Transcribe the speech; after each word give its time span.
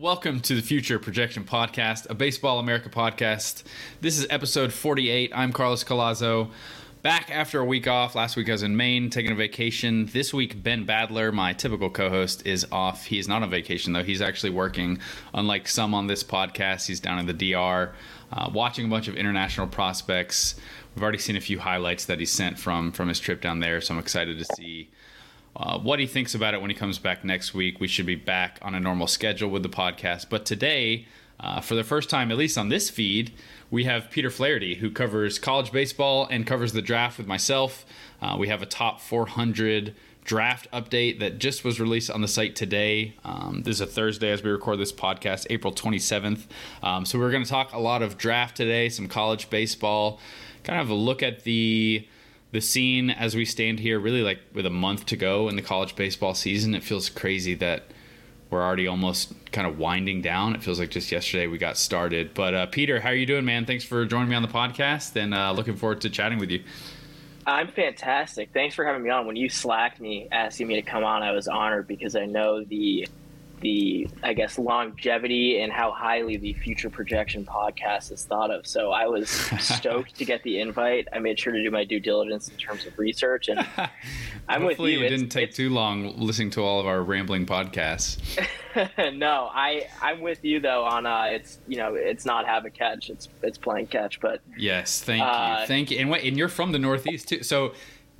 Welcome 0.00 0.40
to 0.40 0.54
the 0.54 0.62
Future 0.62 0.98
Projection 0.98 1.44
Podcast, 1.44 2.08
a 2.08 2.14
Baseball 2.14 2.58
America 2.58 2.88
podcast. 2.88 3.64
This 4.00 4.18
is 4.18 4.26
episode 4.30 4.72
48. 4.72 5.30
I'm 5.34 5.52
Carlos 5.52 5.84
Collazo. 5.84 6.48
Back 7.02 7.30
after 7.30 7.60
a 7.60 7.66
week 7.66 7.86
off. 7.86 8.14
Last 8.14 8.34
week 8.34 8.48
I 8.48 8.52
was 8.52 8.62
in 8.62 8.78
Maine 8.78 9.10
taking 9.10 9.30
a 9.30 9.34
vacation. 9.34 10.06
This 10.06 10.32
week, 10.32 10.62
Ben 10.62 10.86
Badler, 10.86 11.34
my 11.34 11.52
typical 11.52 11.90
co 11.90 12.08
host, 12.08 12.46
is 12.46 12.66
off. 12.72 13.04
He's 13.04 13.28
not 13.28 13.42
on 13.42 13.50
vacation, 13.50 13.92
though. 13.92 14.02
He's 14.02 14.22
actually 14.22 14.52
working. 14.52 15.00
Unlike 15.34 15.68
some 15.68 15.92
on 15.92 16.06
this 16.06 16.24
podcast, 16.24 16.86
he's 16.86 16.98
down 16.98 17.18
in 17.18 17.26
the 17.26 17.52
DR 17.52 17.92
uh, 18.32 18.50
watching 18.54 18.86
a 18.86 18.88
bunch 18.88 19.06
of 19.06 19.16
international 19.16 19.66
prospects. 19.66 20.54
We've 20.94 21.02
already 21.02 21.18
seen 21.18 21.36
a 21.36 21.42
few 21.42 21.58
highlights 21.58 22.06
that 22.06 22.18
he 22.20 22.24
sent 22.24 22.58
from, 22.58 22.90
from 22.92 23.08
his 23.08 23.20
trip 23.20 23.42
down 23.42 23.60
there, 23.60 23.82
so 23.82 23.92
I'm 23.92 24.00
excited 24.00 24.38
to 24.38 24.46
see 24.56 24.88
uh, 25.56 25.78
what 25.78 25.98
he 25.98 26.06
thinks 26.06 26.34
about 26.34 26.54
it 26.54 26.60
when 26.60 26.70
he 26.70 26.76
comes 26.76 26.98
back 26.98 27.24
next 27.24 27.54
week. 27.54 27.80
We 27.80 27.88
should 27.88 28.06
be 28.06 28.14
back 28.14 28.58
on 28.62 28.74
a 28.74 28.80
normal 28.80 29.06
schedule 29.06 29.50
with 29.50 29.62
the 29.62 29.68
podcast. 29.68 30.26
But 30.30 30.46
today, 30.46 31.06
uh, 31.38 31.60
for 31.60 31.74
the 31.74 31.84
first 31.84 32.10
time, 32.10 32.30
at 32.30 32.36
least 32.36 32.56
on 32.58 32.68
this 32.68 32.90
feed, 32.90 33.32
we 33.70 33.84
have 33.84 34.10
Peter 34.10 34.30
Flaherty, 34.30 34.76
who 34.76 34.90
covers 34.90 35.38
college 35.38 35.72
baseball 35.72 36.26
and 36.30 36.46
covers 36.46 36.72
the 36.72 36.82
draft 36.82 37.18
with 37.18 37.26
myself. 37.26 37.84
Uh, 38.20 38.36
we 38.38 38.48
have 38.48 38.62
a 38.62 38.66
top 38.66 39.00
400 39.00 39.94
draft 40.24 40.70
update 40.70 41.18
that 41.20 41.38
just 41.38 41.64
was 41.64 41.80
released 41.80 42.10
on 42.10 42.20
the 42.20 42.28
site 42.28 42.54
today. 42.54 43.14
Um, 43.24 43.62
this 43.64 43.76
is 43.76 43.80
a 43.80 43.86
Thursday 43.86 44.30
as 44.30 44.42
we 44.42 44.50
record 44.50 44.78
this 44.78 44.92
podcast, 44.92 45.46
April 45.50 45.72
27th. 45.72 46.42
Um, 46.82 47.04
so 47.04 47.18
we're 47.18 47.30
going 47.30 47.42
to 47.42 47.50
talk 47.50 47.72
a 47.72 47.78
lot 47.78 48.02
of 48.02 48.18
draft 48.18 48.56
today, 48.56 48.88
some 48.88 49.08
college 49.08 49.50
baseball, 49.50 50.20
kind 50.62 50.80
of 50.80 50.90
a 50.90 50.94
look 50.94 51.22
at 51.22 51.44
the 51.44 52.06
the 52.52 52.60
scene 52.60 53.10
as 53.10 53.34
we 53.34 53.44
stand 53.44 53.80
here, 53.80 53.98
really 53.98 54.22
like 54.22 54.40
with 54.52 54.66
a 54.66 54.70
month 54.70 55.06
to 55.06 55.16
go 55.16 55.48
in 55.48 55.56
the 55.56 55.62
college 55.62 55.94
baseball 55.94 56.34
season, 56.34 56.74
it 56.74 56.82
feels 56.82 57.08
crazy 57.08 57.54
that 57.54 57.84
we're 58.50 58.62
already 58.62 58.88
almost 58.88 59.32
kind 59.52 59.66
of 59.66 59.78
winding 59.78 60.22
down. 60.22 60.54
It 60.54 60.62
feels 60.62 60.80
like 60.80 60.90
just 60.90 61.12
yesterday 61.12 61.46
we 61.46 61.58
got 61.58 61.76
started. 61.76 62.34
But 62.34 62.54
uh, 62.54 62.66
Peter, 62.66 63.00
how 63.00 63.10
are 63.10 63.14
you 63.14 63.26
doing, 63.26 63.44
man? 63.44 63.64
Thanks 63.64 63.84
for 63.84 64.04
joining 64.04 64.28
me 64.28 64.34
on 64.34 64.42
the 64.42 64.48
podcast, 64.48 65.14
and 65.14 65.32
uh, 65.32 65.52
looking 65.52 65.76
forward 65.76 66.00
to 66.00 66.10
chatting 66.10 66.38
with 66.38 66.50
you. 66.50 66.64
I'm 67.46 67.68
fantastic. 67.68 68.50
Thanks 68.52 68.74
for 68.74 68.84
having 68.84 69.02
me 69.02 69.10
on. 69.10 69.26
When 69.26 69.36
you 69.36 69.48
slacked 69.48 70.00
me 70.00 70.28
asking 70.30 70.66
me 70.66 70.74
to 70.74 70.82
come 70.82 71.04
on, 71.04 71.22
I 71.22 71.32
was 71.32 71.48
honored 71.48 71.86
because 71.86 72.16
I 72.16 72.26
know 72.26 72.64
the 72.64 73.08
the 73.60 74.08
I 74.22 74.32
guess 74.32 74.58
longevity 74.58 75.60
and 75.60 75.72
how 75.72 75.92
highly 75.92 76.36
the 76.36 76.54
future 76.54 76.90
projection 76.90 77.44
podcast 77.44 78.12
is 78.12 78.24
thought 78.24 78.50
of. 78.50 78.66
So 78.66 78.92
I 78.92 79.06
was 79.06 79.30
stoked 79.60 80.16
to 80.16 80.24
get 80.24 80.42
the 80.42 80.60
invite. 80.60 81.08
I 81.12 81.18
made 81.18 81.38
sure 81.38 81.52
to 81.52 81.62
do 81.62 81.70
my 81.70 81.84
due 81.84 82.00
diligence 82.00 82.48
in 82.48 82.56
terms 82.56 82.86
of 82.86 82.98
research, 82.98 83.48
and 83.48 83.66
I'm 84.48 84.64
with 84.64 84.78
you. 84.78 85.02
It 85.02 85.08
didn't 85.10 85.28
take 85.28 85.54
too 85.54 85.70
long 85.70 86.18
listening 86.18 86.50
to 86.50 86.62
all 86.62 86.80
of 86.80 86.86
our 86.86 87.02
rambling 87.02 87.46
podcasts. 87.46 88.18
no, 89.14 89.50
I 89.52 89.86
I'm 90.00 90.20
with 90.20 90.44
you 90.44 90.60
though 90.60 90.84
on 90.84 91.06
uh 91.06 91.28
it's 91.30 91.58
you 91.66 91.76
know 91.76 91.94
it's 91.94 92.24
not 92.24 92.46
have 92.46 92.64
a 92.64 92.70
catch 92.70 93.10
it's 93.10 93.28
it's 93.42 93.58
playing 93.58 93.86
catch 93.86 94.20
but 94.20 94.40
yes 94.56 95.02
thank 95.02 95.22
uh, 95.22 95.58
you 95.60 95.66
thank 95.66 95.90
you 95.90 95.98
and 95.98 96.10
what 96.10 96.22
and 96.22 96.36
you're 96.36 96.48
from 96.48 96.72
the 96.72 96.78
Northeast 96.78 97.28
too 97.28 97.42
so 97.42 97.72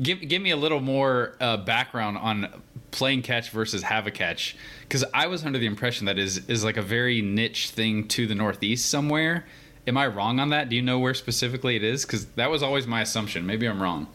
give 0.03 0.21
give 0.21 0.43
me 0.43 0.51
a 0.51 0.57
little 0.57 0.81
more 0.81 1.37
uh, 1.41 1.57
background 1.57 2.19
on 2.19 2.63
playing 2.91 3.23
catch 3.23 3.51
versus 3.51 3.83
have 3.83 4.07
a 4.07 4.11
catch 4.11 4.57
because 4.83 5.05
I 5.15 5.27
was 5.27 5.45
under 5.45 5.59
the 5.59 5.67
impression 5.67 6.07
that 6.07 6.19
is 6.19 6.49
is 6.49 6.65
like 6.65 6.77
a 6.77 6.83
very 6.83 7.23
niche 7.23 7.71
thing 7.71 8.09
to 8.09 8.27
the 8.27 8.35
Northeast 8.35 8.89
somewhere. 8.89 9.47
Am 9.87 9.97
I 9.97 10.07
wrong 10.07 10.39
on 10.41 10.51
that? 10.51 10.69
Do 10.69 10.77
you 10.77 10.83
know 10.83 10.99
where 10.99 11.15
specifically 11.15 11.77
it 11.77 11.83
is? 11.83 12.05
Because 12.05 12.27
that 12.33 12.51
was 12.51 12.63
always 12.63 12.87
my 12.87 13.01
assumption. 13.01 13.47
Maybe 13.47 13.67
I'm 13.67 13.83
wrong. 13.83 14.09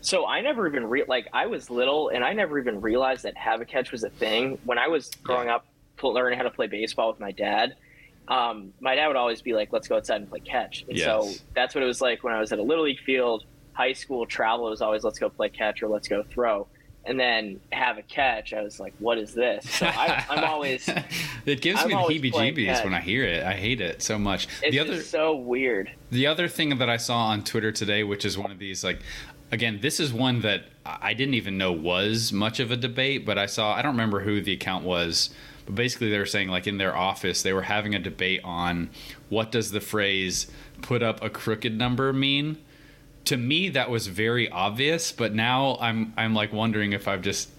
So 0.00 0.26
I 0.26 0.40
never 0.40 0.68
even 0.68 0.86
re- 0.86 1.04
like 1.08 1.28
I 1.32 1.46
was 1.46 1.70
little 1.70 2.10
and 2.10 2.22
I 2.22 2.32
never 2.32 2.58
even 2.58 2.80
realized 2.80 3.24
that 3.24 3.36
have 3.36 3.60
a 3.60 3.64
catch 3.64 3.90
was 3.90 4.04
a 4.04 4.10
thing. 4.10 4.58
When 4.64 4.78
I 4.78 4.88
was 4.88 5.10
growing 5.22 5.48
up, 5.48 5.66
learning 6.02 6.38
how 6.38 6.44
to 6.44 6.50
play 6.50 6.68
baseball 6.68 7.10
with 7.10 7.18
my 7.18 7.32
dad, 7.32 7.74
um, 8.28 8.72
my 8.80 8.94
dad 8.94 9.08
would 9.08 9.16
always 9.16 9.42
be 9.42 9.54
like, 9.54 9.72
"Let's 9.72 9.88
go 9.88 9.96
outside 9.96 10.20
and 10.20 10.30
play 10.30 10.40
catch." 10.40 10.84
And 10.88 10.96
yes. 10.96 11.06
so 11.06 11.44
that's 11.54 11.74
what 11.74 11.82
it 11.82 11.86
was 11.86 12.00
like 12.00 12.22
when 12.22 12.34
I 12.34 12.40
was 12.40 12.52
at 12.52 12.58
a 12.58 12.62
little 12.62 12.84
league 12.84 13.00
field 13.00 13.44
high 13.78 13.92
school 13.92 14.26
travel, 14.26 14.66
it 14.66 14.70
was 14.70 14.82
always 14.82 15.04
let's 15.04 15.20
go 15.20 15.30
play 15.30 15.48
catch 15.48 15.82
or 15.82 15.88
let's 15.88 16.08
go 16.08 16.24
throw. 16.24 16.66
And 17.04 17.18
then 17.18 17.60
have 17.72 17.96
a 17.96 18.02
catch, 18.02 18.52
I 18.52 18.60
was 18.60 18.78
like, 18.78 18.92
"What 18.98 19.16
is 19.16 19.32
this?" 19.32 19.68
So 19.70 19.86
I, 19.86 20.24
am 20.28 20.44
always. 20.44 20.88
it 21.46 21.62
gives 21.62 21.80
I'm 21.80 21.88
me 21.88 21.94
the 21.94 22.30
heebie-jeebies 22.30 22.84
when 22.84 22.92
I 22.92 23.00
hear 23.00 23.24
it. 23.24 23.44
I 23.44 23.54
hate 23.54 23.80
it 23.80 24.02
so 24.02 24.18
much. 24.18 24.46
It's 24.62 24.72
the 24.72 24.80
other 24.80 25.00
so 25.00 25.34
weird. 25.34 25.90
The 26.10 26.26
other 26.26 26.48
thing 26.48 26.76
that 26.78 26.90
I 26.90 26.98
saw 26.98 27.28
on 27.28 27.44
Twitter 27.44 27.72
today, 27.72 28.04
which 28.04 28.26
is 28.26 28.36
one 28.36 28.50
of 28.50 28.58
these 28.58 28.84
like, 28.84 29.00
again, 29.50 29.78
this 29.80 30.00
is 30.00 30.12
one 30.12 30.40
that 30.40 30.64
I 30.84 31.14
didn't 31.14 31.34
even 31.34 31.58
know 31.58 31.72
was 31.72 32.32
much 32.32 32.60
of 32.60 32.70
a 32.70 32.76
debate, 32.76 33.24
but 33.24 33.38
I 33.38 33.46
saw. 33.46 33.74
I 33.74 33.82
don't 33.82 33.92
remember 33.92 34.20
who 34.20 34.40
the 34.40 34.52
account 34.52 34.84
was, 34.84 35.30
but 35.66 35.74
basically 35.74 36.10
they 36.10 36.18
were 36.18 36.26
saying 36.26 36.48
like 36.48 36.66
in 36.66 36.78
their 36.78 36.96
office 36.96 37.42
they 37.42 37.52
were 37.52 37.62
having 37.62 37.94
a 37.94 37.98
debate 37.98 38.40
on 38.44 38.90
what 39.28 39.52
does 39.52 39.70
the 39.70 39.80
phrase 39.80 40.46
"put 40.82 41.02
up 41.02 41.22
a 41.22 41.30
crooked 41.30 41.76
number" 41.76 42.12
mean 42.12 42.58
to 43.28 43.36
me 43.36 43.68
that 43.68 43.90
was 43.90 44.06
very 44.06 44.48
obvious, 44.48 45.12
but 45.12 45.34
now 45.34 45.76
I'm 45.82 46.14
I'm 46.16 46.34
like 46.34 46.50
wondering 46.50 46.94
if 46.94 47.06
I've 47.06 47.20
just 47.20 47.50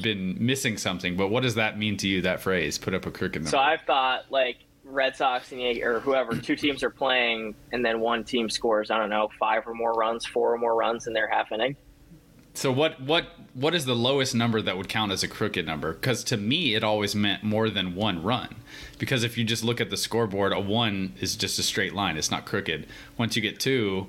been 0.00 0.34
missing 0.44 0.78
something. 0.78 1.14
But 1.14 1.28
what 1.28 1.42
does 1.42 1.56
that 1.56 1.78
mean 1.78 1.98
to 1.98 2.08
you? 2.08 2.22
That 2.22 2.40
phrase, 2.40 2.78
put 2.78 2.94
up 2.94 3.04
a 3.04 3.10
crooked 3.10 3.42
number. 3.42 3.50
So 3.50 3.58
I've 3.58 3.82
thought 3.82 4.24
like 4.30 4.56
Red 4.82 5.14
Sox 5.14 5.52
and 5.52 5.60
Yankees, 5.60 5.82
or 5.82 6.00
whoever, 6.00 6.34
two 6.36 6.56
teams 6.56 6.82
are 6.82 6.90
playing, 6.90 7.54
and 7.70 7.84
then 7.84 8.00
one 8.00 8.24
team 8.24 8.48
scores 8.48 8.90
I 8.90 8.96
don't 8.96 9.10
know 9.10 9.28
five 9.38 9.66
or 9.66 9.74
more 9.74 9.92
runs, 9.92 10.24
four 10.24 10.54
or 10.54 10.58
more 10.58 10.74
runs 10.74 11.06
in 11.06 11.12
their 11.12 11.28
half 11.28 11.52
inning. 11.52 11.76
So 12.54 12.72
what 12.72 12.98
what 13.02 13.26
what 13.52 13.74
is 13.74 13.84
the 13.84 13.94
lowest 13.94 14.34
number 14.34 14.62
that 14.62 14.78
would 14.78 14.88
count 14.88 15.12
as 15.12 15.22
a 15.22 15.28
crooked 15.28 15.66
number? 15.66 15.92
Because 15.92 16.24
to 16.24 16.38
me, 16.38 16.74
it 16.74 16.82
always 16.82 17.14
meant 17.14 17.44
more 17.44 17.68
than 17.68 17.94
one 17.94 18.22
run. 18.22 18.56
Because 18.98 19.22
if 19.22 19.36
you 19.36 19.44
just 19.44 19.64
look 19.64 19.82
at 19.82 19.90
the 19.90 19.98
scoreboard, 19.98 20.54
a 20.54 20.60
one 20.60 21.12
is 21.20 21.36
just 21.36 21.58
a 21.58 21.62
straight 21.62 21.94
line; 21.94 22.16
it's 22.16 22.30
not 22.30 22.46
crooked. 22.46 22.86
Once 23.18 23.36
you 23.36 23.42
get 23.42 23.60
two, 23.60 24.06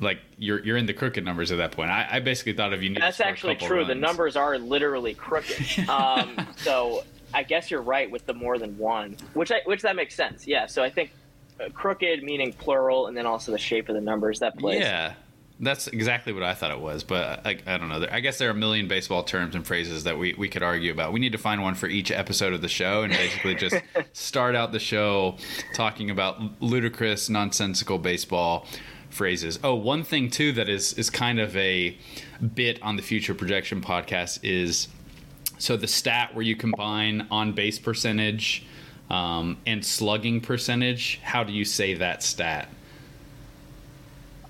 like 0.00 0.18
you're 0.38 0.64
you're 0.64 0.76
in 0.76 0.86
the 0.86 0.94
crooked 0.94 1.24
numbers 1.24 1.52
at 1.52 1.58
that 1.58 1.72
point. 1.72 1.90
I, 1.90 2.06
I 2.10 2.20
basically 2.20 2.54
thought 2.54 2.72
of 2.72 2.82
you. 2.82 2.90
Need 2.90 3.00
that's 3.00 3.20
actually 3.20 3.56
true. 3.56 3.78
Runs. 3.78 3.88
The 3.88 3.94
numbers 3.94 4.36
are 4.36 4.58
literally 4.58 5.14
crooked. 5.14 5.66
Um, 5.90 6.46
so 6.56 7.04
I 7.34 7.42
guess 7.42 7.70
you're 7.70 7.82
right 7.82 8.10
with 8.10 8.24
the 8.26 8.34
more 8.34 8.58
than 8.58 8.78
one, 8.78 9.16
which 9.34 9.50
I, 9.50 9.60
which 9.64 9.82
that 9.82 9.96
makes 9.96 10.14
sense. 10.14 10.46
Yeah. 10.46 10.66
So 10.66 10.82
I 10.82 10.90
think 10.90 11.12
uh, 11.60 11.68
crooked 11.74 12.22
meaning 12.22 12.52
plural, 12.52 13.06
and 13.06 13.16
then 13.16 13.26
also 13.26 13.52
the 13.52 13.58
shape 13.58 13.88
of 13.88 13.94
the 13.94 14.00
numbers 14.00 14.38
that 14.40 14.56
plays. 14.58 14.80
Yeah. 14.80 15.14
That's 15.62 15.88
exactly 15.88 16.32
what 16.32 16.42
I 16.42 16.54
thought 16.54 16.70
it 16.70 16.80
was, 16.80 17.04
but 17.04 17.46
I, 17.46 17.58
I 17.66 17.76
don't 17.76 17.90
know. 17.90 18.06
I 18.10 18.20
guess 18.20 18.38
there 18.38 18.48
are 18.48 18.52
a 18.52 18.54
million 18.54 18.88
baseball 18.88 19.22
terms 19.22 19.54
and 19.54 19.66
phrases 19.66 20.04
that 20.04 20.16
we, 20.16 20.32
we 20.32 20.48
could 20.48 20.62
argue 20.62 20.90
about. 20.90 21.12
We 21.12 21.20
need 21.20 21.32
to 21.32 21.38
find 21.38 21.62
one 21.62 21.74
for 21.74 21.86
each 21.86 22.10
episode 22.10 22.54
of 22.54 22.62
the 22.62 22.68
show 22.68 23.02
and 23.02 23.12
basically 23.12 23.56
just 23.56 23.76
start 24.14 24.56
out 24.56 24.72
the 24.72 24.78
show 24.78 25.36
talking 25.74 26.08
about 26.08 26.40
ludicrous, 26.62 27.28
nonsensical 27.28 27.98
baseball 27.98 28.66
phrases. 29.10 29.58
Oh, 29.62 29.74
one 29.74 30.02
thing 30.02 30.30
too 30.30 30.52
that 30.52 30.68
is 30.68 30.92
is 30.94 31.10
kind 31.10 31.38
of 31.38 31.56
a 31.56 31.96
bit 32.54 32.82
on 32.82 32.96
the 32.96 33.02
future 33.02 33.34
projection 33.34 33.80
podcast 33.80 34.40
is 34.42 34.88
so 35.58 35.76
the 35.76 35.86
stat 35.86 36.34
where 36.34 36.42
you 36.42 36.56
combine 36.56 37.26
on 37.30 37.52
base 37.52 37.78
percentage 37.78 38.64
um, 39.10 39.58
and 39.66 39.84
slugging 39.84 40.40
percentage. 40.40 41.20
How 41.22 41.44
do 41.44 41.52
you 41.52 41.64
say 41.64 41.94
that 41.94 42.22
stat? 42.22 42.68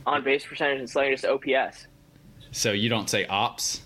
On 0.07 0.23
base 0.23 0.45
percentage 0.47 0.81
and 0.81 0.91
slugging, 0.91 1.13
just 1.13 1.25
OPS. 1.25 1.87
So 2.53 2.73
you 2.73 2.89
don't 2.89 3.09
say 3.09 3.27
ops. 3.27 3.83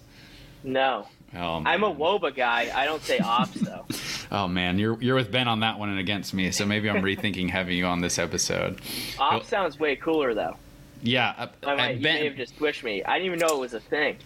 No. 0.62 1.06
Oh, 1.36 1.62
I'm 1.66 1.82
a 1.82 1.92
WOBA 1.92 2.36
guy. 2.36 2.70
I 2.74 2.86
don't 2.86 3.02
say 3.02 3.18
ops 3.18 3.60
though. 3.60 3.84
oh 4.30 4.46
man, 4.46 4.78
you're 4.78 5.00
you're 5.02 5.16
with 5.16 5.32
Ben 5.32 5.48
on 5.48 5.60
that 5.60 5.78
one 5.78 5.88
and 5.88 5.98
against 5.98 6.32
me. 6.32 6.50
So 6.52 6.64
maybe 6.64 6.88
I'm 6.88 7.02
rethinking 7.02 7.50
having 7.50 7.76
you 7.76 7.86
on 7.86 8.00
this 8.00 8.18
episode. 8.18 8.80
Ops 9.18 9.48
sounds 9.48 9.78
way 9.78 9.96
cooler 9.96 10.32
though. 10.34 10.56
Yeah, 11.04 11.34
uh, 11.36 11.46
I 11.66 11.74
might, 11.76 11.96
you 11.96 12.02
may 12.02 12.24
have 12.24 12.36
just 12.36 12.56
switched 12.56 12.82
me. 12.82 13.04
I 13.04 13.18
didn't 13.18 13.26
even 13.26 13.38
know 13.38 13.56
it 13.56 13.60
was 13.60 13.74
a 13.74 13.80
thing. 13.80 14.16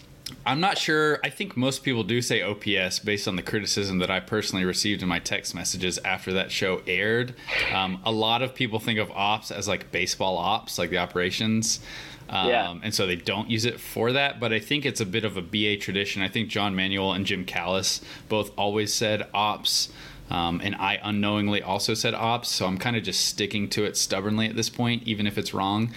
I'm 0.47 0.61
not 0.61 0.79
sure. 0.79 1.19
I 1.25 1.31
think 1.31 1.57
most 1.57 1.83
people 1.83 2.05
do 2.05 2.23
say 2.23 2.43
OPS 2.43 3.01
based 3.01 3.27
on 3.29 3.37
the 3.37 3.43
criticism 3.43 3.99
that 3.99 4.11
I 4.11 4.21
personally 4.21 4.65
received 4.65 5.03
in 5.03 5.09
my 5.09 5.19
text 5.19 5.55
messages 5.55 5.99
after 6.05 6.33
that 6.35 6.51
show 6.51 6.83
aired. 6.87 7.35
Um, 7.75 8.01
a 8.05 8.13
lot 8.13 8.43
of 8.43 8.55
people 8.55 8.79
think 8.79 8.99
of 8.99 9.11
ops 9.11 9.51
as 9.51 9.67
like 9.67 9.91
baseball 9.91 10.39
ops, 10.39 10.79
like 10.79 10.91
the 10.91 10.99
operations. 10.99 11.81
Um, 12.29 12.49
yeah. 12.49 12.75
And 12.83 12.95
so 12.95 13.07
they 13.07 13.17
don't 13.17 13.51
use 13.51 13.65
it 13.65 13.81
for 13.81 14.13
that. 14.13 14.39
But 14.39 14.53
I 14.53 14.61
think 14.61 14.85
it's 14.85 15.01
a 15.01 15.07
bit 15.07 15.25
of 15.25 15.37
a 15.37 15.43
BA 15.43 15.79
tradition. 15.79 16.23
I 16.23 16.29
think 16.29 16.49
John 16.49 16.75
Manuel 16.77 17.13
and 17.13 17.27
Jim 17.27 17.45
Callis 17.45 18.01
both 18.29 18.51
always 18.57 18.93
said 18.93 19.27
ops. 19.35 19.89
Um, 20.31 20.61
and 20.63 20.75
I 20.77 21.01
unknowingly 21.03 21.63
also 21.63 21.95
said 21.95 22.13
ops. 22.15 22.51
So 22.51 22.67
I'm 22.67 22.79
kind 22.79 22.97
of 22.97 23.03
just 23.03 23.27
sticking 23.27 23.69
to 23.71 23.85
it 23.85 23.97
stubbornly 23.97 24.47
at 24.47 24.57
this 24.57 24.69
point, 24.69 25.05
even 25.05 25.27
if 25.27 25.39
it's 25.39 25.55
wrong. 25.55 25.91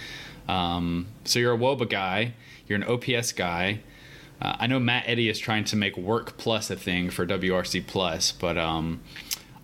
Um, 0.48 1.08
so 1.24 1.38
you're 1.38 1.54
a 1.54 1.58
WOBA 1.58 1.88
guy, 1.88 2.34
you're 2.66 2.80
an 2.80 2.84
OPS 2.84 3.32
guy. 3.32 3.80
Uh, 4.40 4.56
I 4.58 4.66
know 4.66 4.80
Matt 4.80 5.04
Eddy 5.06 5.28
is 5.28 5.38
trying 5.38 5.64
to 5.64 5.76
make 5.76 5.96
Work 5.96 6.36
Plus 6.36 6.70
a 6.70 6.76
thing 6.76 7.10
for 7.10 7.24
WRC 7.26 7.86
Plus, 7.86 8.32
but 8.32 8.58
um, 8.58 9.00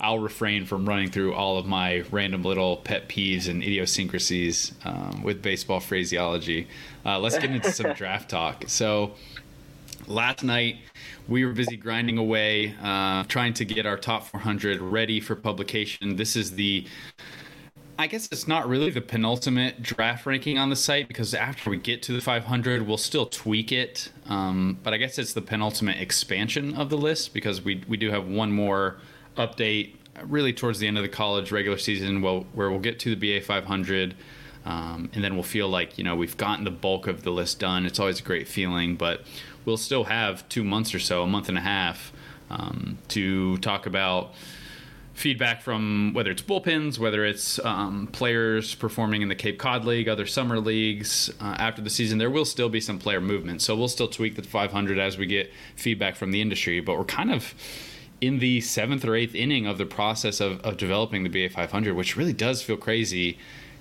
I'll 0.01 0.21
refrain 0.21 0.65
from 0.65 0.89
running 0.89 1.11
through 1.11 1.35
all 1.35 1.59
of 1.59 1.67
my 1.67 2.05
random 2.13 2.43
little 2.43 2.77
pet 2.77 3.09
peeves 3.09 3.49
and 3.49 3.63
idiosyncrasies 3.63 4.73
um, 4.85 5.23
with 5.25 5.43
baseball 5.43 5.81
phraseology. 5.81 6.69
Uh, 7.05 7.19
let's 7.19 7.37
get 7.39 7.51
into 7.51 7.73
some 7.73 7.93
draft 7.97 8.31
talk. 8.31 8.65
So 8.69 9.15
last 10.07 10.45
night 10.45 10.77
we 11.27 11.45
were 11.45 11.53
busy 11.53 11.77
grinding 11.77 12.17
away, 12.17 12.75
uh, 12.81 13.25
trying 13.25 13.55
to 13.55 13.65
get 13.65 13.87
our 13.87 13.97
top 13.97 14.27
400 14.29 14.81
ready 14.81 15.19
for 15.19 15.35
publication. 15.35 16.15
This 16.15 16.37
is 16.37 16.53
the 16.53 16.87
I 18.01 18.07
guess 18.07 18.29
it's 18.31 18.47
not 18.47 18.69
really 18.69 18.91
the 18.91 19.01
penultimate 19.01 19.83
draft 19.83 20.25
ranking 20.25 20.57
on 20.57 20.71
the 20.71 20.77
site 20.77 21.09
because 21.09 21.35
after 21.35 21.69
we 21.69 21.79
get 21.79 22.01
to 22.05 22.13
the 22.13 22.21
500, 22.21 22.87
we'll 22.87 22.97
still 22.97 23.27
tweak 23.27 23.73
it. 23.73 24.13
Um, 24.27 24.79
but 24.85 24.95
I 24.95 24.99
guess 24.99 25.19
it's 25.19 25.33
the 25.33 25.43
penultimate 25.43 26.01
expansion 26.01 26.77
of 26.77 26.91
the 26.91 26.97
list 26.97 27.35
because 27.35 27.61
we 27.61 27.83
we 27.89 27.97
do 27.97 28.13
have 28.13 28.29
one 28.29 28.53
more 28.53 28.99
update 29.37 29.97
really 30.23 30.53
towards 30.53 30.79
the 30.79 30.87
end 30.87 30.97
of 30.97 31.03
the 31.03 31.09
college 31.09 31.51
regular 31.51 31.77
season 31.77 32.23
where, 32.23 32.41
where 32.53 32.71
we'll 32.71 32.79
get 32.79 33.01
to 33.01 33.15
the 33.15 33.39
BA 33.39 33.45
500. 33.45 34.15
Um, 34.65 35.11
and 35.13 35.25
then 35.25 35.35
we'll 35.35 35.43
feel 35.43 35.69
like 35.69 35.99
you 35.99 36.05
know 36.05 36.15
we've 36.15 36.37
gotten 36.37 36.65
the 36.65 36.71
bulk 36.71 37.09
of 37.09 37.25
the 37.25 37.31
list 37.31 37.59
done. 37.59 37.85
It's 37.85 37.99
always 37.99 38.21
a 38.21 38.23
great 38.23 38.47
feeling, 38.47 38.95
but 38.95 39.23
we'll 39.65 39.77
still 39.77 40.05
have 40.05 40.49
two 40.49 40.63
months 40.63 40.95
or 40.95 41.01
so, 41.01 41.25
a 41.25 41.27
month 41.27 41.49
and 41.49 41.59
a 41.59 41.63
half, 41.63 42.13
um, 42.49 42.99
to 43.09 43.57
talk 43.59 43.87
about 43.87 44.35
feedback 45.19 45.61
from 45.61 46.13
whether 46.15 46.31
it's 46.31 46.43
bullpens, 46.43 46.99
whether 46.99 47.25
it's 47.25 47.59
um, 47.65 48.07
players 48.13 48.77
performing 48.77 49.21
in 49.21 49.29
the 49.29 49.35
Cape 49.35 49.59
Cod 49.59 49.85
League, 49.85 50.09
other 50.09 50.27
summer 50.27 50.61
leagues 50.61 51.29
uh, 51.41 51.57
after 51.59 51.83
the 51.83 51.91
season. 51.91 52.19
There 52.19 52.31
will 52.31 52.45
still 52.45 52.69
be 52.69 52.81
some 52.81 53.01
player 53.01 53.21
movement, 53.21 53.61
so 53.61 53.75
we'll 53.75 53.89
still 53.89 54.07
tweak 54.07 54.37
the 54.37 54.43
500 54.43 54.99
as 54.99 55.19
we 55.19 55.27
get 55.27 55.51
feedback 55.75 56.15
from 56.15 56.31
the 56.31 56.41
industry. 56.41 56.79
But 56.79 56.97
we're 56.97 57.05
kind 57.05 57.33
of 57.33 57.53
in 58.21 58.39
the 58.39 58.61
seventh 58.61 59.05
or 59.05 59.17
eighth 59.17 59.35
inning 59.35 59.67
of 59.67 59.77
the 59.77 59.87
process 59.87 60.41
of, 60.41 60.61
of 60.61 60.77
developing 60.77 61.25
the 61.25 61.29
BA 61.29 61.53
500, 61.53 61.95
which 61.95 62.17
really 62.17 62.33
does 62.33 62.63
feel 62.63 62.77
crazy. 62.77 63.39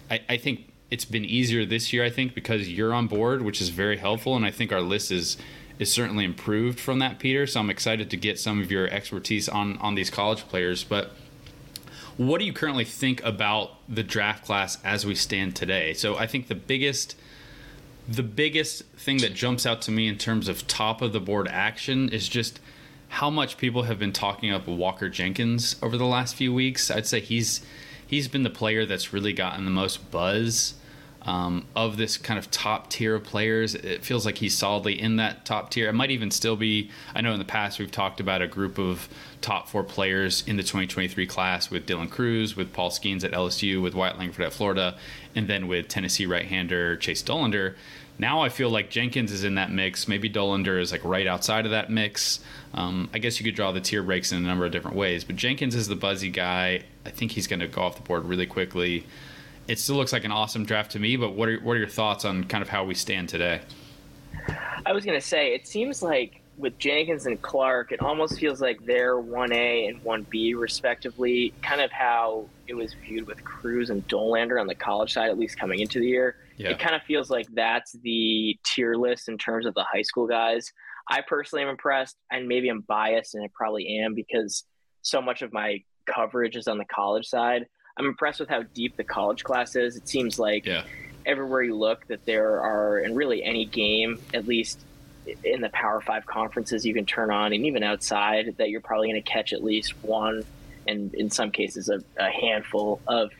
I, 0.10 0.22
I 0.28 0.38
think 0.38 0.74
it's 0.90 1.06
been 1.06 1.26
easier 1.26 1.66
this 1.66 1.94
year, 1.94 2.04
I 2.04 2.10
think, 2.10 2.34
because 2.34 2.68
you're 2.68 2.94
on 2.94 3.06
board, 3.06 3.44
which 3.44 3.62
is 3.62 3.70
very 3.70 3.98
helpful, 3.98 4.36
and 4.36 4.46
I 4.46 4.52
think 4.52 4.72
our 4.72 4.82
list 4.82 5.12
is 5.12 5.38
is 5.80 5.94
certainly 5.94 6.26
improved 6.26 6.80
from 6.80 6.98
that, 6.98 7.20
Peter. 7.20 7.46
So 7.46 7.60
I'm 7.60 7.70
excited 7.70 8.10
to 8.10 8.18
get 8.18 8.40
some 8.40 8.60
of 8.60 8.72
your 8.72 8.88
expertise 8.88 9.48
on 9.48 9.78
on 9.78 9.94
these 9.94 10.10
college 10.10 10.48
players, 10.48 10.84
but 10.84 11.12
what 12.18 12.40
do 12.40 12.46
you 12.46 12.54
currently 12.54 12.84
think 12.84 13.24
about 13.24 13.72
the 13.88 14.04
draft 14.04 14.44
class 14.44 14.78
as 14.84 15.06
we 15.06 15.16
stand 15.16 15.56
today? 15.56 15.94
So 15.94 16.18
I 16.18 16.28
think 16.28 16.48
the 16.48 16.56
biggest 16.56 17.16
the 18.08 18.24
biggest 18.24 18.86
thing 18.96 19.18
that 19.18 19.34
jumps 19.34 19.66
out 19.66 19.82
to 19.82 19.92
me 19.92 20.08
in 20.08 20.18
terms 20.18 20.48
of 20.48 20.66
top 20.66 21.02
of 21.02 21.12
the 21.12 21.20
board 21.20 21.46
action 21.50 22.08
is 22.08 22.30
just 22.30 22.60
how 23.10 23.30
much 23.30 23.58
people 23.58 23.84
have 23.84 24.00
been 24.00 24.14
talking 24.14 24.50
up 24.50 24.66
Walker 24.66 25.10
Jenkins 25.10 25.76
over 25.82 25.98
the 25.98 26.06
last 26.06 26.36
few 26.36 26.54
weeks. 26.54 26.90
I'd 26.90 27.06
say 27.06 27.20
he's 27.20 27.62
he's 28.06 28.28
been 28.28 28.44
the 28.44 28.50
player 28.50 28.86
that's 28.86 29.14
really 29.14 29.34
gotten 29.34 29.66
the 29.66 29.72
most 29.72 30.10
buzz 30.10 30.76
um, 31.24 31.66
of 31.76 31.98
this 31.98 32.18
kind 32.18 32.40
of 32.40 32.50
top 32.50 32.90
tier 32.90 33.16
of 33.16 33.24
players. 33.24 33.76
It 33.76 34.04
feels 34.04 34.26
like 34.26 34.38
he's 34.38 34.58
solidly 34.58 35.00
in 35.00 35.18
that 35.18 35.46
top 35.46 35.70
tier. 35.70 35.90
It 35.90 35.94
might 35.94 36.12
even 36.12 36.32
still 36.32 36.56
be. 36.56 36.90
I 37.14 37.22
know 37.22 37.34
in 37.34 37.40
the 37.40 37.46
past 37.46 37.80
we've 37.80 37.92
talked 37.92 38.20
about 38.20 38.42
a 38.42 38.48
group 38.48 38.80
of 38.80 39.10
top 39.42 39.70
four 39.70 39.84
players 39.84 40.44
in 40.48 40.58
the 40.58 40.64
2023 40.64 41.26
class 41.28 41.70
with 41.70 41.86
Dylan 41.86 42.10
Crews, 42.10 42.56
with 42.56 42.74
Paul 42.74 42.90
Skenes 42.90 43.24
at 43.24 43.32
LSU, 43.32 43.82
with 43.82 43.94
Wyatt 43.94 44.18
Langford 44.18 44.46
at 44.46 44.54
Florida, 44.54 44.98
and 45.36 45.48
then 45.48 45.68
with 45.68 45.88
Tennessee 45.88 46.26
right-hander 46.26 46.98
Chase 46.98 47.22
Dollander. 47.22 47.76
Now 48.20 48.42
I 48.42 48.50
feel 48.50 48.70
like 48.70 48.90
Jenkins 48.90 49.32
is 49.32 49.44
in 49.44 49.56
that 49.56 49.72
mix. 49.72 50.08
Maybe 50.08 50.30
Dollander 50.30 50.80
is 50.82 50.92
like 50.92 51.04
right 51.04 51.28
outside 51.28 51.66
of 51.66 51.72
that 51.72 51.92
mix. 51.92 52.40
Um, 52.74 53.10
I 53.14 53.20
guess 53.20 53.40
you 53.40 53.44
could 53.44 53.56
draw 53.56 53.72
the 53.72 53.82
tier 53.82 54.02
breaks 54.02 54.32
in 54.32 54.40
a 54.40 54.48
number 54.48 54.66
of 54.66 54.72
different 54.72 54.98
ways, 54.98 55.24
but 55.24 55.36
Jenkins 55.36 55.76
is 55.76 55.88
the 55.88 55.96
buzzy 55.96 56.30
guy. 56.30 56.84
I 57.06 57.10
think 57.12 57.32
he's 57.32 57.48
going 57.48 57.60
to 57.60 57.68
go 57.68 57.82
off 57.82 57.96
the 57.96 58.02
board 58.02 58.26
really 58.26 58.48
quickly 58.48 59.06
it 59.68 59.80
still 59.80 59.96
looks 59.96 60.14
like 60.14 60.24
an 60.24 60.32
awesome 60.32 60.66
draft 60.66 60.92
to 60.92 61.00
me. 61.00 61.18
But 61.18 61.32
what 61.32 61.50
are 61.50 61.60
what 61.60 61.74
are 61.74 61.80
your 61.80 61.88
thoughts 61.88 62.26
on 62.26 62.44
kind 62.46 62.62
of 62.62 62.70
how 62.70 62.84
we 62.84 62.96
stand 62.96 63.30
today? 63.30 63.62
I 64.86 64.94
was 64.94 65.06
going 65.06 65.20
to 65.20 65.26
say 65.26 65.54
it 65.54 65.68
seems 65.68 66.02
like 66.02 66.42
with 66.58 66.78
Jenkins 66.80 67.28
and 67.28 67.40
Clark, 67.42 67.92
it 67.92 68.02
almost 68.02 68.40
feels 68.40 68.60
like 68.60 68.84
they're 68.86 69.20
one 69.20 69.54
A 69.54 69.86
and 69.88 70.04
one 70.04 70.26
B 70.30 70.56
respectively. 70.56 71.54
Kind 71.62 71.82
of 71.82 71.92
how 71.92 72.50
it 72.68 72.74
was 72.74 72.94
viewed 72.94 73.28
with 73.28 73.44
Crews 73.44 73.90
and 73.90 74.06
Dollander 74.08 74.60
on 74.60 74.68
the 74.68 74.76
college 74.76 75.14
side, 75.14 75.30
at 75.30 75.38
least 75.38 75.60
coming 75.60 75.80
into 75.80 76.00
the 76.00 76.08
year. 76.08 76.36
Yeah. 76.58 76.70
It 76.70 76.80
kind 76.80 76.96
of 76.96 77.04
feels 77.04 77.30
like 77.30 77.48
that's 77.54 77.92
the 78.04 78.58
tier 78.66 78.96
list 78.96 79.30
in 79.30 79.38
terms 79.38 79.68
of 79.68 79.76
the 79.76 79.84
high 79.84 80.02
school 80.02 80.28
guys. 80.28 80.72
I 81.10 81.22
personally 81.22 81.64
am 81.64 81.70
impressed, 81.70 82.18
and 82.32 82.48
maybe 82.48 82.70
I'm 82.70 82.82
biased, 82.82 83.36
and 83.36 83.44
I 83.44 83.50
probably 83.54 84.00
am 84.00 84.16
because 84.16 84.64
so 85.04 85.22
much 85.22 85.42
of 85.44 85.54
my 85.54 85.84
coverage 86.06 86.56
is 86.56 86.68
on 86.68 86.80
the 86.80 86.86
college 86.86 87.28
side. 87.28 87.68
I'm 87.98 88.06
impressed 88.06 88.40
with 88.40 88.50
how 88.50 88.64
deep 88.74 88.98
the 88.98 89.04
college 89.04 89.44
class 89.44 89.76
is. 89.76 89.96
It 89.96 90.08
seems 90.10 90.38
like 90.40 90.66
yeah. 90.66 90.84
everywhere 91.26 91.64
you 91.64 91.76
look 91.76 92.06
that 92.08 92.26
there 92.26 92.62
are, 92.62 93.00
in 93.00 93.16
really 93.16 93.44
any 93.44 93.66
game, 93.66 94.20
at 94.34 94.48
least 94.48 94.80
in 95.44 95.62
the 95.62 95.70
Power 95.70 96.02
Five 96.02 96.26
conferences, 96.26 96.86
you 96.86 96.94
can 96.94 97.06
turn 97.06 97.32
on, 97.32 97.54
and 97.54 97.66
even 97.66 97.84
outside, 97.84 98.56
that 98.58 98.70
you're 98.70 98.82
probably 98.82 99.10
going 99.10 99.22
to 99.22 99.30
catch 99.30 99.54
at 99.54 99.64
least 99.64 99.94
one, 100.02 100.44
and 100.88 101.14
in 101.14 101.30
some 101.30 101.52
cases, 101.52 101.90
a, 101.90 102.02
a, 102.18 102.30
handful 102.30 103.02
of 103.08 103.32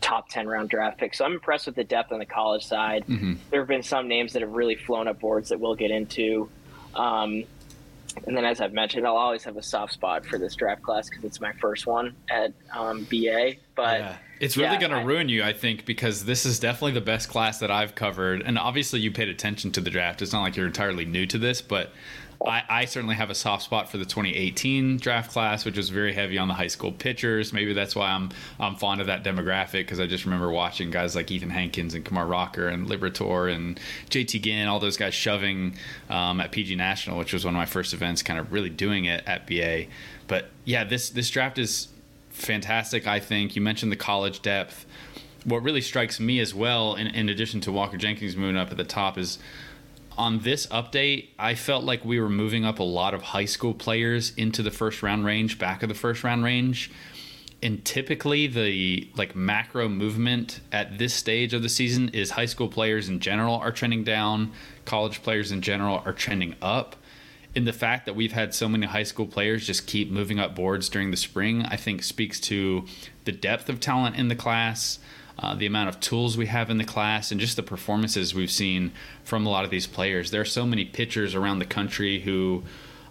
top 0.00 0.28
10 0.28 0.46
round 0.46 0.68
draft 0.68 0.98
picks. 0.98 1.18
So 1.18 1.24
I'm 1.24 1.32
impressed 1.32 1.66
with 1.66 1.74
the 1.76 1.84
depth 1.84 2.12
on 2.12 2.18
the 2.18 2.26
college 2.26 2.64
side. 2.64 3.04
Mm-hmm. 3.06 3.34
There 3.50 3.60
have 3.60 3.68
been 3.68 3.82
some 3.82 4.08
names 4.08 4.32
that 4.34 4.42
have 4.42 4.52
really 4.52 4.76
flown 4.76 5.08
up 5.08 5.20
boards 5.20 5.48
that 5.48 5.60
we'll 5.60 5.74
get 5.74 5.90
into. 5.90 6.48
Um, 6.94 7.44
and 8.26 8.36
then, 8.36 8.44
as 8.44 8.60
I've 8.60 8.72
mentioned, 8.72 9.06
I'll 9.06 9.16
always 9.16 9.44
have 9.44 9.56
a 9.56 9.62
soft 9.62 9.92
spot 9.92 10.24
for 10.24 10.38
this 10.38 10.54
draft 10.54 10.82
class 10.82 11.08
because 11.08 11.24
it's 11.24 11.40
my 11.40 11.52
first 11.52 11.86
one 11.86 12.14
at 12.28 12.52
um, 12.72 13.04
BA. 13.04 13.54
But 13.74 14.00
yeah. 14.00 14.16
it's 14.40 14.56
really 14.56 14.72
yeah, 14.72 14.80
going 14.80 14.92
to 14.92 15.06
ruin 15.06 15.28
you, 15.28 15.42
I 15.42 15.52
think, 15.52 15.84
because 15.84 16.24
this 16.24 16.46
is 16.46 16.58
definitely 16.58 16.92
the 16.92 17.00
best 17.00 17.28
class 17.28 17.58
that 17.58 17.70
I've 17.70 17.94
covered. 17.94 18.42
And 18.42 18.58
obviously, 18.58 19.00
you 19.00 19.10
paid 19.10 19.28
attention 19.28 19.72
to 19.72 19.80
the 19.80 19.90
draft. 19.90 20.22
It's 20.22 20.32
not 20.32 20.42
like 20.42 20.56
you're 20.56 20.66
entirely 20.66 21.04
new 21.04 21.26
to 21.26 21.38
this, 21.38 21.60
but 21.60 21.92
I, 22.44 22.62
I, 22.68 22.84
certainly 22.84 23.14
have 23.14 23.30
a 23.30 23.34
soft 23.34 23.62
spot 23.62 23.90
for 23.90 23.98
the 23.98 24.04
2018 24.04 24.98
draft 24.98 25.30
class, 25.30 25.64
which 25.64 25.76
was 25.76 25.88
very 25.88 26.12
heavy 26.12 26.38
on 26.38 26.48
the 26.48 26.54
high 26.54 26.66
school 26.66 26.92
pitchers. 26.92 27.52
Maybe 27.52 27.72
that's 27.72 27.96
why 27.96 28.10
I'm 28.10 28.30
I'm 28.60 28.76
fond 28.76 29.00
of 29.00 29.06
that 29.06 29.24
demographic 29.24 29.72
because 29.72 30.00
I 30.00 30.06
just 30.06 30.24
remember 30.24 30.50
watching 30.50 30.90
guys 30.90 31.14
like 31.16 31.30
Ethan 31.30 31.50
Hankins 31.50 31.94
and 31.94 32.04
Kumar 32.04 32.26
Rocker 32.26 32.68
and 32.68 32.86
Liberatore 32.86 33.54
and 33.54 33.80
JT 34.10 34.42
Ginn, 34.42 34.68
all 34.68 34.80
those 34.80 34.96
guys 34.96 35.14
shoving 35.14 35.76
um, 36.10 36.40
at 36.40 36.52
PG 36.52 36.76
National, 36.76 37.18
which 37.18 37.32
was 37.32 37.44
one 37.44 37.54
of 37.54 37.58
my 37.58 37.66
first 37.66 37.94
events, 37.94 38.22
kind 38.22 38.38
of 38.38 38.52
really 38.52 38.70
doing 38.70 39.04
it 39.06 39.22
at 39.26 39.46
BA. 39.46 39.86
But 40.26 40.50
yeah, 40.64 40.84
this 40.84 41.10
this 41.10 41.30
draft 41.30 41.58
is 41.58 41.88
fantastic. 42.30 43.06
I 43.06 43.20
think 43.20 43.56
you 43.56 43.62
mentioned 43.62 43.92
the 43.92 43.96
college 43.96 44.42
depth. 44.42 44.86
What 45.44 45.62
really 45.62 45.82
strikes 45.82 46.18
me 46.18 46.40
as 46.40 46.54
well, 46.54 46.94
in, 46.94 47.06
in 47.08 47.28
addition 47.28 47.60
to 47.62 47.72
Walker 47.72 47.98
Jenkins 47.98 48.34
moving 48.34 48.56
up 48.56 48.70
at 48.70 48.78
the 48.78 48.84
top, 48.84 49.18
is 49.18 49.38
on 50.16 50.40
this 50.40 50.66
update, 50.68 51.28
I 51.38 51.54
felt 51.54 51.84
like 51.84 52.04
we 52.04 52.20
were 52.20 52.28
moving 52.28 52.64
up 52.64 52.78
a 52.78 52.84
lot 52.84 53.14
of 53.14 53.22
high 53.22 53.44
school 53.44 53.74
players 53.74 54.32
into 54.36 54.62
the 54.62 54.70
first 54.70 55.02
round 55.02 55.24
range, 55.24 55.58
back 55.58 55.82
of 55.82 55.88
the 55.88 55.94
first 55.94 56.24
round 56.24 56.44
range. 56.44 56.90
And 57.62 57.84
typically, 57.84 58.46
the 58.46 59.08
like 59.16 59.34
macro 59.34 59.88
movement 59.88 60.60
at 60.70 60.98
this 60.98 61.14
stage 61.14 61.54
of 61.54 61.62
the 61.62 61.68
season 61.68 62.10
is 62.10 62.30
high 62.32 62.46
school 62.46 62.68
players 62.68 63.08
in 63.08 63.20
general 63.20 63.56
are 63.56 63.72
trending 63.72 64.04
down, 64.04 64.52
college 64.84 65.22
players 65.22 65.50
in 65.50 65.62
general 65.62 66.02
are 66.04 66.12
trending 66.12 66.56
up. 66.60 66.96
And 67.56 67.66
the 67.66 67.72
fact 67.72 68.06
that 68.06 68.14
we've 68.14 68.32
had 68.32 68.52
so 68.52 68.68
many 68.68 68.86
high 68.86 69.04
school 69.04 69.26
players 69.26 69.66
just 69.66 69.86
keep 69.86 70.10
moving 70.10 70.38
up 70.38 70.54
boards 70.54 70.88
during 70.88 71.10
the 71.10 71.16
spring, 71.16 71.64
I 71.64 71.76
think 71.76 72.02
speaks 72.02 72.40
to 72.40 72.84
the 73.24 73.32
depth 73.32 73.68
of 73.68 73.80
talent 73.80 74.16
in 74.16 74.28
the 74.28 74.34
class, 74.34 74.98
uh, 75.38 75.54
the 75.54 75.66
amount 75.66 75.88
of 75.88 76.00
tools 76.00 76.36
we 76.36 76.46
have 76.46 76.70
in 76.70 76.78
the 76.78 76.84
class, 76.84 77.30
and 77.30 77.40
just 77.40 77.56
the 77.56 77.62
performances 77.62 78.34
we've 78.34 78.50
seen 78.50 78.92
from 79.24 79.46
a 79.46 79.50
lot 79.50 79.64
of 79.64 79.70
these 79.70 79.86
players. 79.86 80.30
There 80.30 80.40
are 80.40 80.46
so 80.46 80.64
many 80.64 80.84
pitchers 80.84 81.34
around 81.34 81.58
the 81.58 81.64
country 81.64 82.20
who 82.20 82.62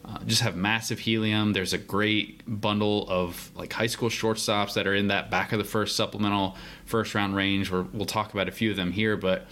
uh, 0.06 0.20
just 0.26 0.42
have 0.42 0.56
massive 0.56 1.00
helium. 1.00 1.54
There's 1.54 1.74
a 1.74 1.78
great 1.78 2.42
bundle 2.46 3.06
of 3.10 3.52
like 3.56 3.74
high 3.74 3.88
school 3.88 4.10
shortstops 4.10 4.74
that 4.74 4.88
are 4.88 4.96
in 4.96 5.08
that 5.08 5.32
back 5.32 5.52
of 5.52 5.60
the 5.60 5.66
first 5.66 5.96
supplemental 5.96 6.56
first 6.86 7.16
round 7.16 7.36
range. 7.36 7.72
Where 7.72 7.84
we'll 7.94 8.06
talk 8.06 8.34
about 8.34 8.48
a 8.48 8.52
few 8.52 8.72
of 8.72 8.78
them 8.78 8.92
here, 8.92 9.18
but 9.18 9.48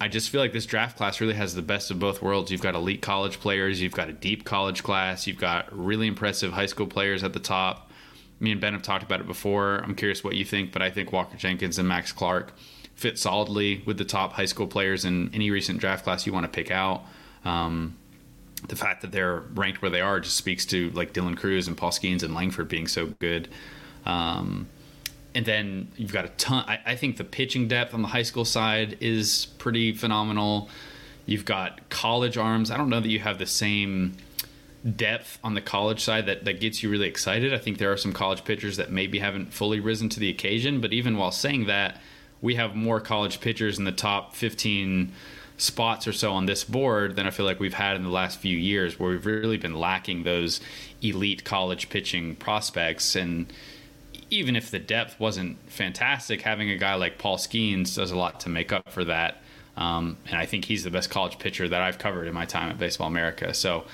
I 0.00 0.08
just 0.08 0.28
feel 0.28 0.42
like 0.42 0.52
this 0.52 0.66
draft 0.66 0.98
class 0.98 1.20
really 1.20 1.34
has 1.34 1.54
the 1.54 1.62
best 1.62 1.90
of 1.90 1.98
both 1.98 2.20
worlds. 2.20 2.50
You've 2.50 2.60
got 2.60 2.74
elite 2.74 3.00
college 3.00 3.40
players, 3.40 3.80
you've 3.80 3.92
got 3.92 4.10
a 4.10 4.12
deep 4.12 4.44
college 4.44 4.82
class, 4.82 5.26
you've 5.26 5.38
got 5.38 5.66
really 5.76 6.06
impressive 6.06 6.52
high 6.52 6.66
school 6.66 6.86
players 6.86 7.24
at 7.24 7.32
the 7.32 7.40
top 7.40 7.85
me 8.40 8.52
and 8.52 8.60
Ben 8.60 8.72
have 8.72 8.82
talked 8.82 9.02
about 9.02 9.20
it 9.20 9.26
before. 9.26 9.78
I'm 9.78 9.94
curious 9.94 10.22
what 10.22 10.34
you 10.34 10.44
think, 10.44 10.72
but 10.72 10.82
I 10.82 10.90
think 10.90 11.12
Walker 11.12 11.36
Jenkins 11.36 11.78
and 11.78 11.88
Max 11.88 12.12
Clark 12.12 12.52
fit 12.94 13.18
solidly 13.18 13.82
with 13.86 13.98
the 13.98 14.04
top 14.04 14.32
high 14.32 14.44
school 14.46 14.66
players 14.66 15.04
in 15.04 15.30
any 15.34 15.50
recent 15.50 15.78
draft 15.78 16.04
class 16.04 16.26
you 16.26 16.32
want 16.32 16.44
to 16.44 16.50
pick 16.50 16.70
out. 16.70 17.02
Um, 17.44 17.96
the 18.68 18.76
fact 18.76 19.02
that 19.02 19.12
they're 19.12 19.40
ranked 19.54 19.82
where 19.82 19.90
they 19.90 20.00
are 20.00 20.18
just 20.18 20.36
speaks 20.36 20.64
to 20.66 20.90
like 20.90 21.12
Dylan 21.12 21.36
Crews 21.36 21.68
and 21.68 21.76
Paul 21.76 21.90
Skenes 21.90 22.22
and 22.22 22.34
Langford 22.34 22.68
being 22.68 22.86
so 22.86 23.06
good. 23.18 23.48
Um, 24.04 24.68
and 25.34 25.44
then 25.44 25.88
you've 25.96 26.12
got 26.12 26.24
a 26.24 26.28
ton. 26.30 26.64
I, 26.66 26.80
I, 26.86 26.96
think 26.96 27.18
the 27.18 27.24
pitching 27.24 27.68
depth 27.68 27.92
on 27.92 28.00
the 28.00 28.08
high 28.08 28.22
school 28.22 28.44
side 28.46 28.96
is 29.00 29.46
pretty 29.58 29.92
phenomenal. 29.92 30.70
You've 31.26 31.44
got 31.44 31.88
college 31.90 32.38
arms. 32.38 32.70
I 32.70 32.76
don't 32.76 32.88
know 32.88 33.00
that 33.00 33.08
you 33.08 33.18
have 33.18 33.38
the 33.38 33.46
same 33.46 34.16
depth 34.94 35.38
on 35.42 35.54
the 35.54 35.60
college 35.60 36.00
side 36.00 36.26
that, 36.26 36.44
that 36.44 36.60
gets 36.60 36.82
you 36.82 36.90
really 36.90 37.08
excited. 37.08 37.52
I 37.52 37.58
think 37.58 37.78
there 37.78 37.92
are 37.92 37.96
some 37.96 38.12
college 38.12 38.44
pitchers 38.44 38.76
that 38.76 38.90
maybe 38.90 39.18
haven't 39.18 39.52
fully 39.52 39.80
risen 39.80 40.08
to 40.10 40.20
the 40.20 40.30
occasion, 40.30 40.80
but 40.80 40.92
even 40.92 41.16
while 41.16 41.32
saying 41.32 41.66
that, 41.66 42.00
we 42.40 42.54
have 42.56 42.76
more 42.76 43.00
college 43.00 43.40
pitchers 43.40 43.78
in 43.78 43.84
the 43.84 43.92
top 43.92 44.34
15 44.34 45.12
spots 45.56 46.06
or 46.06 46.12
so 46.12 46.32
on 46.32 46.46
this 46.46 46.64
board 46.64 47.16
than 47.16 47.26
I 47.26 47.30
feel 47.30 47.46
like 47.46 47.58
we've 47.58 47.74
had 47.74 47.96
in 47.96 48.02
the 48.02 48.10
last 48.10 48.38
few 48.38 48.56
years, 48.56 49.00
where 49.00 49.10
we've 49.10 49.26
really 49.26 49.56
been 49.56 49.74
lacking 49.74 50.22
those 50.22 50.60
elite 51.02 51.44
college 51.44 51.88
pitching 51.88 52.36
prospects. 52.36 53.16
And 53.16 53.52
even 54.30 54.54
if 54.54 54.70
the 54.70 54.78
depth 54.78 55.18
wasn't 55.18 55.56
fantastic, 55.70 56.42
having 56.42 56.70
a 56.70 56.76
guy 56.76 56.94
like 56.94 57.18
Paul 57.18 57.38
Skenes 57.38 57.96
does 57.96 58.10
a 58.10 58.16
lot 58.16 58.40
to 58.40 58.48
make 58.48 58.72
up 58.72 58.90
for 58.90 59.04
that. 59.04 59.42
Um, 59.76 60.18
and 60.26 60.36
I 60.36 60.46
think 60.46 60.66
he's 60.66 60.84
the 60.84 60.90
best 60.90 61.10
college 61.10 61.38
pitcher 61.38 61.68
that 61.68 61.80
I've 61.80 61.98
covered 61.98 62.26
in 62.26 62.34
my 62.34 62.46
time 62.46 62.70
at 62.70 62.78
Baseball 62.78 63.08
America. 63.08 63.52
So 63.54 63.84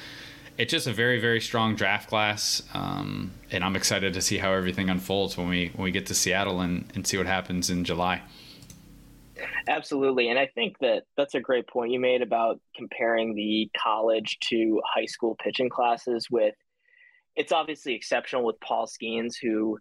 it's 0.59 0.71
just 0.71 0.87
a 0.87 0.93
very, 0.93 1.21
very 1.21 1.41
strong 1.41 1.75
draft 1.75 2.09
class. 2.09 2.63
Um, 2.75 3.33
and 3.51 3.65
I'm 3.65 3.77
excited 3.77 4.15
to 4.15 4.21
see 4.21 4.39
how 4.39 4.53
everything 4.53 4.91
unfolds 4.91 5.37
when 5.37 5.49
we 5.49 5.71
when 5.75 5.85
we 5.85 5.91
get 5.91 6.07
to 6.07 6.15
Seattle 6.15 6.61
and, 6.61 6.91
and 6.95 7.07
see 7.07 7.17
what 7.17 7.27
happens 7.27 7.71
in 7.71 7.85
July. 7.85 8.23
Absolutely. 9.69 10.29
And 10.29 10.39
I 10.39 10.47
think 10.47 10.79
that 10.81 11.05
that's 11.17 11.35
a 11.35 11.41
great 11.41 11.67
point 11.67 11.93
you 11.93 12.01
made 12.01 12.23
about 12.23 12.61
comparing 12.77 13.35
the 13.35 13.71
college 13.81 14.39
to 14.49 14.81
high 14.85 15.07
school 15.07 15.37
pitching 15.43 15.69
classes 15.69 16.29
with 16.31 16.55
it's 17.35 17.53
obviously 17.53 17.95
exceptional 17.95 18.45
with 18.45 18.61
Paul 18.61 18.87
Skenes, 18.87 19.35
who 19.41 19.79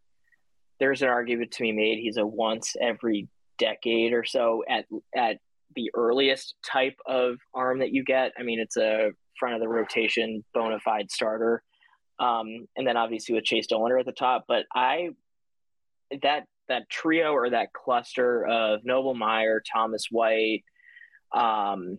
there's 0.79 1.01
an 1.01 1.09
argument 1.09 1.51
to 1.51 1.63
be 1.63 1.71
made. 1.71 1.99
He's 1.99 2.17
a 2.17 2.25
once 2.25 2.75
every 2.81 3.27
decade 3.57 4.13
or 4.13 4.23
so 4.23 4.63
at 4.69 4.85
at 5.15 5.37
the 5.75 5.91
earliest 5.93 6.55
type 6.65 6.97
of 7.05 7.37
arm 7.53 7.79
that 7.79 7.91
you 7.91 8.03
get. 8.03 8.31
I 8.37 8.43
mean, 8.43 8.59
it's 8.59 8.77
a 8.77 9.11
front 9.41 9.55
of 9.55 9.61
the 9.61 9.67
rotation 9.67 10.45
bona 10.53 10.79
fide 10.79 11.09
starter. 11.09 11.63
Um, 12.19 12.67
and 12.77 12.85
then 12.85 12.97
obviously 12.97 13.33
with 13.33 13.43
Chase 13.43 13.65
Dollander 13.65 13.99
at 13.99 14.05
the 14.05 14.11
top. 14.11 14.45
But 14.47 14.65
I 14.73 15.09
that 16.21 16.45
that 16.67 16.89
trio 16.89 17.31
or 17.33 17.49
that 17.49 17.73
cluster 17.73 18.45
of 18.45 18.85
Noble 18.85 19.15
Meyer, 19.15 19.61
Thomas 19.73 20.05
White, 20.11 20.63
um, 21.33 21.97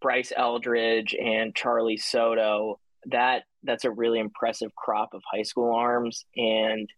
Bryce 0.00 0.32
Eldridge, 0.34 1.14
and 1.14 1.54
Charlee 1.54 2.00
Soto. 2.00 2.80
That 3.06 3.42
that's 3.62 3.84
a 3.84 3.90
really 3.90 4.18
impressive 4.18 4.74
crop 4.74 5.10
of 5.12 5.22
high 5.30 5.42
school 5.42 5.74
arms, 5.74 6.24
and 6.34 6.88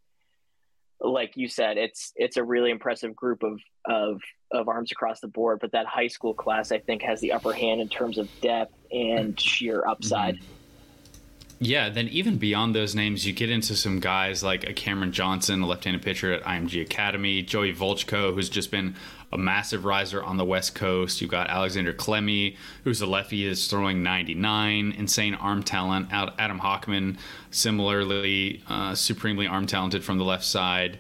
like 1.00 1.37
you 1.37 1.49
said, 1.49 1.78
it's 1.78 2.12
it's 2.14 2.37
a 2.37 2.44
really 2.44 2.70
impressive 2.70 3.16
group 3.16 3.42
of 3.42 3.61
of 3.85 4.20
of 4.53 4.69
arms 4.69 4.93
across 4.93 5.21
the 5.21 5.29
board, 5.29 5.59
but 5.61 5.73
that 5.73 5.87
high 5.87 6.09
school 6.09 6.35
class 6.35 6.73
I 6.73 6.79
think 6.79 7.03
has 7.03 7.21
the 7.21 7.33
upper 7.33 7.53
hand 7.53 7.81
in 7.81 7.88
terms 7.88 8.19
of 8.19 8.29
depth 8.41 8.75
and 8.93 9.38
sheer 9.38 9.85
upside. 9.87 10.37
Mm-hmm. 10.37 10.53
Yeah, 11.59 11.88
then 11.88 12.09
even 12.09 12.37
beyond 12.37 12.75
those 12.75 12.95
names, 12.95 13.26
you 13.26 13.33
get 13.33 13.49
into 13.49 13.76
some 13.76 13.99
guys 13.99 14.43
like 14.43 14.69
a 14.69 14.75
Cameron 14.75 15.12
Johnson, 15.12 15.62
a 15.62 15.67
left-handed 15.67 16.03
pitcher 16.03 16.31
at 16.35 16.43
IMG 16.43 16.83
Academy, 16.83 17.41
Joey 17.41 17.73
Volchko, 17.73 18.35
who's 18.35 18.50
just 18.50 18.71
been 18.71 18.95
a 19.33 19.38
massive 19.38 19.87
riser 19.87 20.23
on 20.23 20.37
the 20.37 20.45
West 20.45 20.75
Coast. 20.75 21.23
You've 21.23 21.31
got 21.31 21.49
Alexander 21.49 21.95
Clemmey, 21.95 22.57
who's 22.85 23.00
a 23.00 23.07
lefty, 23.07 23.47
is 23.47 23.69
throwing 23.69 24.03
99, 24.03 24.93
insane 24.93 25.35
arm 25.35 25.62
talent. 25.62 26.09
Adam 26.11 26.61
Hachman, 26.61 27.17
similarly 27.50 28.62
uh, 28.69 28.95
supremely 28.95 29.47
arm 29.47 29.67
talented 29.67 30.05
from 30.05 30.19
the 30.19 30.25
left 30.25 30.45
side. 30.45 30.99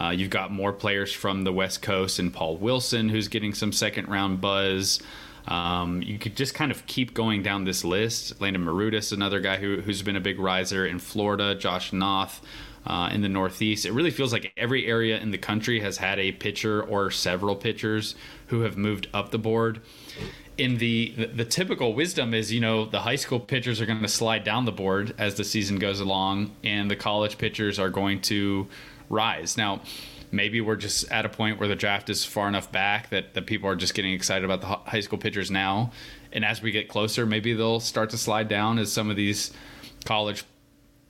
Uh, 0.00 0.10
you've 0.10 0.30
got 0.30 0.52
more 0.52 0.72
players 0.72 1.12
from 1.12 1.44
the 1.44 1.52
West 1.52 1.82
Coast 1.82 2.18
and 2.18 2.32
Paul 2.32 2.56
Wilson, 2.56 3.08
who's 3.08 3.28
getting 3.28 3.52
some 3.52 3.72
second 3.72 4.08
round 4.08 4.40
buzz. 4.40 5.00
Um, 5.48 6.02
you 6.02 6.18
could 6.18 6.36
just 6.36 6.54
kind 6.54 6.70
of 6.70 6.86
keep 6.86 7.14
going 7.14 7.42
down 7.42 7.64
this 7.64 7.84
list. 7.84 8.40
Landen 8.40 8.64
Maroudis, 8.64 9.12
another 9.12 9.40
guy 9.40 9.56
who, 9.56 9.80
who's 9.80 10.02
been 10.02 10.16
a 10.16 10.20
big 10.20 10.38
riser 10.38 10.86
in 10.86 10.98
Florida. 10.98 11.54
Josh 11.54 11.92
Knoth 11.92 12.42
uh, 12.86 13.10
in 13.12 13.22
the 13.22 13.28
Northeast. 13.28 13.86
It 13.86 13.92
really 13.92 14.10
feels 14.10 14.32
like 14.32 14.52
every 14.56 14.86
area 14.86 15.18
in 15.18 15.30
the 15.30 15.38
country 15.38 15.80
has 15.80 15.96
had 15.98 16.18
a 16.18 16.32
pitcher 16.32 16.82
or 16.82 17.10
several 17.10 17.56
pitchers 17.56 18.14
who 18.48 18.60
have 18.60 18.76
moved 18.76 19.08
up 19.12 19.30
the 19.30 19.38
board. 19.38 19.80
In 20.58 20.78
the, 20.78 21.14
the, 21.16 21.26
the 21.26 21.44
typical 21.44 21.94
wisdom 21.94 22.34
is, 22.34 22.52
you 22.52 22.60
know, 22.60 22.84
the 22.84 23.00
high 23.00 23.16
school 23.16 23.38
pitchers 23.40 23.80
are 23.80 23.86
going 23.86 24.02
to 24.02 24.08
slide 24.08 24.44
down 24.44 24.64
the 24.64 24.72
board 24.72 25.14
as 25.16 25.36
the 25.36 25.44
season 25.44 25.78
goes 25.78 26.00
along, 26.00 26.50
and 26.64 26.90
the 26.90 26.96
college 26.96 27.38
pitchers 27.38 27.78
are 27.78 27.90
going 27.90 28.20
to 28.22 28.66
rise. 29.08 29.56
Now, 29.56 29.80
maybe 30.30 30.60
we're 30.60 30.76
just 30.76 31.10
at 31.10 31.24
a 31.24 31.28
point 31.28 31.58
where 31.58 31.68
the 31.68 31.76
draft 31.76 32.10
is 32.10 32.24
far 32.24 32.48
enough 32.48 32.70
back 32.70 33.10
that, 33.10 33.34
that 33.34 33.46
people 33.46 33.68
are 33.68 33.76
just 33.76 33.94
getting 33.94 34.12
excited 34.12 34.44
about 34.44 34.60
the 34.60 34.66
high 34.90 35.00
school 35.00 35.18
pitchers 35.18 35.50
now. 35.50 35.92
And 36.32 36.44
as 36.44 36.60
we 36.60 36.70
get 36.70 36.88
closer, 36.88 37.24
maybe 37.24 37.54
they'll 37.54 37.80
start 37.80 38.10
to 38.10 38.18
slide 38.18 38.48
down 38.48 38.78
as 38.78 38.92
some 38.92 39.10
of 39.10 39.16
these 39.16 39.52
college 40.04 40.44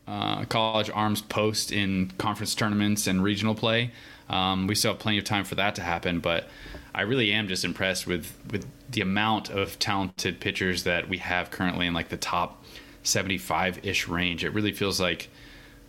uh, 0.06 0.44
college 0.46 0.88
arms 0.94 1.20
post 1.20 1.70
in 1.70 2.10
conference 2.16 2.54
tournaments 2.54 3.06
and 3.06 3.22
regional 3.22 3.54
play. 3.54 3.90
Um, 4.30 4.66
we 4.66 4.74
still 4.74 4.92
have 4.92 5.00
plenty 5.00 5.18
of 5.18 5.24
time 5.24 5.44
for 5.44 5.54
that 5.56 5.74
to 5.74 5.82
happen, 5.82 6.20
but 6.20 6.48
I 6.94 7.02
really 7.02 7.30
am 7.32 7.46
just 7.46 7.64
impressed 7.64 8.06
with 8.06 8.32
with 8.50 8.66
the 8.90 9.02
amount 9.02 9.50
of 9.50 9.78
talented 9.78 10.40
pitchers 10.40 10.84
that 10.84 11.08
we 11.08 11.18
have 11.18 11.50
currently 11.50 11.86
in 11.86 11.92
like 11.92 12.08
the 12.08 12.16
top 12.16 12.64
75 13.02 13.84
ish 13.84 14.08
range. 14.08 14.44
It 14.44 14.50
really 14.54 14.72
feels 14.72 14.98
like 14.98 15.28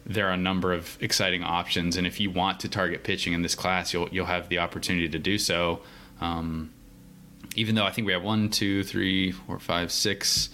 there 0.06 0.27
are 0.27 0.34
a 0.34 0.38
number 0.38 0.74
of 0.74 0.98
exciting 1.01 1.44
options, 1.44 1.98
and 1.98 2.08
if 2.08 2.20
you 2.20 2.32
want 2.32 2.60
to 2.62 2.70
target 2.70 3.03
pitching 3.03 3.34
in 3.34 3.41
this 3.41 3.56
class, 3.56 3.94
you'll 3.94 4.10
you'll 4.10 4.25
have 4.25 4.50
the 4.50 4.60
opportunity 4.60 5.10
to 5.10 5.20
do 5.20 5.38
so. 5.38 5.82
Um, 6.22 6.72
even 7.56 7.75
though 7.75 7.86
I 7.86 7.91
think 7.91 8.06
we 8.06 8.13
have 8.13 8.24
one, 8.24 8.50
two, 8.50 8.84
three, 8.84 9.32
four, 9.32 9.60
five, 9.60 9.91
six, 9.91 10.50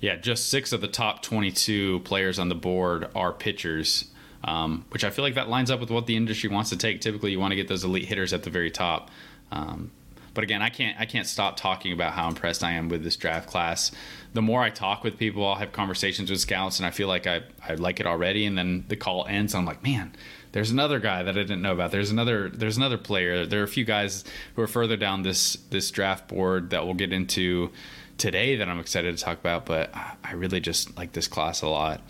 yeah, 0.00 0.16
just 0.16 0.50
six 0.50 0.72
of 0.72 0.80
the 0.80 0.88
top 0.88 1.22
22 1.22 2.00
players 2.00 2.38
on 2.38 2.48
the 2.48 2.54
board 2.54 3.08
are 3.14 3.32
pitchers, 3.32 4.06
um, 4.44 4.84
which 4.90 5.04
I 5.04 5.10
feel 5.10 5.24
like 5.24 5.34
that 5.34 5.48
lines 5.48 5.70
up 5.70 5.80
with 5.80 5.90
what 5.90 6.06
the 6.06 6.16
industry 6.16 6.48
wants 6.48 6.70
to 6.70 6.76
take. 6.76 7.00
Typically, 7.00 7.32
you 7.32 7.40
want 7.40 7.52
to 7.52 7.56
get 7.56 7.68
those 7.68 7.84
elite 7.84 8.04
hitters 8.04 8.32
at 8.32 8.44
the 8.44 8.50
very 8.50 8.70
top. 8.70 9.10
Um, 9.50 9.90
but 10.34 10.44
again, 10.44 10.62
I 10.62 10.68
can't 10.68 10.98
I 11.00 11.04
can't 11.04 11.26
stop 11.26 11.56
talking 11.56 11.92
about 11.92 12.12
how 12.12 12.28
impressed 12.28 12.62
I 12.62 12.72
am 12.72 12.88
with 12.88 13.02
this 13.02 13.16
draft 13.16 13.48
class. 13.48 13.90
The 14.34 14.42
more 14.42 14.62
I 14.62 14.70
talk 14.70 15.04
with 15.04 15.18
people, 15.18 15.46
I'll 15.46 15.56
have 15.56 15.72
conversations 15.72 16.30
with 16.30 16.40
scouts, 16.40 16.78
and 16.78 16.86
I 16.86 16.90
feel 16.90 17.08
like 17.08 17.26
I, 17.26 17.42
I 17.66 17.74
like 17.74 17.98
it 17.98 18.06
already. 18.06 18.44
And 18.46 18.56
then 18.58 18.84
the 18.88 18.96
call 18.96 19.26
ends, 19.26 19.54
I'm 19.54 19.64
like, 19.64 19.82
man, 19.82 20.14
there's 20.52 20.70
another 20.70 20.98
guy 20.98 21.22
that 21.22 21.36
I 21.36 21.40
didn't 21.40 21.62
know 21.62 21.72
about. 21.72 21.90
There's 21.90 22.10
another 22.10 22.48
there's 22.48 22.76
another 22.76 22.98
player. 22.98 23.46
There 23.46 23.60
are 23.60 23.64
a 23.64 23.68
few 23.68 23.84
guys 23.84 24.24
who 24.54 24.62
are 24.62 24.66
further 24.66 24.96
down 24.96 25.22
this 25.22 25.54
this 25.70 25.90
draft 25.90 26.28
board 26.28 26.70
that 26.70 26.84
we'll 26.84 26.94
get 26.94 27.12
into 27.12 27.70
today 28.16 28.56
that 28.56 28.68
I'm 28.68 28.80
excited 28.80 29.16
to 29.16 29.22
talk 29.22 29.38
about. 29.38 29.66
But 29.66 29.90
I 29.94 30.32
really 30.32 30.60
just 30.60 30.96
like 30.96 31.12
this 31.12 31.28
class 31.28 31.62
a 31.62 31.68
lot. 31.68 32.00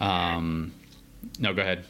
Um, 0.00 0.72
no, 1.38 1.54
go 1.54 1.62
ahead. 1.62 1.84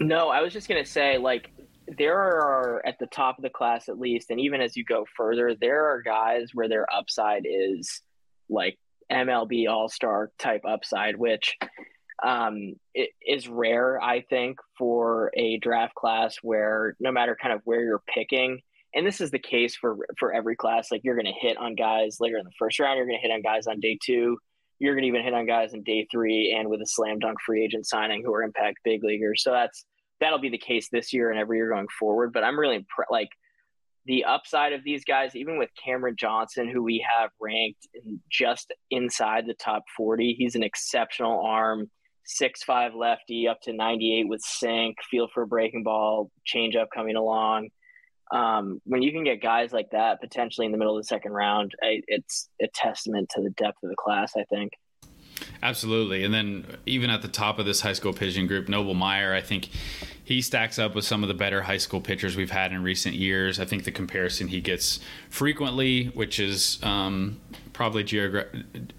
No, 0.00 0.28
I 0.28 0.40
was 0.40 0.52
just 0.52 0.68
gonna 0.68 0.84
say 0.84 1.18
like 1.18 1.50
there 1.86 2.18
are 2.18 2.82
at 2.84 2.98
the 2.98 3.06
top 3.06 3.38
of 3.38 3.42
the 3.42 3.50
class 3.50 3.88
at 3.88 3.98
least, 3.98 4.30
and 4.30 4.40
even 4.40 4.60
as 4.60 4.76
you 4.76 4.84
go 4.84 5.06
further, 5.16 5.54
there 5.54 5.86
are 5.86 6.02
guys 6.02 6.50
where 6.54 6.68
their 6.68 6.86
upside 6.92 7.46
is 7.48 8.00
like 8.48 8.78
MLB 9.10 9.68
All 9.68 9.88
Star 9.88 10.30
type 10.38 10.62
upside, 10.66 11.16
which 11.16 11.56
um, 12.24 12.74
it 12.94 13.10
is 13.26 13.48
rare, 13.48 14.00
I 14.00 14.22
think, 14.22 14.58
for 14.78 15.30
a 15.36 15.58
draft 15.58 15.94
class 15.94 16.36
where 16.42 16.96
no 17.00 17.12
matter 17.12 17.36
kind 17.40 17.54
of 17.54 17.60
where 17.64 17.82
you're 17.82 18.02
picking, 18.12 18.60
and 18.94 19.06
this 19.06 19.20
is 19.20 19.30
the 19.30 19.38
case 19.38 19.76
for 19.76 19.96
for 20.18 20.32
every 20.32 20.56
class, 20.56 20.90
like 20.90 21.02
you're 21.04 21.16
going 21.16 21.26
to 21.26 21.46
hit 21.46 21.56
on 21.58 21.74
guys 21.74 22.16
later 22.20 22.38
in 22.38 22.44
the 22.44 22.52
first 22.58 22.78
round, 22.78 22.96
you're 22.96 23.06
going 23.06 23.18
to 23.20 23.26
hit 23.26 23.34
on 23.34 23.42
guys 23.42 23.66
on 23.66 23.80
day 23.80 23.98
two, 24.02 24.38
you're 24.78 24.94
going 24.94 25.02
to 25.02 25.08
even 25.08 25.22
hit 25.22 25.34
on 25.34 25.46
guys 25.46 25.74
in 25.74 25.82
day 25.82 26.06
three, 26.10 26.54
and 26.56 26.68
with 26.68 26.80
a 26.80 26.86
slam 26.86 27.18
dunk 27.18 27.38
free 27.44 27.64
agent 27.64 27.86
signing 27.86 28.22
who 28.24 28.32
are 28.32 28.42
impact 28.42 28.78
big 28.84 29.04
leaguers. 29.04 29.42
So 29.42 29.52
that's 29.52 29.84
that'll 30.20 30.38
be 30.38 30.48
the 30.48 30.58
case 30.58 30.88
this 30.90 31.12
year 31.12 31.30
and 31.30 31.38
every 31.38 31.58
year 31.58 31.68
going 31.68 31.88
forward. 31.98 32.32
But 32.32 32.44
I'm 32.44 32.58
really 32.58 32.78
impre- 32.78 33.10
like 33.10 33.28
the 34.06 34.24
upside 34.24 34.72
of 34.72 34.84
these 34.84 35.04
guys, 35.04 35.34
even 35.34 35.58
with 35.58 35.70
Cameron 35.82 36.16
Johnson, 36.16 36.68
who 36.68 36.82
we 36.82 37.04
have 37.18 37.30
ranked 37.40 37.86
in 37.92 38.20
just 38.30 38.72
inside 38.90 39.46
the 39.46 39.54
top 39.54 39.82
40. 39.96 40.36
He's 40.38 40.54
an 40.54 40.62
exceptional 40.62 41.44
arm, 41.44 41.90
six 42.24 42.62
five 42.62 42.94
lefty, 42.94 43.48
up 43.48 43.60
to 43.62 43.72
98 43.72 44.28
with 44.28 44.42
sink, 44.42 44.96
feel 45.10 45.28
for 45.32 45.44
breaking 45.44 45.82
ball, 45.82 46.30
changeup 46.46 46.86
coming 46.94 47.16
along. 47.16 47.68
Um, 48.32 48.80
when 48.84 49.02
you 49.02 49.12
can 49.12 49.24
get 49.24 49.40
guys 49.40 49.72
like 49.72 49.90
that 49.90 50.20
potentially 50.20 50.66
in 50.66 50.72
the 50.72 50.78
middle 50.78 50.96
of 50.96 51.02
the 51.02 51.06
second 51.06 51.32
round, 51.32 51.72
it's 51.80 52.48
a 52.60 52.68
testament 52.74 53.30
to 53.34 53.42
the 53.42 53.50
depth 53.50 53.82
of 53.82 53.90
the 53.90 53.96
class. 53.96 54.32
I 54.36 54.44
think. 54.44 54.72
Absolutely. 55.62 56.24
And 56.24 56.32
then 56.32 56.66
even 56.86 57.10
at 57.10 57.22
the 57.22 57.28
top 57.28 57.58
of 57.58 57.66
this 57.66 57.80
high 57.80 57.92
school 57.92 58.12
pitching 58.12 58.46
group, 58.46 58.68
Noble 58.68 58.94
Meyer, 58.94 59.34
I 59.34 59.40
think 59.40 59.68
he 60.26 60.42
stacks 60.42 60.76
up 60.76 60.96
with 60.96 61.04
some 61.04 61.22
of 61.22 61.28
the 61.28 61.34
better 61.34 61.62
high 61.62 61.76
school 61.76 62.00
pitchers 62.00 62.36
we've 62.36 62.50
had 62.50 62.72
in 62.72 62.82
recent 62.82 63.14
years. 63.14 63.60
I 63.60 63.64
think 63.64 63.84
the 63.84 63.92
comparison 63.92 64.48
he 64.48 64.60
gets 64.60 64.98
frequently, 65.30 66.06
which 66.06 66.40
is 66.40 66.80
um, 66.82 67.40
probably 67.72 68.02
geogra- 68.02 68.90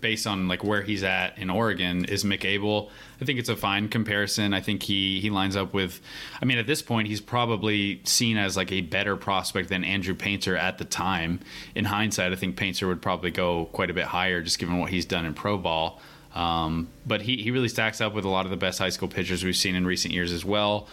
based 0.00 0.26
on 0.26 0.48
like 0.48 0.64
where 0.64 0.80
he's 0.80 1.02
at 1.02 1.36
in 1.36 1.50
Oregon 1.50 2.06
is 2.06 2.24
Mick 2.24 2.46
Abel. 2.46 2.90
I 3.20 3.26
think 3.26 3.38
it's 3.38 3.50
a 3.50 3.56
fine 3.56 3.88
comparison. 3.88 4.54
I 4.54 4.62
think 4.62 4.82
he 4.82 5.20
he 5.20 5.28
lines 5.28 5.54
up 5.54 5.74
with 5.74 6.00
I 6.40 6.46
mean 6.46 6.56
at 6.56 6.66
this 6.66 6.80
point 6.80 7.08
he's 7.08 7.20
probably 7.20 8.00
seen 8.04 8.38
as 8.38 8.56
like 8.56 8.72
a 8.72 8.80
better 8.80 9.16
prospect 9.16 9.68
than 9.68 9.84
Andrew 9.84 10.14
Painter 10.14 10.56
at 10.56 10.78
the 10.78 10.86
time. 10.86 11.40
In 11.74 11.84
hindsight, 11.84 12.32
I 12.32 12.36
think 12.36 12.56
Painter 12.56 12.86
would 12.86 13.02
probably 13.02 13.30
go 13.30 13.66
quite 13.66 13.90
a 13.90 13.94
bit 13.94 14.06
higher 14.06 14.40
just 14.40 14.58
given 14.58 14.78
what 14.78 14.88
he's 14.88 15.04
done 15.04 15.26
in 15.26 15.34
pro 15.34 15.58
ball. 15.58 16.00
Um, 16.34 16.88
but 17.06 17.22
he, 17.22 17.38
he 17.38 17.50
really 17.50 17.68
stacks 17.68 18.00
up 18.00 18.14
with 18.14 18.24
a 18.24 18.28
lot 18.28 18.44
of 18.44 18.50
the 18.50 18.56
best 18.56 18.78
high 18.78 18.90
school 18.90 19.08
pitchers 19.08 19.44
we've 19.44 19.56
seen 19.56 19.74
in 19.74 19.86
recent 19.86 20.14
years 20.14 20.32
as 20.32 20.44
well. 20.44 20.86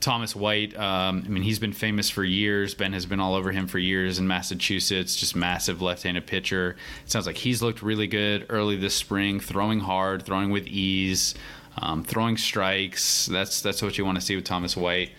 Thomas 0.00 0.36
White, 0.36 0.76
um, 0.78 1.24
I 1.26 1.28
mean, 1.28 1.42
he's 1.42 1.58
been 1.58 1.72
famous 1.72 2.08
for 2.08 2.22
years. 2.22 2.74
Ben 2.74 2.92
has 2.92 3.04
been 3.04 3.18
all 3.18 3.34
over 3.34 3.50
him 3.50 3.66
for 3.66 3.80
years 3.80 4.20
in 4.20 4.28
Massachusetts, 4.28 5.16
just 5.16 5.34
massive 5.34 5.82
left 5.82 6.04
handed 6.04 6.26
pitcher. 6.26 6.76
It 7.04 7.10
sounds 7.10 7.26
like 7.26 7.36
he's 7.36 7.62
looked 7.62 7.82
really 7.82 8.06
good 8.06 8.46
early 8.48 8.76
this 8.76 8.94
spring, 8.94 9.40
throwing 9.40 9.80
hard, 9.80 10.22
throwing 10.24 10.50
with 10.50 10.68
ease, 10.68 11.34
um, 11.78 12.04
throwing 12.04 12.36
strikes. 12.36 13.26
That's, 13.26 13.60
that's 13.60 13.82
what 13.82 13.98
you 13.98 14.04
want 14.04 14.18
to 14.18 14.24
see 14.24 14.36
with 14.36 14.44
Thomas 14.44 14.76
White. 14.76 15.10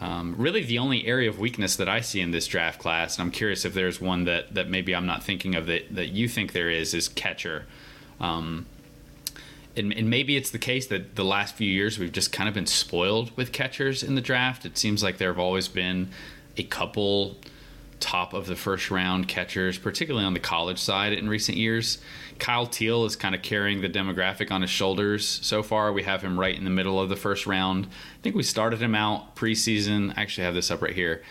Um, 0.00 0.34
really, 0.38 0.62
the 0.62 0.78
only 0.78 1.06
area 1.06 1.28
of 1.28 1.38
weakness 1.38 1.76
that 1.76 1.88
I 1.88 2.00
see 2.00 2.20
in 2.20 2.30
this 2.30 2.46
draft 2.46 2.78
class, 2.78 3.18
and 3.18 3.26
I'm 3.26 3.32
curious 3.32 3.64
if 3.64 3.74
there's 3.74 4.00
one 4.00 4.24
that, 4.24 4.54
that 4.54 4.68
maybe 4.68 4.94
I'm 4.94 5.06
not 5.06 5.24
thinking 5.24 5.56
of 5.56 5.66
that, 5.66 5.94
that 5.94 6.08
you 6.08 6.28
think 6.28 6.52
there 6.52 6.70
is, 6.70 6.94
is 6.94 7.08
catcher. 7.08 7.66
Um, 8.20 8.66
and, 9.76 9.92
and, 9.92 10.10
maybe 10.10 10.36
it's 10.36 10.50
the 10.50 10.58
case 10.58 10.86
that 10.88 11.16
the 11.16 11.24
last 11.24 11.54
few 11.54 11.70
years 11.70 11.98
we've 11.98 12.12
just 12.12 12.32
kind 12.32 12.48
of 12.48 12.54
been 12.54 12.66
spoiled 12.66 13.36
with 13.36 13.52
catchers 13.52 14.02
in 14.02 14.14
the 14.14 14.20
draft. 14.20 14.64
It 14.64 14.76
seems 14.76 15.02
like 15.02 15.18
there 15.18 15.28
have 15.28 15.38
always 15.38 15.68
been 15.68 16.10
a 16.56 16.64
couple 16.64 17.36
top 18.00 18.32
of 18.32 18.46
the 18.46 18.56
first 18.56 18.90
round 18.90 19.28
catchers, 19.28 19.78
particularly 19.78 20.26
on 20.26 20.34
the 20.34 20.40
college 20.40 20.78
side 20.78 21.12
in 21.12 21.28
recent 21.28 21.56
years. 21.56 21.98
Kyle 22.38 22.66
Teel 22.66 23.04
is 23.04 23.16
kind 23.16 23.34
of 23.34 23.42
carrying 23.42 23.82
the 23.82 23.88
demographic 23.88 24.50
on 24.50 24.62
his 24.62 24.70
shoulders 24.70 25.26
so 25.26 25.62
far. 25.62 25.92
We 25.92 26.02
have 26.02 26.22
him 26.22 26.40
right 26.40 26.56
in 26.56 26.64
the 26.64 26.70
middle 26.70 26.98
of 26.98 27.08
the 27.08 27.16
first 27.16 27.46
round. 27.46 27.86
I 27.86 28.22
think 28.22 28.34
we 28.34 28.42
started 28.42 28.80
him 28.80 28.94
out 28.94 29.36
preseason. 29.36 30.16
I 30.16 30.22
actually 30.22 30.44
have 30.44 30.54
this 30.54 30.70
up 30.70 30.82
right 30.82 30.94
here. 30.94 31.22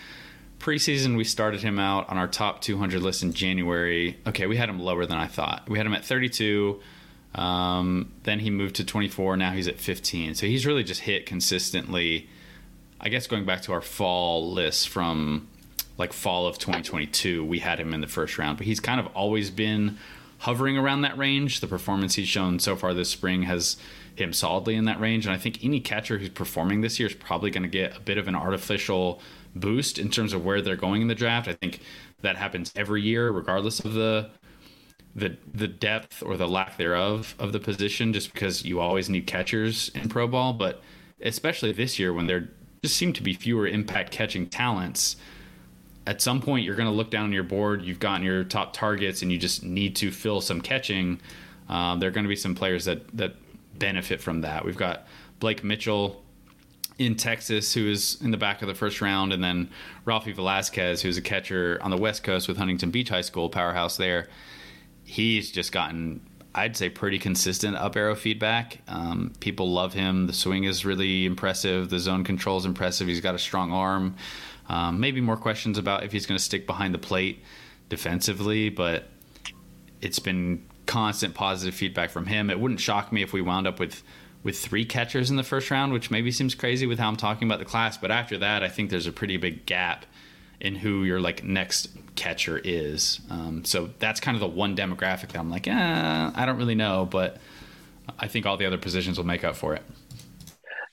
Preseason, 0.59 1.17
we 1.17 1.23
started 1.23 1.61
him 1.61 1.79
out 1.79 2.09
on 2.09 2.17
our 2.17 2.27
top 2.27 2.61
200 2.61 3.01
list 3.01 3.23
in 3.23 3.33
January. 3.33 4.17
Okay, 4.27 4.45
we 4.45 4.57
had 4.57 4.69
him 4.69 4.79
lower 4.79 5.05
than 5.05 5.17
I 5.17 5.27
thought. 5.27 5.67
We 5.67 5.77
had 5.77 5.87
him 5.87 5.93
at 5.93 6.05
32. 6.05 6.79
Um, 7.35 8.11
then 8.23 8.39
he 8.39 8.49
moved 8.49 8.75
to 8.77 8.83
24. 8.83 9.37
Now 9.37 9.51
he's 9.51 9.67
at 9.67 9.77
15. 9.77 10.35
So 10.35 10.45
he's 10.45 10.65
really 10.65 10.83
just 10.83 11.01
hit 11.01 11.25
consistently. 11.25 12.29
I 12.99 13.09
guess 13.09 13.27
going 13.27 13.45
back 13.45 13.61
to 13.63 13.73
our 13.73 13.81
fall 13.81 14.51
list 14.51 14.89
from 14.89 15.47
like 15.97 16.13
fall 16.13 16.47
of 16.47 16.57
2022, 16.57 17.43
we 17.45 17.59
had 17.59 17.79
him 17.79 17.93
in 17.93 18.01
the 18.01 18.07
first 18.07 18.37
round, 18.37 18.57
but 18.57 18.65
he's 18.65 18.79
kind 18.79 18.99
of 18.99 19.07
always 19.07 19.51
been 19.51 19.97
hovering 20.39 20.77
around 20.77 21.01
that 21.01 21.17
range. 21.17 21.59
The 21.59 21.67
performance 21.67 22.15
he's 22.15 22.27
shown 22.27 22.59
so 22.59 22.75
far 22.75 22.93
this 22.93 23.09
spring 23.09 23.43
has 23.43 23.77
him 24.15 24.33
solidly 24.33 24.75
in 24.75 24.85
that 24.85 24.99
range. 24.99 25.25
And 25.25 25.33
I 25.33 25.37
think 25.37 25.63
any 25.63 25.79
catcher 25.79 26.17
who's 26.17 26.29
performing 26.29 26.81
this 26.81 26.99
year 26.99 27.07
is 27.07 27.15
probably 27.15 27.51
going 27.51 27.63
to 27.63 27.69
get 27.69 27.95
a 27.95 27.99
bit 27.99 28.17
of 28.17 28.27
an 28.27 28.35
artificial 28.35 29.21
boost 29.55 29.97
in 29.97 30.09
terms 30.09 30.33
of 30.33 30.43
where 30.45 30.61
they're 30.61 30.75
going 30.75 31.01
in 31.01 31.07
the 31.07 31.15
draft. 31.15 31.47
I 31.47 31.53
think 31.53 31.79
that 32.21 32.35
happens 32.35 32.73
every 32.75 33.01
year, 33.01 33.31
regardless 33.31 33.79
of 33.79 33.93
the 33.93 34.29
the 35.19 35.37
the 35.53 35.67
depth 35.67 36.23
or 36.23 36.37
the 36.37 36.47
lack 36.47 36.77
thereof 36.77 37.35
of 37.37 37.51
the 37.51 37.59
position, 37.59 38.13
just 38.13 38.33
because 38.33 38.65
you 38.65 38.79
always 38.79 39.09
need 39.09 39.27
catchers 39.27 39.89
in 39.93 40.09
pro 40.09 40.27
ball. 40.27 40.53
But 40.53 40.81
especially 41.21 41.71
this 41.71 41.99
year, 41.99 42.13
when 42.13 42.27
there 42.27 42.49
just 42.83 42.95
seem 42.95 43.13
to 43.13 43.23
be 43.23 43.33
fewer 43.33 43.67
impact 43.67 44.11
catching 44.11 44.47
talents, 44.47 45.17
at 46.07 46.21
some 46.21 46.41
point 46.41 46.65
you're 46.65 46.75
going 46.75 46.89
to 46.89 46.95
look 46.95 47.11
down 47.11 47.25
on 47.25 47.33
your 47.33 47.43
board. 47.43 47.83
You've 47.83 47.99
gotten 47.99 48.25
your 48.25 48.43
top 48.43 48.73
targets, 48.73 49.21
and 49.21 49.31
you 49.31 49.37
just 49.37 49.63
need 49.63 49.95
to 49.97 50.11
fill 50.11 50.41
some 50.41 50.61
catching. 50.61 51.19
Uh, 51.67 51.95
there 51.97 52.09
are 52.09 52.11
going 52.11 52.25
to 52.25 52.29
be 52.29 52.35
some 52.35 52.55
players 52.55 52.85
that 52.85 53.15
that 53.17 53.35
benefit 53.77 54.21
from 54.21 54.41
that. 54.41 54.65
We've 54.65 54.77
got 54.77 55.07
Blake 55.39 55.63
Mitchell 55.63 56.23
in 56.97 57.15
Texas, 57.15 57.73
who 57.73 57.89
is 57.89 58.21
in 58.21 58.31
the 58.31 58.37
back 58.37 58.61
of 58.61 58.67
the 58.67 58.75
first 58.75 58.99
round, 58.99 59.31
and 59.31 59.41
then 59.41 59.69
Ralphy 60.03 60.33
Velazquez, 60.33 61.01
who's 61.01 61.17
a 61.17 61.21
catcher 61.21 61.79
on 61.81 61.91
the 61.91 61.97
West 61.97 62.23
Coast 62.23 62.47
with 62.47 62.57
Huntington 62.57 62.91
Beach 62.91 63.07
High 63.07 63.21
School, 63.21 63.49
powerhouse 63.49 63.95
there 63.95 64.27
he's 65.09 65.51
just 65.51 65.71
gotten 65.71 66.21
I'd 66.55 66.75
say 66.75 66.89
pretty 66.89 67.19
consistent 67.19 67.75
up 67.75 67.95
arrow 67.95 68.15
feedback. 68.15 68.79
Um, 68.87 69.33
people 69.39 69.71
love 69.71 69.93
him. 69.93 70.25
The 70.25 70.33
swing 70.33 70.63
is 70.63 70.83
really 70.83 71.25
impressive. 71.25 71.89
The 71.89 71.99
zone 71.99 72.23
control 72.23 72.57
is 72.57 72.65
impressive. 72.65 73.07
He's 73.07 73.21
got 73.21 73.35
a 73.35 73.39
strong 73.39 73.71
arm. 73.71 74.15
Um, 74.67 74.99
maybe 74.99 75.21
more 75.21 75.37
questions 75.37 75.77
about 75.77 76.03
if 76.03 76.11
he's 76.11 76.25
going 76.25 76.37
to 76.37 76.43
stick 76.43 76.65
behind 76.65 76.93
the 76.93 76.99
plate 76.99 77.43
defensively, 77.87 78.69
but 78.69 79.09
it's 80.01 80.19
been 80.19 80.65
constant 80.87 81.35
positive 81.35 81.75
feedback 81.75 82.09
from 82.09 82.25
him. 82.25 82.49
It 82.49 82.59
wouldn't 82.59 82.79
shock 82.79 83.11
me 83.11 83.21
if 83.21 83.31
we 83.31 83.41
wound 83.41 83.67
up 83.67 83.79
with 83.79 84.01
with 84.41 84.57
three 84.57 84.85
catchers 84.85 85.29
in 85.29 85.35
the 85.35 85.43
first 85.43 85.69
round, 85.69 85.91
which 85.93 86.09
maybe 86.09 86.31
seems 86.31 86.55
crazy 86.55 86.87
with 86.87 86.97
how 86.97 87.09
I'm 87.09 87.17
talking 87.17 87.47
about 87.47 87.59
the 87.59 87.65
class. 87.65 87.97
But 87.97 88.09
after 88.09 88.37
that, 88.37 88.63
I 88.63 88.69
think 88.69 88.89
there's 88.89 89.07
a 89.07 89.11
pretty 89.11 89.37
big 89.37 89.65
gap 89.65 90.05
in 90.61 90.75
who 90.75 91.03
your 91.03 91.19
like 91.19 91.43
next 91.43 91.89
catcher 92.15 92.59
is. 92.63 93.21
Um, 93.29 93.63
so 93.63 93.89
that's 93.99 94.19
kind 94.19 94.35
of 94.35 94.41
the 94.41 94.47
one 94.47 94.75
demographic 94.75 95.29
that 95.29 95.37
I'm 95.37 95.49
like, 95.49 95.67
eh, 95.67 96.31
I 96.35 96.45
don't 96.45 96.57
really 96.57 96.75
know, 96.75 97.07
but 97.09 97.37
I 98.17 98.27
think 98.27 98.45
all 98.45 98.57
the 98.57 98.65
other 98.65 98.77
positions 98.77 99.17
will 99.17 99.25
make 99.25 99.43
up 99.43 99.55
for 99.55 99.73
it. 99.75 99.83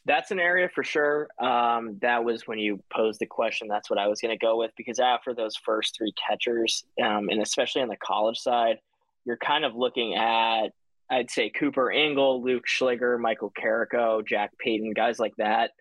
That's 0.04 0.30
an 0.30 0.38
area 0.38 0.68
for 0.72 0.84
sure. 0.84 1.26
Um, 1.40 1.98
that 2.00 2.24
was 2.24 2.46
when 2.46 2.60
you 2.60 2.80
posed 2.92 3.18
the 3.18 3.26
question. 3.26 3.66
That's 3.66 3.90
what 3.90 3.98
I 3.98 4.06
was 4.06 4.20
going 4.20 4.38
to 4.38 4.38
go 4.38 4.56
with 4.56 4.70
because 4.76 5.00
after 5.00 5.34
those 5.34 5.56
first 5.56 5.96
three 5.96 6.12
catchers, 6.12 6.84
um, 7.02 7.28
and 7.28 7.42
especially 7.42 7.82
on 7.82 7.88
the 7.88 7.96
college 7.96 8.38
side, 8.38 8.78
you're 9.24 9.36
kind 9.36 9.64
of 9.64 9.74
looking 9.74 10.14
at, 10.14 10.68
I'd 11.10 11.30
say 11.32 11.50
Cooper 11.50 11.90
Ingle, 11.90 12.40
Luke 12.40 12.66
Shliger, 12.68 13.18
Michael 13.18 13.52
Carico, 13.60 14.24
Jack 14.24 14.56
Payton, 14.58 14.92
guys 14.92 15.18
like 15.18 15.34
that 15.38 15.72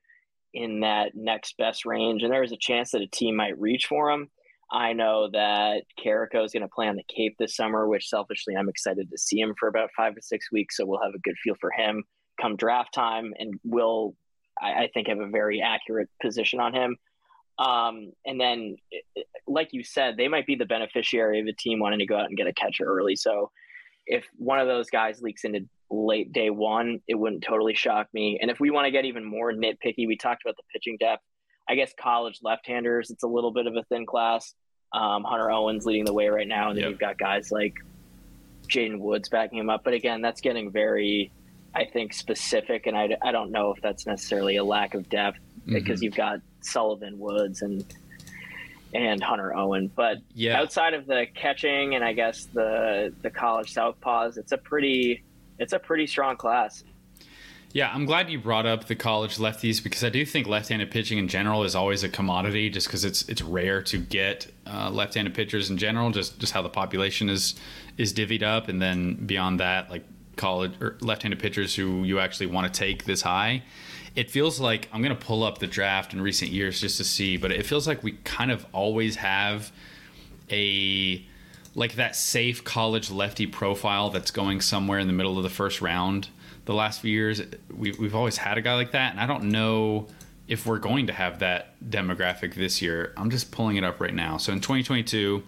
in 0.55 0.79
that 0.79 1.11
next 1.13 1.57
best 1.57 1.85
range. 1.85 2.23
And 2.23 2.31
there's 2.31 2.51
a 2.51 2.57
chance 2.57 2.91
that 2.91 3.01
a 3.01 3.07
team 3.07 3.35
might 3.35 3.59
reach 3.59 3.85
for 3.87 4.09
him. 4.09 4.29
I 4.71 4.93
know 4.93 5.29
that 5.31 5.83
Carico 6.03 6.43
is 6.43 6.51
going 6.51 6.63
to 6.63 6.73
play 6.73 6.87
on 6.87 6.95
the 6.95 7.03
Cape 7.15 7.35
this 7.37 7.55
summer, 7.55 7.87
which 7.87 8.07
selfishly 8.07 8.55
I'm 8.55 8.69
excited 8.69 9.11
to 9.11 9.17
see 9.17 9.39
him 9.39 9.53
for 9.59 9.67
about 9.67 9.91
five 9.95 10.15
to 10.15 10.21
six 10.21 10.51
weeks. 10.51 10.77
So 10.77 10.85
we'll 10.85 11.03
have 11.03 11.13
a 11.13 11.19
good 11.19 11.35
feel 11.43 11.55
for 11.61 11.69
him 11.71 12.03
come 12.41 12.55
draft 12.55 12.93
time, 12.93 13.33
and 13.37 13.53
we'll, 13.63 14.15
I, 14.61 14.83
I 14.83 14.89
think, 14.93 15.07
have 15.07 15.19
a 15.19 15.27
very 15.27 15.61
accurate 15.61 16.09
position 16.21 16.59
on 16.59 16.73
him. 16.73 16.97
Um, 17.57 18.11
and 18.25 18.39
then, 18.39 18.75
like 19.47 19.69
you 19.71 19.83
said, 19.83 20.17
they 20.17 20.27
might 20.27 20.45
be 20.45 20.55
the 20.55 20.65
beneficiary 20.65 21.39
of 21.39 21.47
a 21.47 21.53
team 21.53 21.79
wanting 21.79 21.99
to 21.99 22.05
go 22.05 22.17
out 22.17 22.25
and 22.25 22.37
get 22.37 22.47
a 22.47 22.53
catcher 22.53 22.83
early. 22.83 23.15
So 23.15 23.51
if 24.05 24.25
one 24.37 24.59
of 24.59 24.67
those 24.67 24.89
guys 24.89 25.21
leaks 25.21 25.45
into 25.45 25.61
late 25.89 26.34
day 26.34 26.50
one, 26.50 27.00
it 27.08 27.15
wouldn't 27.15 27.43
totally 27.43 27.76
shock 27.76 28.08
me. 28.13 28.39
And 28.41 28.50
if 28.50 28.60
we 28.60 28.71
want 28.71 28.86
to 28.86 28.91
get 28.91 29.06
even 29.06 29.24
more 29.24 29.52
nitpicky, 29.52 30.08
we 30.08 30.17
talked 30.17 30.41
about 30.43 30.56
the 30.58 30.63
pitching 30.74 30.98
depth. 31.00 31.24
I 31.67 31.76
guess 31.76 31.93
college 32.00 32.39
left-handers, 32.43 33.10
it's 33.10 33.24
a 33.24 33.28
little 33.28 33.52
bit 33.52 33.67
of 33.67 33.76
a 33.76 33.84
thin 33.84 34.06
class. 34.06 34.54
Um, 34.93 35.24
Hunter 35.24 35.52
Owens 35.52 35.86
leading 35.86 36.06
the 36.06 36.13
way 36.13 36.28
right 36.28 36.48
now, 36.48 36.69
and 36.69 36.78
then 36.78 36.84
yep. 36.84 36.91
you've 36.91 37.00
got 37.00 37.17
guys 37.17 37.52
like 37.52 37.74
Jaden 38.67 39.00
Woods 39.00 39.30
backing 39.30 39.58
him 39.58 39.69
up. 39.69 39.84
But 39.84 39.93
again, 39.93 40.21
that's 40.21 40.41
getting 40.41 40.71
very, 40.71 41.32
I 41.74 41.86
think, 41.86 42.13
specific, 42.13 42.88
and 42.88 42.95
I, 42.95 43.17
I 43.21 43.32
don't 43.32 43.52
know 43.52 43.71
if 43.71 43.82
that's 43.82 44.06
necessarily 44.06 44.56
a 44.56 44.63
lack 44.63 44.93
of 44.93 45.10
depth 45.10 45.39
mm-hmm. 45.62 45.74
because 45.74 46.02
you've 46.02 46.15
got 46.15 46.39
Sullivan, 46.62 47.19
Woods, 47.19 47.62
and 47.62 47.84
and 48.93 49.21
Hunter 49.21 49.54
Owen. 49.54 49.91
But 49.93 50.19
yeah. 50.34 50.58
outside 50.58 50.93
of 50.93 51.06
the 51.06 51.26
catching 51.36 51.95
and 51.95 52.04
I 52.04 52.13
guess 52.13 52.45
the 52.45 53.13
the 53.21 53.30
college 53.30 53.74
southpaws, 53.74 54.38
it's 54.38 54.54
a 54.54 54.58
pretty 54.58 55.24
it's 55.59 55.73
a 55.73 55.79
pretty 55.79 56.07
strong 56.07 56.37
class. 56.37 56.83
Yeah, 57.75 57.91
I'm 57.93 58.05
glad 58.05 58.29
you 58.29 58.39
brought 58.39 58.65
up 58.65 58.85
the 58.85 58.95
college 58.95 59.37
lefties 59.37 59.83
because 59.83 60.01
I 60.05 60.09
do 60.09 60.25
think 60.25 60.47
left-handed 60.47 60.91
pitching 60.91 61.17
in 61.17 61.27
general 61.27 61.65
is 61.65 61.75
always 61.75 62.05
a 62.05 62.09
commodity, 62.09 62.69
just 62.69 62.87
because 62.87 63.03
it's 63.03 63.27
it's 63.27 63.41
rare 63.41 63.81
to 63.83 63.97
get 63.97 64.49
uh, 64.65 64.89
left-handed 64.89 65.33
pitchers 65.33 65.69
in 65.69 65.77
general. 65.77 66.09
Just 66.11 66.39
just 66.39 66.53
how 66.53 66.61
the 66.61 66.69
population 66.69 67.27
is 67.27 67.55
is 67.97 68.13
divvied 68.13 68.43
up, 68.43 68.69
and 68.69 68.81
then 68.81 69.15
beyond 69.25 69.59
that, 69.59 69.89
like 69.89 70.05
college 70.37 70.71
or 70.79 70.95
left-handed 71.01 71.39
pitchers 71.39 71.75
who 71.75 72.03
you 72.05 72.19
actually 72.19 72.45
want 72.45 72.73
to 72.73 72.79
take 72.79 73.03
this 73.03 73.21
high. 73.21 73.61
It 74.15 74.31
feels 74.31 74.61
like 74.61 74.87
I'm 74.93 75.01
going 75.01 75.13
to 75.13 75.25
pull 75.25 75.43
up 75.43 75.57
the 75.57 75.67
draft 75.67 76.13
in 76.13 76.21
recent 76.21 76.51
years 76.51 76.79
just 76.79 76.95
to 76.97 77.03
see, 77.03 77.35
but 77.35 77.51
it 77.51 77.65
feels 77.65 77.89
like 77.89 78.03
we 78.03 78.13
kind 78.23 78.51
of 78.51 78.65
always 78.71 79.17
have 79.17 79.73
a 80.49 81.25
like 81.75 81.95
that 81.95 82.15
safe 82.15 82.63
college 82.63 83.11
lefty 83.11 83.45
profile 83.45 84.09
that's 84.09 84.31
going 84.31 84.61
somewhere 84.61 84.97
in 84.97 85.07
the 85.07 85.13
middle 85.13 85.38
of 85.38 85.43
the 85.43 85.49
first 85.49 85.81
round 85.81 86.29
the 86.63 86.73
last 86.73 87.01
few 87.01 87.11
years. 87.11 87.41
We, 87.75 87.91
we've 87.91 88.15
always 88.15 88.38
had 88.38 88.57
a 88.57 88.61
guy 88.61 88.75
like 88.75 88.91
that, 88.91 89.11
and 89.11 89.19
I 89.19 89.27
don't 89.27 89.45
know 89.45 90.07
if 90.47 90.65
we're 90.65 90.79
going 90.79 91.07
to 91.07 91.13
have 91.13 91.39
that 91.39 91.79
demographic 91.88 92.55
this 92.55 92.81
year. 92.81 93.13
I'm 93.17 93.29
just 93.29 93.51
pulling 93.51 93.77
it 93.77 93.83
up 93.83 93.99
right 93.99 94.13
now. 94.13 94.38
So 94.38 94.53
in 94.53 94.61
2022, 94.61 95.43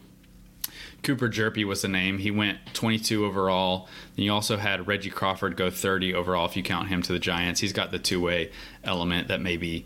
Cooper 1.03 1.29
Hjerpe 1.29 1.63
was 1.65 1.81
the 1.83 1.87
name. 1.87 2.17
He 2.17 2.31
went 2.31 2.59
22 2.73 3.25
overall. 3.25 3.87
Then 4.15 4.25
you 4.25 4.33
also 4.33 4.57
had 4.57 4.87
Reggie 4.87 5.09
Crawford 5.09 5.55
go 5.55 5.69
30 5.69 6.13
overall 6.13 6.45
if 6.45 6.57
you 6.57 6.63
count 6.63 6.89
him 6.89 7.01
to 7.03 7.13
the 7.13 7.19
Giants. 7.19 7.61
He's 7.61 7.73
got 7.73 7.91
the 7.91 7.99
two 7.99 8.19
way 8.19 8.51
element 8.83 9.27
that 9.27 9.39
maybe 9.39 9.85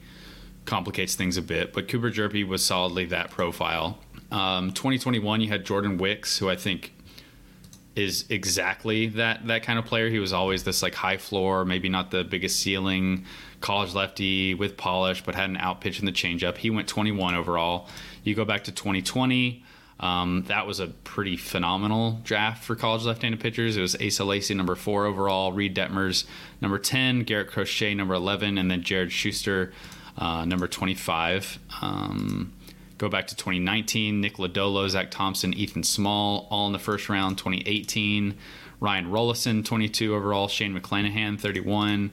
complicates 0.65 1.15
things 1.15 1.37
a 1.37 1.41
bit, 1.41 1.73
but 1.73 1.87
Cooper 1.87 2.11
Hjerpe 2.11 2.47
was 2.47 2.63
solidly 2.63 3.05
that 3.05 3.31
profile. 3.31 3.99
Um, 4.31 4.71
2021, 4.71 5.41
you 5.41 5.49
had 5.49 5.65
Jordan 5.65 5.97
Wicks, 5.97 6.37
who 6.37 6.49
I 6.49 6.55
think 6.55 6.93
is 7.95 8.25
exactly 8.29 9.07
that 9.07 9.45
that 9.47 9.63
kind 9.63 9.77
of 9.77 9.85
player. 9.85 10.09
He 10.09 10.19
was 10.19 10.31
always 10.31 10.63
this 10.63 10.81
like 10.81 10.95
high 10.95 11.17
floor, 11.17 11.65
maybe 11.65 11.89
not 11.89 12.11
the 12.11 12.23
biggest 12.23 12.59
ceiling, 12.59 13.25
college 13.59 13.93
lefty 13.93 14.53
with 14.53 14.77
polish, 14.77 15.23
but 15.23 15.35
had 15.35 15.49
an 15.49 15.57
out 15.57 15.81
pitch 15.81 15.99
in 15.99 16.05
the 16.05 16.11
changeup. 16.11 16.57
He 16.57 16.69
went 16.69 16.87
21 16.87 17.35
overall. 17.35 17.87
You 18.23 18.33
go 18.35 18.45
back 18.45 18.63
to 18.65 18.71
2020. 18.71 19.63
Um, 19.99 20.45
that 20.47 20.65
was 20.65 20.79
a 20.79 20.87
pretty 20.87 21.37
phenomenal 21.37 22.21
draft 22.23 22.63
for 22.63 22.75
college 22.75 23.03
left-handed 23.03 23.39
pitchers. 23.39 23.77
It 23.77 23.81
was 23.81 23.95
Asa 23.95 24.23
Lacy 24.23 24.55
number 24.55 24.73
four 24.73 25.05
overall, 25.05 25.51
Reid 25.51 25.75
Detmers 25.75 26.25
number 26.59 26.79
10, 26.79 27.23
Garrett 27.23 27.51
Crochet 27.51 27.93
number 27.93 28.15
11, 28.15 28.57
and 28.57 28.71
then 28.71 28.81
Jared 28.81 29.11
Shuster 29.11 29.73
uh, 30.17 30.43
number 30.45 30.67
25. 30.67 31.59
Um, 31.81 32.51
go 33.01 33.09
back 33.09 33.27
to 33.27 33.35
2019, 33.35 34.21
Nick 34.21 34.35
Lodolo, 34.35 34.87
Zack 34.87 35.09
Thompson, 35.09 35.53
Ethan 35.55 35.83
Small, 35.83 36.47
all 36.51 36.67
in 36.67 36.73
the 36.73 36.79
first 36.79 37.09
round. 37.09 37.37
2018, 37.39 38.37
Ryan 38.79 39.07
Rolison, 39.07 39.65
22 39.65 40.13
overall, 40.13 40.47
Shane 40.47 40.79
McClanahan, 40.79 41.39
31. 41.39 42.11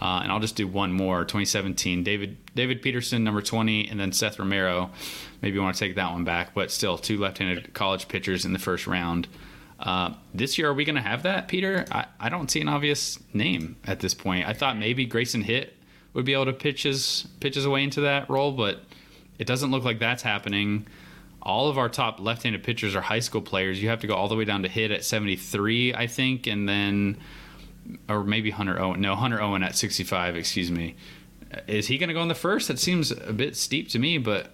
Uh, 0.00 0.20
and 0.22 0.30
I'll 0.30 0.38
just 0.38 0.54
do 0.54 0.68
one 0.68 0.92
more. 0.92 1.24
2017, 1.24 2.04
David 2.04 2.36
David 2.54 2.82
Peterson, 2.82 3.24
number 3.24 3.42
20, 3.42 3.88
and 3.88 3.98
then 3.98 4.12
Seth 4.12 4.38
Romero. 4.38 4.90
Maybe 5.42 5.56
you 5.56 5.62
want 5.62 5.74
to 5.74 5.84
take 5.84 5.96
that 5.96 6.12
one 6.12 6.22
back, 6.22 6.54
but 6.54 6.70
still 6.70 6.96
two 6.96 7.18
left-handed 7.18 7.74
college 7.74 8.06
pitchers 8.06 8.44
in 8.44 8.52
the 8.52 8.60
first 8.60 8.86
round. 8.86 9.26
Uh, 9.80 10.14
this 10.32 10.56
year, 10.56 10.68
are 10.68 10.74
we 10.74 10.84
going 10.84 10.96
to 10.96 11.02
have 11.02 11.24
that, 11.24 11.48
Peter? 11.48 11.84
I, 11.90 12.06
I 12.20 12.28
don't 12.28 12.48
see 12.48 12.60
an 12.60 12.68
obvious 12.68 13.18
name 13.34 13.76
at 13.84 13.98
this 13.98 14.14
point. 14.14 14.46
I 14.46 14.52
thought 14.52 14.78
maybe 14.78 15.04
Grayson 15.04 15.42
Hitt 15.42 15.74
would 16.14 16.24
be 16.24 16.32
able 16.32 16.46
to 16.46 16.52
pitch 16.52 16.84
his 16.84 17.26
pitch 17.40 17.56
his 17.56 17.66
way 17.66 17.82
into 17.82 18.02
that 18.02 18.30
role, 18.30 18.52
but 18.52 18.82
it 19.38 19.46
doesn't 19.46 19.70
look 19.70 19.84
like 19.84 19.98
that's 19.98 20.22
happening. 20.22 20.86
All 21.40 21.68
of 21.68 21.78
our 21.78 21.88
top 21.88 22.20
left-handed 22.20 22.62
pitchers 22.62 22.96
are 22.96 23.00
high 23.00 23.20
school 23.20 23.40
players. 23.40 23.80
You 23.82 23.88
have 23.88 24.00
to 24.00 24.06
go 24.06 24.14
all 24.14 24.28
the 24.28 24.36
way 24.36 24.44
down 24.44 24.62
to 24.62 24.68
Hitt 24.68 24.90
at 24.90 25.04
73, 25.04 25.94
I 25.94 26.06
think, 26.06 26.46
and 26.46 26.68
then 26.68 27.18
or 28.08 28.24
maybe 28.24 28.50
Hunter 28.50 28.80
Owen. 28.80 29.00
No, 29.00 29.14
Hunter 29.14 29.40
Owen 29.40 29.62
at 29.62 29.76
65. 29.76 30.36
Excuse 30.36 30.70
me. 30.70 30.96
Is 31.66 31.86
he 31.86 31.98
going 31.98 32.08
to 32.08 32.14
go 32.14 32.22
in 32.22 32.28
the 32.28 32.34
first? 32.34 32.68
That 32.68 32.78
seems 32.78 33.10
a 33.10 33.32
bit 33.32 33.56
steep 33.56 33.88
to 33.90 33.98
me, 33.98 34.18
but 34.18 34.50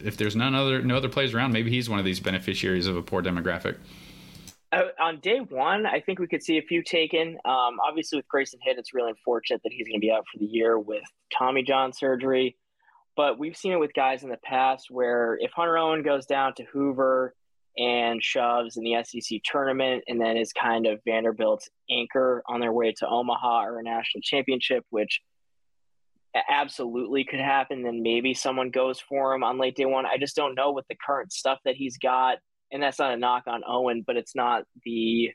if 0.00 0.16
there's 0.16 0.34
none 0.34 0.54
other 0.54 0.82
no 0.82 0.96
other 0.96 1.08
players 1.08 1.32
around, 1.34 1.52
maybe 1.52 1.70
he's 1.70 1.88
one 1.88 1.98
of 1.98 2.04
these 2.04 2.20
beneficiaries 2.20 2.86
of 2.86 2.96
a 2.96 3.02
poor 3.02 3.22
demographic. 3.22 3.76
Uh, 4.72 4.88
on 5.00 5.20
day 5.20 5.38
one, 5.38 5.86
I 5.86 6.00
think 6.00 6.18
we 6.18 6.26
could 6.26 6.42
see 6.42 6.58
a 6.58 6.62
few 6.62 6.82
taken. 6.82 7.38
Um, 7.44 7.78
obviously, 7.86 8.18
with 8.18 8.26
Grayson 8.26 8.58
Hitt, 8.62 8.76
it's 8.76 8.92
really 8.92 9.10
unfortunate 9.10 9.62
that 9.62 9.72
he's 9.72 9.86
going 9.86 10.00
to 10.00 10.04
be 10.04 10.10
out 10.10 10.24
for 10.32 10.38
the 10.38 10.46
year 10.46 10.78
with 10.78 11.04
Tommy 11.36 11.62
John 11.62 11.92
surgery. 11.92 12.56
But 13.16 13.38
we've 13.38 13.56
seen 13.56 13.72
it 13.72 13.80
with 13.80 13.94
guys 13.94 14.24
in 14.24 14.30
the 14.30 14.38
past 14.38 14.86
where 14.90 15.38
if 15.40 15.52
Hunter 15.52 15.78
Owen 15.78 16.02
goes 16.02 16.26
down 16.26 16.54
to 16.54 16.64
Hoover 16.64 17.34
and 17.76 18.22
shoves 18.22 18.76
in 18.76 18.84
the 18.84 19.02
SEC 19.02 19.40
tournament 19.44 20.04
and 20.08 20.20
then 20.20 20.36
is 20.36 20.52
kind 20.52 20.86
of 20.86 21.00
Vanderbilt's 21.04 21.68
anchor 21.90 22.42
on 22.48 22.60
their 22.60 22.72
way 22.72 22.92
to 22.98 23.08
Omaha 23.08 23.64
or 23.64 23.78
a 23.78 23.82
national 23.82 24.22
championship, 24.22 24.84
which 24.90 25.20
absolutely 26.50 27.24
could 27.24 27.40
happen, 27.40 27.82
then 27.82 28.02
maybe 28.02 28.34
someone 28.34 28.70
goes 28.70 28.98
for 29.00 29.34
him 29.34 29.44
on 29.44 29.58
late 29.58 29.76
day 29.76 29.84
one. 29.84 30.06
I 30.06 30.18
just 30.18 30.34
don't 30.34 30.56
know 30.56 30.72
with 30.72 30.86
the 30.88 30.96
current 30.96 31.32
stuff 31.32 31.60
that 31.64 31.76
he's 31.76 31.96
got 31.98 32.38
and 32.74 32.82
that's 32.82 32.98
not 32.98 33.12
a 33.12 33.16
knock 33.16 33.44
on 33.46 33.62
Owen, 33.66 34.02
but 34.04 34.16
it's 34.16 34.34
not 34.34 34.64
the 34.84 35.30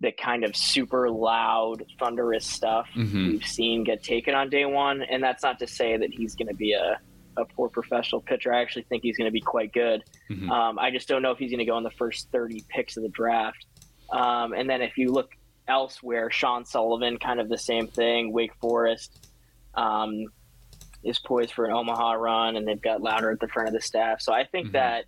the 0.00 0.12
kind 0.12 0.44
of 0.44 0.56
super 0.56 1.10
loud, 1.10 1.84
thunderous 1.98 2.46
stuff 2.46 2.88
mm-hmm. 2.96 3.28
we've 3.28 3.46
seen 3.46 3.84
get 3.84 4.02
taken 4.02 4.34
on 4.34 4.48
day 4.48 4.64
one. 4.64 5.02
And 5.02 5.22
that's 5.22 5.42
not 5.42 5.58
to 5.58 5.66
say 5.66 5.96
that 5.96 6.10
he's 6.10 6.34
going 6.34 6.48
to 6.48 6.54
be 6.54 6.72
a, 6.72 6.98
a 7.36 7.44
poor 7.44 7.68
professional 7.68 8.22
pitcher. 8.22 8.52
I 8.52 8.62
actually 8.62 8.84
think 8.84 9.02
he's 9.02 9.18
going 9.18 9.28
to 9.28 9.32
be 9.32 9.42
quite 9.42 9.72
good. 9.72 10.02
Mm-hmm. 10.30 10.50
Um, 10.50 10.78
I 10.78 10.90
just 10.90 11.06
don't 11.06 11.20
know 11.20 11.32
if 11.32 11.38
he's 11.38 11.50
going 11.50 11.58
to 11.58 11.66
go 11.66 11.76
in 11.76 11.84
the 11.84 11.90
first 11.90 12.30
30 12.32 12.64
picks 12.68 12.96
of 12.96 13.02
the 13.02 13.10
draft. 13.10 13.66
Um, 14.10 14.54
and 14.54 14.68
then 14.68 14.80
if 14.80 14.96
you 14.96 15.12
look 15.12 15.32
elsewhere, 15.68 16.30
Sean 16.30 16.64
Sullivan, 16.64 17.18
kind 17.18 17.38
of 17.38 17.48
the 17.48 17.58
same 17.58 17.86
thing. 17.86 18.32
Wake 18.32 18.54
Forest 18.60 19.28
um, 19.74 20.24
is 21.04 21.18
poised 21.18 21.52
for 21.52 21.66
an 21.66 21.72
Omaha 21.72 22.12
run, 22.12 22.56
and 22.56 22.66
they've 22.66 22.80
got 22.80 23.02
Lowder 23.02 23.30
at 23.30 23.40
the 23.40 23.48
front 23.48 23.68
of 23.68 23.74
the 23.74 23.82
staff. 23.82 24.22
So 24.22 24.32
I 24.32 24.44
think 24.44 24.68
mm-hmm. 24.68 24.72
that 24.72 25.04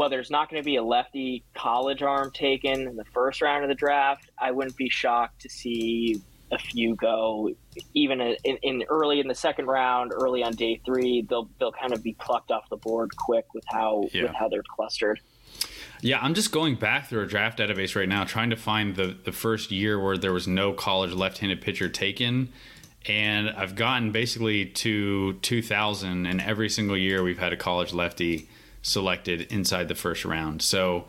while 0.00 0.08
there's 0.08 0.30
not 0.30 0.48
going 0.48 0.62
to 0.62 0.64
be 0.64 0.76
a 0.76 0.82
lefty 0.82 1.44
college 1.54 2.02
arm 2.02 2.30
taken 2.32 2.88
in 2.88 2.96
the 2.96 3.04
first 3.12 3.42
round 3.42 3.64
of 3.64 3.68
the 3.68 3.74
draft, 3.74 4.30
I 4.38 4.50
wouldn't 4.50 4.78
be 4.78 4.88
shocked 4.88 5.42
to 5.42 5.50
see 5.50 6.22
a 6.50 6.56
few 6.56 6.94
go 6.96 7.50
even 7.92 8.22
in, 8.22 8.56
in, 8.62 8.82
early 8.88 9.20
in 9.20 9.28
the 9.28 9.34
second 9.34 9.66
round, 9.66 10.12
early 10.14 10.42
on 10.42 10.54
day 10.54 10.80
three. 10.86 11.26
They'll 11.28 11.50
they'll 11.58 11.70
kind 11.70 11.92
of 11.92 12.02
be 12.02 12.14
plucked 12.14 12.50
off 12.50 12.66
the 12.70 12.78
board 12.78 13.14
quick 13.14 13.52
with 13.52 13.64
how 13.68 14.08
yeah. 14.10 14.22
with 14.22 14.32
how 14.32 14.48
they're 14.48 14.62
clustered. 14.62 15.20
Yeah, 16.00 16.18
I'm 16.22 16.32
just 16.32 16.50
going 16.50 16.76
back 16.76 17.08
through 17.08 17.24
a 17.24 17.26
draft 17.26 17.58
database 17.58 17.94
right 17.94 18.08
now, 18.08 18.24
trying 18.24 18.48
to 18.48 18.56
find 18.56 18.96
the 18.96 19.14
the 19.22 19.32
first 19.32 19.70
year 19.70 20.02
where 20.02 20.16
there 20.16 20.32
was 20.32 20.48
no 20.48 20.72
college 20.72 21.12
left-handed 21.12 21.60
pitcher 21.60 21.90
taken. 21.90 22.50
And 23.06 23.50
I've 23.50 23.74
gotten 23.74 24.12
basically 24.12 24.64
to 24.64 25.34
2000, 25.34 26.24
and 26.24 26.40
every 26.40 26.70
single 26.70 26.96
year 26.96 27.22
we've 27.22 27.38
had 27.38 27.52
a 27.52 27.56
college 27.58 27.92
lefty 27.92 28.48
selected 28.82 29.42
inside 29.52 29.88
the 29.88 29.94
first 29.94 30.24
round. 30.24 30.62
So 30.62 31.06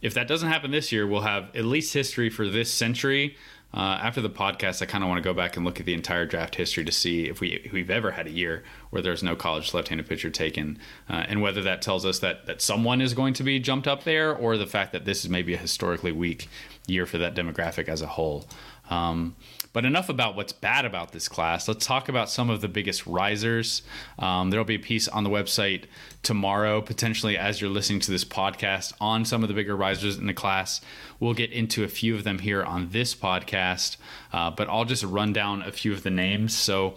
if 0.00 0.14
that 0.14 0.26
doesn't 0.28 0.48
happen 0.48 0.70
this 0.70 0.92
year, 0.92 1.06
we'll 1.06 1.22
have 1.22 1.54
at 1.54 1.64
least 1.64 1.94
history 1.94 2.28
for 2.28 2.48
this 2.48 2.70
century. 2.70 3.36
Uh, 3.74 3.98
after 4.02 4.20
the 4.20 4.28
podcast, 4.28 4.82
I 4.82 4.86
kind 4.86 5.02
of 5.02 5.08
want 5.08 5.22
to 5.22 5.26
go 5.26 5.32
back 5.32 5.56
and 5.56 5.64
look 5.64 5.80
at 5.80 5.86
the 5.86 5.94
entire 5.94 6.26
draft 6.26 6.56
history 6.56 6.84
to 6.84 6.92
see 6.92 7.28
if 7.28 7.40
we 7.40 7.52
if 7.64 7.72
we've 7.72 7.88
ever 7.88 8.10
had 8.10 8.26
a 8.26 8.30
year 8.30 8.64
where 8.90 9.00
there's 9.00 9.22
no 9.22 9.34
college 9.34 9.72
left-handed 9.72 10.06
pitcher 10.06 10.28
taken, 10.28 10.78
uh, 11.08 11.24
and 11.26 11.40
whether 11.40 11.62
that 11.62 11.80
tells 11.80 12.04
us 12.04 12.18
that 12.18 12.44
that 12.44 12.60
someone 12.60 13.00
is 13.00 13.14
going 13.14 13.32
to 13.32 13.42
be 13.42 13.58
jumped 13.58 13.88
up 13.88 14.04
there, 14.04 14.34
or 14.36 14.58
the 14.58 14.66
fact 14.66 14.92
that 14.92 15.06
this 15.06 15.24
is 15.24 15.30
maybe 15.30 15.54
a 15.54 15.56
historically 15.56 16.12
weak 16.12 16.48
year 16.86 17.06
for 17.06 17.16
that 17.16 17.34
demographic 17.34 17.88
as 17.88 18.02
a 18.02 18.06
whole. 18.06 18.44
Um, 18.90 19.36
but 19.72 19.84
enough 19.84 20.08
about 20.08 20.36
what's 20.36 20.52
bad 20.52 20.84
about 20.84 21.12
this 21.12 21.28
class. 21.28 21.66
Let's 21.68 21.86
talk 21.86 22.08
about 22.08 22.28
some 22.28 22.50
of 22.50 22.60
the 22.60 22.68
biggest 22.68 23.06
risers. 23.06 23.82
Um, 24.18 24.50
there'll 24.50 24.64
be 24.64 24.74
a 24.74 24.80
piece 24.80 25.08
on 25.08 25.24
the 25.24 25.30
website 25.30 25.84
tomorrow, 26.22 26.80
potentially 26.82 27.36
as 27.38 27.60
you're 27.60 27.70
listening 27.70 28.00
to 28.00 28.10
this 28.10 28.24
podcast, 28.24 28.92
on 29.00 29.24
some 29.24 29.42
of 29.42 29.48
the 29.48 29.54
bigger 29.54 29.76
risers 29.76 30.18
in 30.18 30.26
the 30.26 30.34
class. 30.34 30.80
We'll 31.20 31.34
get 31.34 31.52
into 31.52 31.84
a 31.84 31.88
few 31.88 32.14
of 32.14 32.24
them 32.24 32.40
here 32.40 32.62
on 32.62 32.90
this 32.90 33.14
podcast, 33.14 33.96
uh, 34.32 34.50
but 34.50 34.68
I'll 34.68 34.84
just 34.84 35.04
run 35.04 35.32
down 35.32 35.62
a 35.62 35.72
few 35.72 35.92
of 35.92 36.02
the 36.02 36.10
names. 36.10 36.56
So, 36.56 36.94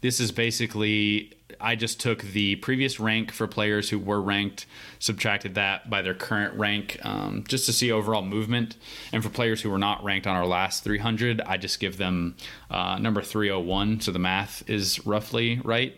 this 0.00 0.20
is 0.20 0.30
basically 0.30 1.32
I 1.60 1.76
just 1.76 2.00
took 2.00 2.22
the 2.22 2.56
previous 2.56 3.00
rank 3.00 3.32
for 3.32 3.46
players 3.46 3.90
who 3.90 3.98
were 3.98 4.20
ranked, 4.20 4.66
subtracted 4.98 5.54
that 5.54 5.88
by 5.88 6.02
their 6.02 6.14
current 6.14 6.54
rank, 6.58 6.98
um, 7.02 7.44
just 7.48 7.66
to 7.66 7.72
see 7.72 7.90
overall 7.90 8.22
movement. 8.22 8.76
And 9.12 9.22
for 9.22 9.30
players 9.30 9.62
who 9.62 9.70
were 9.70 9.78
not 9.78 10.04
ranked 10.04 10.26
on 10.26 10.36
our 10.36 10.46
last 10.46 10.84
300, 10.84 11.40
I 11.40 11.56
just 11.56 11.80
give 11.80 11.96
them 11.96 12.36
uh, 12.70 12.98
number 12.98 13.22
301. 13.22 14.00
So 14.00 14.12
the 14.12 14.18
math 14.18 14.68
is 14.68 15.04
roughly 15.06 15.60
right. 15.64 15.96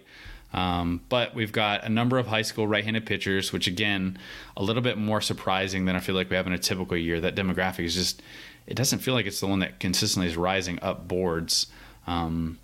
Um, 0.52 1.00
but 1.08 1.34
we've 1.34 1.52
got 1.52 1.84
a 1.84 1.88
number 1.88 2.18
of 2.18 2.26
high 2.26 2.42
school 2.42 2.66
right-handed 2.66 3.06
pitchers, 3.06 3.52
which 3.52 3.66
again, 3.66 4.18
a 4.56 4.62
little 4.62 4.82
bit 4.82 4.98
more 4.98 5.20
surprising 5.20 5.84
than 5.84 5.94
I 5.94 6.00
feel 6.00 6.14
like 6.14 6.30
we 6.30 6.36
have 6.36 6.46
in 6.46 6.52
a 6.52 6.58
typical 6.58 6.96
year. 6.96 7.20
That 7.20 7.36
demographic 7.36 7.84
is 7.84 7.94
just, 7.94 8.22
it 8.66 8.74
doesn't 8.74 8.98
feel 9.00 9.14
like 9.14 9.26
it's 9.26 9.40
the 9.40 9.46
one 9.46 9.60
that 9.60 9.78
consistently 9.80 10.28
is 10.28 10.36
rising 10.36 10.78
up 10.82 11.06
boards. 11.06 11.66
Um, 12.06 12.58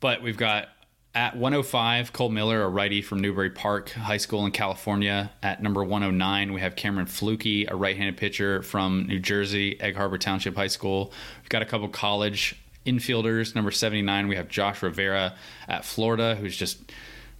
but 0.00 0.22
we've 0.22 0.36
got 0.36 0.68
at 1.16 1.34
105, 1.34 2.12
Cole 2.12 2.28
Miller, 2.28 2.62
a 2.62 2.68
righty 2.68 3.00
from 3.00 3.20
Newbury 3.20 3.48
Park 3.48 3.88
High 3.88 4.18
School 4.18 4.44
in 4.44 4.52
California. 4.52 5.32
At 5.42 5.62
number 5.62 5.82
109, 5.82 6.52
we 6.52 6.60
have 6.60 6.76
Cameron 6.76 7.06
Flukey, 7.06 7.70
a 7.70 7.74
right 7.74 7.96
handed 7.96 8.18
pitcher 8.18 8.62
from 8.62 9.06
New 9.06 9.18
Jersey, 9.18 9.80
Egg 9.80 9.96
Harbor 9.96 10.18
Township 10.18 10.54
High 10.54 10.66
School. 10.66 11.14
We've 11.40 11.48
got 11.48 11.62
a 11.62 11.64
couple 11.64 11.88
college 11.88 12.54
infielders. 12.84 13.54
Number 13.54 13.70
79, 13.70 14.28
we 14.28 14.36
have 14.36 14.48
Josh 14.48 14.82
Rivera 14.82 15.34
at 15.66 15.86
Florida, 15.86 16.34
who's 16.34 16.54
just 16.54 16.92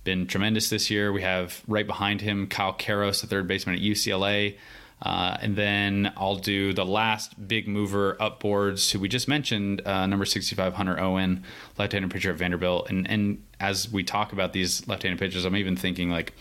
been 0.04 0.26
tremendous 0.26 0.70
this 0.70 0.90
year. 0.90 1.12
We 1.12 1.20
have 1.20 1.62
right 1.68 1.86
behind 1.86 2.22
him 2.22 2.46
Kyle 2.46 2.72
Karros, 2.72 3.20
the 3.20 3.26
third 3.26 3.46
baseman 3.46 3.76
at 3.76 3.82
UCLA. 3.82 4.56
Uh, 5.02 5.36
and 5.42 5.56
then 5.56 6.12
I'll 6.16 6.36
do 6.36 6.72
the 6.72 6.84
last 6.84 7.46
big 7.46 7.68
mover 7.68 8.16
upboards, 8.18 8.90
who 8.90 8.98
we 8.98 9.08
just 9.08 9.28
mentioned, 9.28 9.86
uh, 9.86 10.06
number 10.06 10.24
65, 10.24 10.74
Hunter 10.74 10.98
Owen, 10.98 11.44
left-handed 11.78 12.10
pitcher 12.10 12.30
at 12.30 12.36
Vanderbilt. 12.36 12.88
And 12.88 13.08
and 13.10 13.42
as 13.60 13.90
we 13.92 14.02
talk 14.02 14.32
about 14.32 14.52
these 14.52 14.86
left-handed 14.88 15.18
pitchers, 15.18 15.44
I'm 15.44 15.56
even 15.56 15.76
thinking 15.76 16.08
like, 16.08 16.32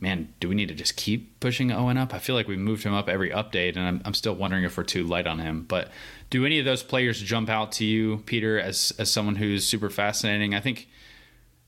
man, 0.00 0.32
do 0.38 0.48
we 0.48 0.54
need 0.54 0.68
to 0.68 0.74
just 0.74 0.96
keep 0.96 1.40
pushing 1.40 1.72
Owen 1.72 1.98
up? 1.98 2.14
I 2.14 2.18
feel 2.18 2.36
like 2.36 2.46
we 2.46 2.56
moved 2.56 2.84
him 2.84 2.94
up 2.94 3.08
every 3.08 3.30
update, 3.30 3.76
and 3.76 3.80
I'm, 3.80 4.02
I'm 4.04 4.14
still 4.14 4.34
wondering 4.34 4.62
if 4.62 4.76
we're 4.76 4.84
too 4.84 5.04
light 5.04 5.26
on 5.26 5.40
him. 5.40 5.64
But 5.64 5.90
do 6.30 6.46
any 6.46 6.60
of 6.60 6.64
those 6.64 6.84
players 6.84 7.20
jump 7.20 7.48
out 7.48 7.72
to 7.72 7.84
you, 7.84 8.18
Peter, 8.26 8.60
as 8.60 8.92
as 8.98 9.10
someone 9.10 9.36
who's 9.36 9.66
super 9.66 9.90
fascinating? 9.90 10.54
I 10.54 10.60
think 10.60 10.88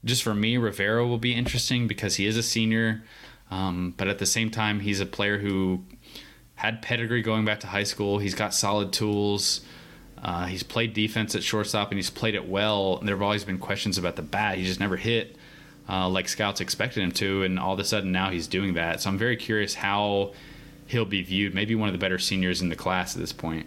just 0.04 0.22
for 0.22 0.34
me, 0.34 0.58
Rivera 0.58 1.04
will 1.06 1.18
be 1.18 1.34
interesting 1.34 1.88
because 1.88 2.16
he 2.16 2.26
is 2.26 2.36
a 2.36 2.42
senior. 2.42 3.02
Um, 3.50 3.94
but 3.96 4.08
at 4.08 4.18
the 4.18 4.26
same 4.26 4.50
time, 4.50 4.80
he's 4.80 5.00
a 5.00 5.06
player 5.06 5.38
who 5.38 5.84
had 6.56 6.82
pedigree 6.82 7.22
going 7.22 7.44
back 7.44 7.60
to 7.60 7.66
high 7.66 7.84
school. 7.84 8.18
He's 8.18 8.34
got 8.34 8.54
solid 8.54 8.92
tools. 8.92 9.60
Uh, 10.22 10.46
he's 10.46 10.62
played 10.62 10.94
defense 10.94 11.34
at 11.34 11.42
shortstop 11.42 11.90
and 11.90 11.98
he's 11.98 12.10
played 12.10 12.34
it 12.34 12.48
well. 12.48 12.98
And 12.98 13.08
there 13.08 13.14
have 13.14 13.22
always 13.22 13.44
been 13.44 13.58
questions 13.58 13.98
about 13.98 14.16
the 14.16 14.22
bat. 14.22 14.56
He 14.56 14.64
just 14.64 14.80
never 14.80 14.96
hit 14.96 15.36
uh, 15.88 16.08
like 16.08 16.28
scouts 16.28 16.60
expected 16.60 17.02
him 17.02 17.12
to. 17.12 17.42
And 17.42 17.58
all 17.58 17.74
of 17.74 17.80
a 17.80 17.84
sudden 17.84 18.12
now 18.12 18.30
he's 18.30 18.46
doing 18.46 18.74
that. 18.74 19.00
So 19.00 19.10
I'm 19.10 19.18
very 19.18 19.36
curious 19.36 19.74
how 19.74 20.32
he'll 20.86 21.04
be 21.04 21.22
viewed. 21.22 21.54
Maybe 21.54 21.74
one 21.74 21.88
of 21.88 21.92
the 21.92 21.98
better 21.98 22.18
seniors 22.18 22.62
in 22.62 22.68
the 22.68 22.76
class 22.76 23.14
at 23.14 23.20
this 23.20 23.32
point. 23.32 23.66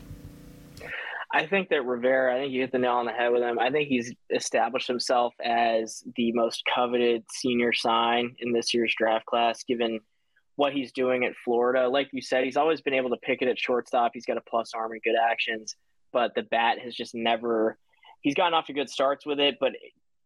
I 1.33 1.45
think 1.45 1.69
that 1.69 1.85
Rivera, 1.85 2.33
I 2.33 2.39
think 2.39 2.53
you 2.53 2.61
hit 2.61 2.71
the 2.71 2.79
nail 2.79 2.93
on 2.93 3.05
the 3.05 3.11
head 3.11 3.31
with 3.31 3.43
him. 3.43 3.59
I 3.59 3.69
think 3.69 3.89
he's 3.89 4.13
established 4.33 4.87
himself 4.87 5.35
as 5.43 6.03
the 6.15 6.31
most 6.31 6.63
coveted 6.73 7.25
senior 7.29 7.73
sign 7.73 8.35
in 8.39 8.53
this 8.53 8.73
year's 8.73 8.95
draft 8.97 9.25
class, 9.25 9.63
given– 9.63 9.99
what 10.57 10.73
he's 10.73 10.91
doing 10.91 11.23
at 11.23 11.33
Florida. 11.45 11.87
Like 11.87 12.09
you 12.11 12.21
said, 12.21 12.43
he's 12.43 12.57
always 12.57 12.81
been 12.81 12.95
able 12.95 13.11
to 13.11 13.17
pick 13.17 13.41
it 13.41 13.47
at 13.47 13.57
shortstop. 13.57 14.11
He's 14.13 14.25
got 14.25 14.37
a 14.37 14.41
plus 14.41 14.71
arm 14.75 14.91
and 14.91 15.01
good 15.01 15.15
actions, 15.15 15.75
but 16.11 16.33
the 16.35 16.43
bat 16.43 16.79
has 16.79 16.93
just 16.93 17.15
never. 17.15 17.77
He's 18.21 18.33
gotten 18.33 18.55
off 18.55 18.65
to 18.65 18.73
good 18.73 18.89
starts 18.89 19.25
with 19.25 19.39
it, 19.39 19.57
but 19.59 19.73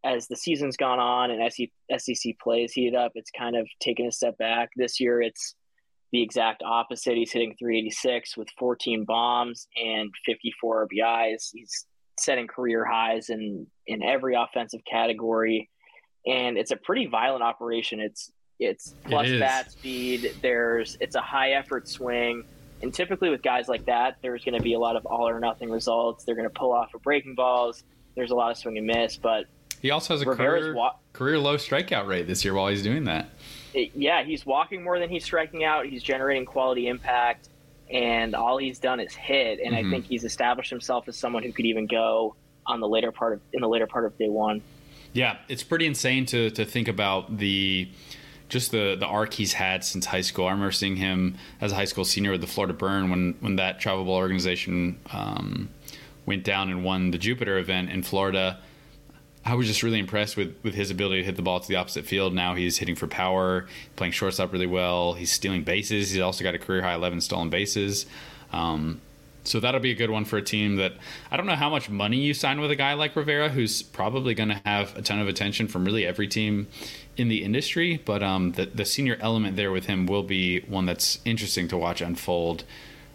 as 0.03 0.27
the 0.27 0.35
season's 0.35 0.77
gone 0.77 0.99
on 0.99 1.29
and 1.29 1.51
SEC 1.51 2.39
plays 2.41 2.71
heated 2.71 2.95
up, 2.95 3.11
it's 3.13 3.29
kind 3.37 3.55
of 3.55 3.67
taken 3.79 4.07
a 4.07 4.11
step 4.11 4.37
back. 4.37 4.69
This 4.75 4.99
year, 4.99 5.21
it's 5.21 5.53
the 6.11 6.23
exact 6.23 6.63
opposite. 6.65 7.17
He's 7.17 7.31
hitting 7.31 7.55
386 7.59 8.37
with 8.37 8.47
14 8.57 9.05
bombs 9.05 9.67
and 9.75 10.09
54 10.25 10.87
RBIs. 10.87 11.49
He's 11.53 11.85
setting 12.19 12.47
career 12.47 12.85
highs 12.85 13.29
in 13.29 13.67
in 13.85 14.01
every 14.01 14.35
offensive 14.35 14.81
category, 14.89 15.69
and 16.25 16.57
it's 16.57 16.71
a 16.71 16.77
pretty 16.77 17.07
violent 17.07 17.43
operation. 17.43 17.99
It's 17.99 18.31
it's 18.62 18.93
plus 19.04 19.28
it 19.28 19.39
bat 19.39 19.71
speed. 19.71 20.36
There's 20.41 20.97
it's 21.02 21.15
a 21.15 21.21
high 21.21 21.52
effort 21.52 21.88
swing. 21.88 22.45
And 22.82 22.93
typically 22.93 23.30
with 23.30 23.41
guys 23.41 23.67
like 23.67 23.86
that, 23.86 24.17
there's 24.21 24.43
going 24.43 24.56
to 24.56 24.63
be 24.63 24.74
a 24.74 24.80
lot 24.80 24.95
of 24.95 25.06
all 25.06 25.28
or 25.28 25.39
nothing 25.39 25.69
results. 25.69 26.24
They're 26.24 26.36
going 26.36 26.47
to 26.47 26.54
pull 26.54 26.71
off 26.71 26.91
for 26.91 27.00
breaking 27.00 27.36
balls. 27.36 27.84
There's 28.15 28.32
a 28.32 28.36
lot 28.36 28.52
of 28.52 28.58
swing 28.58 28.78
and 28.78 28.88
miss, 28.88 29.17
but 29.17 29.45
he 29.82 29.91
also 29.91 30.13
has 30.13 30.21
a 30.21 30.26
career, 30.26 30.74
wa- 30.74 30.95
career 31.13 31.39
low 31.39 31.58
strikeout 31.58 32.08
rate 32.08 32.28
this 32.28 32.43
year 32.45 32.54
while 32.54 32.67
he's 32.67 32.84
doing 32.84 33.06
that. 33.06 33.30
It, 33.74 33.91
yeah, 33.95 34.24
he's 34.24 34.45
walking 34.45 34.84
more 34.84 35.00
than 35.00 35.10
he's 35.10 35.24
striking 35.24 35.63
out. 35.63 35.86
He's 35.86 36.04
generating 36.04 36.45
quality 36.45 36.88
impact, 36.88 37.50
and 37.89 38.36
all 38.36 38.58
he's 38.58 38.80
done 38.80 39.00
is 39.00 39.13
hit. 39.13 39.60
And 39.60 39.76
mm-hmm. 39.76 39.88
I 39.88 39.91
think 39.91 40.06
he's 40.06 40.24
established 40.24 40.69
himself 40.69 41.08
as 41.08 41.17
someone 41.17 41.43
who 41.43 41.52
could 41.52 41.65
even 41.65 41.88
go 41.88 42.36
on 42.65 42.80
the 42.80 42.88
later 42.88 43.12
part 43.12 43.34
of 43.34 43.41
in 43.54 43.62
the 43.62 43.69
later 43.69 43.88
part 43.88 44.06
of 44.06 44.17
day 44.17 44.30
one. 44.30 44.62
Yeah, 45.13 45.38
it's 45.47 45.63
pretty 45.63 45.86
insane 45.86 46.26
to 46.28 46.52
to 46.52 46.65
think 46.65 46.88
about 46.88 47.38
the 47.38 47.89
just 48.51 48.71
the 48.71 48.95
the 48.95 49.07
arc 49.07 49.33
he's 49.33 49.53
had 49.53 49.83
since 49.83 50.05
high 50.05 50.21
school. 50.21 50.45
I 50.45 50.51
remember 50.51 50.71
seeing 50.71 50.97
him 50.97 51.37
as 51.59 51.71
a 51.71 51.75
high 51.75 51.85
school 51.85 52.05
senior 52.05 52.31
with 52.31 52.41
the 52.41 52.47
Florida 52.47 52.73
Burn 52.73 53.09
when 53.09 53.35
when 53.39 53.55
that 53.55 53.79
travel 53.79 54.05
ball 54.05 54.17
organization 54.17 54.99
um, 55.11 55.69
went 56.27 56.43
down 56.43 56.69
and 56.69 56.83
won 56.83 57.11
the 57.11 57.17
Jupiter 57.17 57.57
event 57.57 57.89
in 57.89 58.03
Florida 58.03 58.59
I 59.43 59.55
was 59.55 59.67
just 59.67 59.81
really 59.81 59.99
impressed 59.99 60.37
with, 60.37 60.55
with 60.63 60.75
his 60.75 60.91
ability 60.91 61.21
to 61.21 61.25
hit 61.25 61.35
the 61.35 61.41
ball 61.41 61.59
to 61.59 61.67
the 61.67 61.75
opposite 61.75 62.05
field. 62.05 62.33
Now 62.33 62.53
he's 62.53 62.77
hitting 62.77 62.95
for 62.95 63.07
power, 63.07 63.67
playing 63.95 64.13
shortstop 64.13 64.53
really 64.53 64.67
well. 64.67 65.13
He's 65.13 65.31
stealing 65.31 65.63
bases. 65.63 66.11
He's 66.11 66.21
also 66.21 66.43
got 66.43 66.53
a 66.53 66.59
career 66.59 66.81
high 66.83 66.93
11 66.93 67.21
stolen 67.21 67.49
bases. 67.49 68.05
Um, 68.53 69.01
so 69.43 69.60
that'll 69.60 69.80
be 69.80 69.91
a 69.91 69.95
good 69.95 70.10
one 70.10 70.25
for 70.25 70.38
a 70.38 70.41
team 70.41 70.75
that 70.75 70.93
I 71.32 71.38
don't 71.38 71.45
know 71.45 71.56
how 71.56 71.69
much 71.69 71.89
money 71.89 72.17
you 72.17 72.34
sign 72.34 72.62
with 72.62 72.71
a 72.71 72.75
guy 72.75 72.93
like 72.93 73.15
Rivera, 73.15 73.49
who's 73.49 73.82
probably 73.82 74.34
going 74.34 74.49
to 74.49 74.62
have 74.65 74.95
a 74.95 75.01
ton 75.01 75.19
of 75.19 75.27
attention 75.27 75.67
from 75.67 75.86
really 75.86 76.06
every 76.06 76.27
team 76.27 76.67
in 77.17 77.27
the 77.27 77.43
industry. 77.43 78.01
But 78.06 78.21
um, 78.21 78.54
the, 78.54 78.67
the 78.67 78.86
senior 78.86 79.17
element 79.19 79.56
there 79.56 79.71
with 79.71 79.86
him 79.86 80.06
will 80.06 80.23
be 80.23 80.62
one 80.62 80.86
that's 80.86 81.19
interesting 81.25 81.67
to 81.69 81.77
watch 81.77 82.01
unfold. 82.01 82.63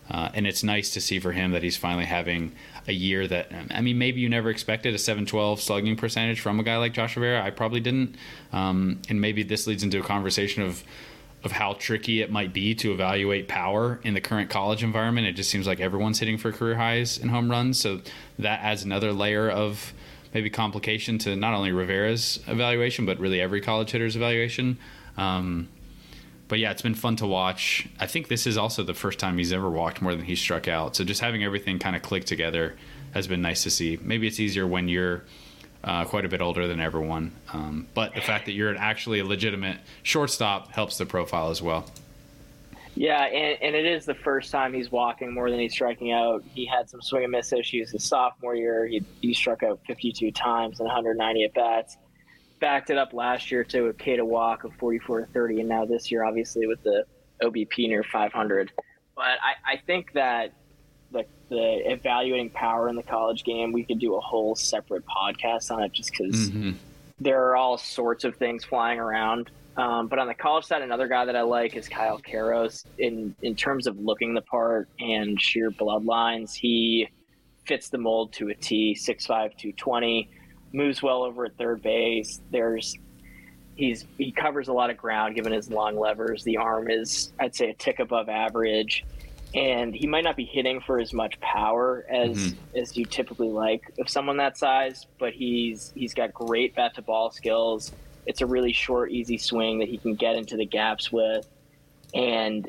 Uh, 0.09 0.31
and 0.35 0.47
it's 0.47 0.63
nice 0.63 0.91
to 0.93 1.01
see 1.01 1.19
for 1.19 1.33
him 1.33 1.51
that 1.53 1.63
he's 1.63 1.77
finally 1.77 2.05
having 2.05 2.53
a 2.89 2.93
year 2.93 3.27
that 3.27 3.51
I 3.71 3.81
mean 3.81 3.99
maybe 3.99 4.21
you 4.21 4.29
never 4.29 4.51
expected 4.51 4.95
a 4.95 4.99
712 4.99 5.61
slugging 5.61 5.97
percentage 5.97 6.41
from 6.41 6.61
a 6.61 6.63
guy 6.63 6.77
like 6.77 6.93
Josh 6.93 7.17
Rivera. 7.17 7.43
I 7.43 7.51
probably 7.51 7.81
didn't, 7.81 8.17
um, 8.53 9.01
and 9.09 9.21
maybe 9.21 9.43
this 9.43 9.67
leads 9.67 9.83
into 9.83 9.99
a 9.99 10.03
conversation 10.03 10.63
of 10.63 10.85
of 11.45 11.53
how 11.53 11.75
tricky 11.75 12.23
it 12.23 12.31
might 12.31 12.53
be 12.53 12.75
to 12.75 12.93
evaluate 12.93 13.47
power 13.47 14.01
in 14.03 14.15
the 14.15 14.21
current 14.21 14.51
college 14.51 14.83
environment. 14.83 15.27
It 15.27 15.33
just 15.33 15.51
seems 15.51 15.67
like 15.67 15.81
everyone's 15.81 16.19
hitting 16.19 16.39
for 16.39 16.51
career 16.53 16.75
highs 16.75 17.19
in 17.19 17.29
home 17.29 17.51
runs, 17.51 17.79
so 17.79 18.01
that 18.39 18.61
adds 18.63 18.83
another 18.83 19.13
layer 19.13 19.49
of 19.49 19.93
maybe 20.35 20.51
complication 20.51 21.19
to 21.19 21.37
not 21.37 21.55
only 21.55 21.73
Rivera's 21.73 22.41
evaluation 22.47 23.07
but 23.07 23.19
really 23.19 23.41
every 23.41 23.61
college 23.61 23.91
hitter's 23.91 24.17
evaluation. 24.17 24.79
Um, 25.17 25.69
but 26.49 26.59
yeah, 26.59 26.71
it's 26.71 26.83
been 26.83 26.95
fun 26.95 27.17
to 27.17 27.27
watch. 27.27 27.89
I 27.99 28.07
think 28.07 28.29
this 28.29 28.47
is 28.47 28.57
also 28.57 28.83
the 28.83 28.95
first 28.95 29.19
time 29.19 29.39
he's 29.39 29.53
ever 29.53 29.69
walked 29.69 30.01
more 30.01 30.15
than 30.15 30.25
he 30.25 30.37
struck 30.37 30.69
out. 30.69 30.95
So 30.95 31.05
just 31.05 31.21
having 31.21 31.43
everything 31.43 31.79
kind 31.79 31.97
of 31.97 32.03
click 32.03 32.25
together 32.25 32.77
has 33.15 33.27
been 33.27 33.43
nice 33.43 33.63
to 33.65 33.71
see. 33.71 33.99
Maybe 34.01 34.27
it's 34.27 34.39
easier 34.39 34.67
when 34.67 34.89
you're 34.89 35.25
uh, 35.87 36.05
quite 36.05 36.25
a 36.25 36.29
bit 36.29 36.43
older 36.43 36.67
than 36.67 36.81
everyone. 36.81 37.33
Um, 37.53 37.87
but 37.95 38.15
the 38.15 38.21
fact 38.21 38.47
that 38.47 38.53
you're 38.53 38.77
actually 38.77 39.21
a 39.21 39.25
legitimate 39.25 39.79
shortstop 40.03 40.73
helps 40.73 40.99
the 40.99 41.07
profile 41.07 41.49
as 41.49 41.63
well. 41.63 41.87
Yeah, 42.95 43.25
and, 43.25 43.59
and 43.63 43.77
it 43.77 43.87
is 43.87 44.05
the 44.05 44.15
first 44.15 44.51
time 44.51 44.73
he's 44.73 44.91
walking 44.91 45.33
more 45.33 45.51
than 45.51 45.61
he's 45.61 45.73
striking 45.73 46.13
out. 46.13 46.45
He 46.55 46.67
had 46.67 46.89
some 46.91 47.01
swing 47.03 47.25
and 47.25 47.33
miss 47.33 47.53
issues 47.53 47.91
his 47.91 48.05
sophomore 48.05 48.55
year. 48.55 48.87
He, 48.87 49.03
he 49.21 49.33
struck 49.35 49.63
out 49.63 49.81
52 49.87 50.33
times 50.33 50.81
and 50.81 50.87
190 50.87 51.45
at 51.45 51.55
bats 51.55 51.97
backed 52.61 52.91
it 52.91 52.99
up 52.99 53.13
last 53.13 53.51
year 53.51 53.65
to 53.65 53.87
a 53.87 53.93
K 53.93 54.17
to 54.17 54.25
walk 54.25 54.65
of 54.65 54.73
44 54.75 55.21
to 55.21 55.27
30, 55.27 55.61
and 55.61 55.69
now 55.69 55.85
this 55.85 56.11
year, 56.11 56.25
obviously, 56.25 56.67
with 56.67 56.83
the 56.83 57.05
OBP 57.43 57.89
near 57.89 58.03
500. 58.03 58.73
But 59.15 59.25
I, 59.25 59.75
I 59.75 59.77
think 59.87 60.13
that 60.13 60.53
the, 61.49 61.91
evaluating 61.91 62.51
power 62.51 62.89
in 62.89 62.97
the 62.97 63.03
college 63.03 63.45
game, 63.45 63.73
we 63.73 63.85
could 63.85 63.99
do 63.99 64.17
a 64.17 64.21
whole 64.21 64.55
separate 64.55 65.05
podcast 65.07 65.71
on 65.71 65.83
it 65.83 65.93
just 65.93 66.11
because 66.11 66.51
mm-hmm. 66.51 66.73
there 67.21 67.47
are 67.49 67.57
all 67.57 67.79
sorts 67.79 68.25
of 68.25 68.37
things 68.37 68.65
flying 68.65 68.99
around. 68.99 69.51
Um, 69.77 70.07
but 70.07 70.19
on 70.19 70.27
the 70.27 70.35
college 70.35 70.65
side, 70.65 70.83
another 70.83 71.07
guy 71.07 71.27
that 71.27 71.37
I 71.37 71.43
like 71.43 71.77
is 71.77 71.89
Kyle 71.89 72.19
Karros. 72.19 72.85
In 72.99 73.35
in 73.43 73.55
terms 73.55 73.87
of 73.87 73.99
looking 73.99 74.33
the 74.33 74.41
part 74.41 74.89
and 74.99 75.41
sheer 75.41 75.71
bloodlines, 75.71 76.55
he 76.55 77.09
fits 77.67 77.91
the 77.91 77.99
mold 77.99 78.33
to 78.35 78.49
a 78.49 78.55
T. 78.55 78.95
6'5", 78.95 79.27
220 79.27 80.31
moves 80.73 81.03
well 81.03 81.23
over 81.23 81.45
at 81.45 81.57
third 81.59 81.83
base. 81.83 82.41
There's 82.51 82.97
he's 83.77 84.07
he 84.17 84.33
covers 84.33 84.69
a 84.69 84.73
lot 84.73 84.91
of 84.91 84.97
ground 84.97 85.35
given 85.35 85.53
his 85.53 85.71
long 85.71 85.99
levers. 85.99 86.43
The 86.45 86.57
arm 86.57 86.91
is 86.91 87.33
I'd 87.39 87.55
say 87.55 87.71
a 87.71 87.75
tick 87.75 87.99
above 87.99 88.29
average, 88.29 89.05
and 89.57 89.95
he 89.95 90.07
might 90.07 90.23
not 90.23 90.37
be 90.37 90.45
hitting 90.45 90.83
for 90.83 91.01
as 91.01 91.15
much 91.15 91.41
power 91.41 92.05
as 92.11 92.37
mm-hmm. 92.37 92.79
as 92.79 92.97
you 92.97 93.07
typically 93.07 93.49
like 93.49 93.91
of 93.99 94.09
someone 94.09 94.37
that 94.37 94.59
size, 94.59 95.07
but 95.19 95.33
he's 95.33 95.93
he's 95.97 96.13
got 96.13 96.33
great 96.33 96.75
bat 96.75 96.95
to 96.95 97.03
ball 97.03 97.31
skills. 97.31 97.91
It's 98.27 98.43
a 98.43 98.47
really 98.47 98.75
short, 98.75 99.11
easy 99.11 99.39
swing 99.39 99.79
that 99.79 99.89
he 99.89 99.97
can 99.97 100.15
get 100.15 100.37
into 100.37 100.57
the 100.57 100.67
gaps 100.67 101.11
with, 101.11 101.49
and 102.13 102.69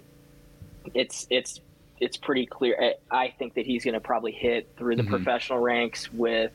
it's 0.94 1.28
it's 1.30 1.60
it's 2.00 2.16
pretty 2.16 2.46
clear. 2.46 2.94
I 3.12 3.34
think 3.38 3.56
that 3.56 3.66
he's 3.66 3.84
going 3.84 3.96
to 3.96 4.00
probably 4.00 4.32
hit 4.32 4.70
through 4.78 4.96
the 4.96 5.04
mm-hmm. 5.04 5.12
professional 5.12 5.60
ranks 5.60 6.12
with 6.14 6.54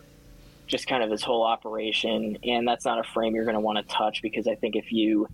just 0.66 0.86
kind 0.86 1.02
of 1.02 1.10
his 1.10 1.22
whole 1.22 1.42
operation. 1.42 2.38
And 2.44 2.66
that's 2.66 2.84
not 2.84 2.98
a 2.98 3.02
frame 3.02 3.34
you're 3.34 3.44
going 3.44 3.54
to 3.54 3.60
want 3.60 3.76
to 3.76 3.94
touch 3.94 4.22
because 4.22 4.46
I 4.46 4.54
think 4.54 4.76
if 4.76 4.92
you 4.92 5.28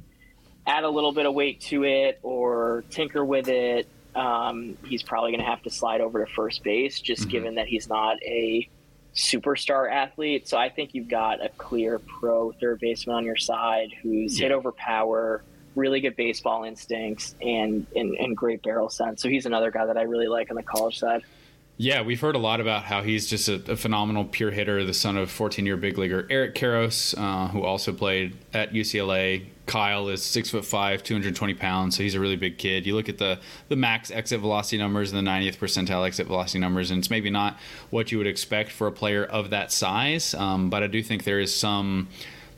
add 0.66 0.84
a 0.84 0.88
little 0.88 1.12
bit 1.12 1.26
of 1.26 1.34
weight 1.34 1.60
to 1.60 1.84
it 1.84 2.18
or 2.22 2.84
tinker 2.90 3.22
with 3.24 3.48
it, 3.48 3.86
um, 4.14 4.76
he's 4.84 5.02
probably 5.02 5.32
going 5.32 5.44
to 5.44 5.50
have 5.50 5.62
to 5.62 5.70
slide 5.70 6.00
over 6.00 6.24
to 6.24 6.32
first 6.32 6.62
base, 6.62 7.00
just 7.00 7.22
mm-hmm. 7.22 7.30
given 7.30 7.54
that 7.56 7.68
he's 7.68 7.88
not 7.88 8.22
a 8.22 8.68
superstar 9.14 9.90
athlete. 9.90 10.48
So 10.48 10.56
I 10.56 10.68
think 10.68 10.94
you've 10.94 11.08
got 11.08 11.44
a 11.44 11.48
clear 11.50 11.98
pro 11.98 12.52
third 12.52 12.80
baseman 12.80 13.16
on 13.16 13.24
your 13.24 13.36
side 13.36 13.90
who's 14.02 14.38
yeah. 14.38 14.48
hit 14.48 14.52
over 14.52 14.72
power, 14.72 15.42
really 15.74 16.00
good 16.00 16.16
baseball 16.16 16.64
instincts, 16.64 17.34
and, 17.42 17.86
and, 17.96 18.16
and 18.16 18.36
great 18.36 18.62
barrel 18.62 18.88
sense. 18.88 19.22
So 19.22 19.28
he's 19.28 19.46
another 19.46 19.70
guy 19.70 19.86
that 19.86 19.96
I 19.96 20.02
really 20.02 20.28
like 20.28 20.50
on 20.50 20.56
the 20.56 20.62
college 20.62 20.98
side. 20.98 21.22
Yeah, 21.80 22.02
we've 22.02 22.20
heard 22.20 22.34
a 22.34 22.40
lot 22.40 22.60
about 22.60 22.82
how 22.82 23.02
he's 23.02 23.28
just 23.28 23.48
a, 23.48 23.62
a 23.70 23.76
phenomenal 23.76 24.24
pure 24.24 24.50
hitter, 24.50 24.82
the 24.82 24.92
son 24.92 25.16
of 25.16 25.30
14 25.30 25.64
year 25.64 25.76
big 25.76 25.96
leaguer 25.96 26.26
Eric 26.28 26.56
Karros, 26.56 27.16
uh, 27.16 27.46
who 27.48 27.62
also 27.62 27.92
played 27.92 28.36
at 28.52 28.72
UCLA. 28.72 29.46
Kyle 29.66 30.08
is 30.08 30.20
six 30.20 30.50
foot 30.50 30.64
five, 30.64 31.04
220 31.04 31.54
pounds, 31.54 31.96
so 31.96 32.02
he's 32.02 32.16
a 32.16 32.20
really 32.20 32.34
big 32.34 32.58
kid. 32.58 32.84
You 32.84 32.96
look 32.96 33.08
at 33.08 33.18
the 33.18 33.38
the 33.68 33.76
max 33.76 34.10
exit 34.10 34.40
velocity 34.40 34.76
numbers 34.76 35.12
and 35.12 35.24
the 35.24 35.30
90th 35.30 35.58
percentile 35.58 36.04
exit 36.04 36.26
velocity 36.26 36.58
numbers, 36.58 36.90
and 36.90 36.98
it's 36.98 37.10
maybe 37.10 37.30
not 37.30 37.56
what 37.90 38.10
you 38.10 38.18
would 38.18 38.26
expect 38.26 38.72
for 38.72 38.88
a 38.88 38.92
player 38.92 39.24
of 39.24 39.50
that 39.50 39.70
size, 39.70 40.34
um, 40.34 40.70
but 40.70 40.82
I 40.82 40.88
do 40.88 41.00
think 41.00 41.22
there 41.22 41.38
is 41.38 41.54
some 41.54 42.08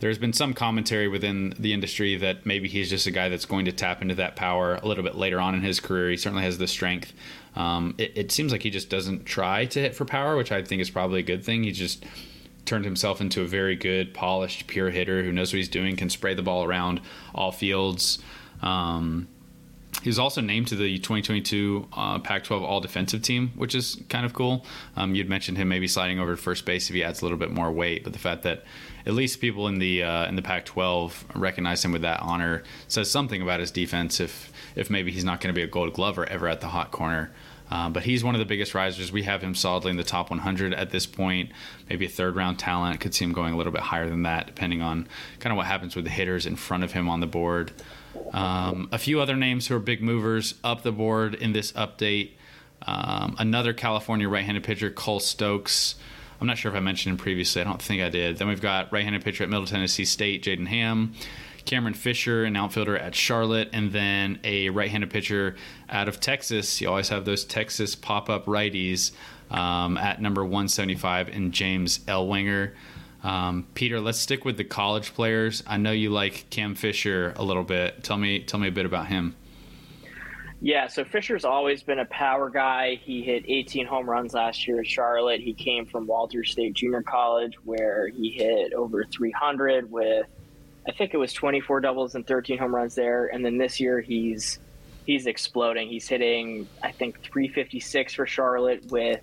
there's 0.00 0.18
been 0.18 0.33
some 0.33 0.54
commentary 0.54 1.09
within 1.09 1.54
the 1.59 1.74
industry 1.74 2.16
that 2.16 2.46
maybe 2.46 2.68
he's 2.68 2.88
just 2.88 3.06
a 3.06 3.11
guy 3.11 3.28
that's 3.28 3.44
going 3.44 3.66
to 3.66 3.72
tap 3.72 4.00
into 4.00 4.14
that 4.14 4.35
power 4.35 4.76
a 4.76 4.87
little 4.87 5.04
bit 5.04 5.14
later 5.14 5.38
on 5.38 5.54
in 5.54 5.61
his 5.61 5.78
career. 5.78 6.09
He 6.11 6.16
certainly 6.16 6.44
has 6.44 6.56
the 6.56 6.66
strength. 6.66 7.12
Um, 7.56 7.94
it, 7.98 8.12
it, 8.16 8.32
seems 8.32 8.52
like 8.52 8.62
he 8.62 8.70
just 8.70 8.88
doesn't 8.88 9.26
try 9.26 9.64
to 9.66 9.80
hit 9.80 9.94
for 9.94 10.04
power, 10.04 10.36
which 10.36 10.52
I 10.52 10.62
think 10.62 10.80
is 10.80 10.90
probably 10.90 11.20
a 11.20 11.24
good 11.24 11.44
thing. 11.44 11.64
He 11.64 11.72
just 11.72 12.04
turned 12.64 12.84
himself 12.84 13.20
into 13.20 13.42
a 13.42 13.46
very 13.46 13.74
good, 13.74 14.14
polished, 14.14 14.66
pure 14.66 14.90
hitter 14.90 15.24
who 15.24 15.32
knows 15.32 15.52
what 15.52 15.56
he's 15.56 15.68
doing, 15.68 15.96
can 15.96 16.08
spray 16.10 16.34
the 16.34 16.42
ball 16.42 16.64
around 16.64 17.00
all 17.34 17.50
fields. 17.50 18.20
Um, 18.62 19.26
he 20.02 20.08
was 20.08 20.18
also 20.18 20.40
named 20.40 20.68
to 20.68 20.76
the 20.76 20.98
2022 20.98 21.88
uh, 21.92 22.18
Pac-12 22.20 22.62
All 22.62 22.80
Defensive 22.80 23.22
Team, 23.22 23.52
which 23.56 23.74
is 23.74 24.00
kind 24.08 24.24
of 24.24 24.32
cool. 24.32 24.64
Um, 24.96 25.14
you'd 25.14 25.28
mentioned 25.28 25.58
him 25.58 25.68
maybe 25.68 25.88
sliding 25.88 26.18
over 26.20 26.36
to 26.36 26.40
first 26.40 26.64
base 26.64 26.88
if 26.88 26.94
he 26.94 27.04
adds 27.04 27.20
a 27.20 27.24
little 27.24 27.38
bit 27.38 27.50
more 27.50 27.70
weight, 27.70 28.04
but 28.04 28.12
the 28.12 28.18
fact 28.18 28.42
that 28.44 28.64
at 29.06 29.14
least 29.14 29.40
people 29.40 29.68
in 29.68 29.78
the 29.78 30.02
uh, 30.02 30.26
in 30.26 30.36
the 30.36 30.42
Pac-12 30.42 31.12
recognize 31.34 31.84
him 31.84 31.92
with 31.92 32.02
that 32.02 32.20
honor 32.20 32.62
says 32.88 33.10
something 33.10 33.42
about 33.42 33.60
his 33.60 33.70
defense. 33.70 34.20
If 34.20 34.52
if 34.76 34.90
maybe 34.90 35.10
he's 35.10 35.24
not 35.24 35.40
going 35.40 35.54
to 35.54 35.58
be 35.58 35.62
a 35.62 35.66
Gold 35.66 35.92
Glover 35.92 36.26
ever 36.26 36.48
at 36.48 36.60
the 36.60 36.68
hot 36.68 36.90
corner. 36.90 37.30
Uh, 37.70 37.88
but 37.88 38.02
he's 38.02 38.24
one 38.24 38.34
of 38.34 38.40
the 38.40 38.44
biggest 38.44 38.74
risers. 38.74 39.12
We 39.12 39.22
have 39.22 39.42
him 39.42 39.54
solidly 39.54 39.92
in 39.92 39.96
the 39.96 40.02
top 40.02 40.28
100 40.30 40.74
at 40.74 40.90
this 40.90 41.06
point. 41.06 41.52
Maybe 41.88 42.04
a 42.04 42.08
third 42.08 42.34
round 42.34 42.58
talent. 42.58 42.98
Could 42.98 43.14
see 43.14 43.24
him 43.24 43.32
going 43.32 43.54
a 43.54 43.56
little 43.56 43.72
bit 43.72 43.82
higher 43.82 44.08
than 44.08 44.24
that, 44.24 44.46
depending 44.48 44.82
on 44.82 45.06
kind 45.38 45.52
of 45.52 45.56
what 45.56 45.66
happens 45.66 45.94
with 45.94 46.04
the 46.04 46.10
hitters 46.10 46.46
in 46.46 46.56
front 46.56 46.82
of 46.82 46.92
him 46.92 47.08
on 47.08 47.20
the 47.20 47.28
board. 47.28 47.70
Um, 48.32 48.88
a 48.90 48.98
few 48.98 49.20
other 49.20 49.36
names 49.36 49.68
who 49.68 49.76
are 49.76 49.80
big 49.80 50.02
movers 50.02 50.54
up 50.64 50.82
the 50.82 50.90
board 50.90 51.34
in 51.34 51.52
this 51.52 51.70
update. 51.72 52.32
Um, 52.82 53.36
another 53.38 53.72
California 53.72 54.28
right-handed 54.28 54.64
pitcher, 54.64 54.90
Cole 54.90 55.20
Stokes. 55.20 55.94
I'm 56.40 56.46
not 56.46 56.57
sure 56.57 56.70
if 56.70 56.76
I 56.76 56.81
mentioned 56.81 57.12
him 57.12 57.18
previously. 57.18 57.61
I 57.61 57.64
don't 57.64 57.83
think 57.83 58.00
I 58.03 58.09
did. 58.09 58.38
Then 58.38 58.48
we've 58.48 58.61
got 58.61 58.92
right-handed 58.92 59.22
pitcher 59.22 59.44
at 59.44 59.50
Middle 59.50 59.66
Tennessee 59.66 60.05
State, 60.05 60.42
Jaden 60.44 60.66
Hamm. 60.68 61.12
Cameron 61.66 61.94
Fisher, 61.94 62.44
an 62.44 62.57
outfielder 62.57 62.96
at 62.96 63.14
Charlotte, 63.14 63.68
and 63.72 63.92
then 63.92 64.40
a 64.44 64.70
right-handed 64.70 65.11
pitcher 65.11 65.57
out 65.88 66.09
of 66.09 66.18
Texas. 66.18 66.81
You 66.81 66.88
always 66.88 67.11
have 67.11 67.24
those 67.24 67.44
Texas 67.44 67.94
pop-up 67.94 68.46
righties 68.46 69.12
um, 69.50 69.98
at 69.98 70.22
number 70.22 70.42
175 70.42 71.29
in 71.29 71.53
James 71.53 71.98
Ellwanger. 72.00 72.72
Um, 73.22 73.66
Peter, 73.74 74.00
let's 74.00 74.18
stick 74.18 74.44
with 74.44 74.57
the 74.57 74.64
college 74.64 75.14
players. 75.14 75.62
I 75.66 75.76
know 75.76 75.92
you 75.92 76.11
like 76.11 76.48
Cam 76.48 76.74
Fisher 76.74 77.35
a 77.37 77.44
little 77.44 77.64
bit. 77.64 78.03
Tell 78.03 78.16
me, 78.16 78.40
tell 78.40 78.59
me 78.59 78.68
a 78.68 78.72
bit 78.72 78.87
about 78.87 79.09
him. 79.09 79.37
Yeah, 80.62 80.88
so 80.88 81.05
Fisher's 81.05 81.46
always 81.46 81.83
been 81.83 82.01
a 82.01 82.05
power 82.05 82.51
guy. 82.51 82.96
He 82.96 83.23
hit 83.23 83.44
18 83.49 83.87
home 83.87 84.09
runs 84.09 84.35
last 84.35 84.68
year 84.68 84.81
at 84.81 84.87
Charlotte. 84.87 85.40
He 85.40 85.55
came 85.55 85.87
from 85.87 86.07
Walter 86.07 86.44
State 86.44 86.75
Junior 86.75 87.03
College, 87.03 87.55
where 87.64 88.09
he 88.09 88.31
hit 88.31 88.75
over 88.75 89.05
300 89.05 89.90
with, 89.90 90.27
I 90.87 90.92
think 90.92 91.14
it 91.14 91.16
was 91.16 91.33
24 91.33 91.81
doubles 91.81 92.14
and 92.14 92.27
13 92.27 92.59
home 92.59 92.75
runs 92.75 92.94
there. 92.94 93.29
And 93.29 93.42
then 93.42 93.57
this 93.57 93.81
year 93.81 94.01
he's 94.03 94.59
he's 95.07 95.27
exploding. 95.27 95.88
He's 95.88 96.07
hitting, 96.07 96.68
I 96.83 96.92
think, 96.92 97.23
356 97.23 98.14
for 98.14 98.27
Charlotte 98.27 98.85
with, 98.90 99.23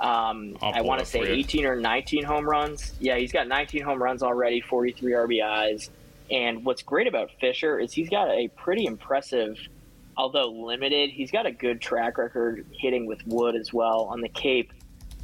um, 0.00 0.56
I 0.62 0.80
want 0.80 1.00
to 1.00 1.06
say 1.06 1.20
18 1.20 1.66
or 1.66 1.76
19 1.76 2.24
home 2.24 2.48
runs. 2.48 2.92
Yeah, 2.98 3.16
he's 3.18 3.30
got 3.30 3.46
19 3.46 3.82
home 3.82 4.02
runs 4.02 4.22
already, 4.22 4.62
43 4.62 5.12
RBIs. 5.12 5.90
And 6.30 6.64
what's 6.64 6.82
great 6.82 7.06
about 7.06 7.30
Fisher 7.40 7.78
is 7.78 7.92
he's 7.92 8.08
got 8.08 8.30
a 8.30 8.48
pretty 8.56 8.86
impressive– 8.86 9.58
although 10.16 10.48
limited, 10.48 11.10
he's 11.10 11.30
got 11.30 11.46
a 11.46 11.52
good 11.52 11.80
track 11.80 12.18
record 12.18 12.66
hitting 12.72 13.06
with 13.06 13.26
wood 13.26 13.54
as 13.54 13.72
well. 13.72 14.02
On 14.10 14.20
the 14.20 14.28
Cape, 14.28 14.72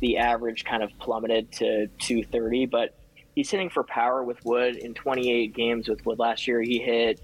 the 0.01 0.19
average 0.19 0.65
kind 0.65 0.83
of 0.83 0.91
plummeted 0.99 1.51
to 1.53 1.87
230, 1.99 2.67
but 2.67 2.95
he's 3.35 3.51
hitting 3.51 3.71
for 3.71 3.85
power 3.85 4.23
with 4.23 4.45
wood 4.45 4.77
in 4.77 4.95
28 4.95 5.55
games 5.55 5.89
with 5.89 6.05
wood 6.05 6.19
last 6.19 6.47
year. 6.47 6.61
He 6.61 6.79
hit 6.79 7.21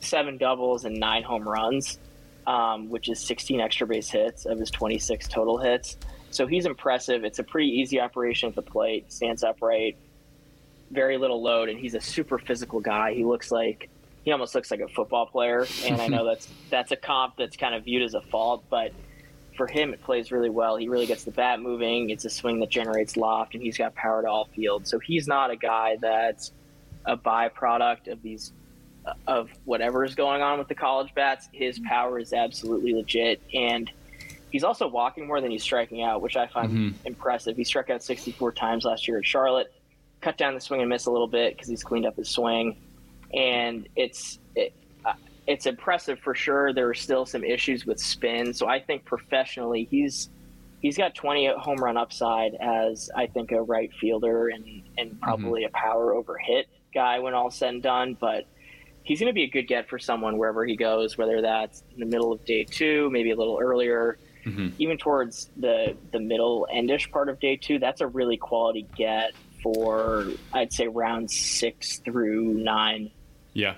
seven 0.00 0.38
doubles 0.38 0.84
and 0.84 0.98
nine 0.98 1.22
home 1.22 1.48
runs, 1.48 1.98
um, 2.46 2.88
which 2.88 3.08
is 3.08 3.20
16 3.20 3.60
extra 3.60 3.86
base 3.86 4.08
hits 4.08 4.46
of 4.46 4.58
his 4.58 4.70
26 4.70 5.28
total 5.28 5.58
hits. 5.58 5.96
So 6.30 6.46
he's 6.46 6.66
impressive. 6.66 7.24
It's 7.24 7.38
a 7.38 7.44
pretty 7.44 7.68
easy 7.68 8.00
operation 8.00 8.48
at 8.48 8.54
the 8.54 8.62
plate, 8.62 9.12
stands 9.12 9.42
upright, 9.42 9.96
very 10.90 11.18
little 11.18 11.42
load, 11.42 11.68
and 11.68 11.78
he's 11.78 11.94
a 11.94 12.00
super 12.00 12.38
physical 12.38 12.80
guy. 12.80 13.14
He 13.14 13.24
looks 13.24 13.50
like 13.50 13.88
he 14.24 14.32
almost 14.32 14.54
looks 14.54 14.70
like 14.70 14.80
a 14.80 14.88
football 14.88 15.26
player, 15.26 15.66
and 15.84 16.00
I 16.00 16.08
know 16.08 16.24
that's 16.26 16.48
that's 16.70 16.92
a 16.92 16.96
comp 16.96 17.36
that's 17.36 17.56
kind 17.56 17.74
of 17.74 17.84
viewed 17.84 18.02
as 18.02 18.14
a 18.14 18.20
fault, 18.20 18.64
but 18.68 18.92
for 19.56 19.66
him 19.66 19.92
it 19.92 20.02
plays 20.02 20.30
really 20.30 20.50
well. 20.50 20.76
He 20.76 20.88
really 20.88 21.06
gets 21.06 21.24
the 21.24 21.30
bat 21.30 21.60
moving. 21.60 22.10
It's 22.10 22.24
a 22.24 22.30
swing 22.30 22.60
that 22.60 22.70
generates 22.70 23.16
loft, 23.16 23.54
and 23.54 23.62
he's 23.62 23.78
got 23.78 23.94
power 23.94 24.22
to 24.22 24.28
all 24.28 24.44
fields. 24.46 24.90
So 24.90 24.98
he's 24.98 25.26
not 25.26 25.50
a 25.50 25.56
guy 25.56 25.96
that's 26.00 26.52
a 27.04 27.16
byproduct 27.16 28.10
of 28.10 28.22
these 28.22 28.52
of 29.26 29.48
whatever 29.64 30.04
is 30.04 30.14
going 30.14 30.42
on 30.42 30.58
with 30.58 30.68
the 30.68 30.74
college 30.74 31.14
bats. 31.14 31.48
His 31.52 31.78
power 31.78 32.18
is 32.18 32.32
absolutely 32.32 32.94
legit, 32.94 33.40
and 33.54 33.90
he's 34.50 34.64
also 34.64 34.86
walking 34.86 35.26
more 35.26 35.40
than 35.40 35.50
he's 35.50 35.62
striking 35.62 36.02
out, 36.02 36.20
which 36.20 36.36
I 36.36 36.46
find 36.46 36.70
mm-hmm. 36.70 37.06
impressive. 37.06 37.56
He 37.56 37.64
struck 37.64 37.88
out 37.90 38.02
64 38.02 38.52
times 38.52 38.84
last 38.84 39.08
year 39.08 39.18
at 39.18 39.26
Charlotte, 39.26 39.72
cut 40.20 40.36
down 40.36 40.54
the 40.54 40.60
swing 40.60 40.80
and 40.80 40.90
miss 40.90 41.06
a 41.06 41.10
little 41.10 41.26
bit 41.26 41.54
because 41.54 41.68
he's 41.68 41.82
cleaned 41.82 42.04
up 42.04 42.16
his 42.16 42.28
swing 42.28 42.76
and 43.34 43.88
it's 43.96 44.38
it, 44.54 44.72
uh, 45.04 45.14
it's 45.46 45.66
impressive 45.66 46.18
for 46.20 46.34
sure. 46.34 46.72
There 46.72 46.88
are 46.88 46.94
still 46.94 47.26
some 47.26 47.44
issues 47.44 47.86
with 47.86 48.00
spin, 48.00 48.52
so 48.52 48.68
I 48.68 48.80
think 48.80 49.04
professionally 49.04 49.86
he's 49.90 50.30
he's 50.80 50.96
got 50.96 51.14
20 51.14 51.54
home 51.58 51.78
run 51.78 51.96
upside 51.96 52.54
as 52.54 53.10
I 53.14 53.26
think 53.26 53.52
a 53.52 53.60
right 53.62 53.92
fielder 54.00 54.48
and 54.48 54.82
and 54.96 55.10
mm-hmm. 55.10 55.20
probably 55.20 55.62
mm-hmm. 55.62 55.74
a 55.74 55.78
power 55.78 56.14
over 56.14 56.36
hit 56.38 56.66
guy 56.94 57.18
when 57.18 57.34
all 57.34 57.50
said 57.50 57.74
and 57.74 57.82
done, 57.82 58.16
but. 58.18 58.46
He's 59.04 59.20
going 59.20 59.30
to 59.30 59.34
be 59.34 59.44
a 59.44 59.48
good 59.48 59.66
get 59.66 59.88
for 59.88 59.98
someone 59.98 60.36
wherever 60.36 60.66
he 60.66 60.76
goes, 60.76 61.16
whether 61.16 61.40
that's 61.40 61.82
in 61.94 62.00
the 62.00 62.04
middle 62.04 62.30
of 62.30 62.44
day 62.44 62.64
two, 62.64 63.08
maybe 63.08 63.30
a 63.30 63.36
little 63.36 63.58
earlier, 63.58 64.18
mm-hmm. 64.44 64.68
even 64.78 64.98
towards 64.98 65.50
the 65.56 65.96
the 66.12 66.20
middle 66.20 66.66
endish 66.70 67.10
part 67.10 67.28
of 67.28 67.40
day 67.40 67.56
two. 67.56 67.78
That's 67.78 68.00
a 68.00 68.06
really 68.06 68.36
quality 68.36 68.86
get 68.96 69.32
for 69.62 70.26
I'd 70.52 70.72
say 70.72 70.88
round 70.88 71.30
six 71.30 71.98
through 71.98 72.54
nine 72.54 73.10
yeah, 73.52 73.74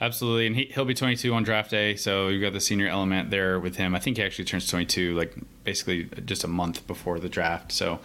absolutely. 0.00 0.46
And 0.46 0.56
he, 0.56 0.64
he'll 0.66 0.84
be 0.84 0.94
22 0.94 1.32
on 1.34 1.42
draft 1.42 1.70
day. 1.70 1.96
So 1.96 2.28
you've 2.28 2.42
got 2.42 2.52
the 2.52 2.60
senior 2.60 2.88
element 2.88 3.30
there 3.30 3.58
with 3.60 3.76
him. 3.76 3.94
I 3.94 3.98
think 3.98 4.16
he 4.16 4.22
actually 4.22 4.44
turns 4.44 4.66
22, 4.68 5.16
like 5.16 5.34
basically 5.64 6.08
just 6.24 6.44
a 6.44 6.48
month 6.48 6.86
before 6.86 7.18
the 7.18 7.28
draft. 7.28 7.72
So 7.72 8.00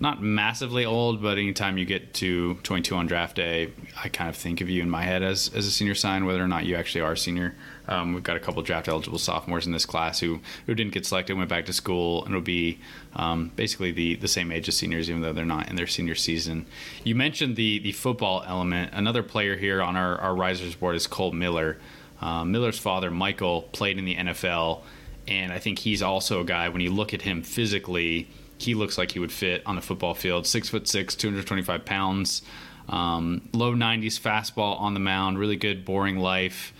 not 0.00 0.22
massively 0.22 0.84
old, 0.84 1.22
but 1.22 1.36
anytime 1.36 1.76
you 1.76 1.84
get 1.84 2.14
to 2.14 2.54
22 2.62 2.96
on 2.96 3.06
draft 3.06 3.36
day, 3.36 3.72
I 4.02 4.08
kind 4.08 4.30
of 4.30 4.36
think 4.36 4.62
of 4.62 4.70
you 4.70 4.82
in 4.82 4.88
my 4.88 5.02
head 5.02 5.22
as, 5.22 5.50
as 5.54 5.66
a 5.66 5.70
senior 5.70 5.94
sign, 5.94 6.24
whether 6.24 6.42
or 6.42 6.48
not 6.48 6.64
you 6.64 6.74
actually 6.76 7.02
are 7.02 7.12
a 7.12 7.18
senior. 7.18 7.54
Um, 7.90 8.14
we've 8.14 8.22
got 8.22 8.36
a 8.36 8.40
couple 8.40 8.62
draft 8.62 8.86
eligible 8.86 9.18
sophomores 9.18 9.66
in 9.66 9.72
this 9.72 9.84
class 9.84 10.20
who, 10.20 10.40
who 10.66 10.74
didn't 10.76 10.94
get 10.94 11.04
selected, 11.04 11.36
went 11.36 11.50
back 11.50 11.66
to 11.66 11.72
school, 11.72 12.24
and 12.24 12.32
will 12.32 12.40
be 12.40 12.78
um, 13.16 13.50
basically 13.56 13.90
the, 13.90 14.14
the 14.14 14.28
same 14.28 14.52
age 14.52 14.68
as 14.68 14.76
seniors, 14.76 15.10
even 15.10 15.22
though 15.22 15.32
they're 15.32 15.44
not 15.44 15.68
in 15.68 15.74
their 15.74 15.88
senior 15.88 16.14
season. 16.14 16.66
You 17.02 17.16
mentioned 17.16 17.56
the, 17.56 17.80
the 17.80 17.92
football 17.92 18.44
element. 18.46 18.92
Another 18.94 19.24
player 19.24 19.56
here 19.56 19.82
on 19.82 19.96
our, 19.96 20.16
our 20.18 20.34
risers 20.36 20.76
board 20.76 20.94
is 20.94 21.08
Cole 21.08 21.32
Miller. 21.32 21.78
Uh, 22.20 22.44
Miller's 22.44 22.78
father, 22.78 23.10
Michael, 23.10 23.62
played 23.72 23.98
in 23.98 24.04
the 24.04 24.14
NFL, 24.14 24.82
and 25.26 25.52
I 25.52 25.58
think 25.58 25.80
he's 25.80 26.00
also 26.00 26.40
a 26.40 26.44
guy, 26.44 26.68
when 26.68 26.80
you 26.80 26.90
look 26.92 27.12
at 27.12 27.22
him 27.22 27.42
physically, 27.42 28.28
he 28.58 28.74
looks 28.74 28.98
like 28.98 29.12
he 29.12 29.18
would 29.18 29.32
fit 29.32 29.62
on 29.66 29.74
the 29.74 29.82
football 29.82 30.14
field. 30.14 30.46
Six 30.46 30.68
foot 30.68 30.86
six, 30.86 31.14
225 31.16 31.84
pounds, 31.84 32.42
um, 32.88 33.48
low 33.52 33.72
90s 33.72 34.20
fastball 34.20 34.78
on 34.80 34.94
the 34.94 35.00
mound, 35.00 35.38
really 35.38 35.56
good, 35.56 35.84
boring 35.84 36.18
life. 36.18 36.72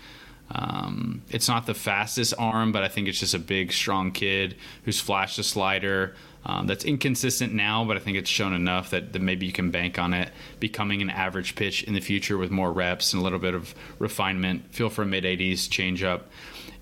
Um, 0.53 1.21
it's 1.29 1.47
not 1.47 1.65
the 1.65 1.73
fastest 1.73 2.33
arm, 2.37 2.71
but 2.71 2.83
I 2.83 2.87
think 2.87 3.07
it's 3.07 3.19
just 3.19 3.33
a 3.33 3.39
big, 3.39 3.71
strong 3.71 4.11
kid 4.11 4.55
who's 4.83 4.99
flashed 4.99 5.39
a 5.39 5.43
slider. 5.43 6.15
Um, 6.43 6.65
that's 6.65 6.83
inconsistent 6.83 7.53
now, 7.53 7.85
but 7.85 7.97
I 7.97 7.99
think 7.99 8.17
it's 8.17 8.29
shown 8.29 8.53
enough 8.53 8.89
that, 8.89 9.13
that 9.13 9.21
maybe 9.21 9.45
you 9.45 9.51
can 9.51 9.69
bank 9.69 9.99
on 9.99 10.13
it 10.13 10.29
becoming 10.59 11.01
an 11.01 11.09
average 11.11 11.55
pitch 11.55 11.83
in 11.83 11.93
the 11.93 11.99
future 11.99 12.37
with 12.37 12.49
more 12.49 12.71
reps 12.71 13.13
and 13.13 13.21
a 13.21 13.23
little 13.23 13.39
bit 13.39 13.53
of 13.53 13.75
refinement. 13.99 14.73
Feel 14.73 14.89
for 14.89 15.03
a 15.03 15.05
mid 15.05 15.23
80s 15.23 15.69
changeup. 15.69 16.21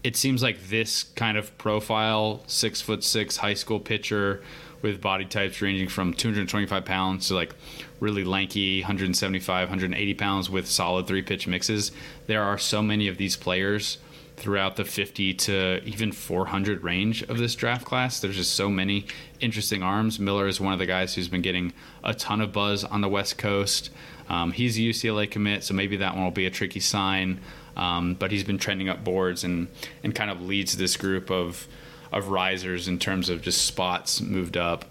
It 0.01 0.15
seems 0.15 0.41
like 0.41 0.69
this 0.69 1.03
kind 1.03 1.37
of 1.37 1.55
profile, 1.57 2.41
six 2.47 2.79
foot 2.79 3.03
six 3.03 3.35
high 3.35 3.53
school 3.53 3.81
pitcher 3.81 4.41
with 4.81 5.01
body 5.01 5.25
types 5.25 5.61
ranging 5.61 5.89
from 5.89 6.13
225 6.13 6.85
pounds 6.85 7.27
to 7.27 7.35
like 7.35 7.53
really 7.99 8.23
lanky 8.23 8.81
175 8.81 9.69
180 9.69 10.13
pounds 10.13 10.49
with 10.49 10.67
solid 10.67 11.07
three 11.07 11.21
pitch 11.21 11.47
mixes. 11.47 11.91
There 12.27 12.43
are 12.43 12.57
so 12.57 12.81
many 12.81 13.07
of 13.07 13.17
these 13.17 13.35
players 13.35 13.97
throughout 14.39 14.77
the 14.77 14.85
50 14.85 15.33
to 15.33 15.81
even 15.83 16.11
400 16.11 16.83
range 16.83 17.23
of 17.23 17.37
this 17.37 17.55
draft 17.55 17.85
class. 17.85 18.19
There's 18.19 18.37
just 18.37 18.53
so 18.53 18.69
many 18.69 19.05
interesting 19.41 19.83
arms. 19.83 20.19
Miller 20.19 20.47
is 20.47 20.61
one 20.61 20.73
of 20.73 20.79
the 20.79 20.85
guys 20.85 21.13
who's 21.13 21.27
been 21.27 21.41
getting 21.41 21.73
a 22.03 22.13
ton 22.13 22.39
of 22.39 22.53
buzz 22.53 22.83
on 22.85 23.01
the 23.01 23.09
west 23.09 23.37
coast. 23.37 23.89
Um, 24.29 24.51
he's 24.51 24.77
a 24.77 24.81
ucla 24.81 25.29
commit 25.29 25.63
so 25.63 25.73
maybe 25.73 25.97
that 25.97 26.15
one 26.15 26.23
will 26.23 26.31
be 26.31 26.45
a 26.45 26.51
tricky 26.51 26.79
sign. 26.79 27.41
Um, 27.75 28.15
but 28.15 28.31
he's 28.31 28.43
been 28.43 28.57
trending 28.57 28.89
up 28.89 29.03
boards 29.03 29.43
and 29.43 29.67
and 30.03 30.13
kind 30.13 30.29
of 30.29 30.41
leads 30.41 30.75
this 30.75 30.97
group 30.97 31.31
of 31.31 31.67
of 32.11 32.29
risers 32.29 32.87
in 32.87 32.99
terms 32.99 33.29
of 33.29 33.41
just 33.41 33.65
spots 33.65 34.21
moved 34.21 34.57
up. 34.57 34.85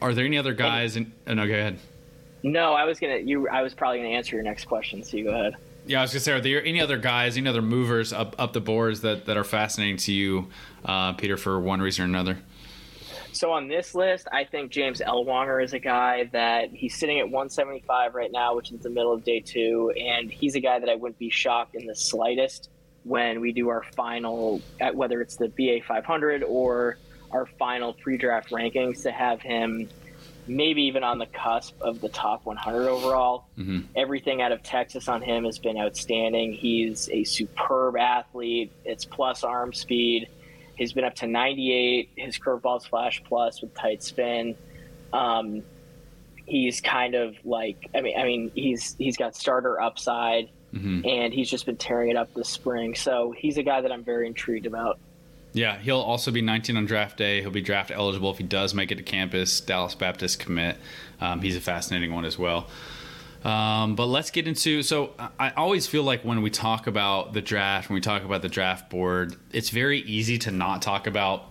Are 0.00 0.14
there 0.14 0.24
any 0.24 0.38
other 0.38 0.54
guys? 0.54 0.96
In, 0.96 1.12
oh, 1.26 1.34
no, 1.34 1.46
go 1.46 1.52
ahead. 1.52 1.78
No, 2.42 2.72
I 2.72 2.84
was 2.84 2.98
gonna. 2.98 3.18
You, 3.18 3.48
I 3.48 3.62
was 3.62 3.74
probably 3.74 3.98
gonna 3.98 4.10
answer 4.10 4.34
your 4.34 4.44
next 4.44 4.64
question. 4.64 5.02
So 5.04 5.16
you 5.16 5.24
go 5.24 5.30
ahead. 5.30 5.56
Yeah, 5.86 5.98
I 5.98 6.02
was 6.02 6.12
gonna 6.12 6.20
say, 6.20 6.32
are 6.32 6.40
there 6.40 6.64
any 6.64 6.80
other 6.80 6.96
guys, 6.96 7.36
any 7.36 7.48
other 7.48 7.62
movers 7.62 8.12
up 8.12 8.34
up 8.38 8.52
the 8.52 8.60
boards 8.60 9.02
that 9.02 9.26
that 9.26 9.36
are 9.36 9.44
fascinating 9.44 9.98
to 9.98 10.12
you, 10.12 10.48
uh, 10.84 11.12
Peter, 11.14 11.36
for 11.36 11.60
one 11.60 11.80
reason 11.80 12.04
or 12.04 12.08
another? 12.08 12.38
So 13.32 13.52
on 13.52 13.68
this 13.68 13.94
list, 13.94 14.26
I 14.32 14.44
think 14.44 14.72
James 14.72 15.00
Ellwanger 15.00 15.62
is 15.62 15.72
a 15.72 15.78
guy 15.78 16.28
that 16.32 16.70
he's 16.70 16.96
sitting 16.96 17.20
at 17.20 17.26
175 17.26 18.14
right 18.14 18.32
now, 18.32 18.56
which 18.56 18.72
is 18.72 18.80
the 18.80 18.90
middle 18.90 19.12
of 19.12 19.22
day 19.22 19.40
two, 19.40 19.92
and 19.96 20.30
he's 20.30 20.56
a 20.56 20.60
guy 20.60 20.80
that 20.80 20.88
I 20.88 20.96
wouldn't 20.96 21.18
be 21.18 21.30
shocked 21.30 21.76
in 21.76 21.86
the 21.86 21.94
slightest 21.94 22.70
when 23.04 23.40
we 23.40 23.52
do 23.52 23.68
our 23.68 23.84
final, 23.94 24.60
whether 24.92 25.20
it's 25.20 25.36
the 25.36 25.48
BA 25.48 25.84
500 25.86 26.42
or 26.42 26.98
our 27.30 27.46
final 27.46 27.92
pre-draft 27.94 28.50
rankings, 28.50 29.02
to 29.02 29.12
have 29.12 29.40
him 29.40 29.88
maybe 30.46 30.82
even 30.82 31.04
on 31.04 31.18
the 31.18 31.26
cusp 31.26 31.80
of 31.80 32.00
the 32.00 32.08
top 32.08 32.44
100 32.44 32.88
overall. 32.88 33.46
Mm-hmm. 33.56 33.80
Everything 33.94 34.42
out 34.42 34.52
of 34.52 34.62
Texas 34.62 35.08
on 35.08 35.22
him 35.22 35.44
has 35.44 35.58
been 35.58 35.78
outstanding. 35.78 36.52
He's 36.52 37.08
a 37.10 37.24
superb 37.24 37.96
athlete. 37.96 38.72
It's 38.84 39.04
plus 39.04 39.44
arm 39.44 39.72
speed. 39.72 40.28
He's 40.76 40.92
been 40.92 41.04
up 41.04 41.14
to 41.16 41.26
98. 41.26 42.10
His 42.16 42.38
curveball's 42.38 42.86
flash 42.86 43.22
plus 43.24 43.60
with 43.60 43.74
tight 43.74 44.02
spin. 44.02 44.56
Um, 45.12 45.62
he's 46.46 46.80
kind 46.80 47.14
of 47.14 47.36
like 47.44 47.88
I 47.94 48.00
mean 48.00 48.18
I 48.18 48.24
mean 48.24 48.50
he's 48.54 48.96
he's 48.98 49.16
got 49.16 49.36
starter 49.36 49.80
upside. 49.80 50.50
Mm-hmm. 50.74 51.06
And 51.06 51.34
he's 51.34 51.50
just 51.50 51.66
been 51.66 51.76
tearing 51.76 52.10
it 52.10 52.16
up 52.16 52.32
this 52.34 52.48
spring. 52.48 52.94
So 52.94 53.32
he's 53.36 53.58
a 53.58 53.62
guy 53.62 53.80
that 53.80 53.90
I'm 53.90 54.04
very 54.04 54.26
intrigued 54.26 54.66
about. 54.66 54.98
Yeah, 55.52 55.78
he'll 55.78 56.00
also 56.00 56.30
be 56.30 56.42
19 56.42 56.76
on 56.76 56.86
draft 56.86 57.16
day. 57.16 57.40
He'll 57.40 57.50
be 57.50 57.60
draft 57.60 57.90
eligible 57.90 58.30
if 58.30 58.38
he 58.38 58.44
does 58.44 58.72
make 58.72 58.92
it 58.92 58.96
to 58.96 59.02
campus. 59.02 59.60
Dallas 59.60 59.94
Baptist 59.94 60.38
commit. 60.38 60.76
Um, 61.20 61.40
he's 61.40 61.56
a 61.56 61.60
fascinating 61.60 62.14
one 62.14 62.24
as 62.24 62.38
well. 62.38 62.68
Um, 63.44 63.96
but 63.96 64.06
let's 64.06 64.30
get 64.30 64.46
into. 64.46 64.82
So 64.82 65.14
I 65.38 65.50
always 65.56 65.86
feel 65.86 66.02
like 66.02 66.24
when 66.24 66.42
we 66.42 66.50
talk 66.50 66.86
about 66.86 67.32
the 67.32 67.40
draft, 67.40 67.88
when 67.88 67.94
we 67.94 68.00
talk 68.00 68.22
about 68.22 68.42
the 68.42 68.48
draft 68.48 68.90
board, 68.90 69.34
it's 69.50 69.70
very 69.70 70.00
easy 70.00 70.38
to 70.38 70.50
not 70.50 70.82
talk 70.82 71.06
about 71.06 71.50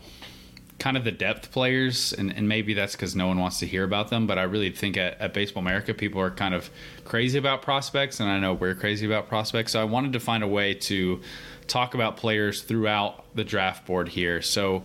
kind 0.80 0.97
of 0.97 1.03
the 1.03 1.11
depth 1.11 1.51
players, 1.51 2.13
and, 2.13 2.36
and 2.36 2.47
maybe 2.47 2.73
that's 2.73 2.93
because 2.93 3.15
no 3.15 3.27
one 3.27 3.38
wants 3.38 3.59
to 3.59 3.67
hear 3.67 3.84
about 3.84 4.09
them. 4.09 4.25
But 4.25 4.39
I 4.39 4.43
really 4.43 4.71
think 4.71 4.97
at, 4.97 5.19
at 5.19 5.34
Baseball 5.34 5.61
America, 5.61 5.93
people 5.93 6.21
are 6.21 6.32
kind 6.32 6.53
of 6.53 6.69
crazy 7.05 7.38
about 7.38 7.61
prospects, 7.61 8.19
and 8.19 8.30
I 8.30 8.39
know 8.39 8.53
we're 8.53 8.75
crazy 8.75 9.05
about 9.05 9.27
prospects. 9.27 9.73
So 9.73 9.82
I 9.82 9.84
wanted 9.84 10.13
to 10.13 10.19
find 10.19 10.43
a 10.43 10.47
way 10.47 10.73
to 10.73 11.21
talk 11.67 11.93
about 11.93 12.17
players 12.17 12.61
throughout 12.61 13.25
the 13.36 13.43
draft 13.43 13.86
board 13.86 14.07
here. 14.09 14.41
So 14.41 14.84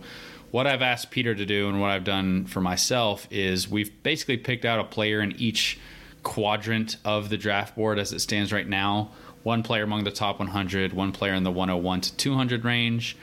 what 0.51 0.67
I've 0.67 0.81
asked 0.81 1.11
Peter 1.11 1.33
to 1.33 1.45
do 1.45 1.67
and 1.67 1.81
what 1.81 1.89
I've 1.89 2.03
done 2.03 2.45
for 2.45 2.61
myself 2.61 3.27
is 3.31 3.69
we've 3.69 3.91
basically 4.03 4.37
picked 4.37 4.63
out 4.63 4.79
a 4.79 4.83
player 4.83 5.21
in 5.21 5.33
each 5.33 5.79
quadrant 6.23 6.97
of 7.03 7.29
the 7.29 7.37
draft 7.37 7.75
board 7.75 7.99
as 7.99 8.13
it 8.13 8.19
stands 8.19 8.53
right 8.53 8.67
now. 8.67 9.11
One 9.43 9.63
player 9.63 9.83
among 9.83 10.05
the 10.05 10.11
top 10.11 10.39
100, 10.39 10.93
one 10.93 11.11
player 11.11 11.33
in 11.33 11.43
the 11.43 11.51
101 11.51 12.01
to 12.01 12.15
200 12.15 12.65
range, 12.65 13.17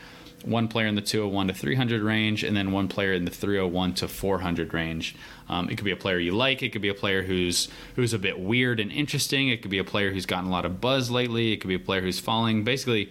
one 0.44 0.68
player 0.68 0.86
in 0.86 0.94
the 0.94 1.00
201 1.00 1.48
to 1.48 1.54
300 1.54 2.02
range, 2.02 2.44
and 2.44 2.56
then 2.56 2.72
one 2.72 2.88
player 2.88 3.12
in 3.12 3.24
the 3.24 3.30
301 3.30 3.94
to 3.94 4.08
400 4.08 4.74
range. 4.74 5.14
Um, 5.48 5.68
it 5.68 5.76
could 5.76 5.84
be 5.84 5.92
a 5.92 5.96
player 5.96 6.18
you 6.18 6.32
like. 6.32 6.62
It 6.62 6.70
could 6.70 6.82
be 6.82 6.88
a 6.88 6.94
player 6.94 7.22
who's 7.22 7.68
who's 7.96 8.12
a 8.12 8.18
bit 8.18 8.38
weird 8.38 8.80
and 8.80 8.90
interesting. 8.90 9.48
It 9.48 9.62
could 9.62 9.70
be 9.70 9.78
a 9.78 9.84
player 9.84 10.12
who's 10.12 10.26
gotten 10.26 10.48
a 10.48 10.52
lot 10.52 10.64
of 10.64 10.80
buzz 10.80 11.10
lately. 11.10 11.52
It 11.52 11.58
could 11.58 11.68
be 11.68 11.74
a 11.74 11.80
player 11.80 12.00
who's 12.00 12.20
falling. 12.20 12.64
Basically, 12.64 13.10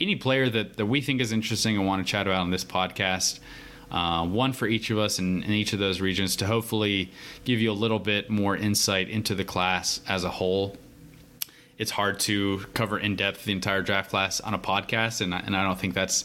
any 0.00 0.16
player 0.16 0.48
that, 0.48 0.76
that 0.76 0.86
we 0.86 1.00
think 1.00 1.20
is 1.20 1.32
interesting 1.32 1.76
and 1.76 1.86
want 1.86 2.04
to 2.04 2.10
chat 2.10 2.26
about 2.26 2.40
on 2.40 2.50
this 2.50 2.64
podcast. 2.64 3.40
Uh, 3.90 4.26
one 4.26 4.52
for 4.52 4.66
each 4.66 4.90
of 4.90 4.98
us 4.98 5.18
in, 5.18 5.42
in, 5.44 5.52
each 5.52 5.72
of 5.72 5.78
those 5.78 6.00
regions 6.00 6.34
to 6.36 6.46
hopefully 6.46 7.12
give 7.44 7.60
you 7.60 7.70
a 7.70 7.74
little 7.74 8.00
bit 8.00 8.28
more 8.28 8.56
insight 8.56 9.08
into 9.08 9.36
the 9.36 9.44
class 9.44 10.00
as 10.08 10.24
a 10.24 10.30
whole 10.30 10.76
it's 11.78 11.90
hard 11.90 12.20
to 12.20 12.60
cover 12.74 12.98
in 12.98 13.16
depth 13.16 13.44
the 13.44 13.52
entire 13.52 13.82
draft 13.82 14.10
class 14.10 14.40
on 14.40 14.54
a 14.54 14.58
podcast, 14.58 15.20
and 15.20 15.34
I, 15.34 15.40
and 15.40 15.56
I 15.56 15.62
don't 15.64 15.78
think 15.78 15.94
that's 15.94 16.24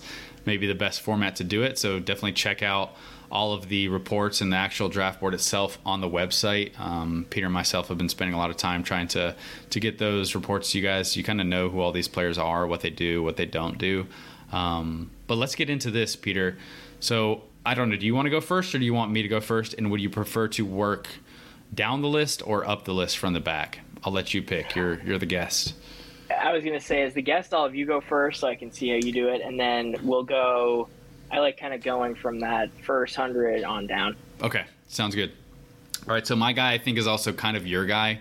maybe 0.50 0.68
the 0.68 0.76
best 0.76 1.02
format 1.02 1.36
to 1.38 1.44
do 1.44 1.64
it. 1.64 1.78
So 1.78 2.00
definitely 2.00 2.34
check 2.34 2.62
out 2.64 2.96
all 3.32 3.54
of 3.54 3.70
the 3.70 3.88
reports 3.88 4.42
and 4.42 4.52
the 4.52 4.58
actual 4.58 4.90
draft 4.90 5.20
board 5.20 5.34
itself 5.36 5.78
on 5.86 6.02
the 6.02 6.10
website. 6.10 6.78
Um, 6.80 7.28
Peter 7.30 7.46
and 7.46 7.54
myself 7.54 7.88
have 7.90 7.98
been 7.98 8.10
spending 8.10 8.34
a 8.34 8.38
lot 8.38 8.50
of 8.50 8.58
time 8.58 8.84
trying 8.84 9.08
to 9.10 9.36
to 9.70 9.80
get 9.80 10.00
those 10.00 10.34
reports 10.36 10.72
to 10.72 10.80
you 10.80 10.84
guys. 10.84 11.16
You 11.16 11.24
kind 11.24 11.40
of 11.40 11.48
know 11.48 11.70
who 11.70 11.80
all 11.80 11.92
these 11.92 12.08
players 12.08 12.38
are, 12.38 12.66
what 12.66 12.82
they 12.82 12.90
do, 12.90 13.22
what 13.22 13.38
they 13.38 13.46
don't 13.46 13.78
do. 13.78 14.08
Um, 14.52 15.12
but 15.28 15.36
let's 15.36 15.56
get 15.56 15.70
into 15.70 15.92
this, 15.92 16.16
Peter. 16.16 16.58
So 17.00 17.44
I 17.66 17.76
don't 17.76 17.90
know. 17.90 17.96
Do 17.98 18.06
you 18.06 18.16
want 18.16 18.26
to 18.26 18.32
go 18.32 18.42
first, 18.42 18.74
or 18.74 18.80
do 18.80 18.86
you 18.86 18.96
want 18.96 19.12
me 19.12 19.22
to 19.22 19.28
go 19.28 19.40
first? 19.40 19.76
And 19.76 19.92
would 19.92 20.02
you 20.02 20.10
prefer 20.10 20.48
to 20.50 20.66
work 20.66 21.08
down 21.74 22.02
the 22.02 22.08
list 22.08 22.42
or 22.48 22.68
up 22.68 22.86
the 22.86 22.94
list 22.94 23.20
from 23.20 23.34
the 23.34 23.40
back? 23.40 23.82
I'll 24.04 24.14
let 24.14 24.34
you 24.34 24.42
pick. 24.42 24.76
You're 24.76 25.00
you're 25.02 25.20
the 25.20 25.28
guest. 25.28 25.76
I 26.40 26.54
was 26.54 26.64
gonna 26.64 26.80
say, 26.80 27.02
as 27.04 27.14
the 27.14 27.22
guest, 27.22 27.54
I'll 27.54 27.64
have 27.64 27.76
you 27.76 27.86
go 27.86 28.02
first, 28.02 28.40
so 28.40 28.48
I 28.48 28.56
can 28.56 28.72
see 28.72 28.90
how 28.90 28.96
you 28.96 29.12
do 29.12 29.28
it, 29.30 29.42
and 29.42 29.60
then 29.60 29.96
we'll 30.04 30.24
go. 30.24 30.88
I 31.32 31.40
like 31.40 31.60
kind 31.60 31.74
of 31.74 31.84
going 31.84 32.16
from 32.16 32.40
that 32.40 32.70
first 32.84 33.16
hundred 33.16 33.64
on 33.64 33.88
down. 33.88 34.16
Okay, 34.42 34.66
sounds 34.88 35.16
good. 35.16 35.32
All 36.08 36.14
right, 36.14 36.26
so 36.26 36.36
my 36.36 36.54
guy 36.54 36.74
I 36.74 36.78
think 36.78 36.98
is 36.98 37.08
also 37.08 37.34
kind 37.34 37.56
of 37.56 37.68
your 37.68 37.86
guy 37.86 38.20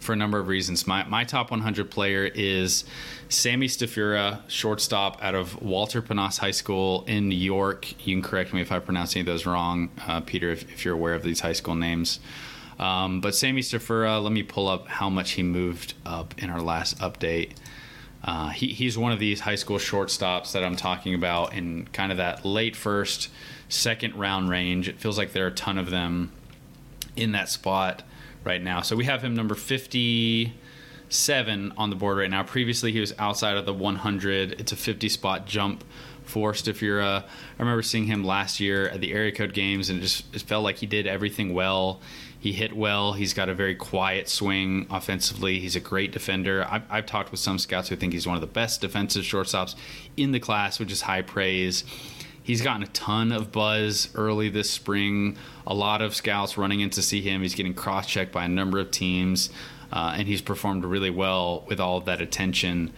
for 0.00 0.14
a 0.14 0.16
number 0.16 0.38
of 0.38 0.48
reasons. 0.48 0.86
My 0.86 1.04
my 1.04 1.24
top 1.24 1.50
100 1.50 1.90
player 1.90 2.24
is 2.24 2.84
Sammy 3.28 3.68
Stafura, 3.68 4.40
shortstop 4.48 5.22
out 5.22 5.34
of 5.34 5.62
Walter 5.62 6.02
Panas 6.02 6.38
High 6.38 6.50
School 6.50 7.04
in 7.06 7.28
New 7.28 7.36
York. 7.36 7.92
You 8.06 8.16
can 8.16 8.22
correct 8.22 8.52
me 8.52 8.60
if 8.60 8.72
I 8.72 8.78
pronounce 8.80 9.14
any 9.14 9.20
of 9.20 9.26
those 9.26 9.46
wrong, 9.46 9.90
uh, 10.06 10.20
Peter, 10.20 10.50
if, 10.50 10.62
if, 10.72 10.84
you're 10.84 10.94
aware 10.94 11.14
of 11.14 11.22
these 11.22 11.40
high 11.40 11.52
school 11.52 11.76
names. 11.76 12.18
Um, 12.80 13.20
but 13.20 13.34
Sammy 13.34 13.60
Stafura, 13.60 14.22
let 14.22 14.32
me 14.32 14.42
pull 14.42 14.66
up 14.66 14.88
how 14.88 15.10
much 15.10 15.32
he 15.32 15.42
moved 15.42 15.92
up 16.06 16.34
in 16.38 16.48
our 16.48 16.62
last 16.62 16.98
update. 16.98 17.52
Uh, 18.24 18.48
he, 18.48 18.68
he's 18.68 18.96
one 18.96 19.12
of 19.12 19.18
these 19.18 19.40
high 19.40 19.54
school 19.54 19.76
shortstops 19.76 20.52
that 20.52 20.64
I'm 20.64 20.76
talking 20.76 21.14
about 21.14 21.52
in 21.52 21.86
kind 21.92 22.10
of 22.10 22.16
that 22.16 22.44
late 22.44 22.74
first, 22.74 23.28
second 23.68 24.16
round 24.16 24.48
range. 24.48 24.88
It 24.88 24.98
feels 24.98 25.18
like 25.18 25.32
there 25.32 25.44
are 25.44 25.48
a 25.48 25.54
ton 25.54 25.76
of 25.76 25.90
them 25.90 26.32
in 27.16 27.32
that 27.32 27.50
spot 27.50 28.02
right 28.44 28.62
now. 28.62 28.80
So 28.80 28.96
we 28.96 29.04
have 29.04 29.22
him 29.22 29.34
number 29.34 29.54
57 29.54 31.72
on 31.76 31.90
the 31.90 31.96
board 31.96 32.16
right 32.16 32.30
now. 32.30 32.44
Previously, 32.44 32.92
he 32.92 33.00
was 33.00 33.12
outside 33.18 33.58
of 33.58 33.66
the 33.66 33.74
100. 33.74 34.58
It's 34.58 34.72
a 34.72 34.76
50 34.76 35.10
spot 35.10 35.46
jump 35.46 35.84
for 36.24 36.52
Stafura. 36.52 37.24
I 37.24 37.26
remember 37.58 37.82
seeing 37.82 38.06
him 38.06 38.24
last 38.24 38.60
year 38.60 38.88
at 38.88 39.02
the 39.02 39.12
area 39.12 39.32
code 39.32 39.52
games, 39.52 39.90
and 39.90 39.98
it 39.98 40.02
just 40.02 40.34
it 40.34 40.40
felt 40.42 40.64
like 40.64 40.76
he 40.76 40.86
did 40.86 41.06
everything 41.06 41.52
well. 41.52 42.00
He 42.40 42.52
hit 42.54 42.74
well. 42.74 43.12
He's 43.12 43.34
got 43.34 43.50
a 43.50 43.54
very 43.54 43.74
quiet 43.74 44.26
swing 44.26 44.86
offensively. 44.88 45.60
He's 45.60 45.76
a 45.76 45.80
great 45.80 46.10
defender. 46.10 46.66
I've, 46.68 46.84
I've, 46.88 47.04
talked 47.04 47.30
with 47.30 47.38
some 47.38 47.58
scouts 47.58 47.90
who 47.90 47.96
think 47.96 48.14
he's 48.14 48.26
one 48.26 48.34
of 48.34 48.40
the 48.40 48.46
best 48.46 48.80
defensive 48.80 49.24
shortstops 49.24 49.74
in 50.16 50.32
the 50.32 50.40
class, 50.40 50.80
which 50.80 50.90
is 50.90 51.02
high 51.02 51.20
praise. 51.20 51.84
He's 52.42 52.62
gotten 52.62 52.82
a 52.82 52.86
ton 52.88 53.30
of 53.30 53.52
buzz 53.52 54.08
early 54.14 54.48
this 54.48 54.70
spring. 54.70 55.36
A 55.66 55.74
lot 55.74 56.00
of 56.00 56.14
scouts 56.14 56.56
running 56.56 56.80
in 56.80 56.88
to 56.90 57.02
see 57.02 57.20
him. 57.20 57.42
He's 57.42 57.54
getting 57.54 57.74
cross 57.74 58.06
checked 58.06 58.32
by 58.32 58.46
a 58.46 58.48
number 58.48 58.80
of 58.80 58.90
teams, 58.90 59.50
uh, 59.92 60.14
and 60.16 60.26
he's 60.26 60.40
performed 60.40 60.86
really 60.86 61.10
well 61.10 61.66
with 61.68 61.78
all 61.78 61.98
of 61.98 62.06
that 62.06 62.22
attention. 62.22 62.90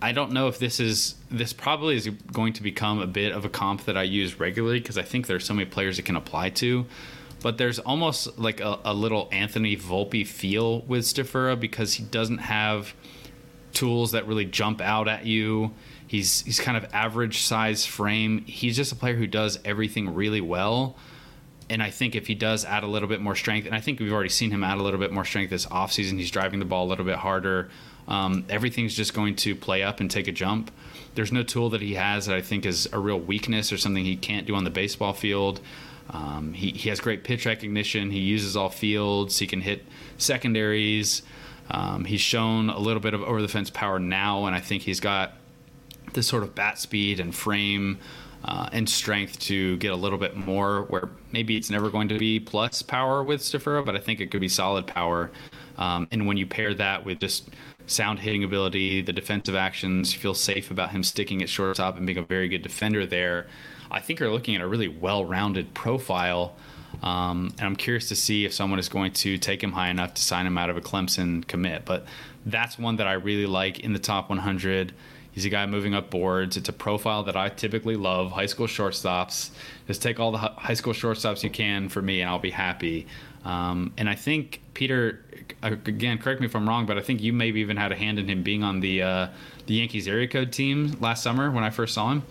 I 0.00 0.12
don't 0.12 0.30
know 0.30 0.46
if 0.46 0.60
this 0.60 0.78
is 0.78 1.16
this 1.32 1.52
probably 1.52 1.96
is 1.96 2.08
going 2.08 2.52
to 2.52 2.62
become 2.62 3.00
a 3.00 3.08
bit 3.08 3.32
of 3.32 3.44
a 3.44 3.48
comp 3.48 3.86
that 3.86 3.96
I 3.96 4.04
use 4.04 4.38
regularly 4.38 4.78
because 4.78 4.98
I 4.98 5.02
think 5.02 5.26
there's 5.26 5.44
so 5.44 5.54
many 5.54 5.68
players 5.68 5.98
it 5.98 6.04
can 6.04 6.14
apply 6.14 6.50
to 6.50 6.86
but 7.46 7.58
there's 7.58 7.78
almost 7.78 8.36
like 8.40 8.58
a, 8.58 8.80
a 8.84 8.92
little 8.92 9.28
Anthony 9.30 9.76
Volpe 9.76 10.26
feel 10.26 10.80
with 10.80 11.04
Stafura 11.04 11.54
because 11.60 11.94
he 11.94 12.02
doesn't 12.02 12.38
have 12.38 12.92
tools 13.72 14.10
that 14.10 14.26
really 14.26 14.44
jump 14.44 14.80
out 14.80 15.06
at 15.06 15.26
you. 15.26 15.70
He's 16.08 16.40
he's 16.40 16.58
kind 16.58 16.76
of 16.76 16.92
average 16.92 17.42
size 17.42 17.86
frame. 17.86 18.44
He's 18.46 18.74
just 18.74 18.90
a 18.90 18.96
player 18.96 19.14
who 19.14 19.28
does 19.28 19.60
everything 19.64 20.12
really 20.12 20.40
well. 20.40 20.96
And 21.70 21.80
I 21.80 21.90
think 21.90 22.16
if 22.16 22.26
he 22.26 22.34
does 22.34 22.64
add 22.64 22.82
a 22.82 22.88
little 22.88 23.08
bit 23.08 23.20
more 23.20 23.36
strength, 23.36 23.66
and 23.66 23.76
I 23.76 23.80
think 23.80 24.00
we've 24.00 24.12
already 24.12 24.28
seen 24.28 24.50
him 24.50 24.64
add 24.64 24.78
a 24.78 24.82
little 24.82 24.98
bit 24.98 25.12
more 25.12 25.24
strength 25.24 25.50
this 25.50 25.66
offseason, 25.66 26.18
he's 26.18 26.32
driving 26.32 26.58
the 26.58 26.64
ball 26.64 26.84
a 26.84 26.88
little 26.88 27.04
bit 27.04 27.14
harder. 27.18 27.68
Um, 28.08 28.44
everything's 28.48 28.96
just 28.96 29.14
going 29.14 29.36
to 29.36 29.54
play 29.54 29.84
up 29.84 30.00
and 30.00 30.10
take 30.10 30.26
a 30.26 30.32
jump. 30.32 30.72
There's 31.14 31.30
no 31.30 31.44
tool 31.44 31.70
that 31.70 31.80
he 31.80 31.94
has 31.94 32.26
that 32.26 32.34
I 32.34 32.42
think 32.42 32.66
is 32.66 32.88
a 32.92 32.98
real 32.98 33.20
weakness 33.20 33.72
or 33.72 33.78
something 33.78 34.04
he 34.04 34.16
can't 34.16 34.48
do 34.48 34.56
on 34.56 34.64
the 34.64 34.70
baseball 34.70 35.12
field. 35.12 35.60
Um, 36.10 36.52
he, 36.52 36.70
he 36.70 36.88
has 36.88 37.00
great 37.00 37.24
pitch 37.24 37.46
recognition. 37.46 38.10
He 38.10 38.20
uses 38.20 38.56
all 38.56 38.68
fields. 38.68 39.38
He 39.38 39.46
can 39.46 39.60
hit 39.60 39.84
secondaries. 40.18 41.22
Um, 41.70 42.04
he's 42.04 42.20
shown 42.20 42.70
a 42.70 42.78
little 42.78 43.00
bit 43.00 43.14
of 43.14 43.22
over 43.22 43.42
the 43.42 43.48
fence 43.48 43.70
power 43.70 43.98
now, 43.98 44.46
and 44.46 44.54
I 44.54 44.60
think 44.60 44.82
he's 44.82 45.00
got 45.00 45.32
this 46.12 46.26
sort 46.26 46.42
of 46.42 46.54
bat 46.54 46.78
speed 46.78 47.18
and 47.18 47.34
frame 47.34 47.98
uh, 48.44 48.68
and 48.72 48.88
strength 48.88 49.38
to 49.40 49.76
get 49.78 49.90
a 49.90 49.96
little 49.96 50.18
bit 50.18 50.36
more. 50.36 50.82
Where 50.82 51.08
maybe 51.32 51.56
it's 51.56 51.70
never 51.70 51.90
going 51.90 52.08
to 52.08 52.18
be 52.18 52.38
plus 52.38 52.82
power 52.82 53.22
with 53.22 53.40
Stafura, 53.40 53.84
but 53.84 53.96
I 53.96 53.98
think 53.98 54.20
it 54.20 54.30
could 54.30 54.40
be 54.40 54.48
solid 54.48 54.86
power. 54.86 55.30
Um, 55.76 56.06
and 56.12 56.26
when 56.26 56.36
you 56.36 56.46
pair 56.46 56.72
that 56.74 57.04
with 57.04 57.18
just 57.18 57.50
sound 57.86 58.20
hitting 58.20 58.44
ability, 58.44 59.02
the 59.02 59.12
defensive 59.12 59.54
actions, 59.54 60.14
you 60.14 60.20
feel 60.20 60.34
safe 60.34 60.70
about 60.70 60.90
him 60.90 61.02
sticking 61.02 61.42
at 61.42 61.48
shortstop 61.48 61.96
and 61.96 62.06
being 62.06 62.18
a 62.18 62.22
very 62.22 62.48
good 62.48 62.62
defender 62.62 63.06
there. 63.06 63.46
I 63.90 64.00
think 64.00 64.20
are 64.20 64.30
looking 64.30 64.56
at 64.56 64.62
a 64.62 64.66
really 64.66 64.88
well-rounded 64.88 65.74
profile. 65.74 66.54
Um, 67.02 67.52
and 67.58 67.66
I'm 67.66 67.76
curious 67.76 68.08
to 68.08 68.16
see 68.16 68.44
if 68.44 68.54
someone 68.54 68.78
is 68.78 68.88
going 68.88 69.12
to 69.12 69.38
take 69.38 69.62
him 69.62 69.72
high 69.72 69.90
enough 69.90 70.14
to 70.14 70.22
sign 70.22 70.46
him 70.46 70.56
out 70.56 70.70
of 70.70 70.76
a 70.76 70.80
Clemson 70.80 71.46
commit. 71.46 71.84
But 71.84 72.06
that's 72.44 72.78
one 72.78 72.96
that 72.96 73.06
I 73.06 73.14
really 73.14 73.46
like 73.46 73.80
in 73.80 73.92
the 73.92 73.98
top 73.98 74.28
100. 74.28 74.92
He's 75.32 75.44
a 75.44 75.50
guy 75.50 75.66
moving 75.66 75.94
up 75.94 76.08
boards. 76.08 76.56
It's 76.56 76.70
a 76.70 76.72
profile 76.72 77.22
that 77.24 77.36
I 77.36 77.50
typically 77.50 77.96
love. 77.96 78.32
High 78.32 78.46
school 78.46 78.66
shortstops. 78.66 79.50
Just 79.86 80.00
take 80.00 80.18
all 80.18 80.32
the 80.32 80.38
high 80.38 80.72
school 80.72 80.94
shortstops 80.94 81.42
you 81.42 81.50
can 81.50 81.90
for 81.90 82.00
me, 82.00 82.22
and 82.22 82.30
I'll 82.30 82.38
be 82.38 82.50
happy. 82.50 83.06
Um, 83.44 83.92
and 83.98 84.08
I 84.08 84.14
think 84.14 84.62
Peter, 84.72 85.24
again, 85.62 86.18
correct 86.18 86.40
me 86.40 86.46
if 86.46 86.56
I'm 86.56 86.66
wrong, 86.66 86.86
but 86.86 86.96
I 86.96 87.02
think 87.02 87.20
you 87.20 87.34
maybe 87.34 87.60
even 87.60 87.76
had 87.76 87.92
a 87.92 87.96
hand 87.96 88.18
in 88.18 88.28
him 88.28 88.42
being 88.42 88.64
on 88.64 88.80
the 88.80 89.02
uh, 89.02 89.28
the 89.66 89.74
Yankees 89.74 90.08
area 90.08 90.26
code 90.26 90.52
team 90.52 90.96
last 91.00 91.22
summer 91.22 91.50
when 91.50 91.62
I 91.62 91.70
first 91.70 91.94
saw 91.94 92.10
him. 92.10 92.22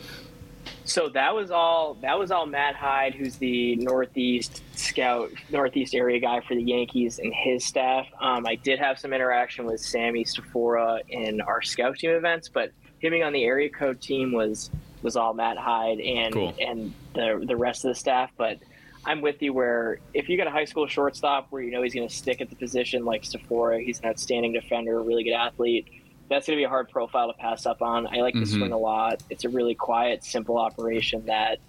So 0.86 1.10
that 1.10 1.34
was 1.34 1.52
all. 1.52 1.96
That 2.02 2.18
was 2.18 2.32
all 2.32 2.46
Matt 2.46 2.76
Hyde, 2.76 3.16
who's 3.16 3.38
the 3.38 3.76
Northeast 3.78 4.62
scout, 4.76 5.32
Northeast 5.50 5.96
area 5.96 6.20
guy 6.20 6.42
for 6.42 6.56
the 6.56 6.64
Yankees, 6.64 7.20
and 7.20 7.34
his 7.34 7.66
staff. 7.66 8.08
Um, 8.22 8.46
I 8.46 8.56
did 8.56 8.80
have 8.80 9.00
some 9.00 9.14
interaction 9.14 9.66
with 9.66 9.82
Sammy 9.82 10.24
Stafura 10.26 11.02
in 11.10 11.42
our 11.42 11.62
scout 11.62 11.98
team 11.98 12.12
events, 12.12 12.50
but 12.50 12.72
him 13.00 13.12
being 13.12 13.24
on 13.24 13.34
the 13.34 13.44
area 13.44 13.70
code 13.70 14.00
team 14.02 14.32
was 14.32 14.70
was 15.02 15.16
all 15.16 15.34
Matt 15.34 15.58
Hyde 15.58 16.00
and 16.00 16.34
cool. 16.34 16.56
and 16.60 16.94
the 17.14 17.44
the 17.46 17.56
rest 17.56 17.84
of 17.84 17.90
the 17.90 17.96
staff. 17.96 18.32
But 18.38 18.60
I'm 19.06 19.22
with 19.22 19.42
you 19.42 19.54
where 19.54 20.00
if 20.14 20.30
you 20.30 20.38
got 20.38 20.48
a 20.48 20.52
high 20.52 20.66
school 20.66 20.88
shortstop 20.88 21.48
where 21.50 21.62
you 21.62 21.72
know 21.72 21.82
he's 21.82 21.94
going 21.94 22.08
to 22.08 22.14
stick 22.14 22.42
at 22.42 22.50
the 22.50 22.56
position 22.56 23.06
like 23.06 23.24
Stafura, 23.24 23.84
he's 23.84 24.00
an 24.00 24.06
outstanding 24.06 24.54
defender, 24.54 25.02
really 25.02 25.24
good 25.24 25.34
athlete 25.34 25.88
that's 26.30 26.48
going 26.48 26.58
to 26.58 26.60
be 26.60 26.66
a 26.66 26.70
hard 26.70 26.90
profile 26.90 27.32
to 27.32 27.38
pass 27.38 27.66
up 27.66 27.82
on. 27.82 28.08
I 28.08 28.22
like 28.22 28.34
mm-hmm. 28.34 28.42
the 28.42 28.50
swing 28.50 28.72
a 28.72 28.78
lot. 28.78 29.22
It's 29.30 29.46
a 29.46 29.50
really 29.50 29.76
quiet, 29.76 30.24
simple 30.24 30.58
operation 30.58 31.26
that 31.28 31.60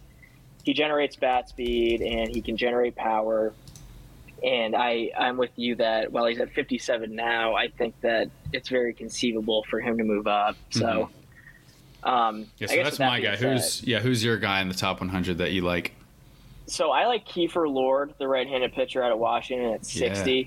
he 0.64 0.72
generates 0.72 1.16
bat 1.16 1.48
speed 1.48 2.02
and 2.02 2.28
he 2.28 2.40
can 2.40 2.56
generate 2.56 2.96
power. 2.96 3.52
And 4.42 4.74
I, 4.74 5.10
I'm 5.16 5.36
with 5.36 5.50
you 5.56 5.76
that 5.76 6.12
while 6.12 6.26
he's 6.26 6.40
at 6.40 6.52
57 6.52 7.14
now, 7.14 7.54
I 7.54 7.68
think 7.68 7.94
that 8.00 8.30
it's 8.52 8.68
very 8.68 8.92
conceivable 8.92 9.64
for 9.68 9.80
him 9.80 9.98
to 9.98 10.04
move 10.04 10.26
up. 10.26 10.56
So, 10.70 11.10
mm-hmm. 12.04 12.08
um, 12.08 12.46
yeah, 12.58 12.66
so 12.66 12.76
that's 12.76 12.98
that 12.98 13.06
my 13.06 13.20
guy. 13.20 13.36
Said, 13.36 13.52
who's 13.52 13.82
yeah, 13.84 14.00
who's 14.00 14.24
your 14.24 14.36
guy 14.38 14.60
in 14.60 14.68
the 14.68 14.74
top 14.74 15.00
100 15.00 15.38
that 15.38 15.52
you 15.52 15.62
like? 15.62 15.92
So 16.66 16.90
I 16.90 17.06
like 17.06 17.26
Kiefer 17.26 17.72
Lord, 17.72 18.14
the 18.18 18.26
right-handed 18.26 18.72
pitcher 18.72 19.02
out 19.02 19.12
of 19.12 19.18
Washington 19.18 19.72
at 19.72 19.86
60. 19.86 20.32
Yeah. 20.32 20.46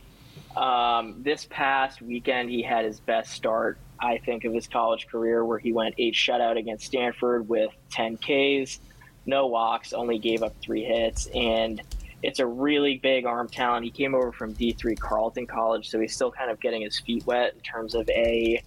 Um, 0.55 1.21
this 1.23 1.45
past 1.49 2.01
weekend, 2.01 2.49
he 2.49 2.61
had 2.61 2.85
his 2.85 2.99
best 2.99 3.31
start, 3.31 3.77
I 3.99 4.17
think, 4.17 4.45
of 4.45 4.53
his 4.53 4.67
college 4.67 5.07
career, 5.07 5.45
where 5.45 5.59
he 5.59 5.71
went 5.71 5.95
eight 5.97 6.15
shutout 6.15 6.57
against 6.57 6.85
Stanford 6.85 7.47
with 7.47 7.69
10 7.91 8.17
Ks, 8.17 8.79
no 9.25 9.47
walks, 9.47 9.93
only 9.93 10.17
gave 10.17 10.43
up 10.43 10.55
three 10.61 10.83
hits, 10.83 11.27
and 11.27 11.81
it's 12.21 12.39
a 12.39 12.45
really 12.45 12.97
big 12.97 13.25
arm 13.25 13.47
talent. 13.47 13.85
He 13.85 13.91
came 13.91 14.13
over 14.13 14.31
from 14.31 14.53
D3 14.53 14.99
Carleton 14.99 15.47
College, 15.47 15.89
so 15.89 15.99
he's 15.99 16.13
still 16.13 16.31
kind 16.31 16.51
of 16.51 16.59
getting 16.59 16.81
his 16.81 16.99
feet 16.99 17.25
wet 17.25 17.53
in 17.53 17.61
terms 17.61 17.95
of 17.95 18.09
a 18.09 18.61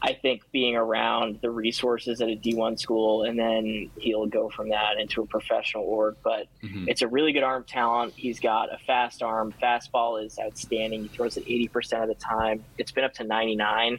I 0.00 0.12
think 0.12 0.42
being 0.52 0.76
around 0.76 1.40
the 1.42 1.50
resources 1.50 2.20
at 2.20 2.28
a 2.28 2.36
D1 2.36 2.78
school, 2.78 3.24
and 3.24 3.36
then 3.36 3.90
he'll 3.98 4.26
go 4.26 4.48
from 4.48 4.68
that 4.68 4.98
into 4.98 5.22
a 5.22 5.26
professional 5.26 5.84
org. 5.84 6.16
But 6.22 6.46
mm-hmm. 6.62 6.88
it's 6.88 7.02
a 7.02 7.08
really 7.08 7.32
good 7.32 7.42
arm 7.42 7.64
talent. 7.64 8.14
He's 8.14 8.38
got 8.38 8.72
a 8.72 8.78
fast 8.78 9.22
arm. 9.22 9.52
Fastball 9.60 10.24
is 10.24 10.38
outstanding. 10.38 11.02
He 11.02 11.08
throws 11.08 11.36
it 11.36 11.46
80% 11.46 12.02
of 12.02 12.08
the 12.08 12.14
time. 12.14 12.64
It's 12.76 12.92
been 12.92 13.04
up 13.04 13.14
to 13.14 13.24
99, 13.24 13.98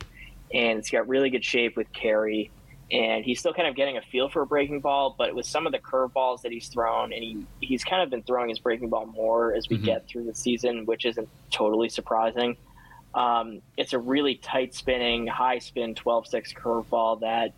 and 0.53 0.79
it's 0.79 0.89
got 0.89 1.07
really 1.09 1.29
good 1.29 1.43
shape 1.43 1.75
with 1.75 1.91
carry. 1.91 2.49
And 2.91 3.23
he's 3.23 3.39
still 3.39 3.53
kind 3.53 3.67
of 3.67 3.75
getting 3.75 3.97
a 3.97 4.01
feel 4.01 4.29
for 4.29 4.41
a 4.41 4.47
breaking 4.47 4.79
ball, 4.79 5.13
but 5.15 5.35
with 5.35 5.45
some 5.45 5.67
of 5.67 5.73
the 5.73 5.79
curveballs 5.79 6.41
that 6.41 6.51
he's 6.51 6.69
thrown, 6.69 7.13
and 7.13 7.21
he, 7.21 7.45
he's 7.59 7.83
kind 7.83 8.01
of 8.01 8.09
been 8.09 8.23
throwing 8.23 8.49
his 8.49 8.57
breaking 8.57 8.89
ball 8.89 9.05
more 9.05 9.53
as 9.53 9.69
we 9.69 9.75
mm-hmm. 9.75 9.85
get 9.85 10.07
through 10.07 10.23
the 10.23 10.33
season, 10.33 10.85
which 10.85 11.05
isn't 11.05 11.27
totally 11.51 11.89
surprising. 11.89 12.57
Um, 13.13 13.61
it's 13.77 13.93
a 13.93 13.99
really 13.99 14.35
tight 14.35 14.75
spinning, 14.75 15.27
high 15.27 15.59
spin 15.59 15.95
12 15.95 16.27
6 16.27 16.53
curveball 16.53 17.21
that 17.21 17.53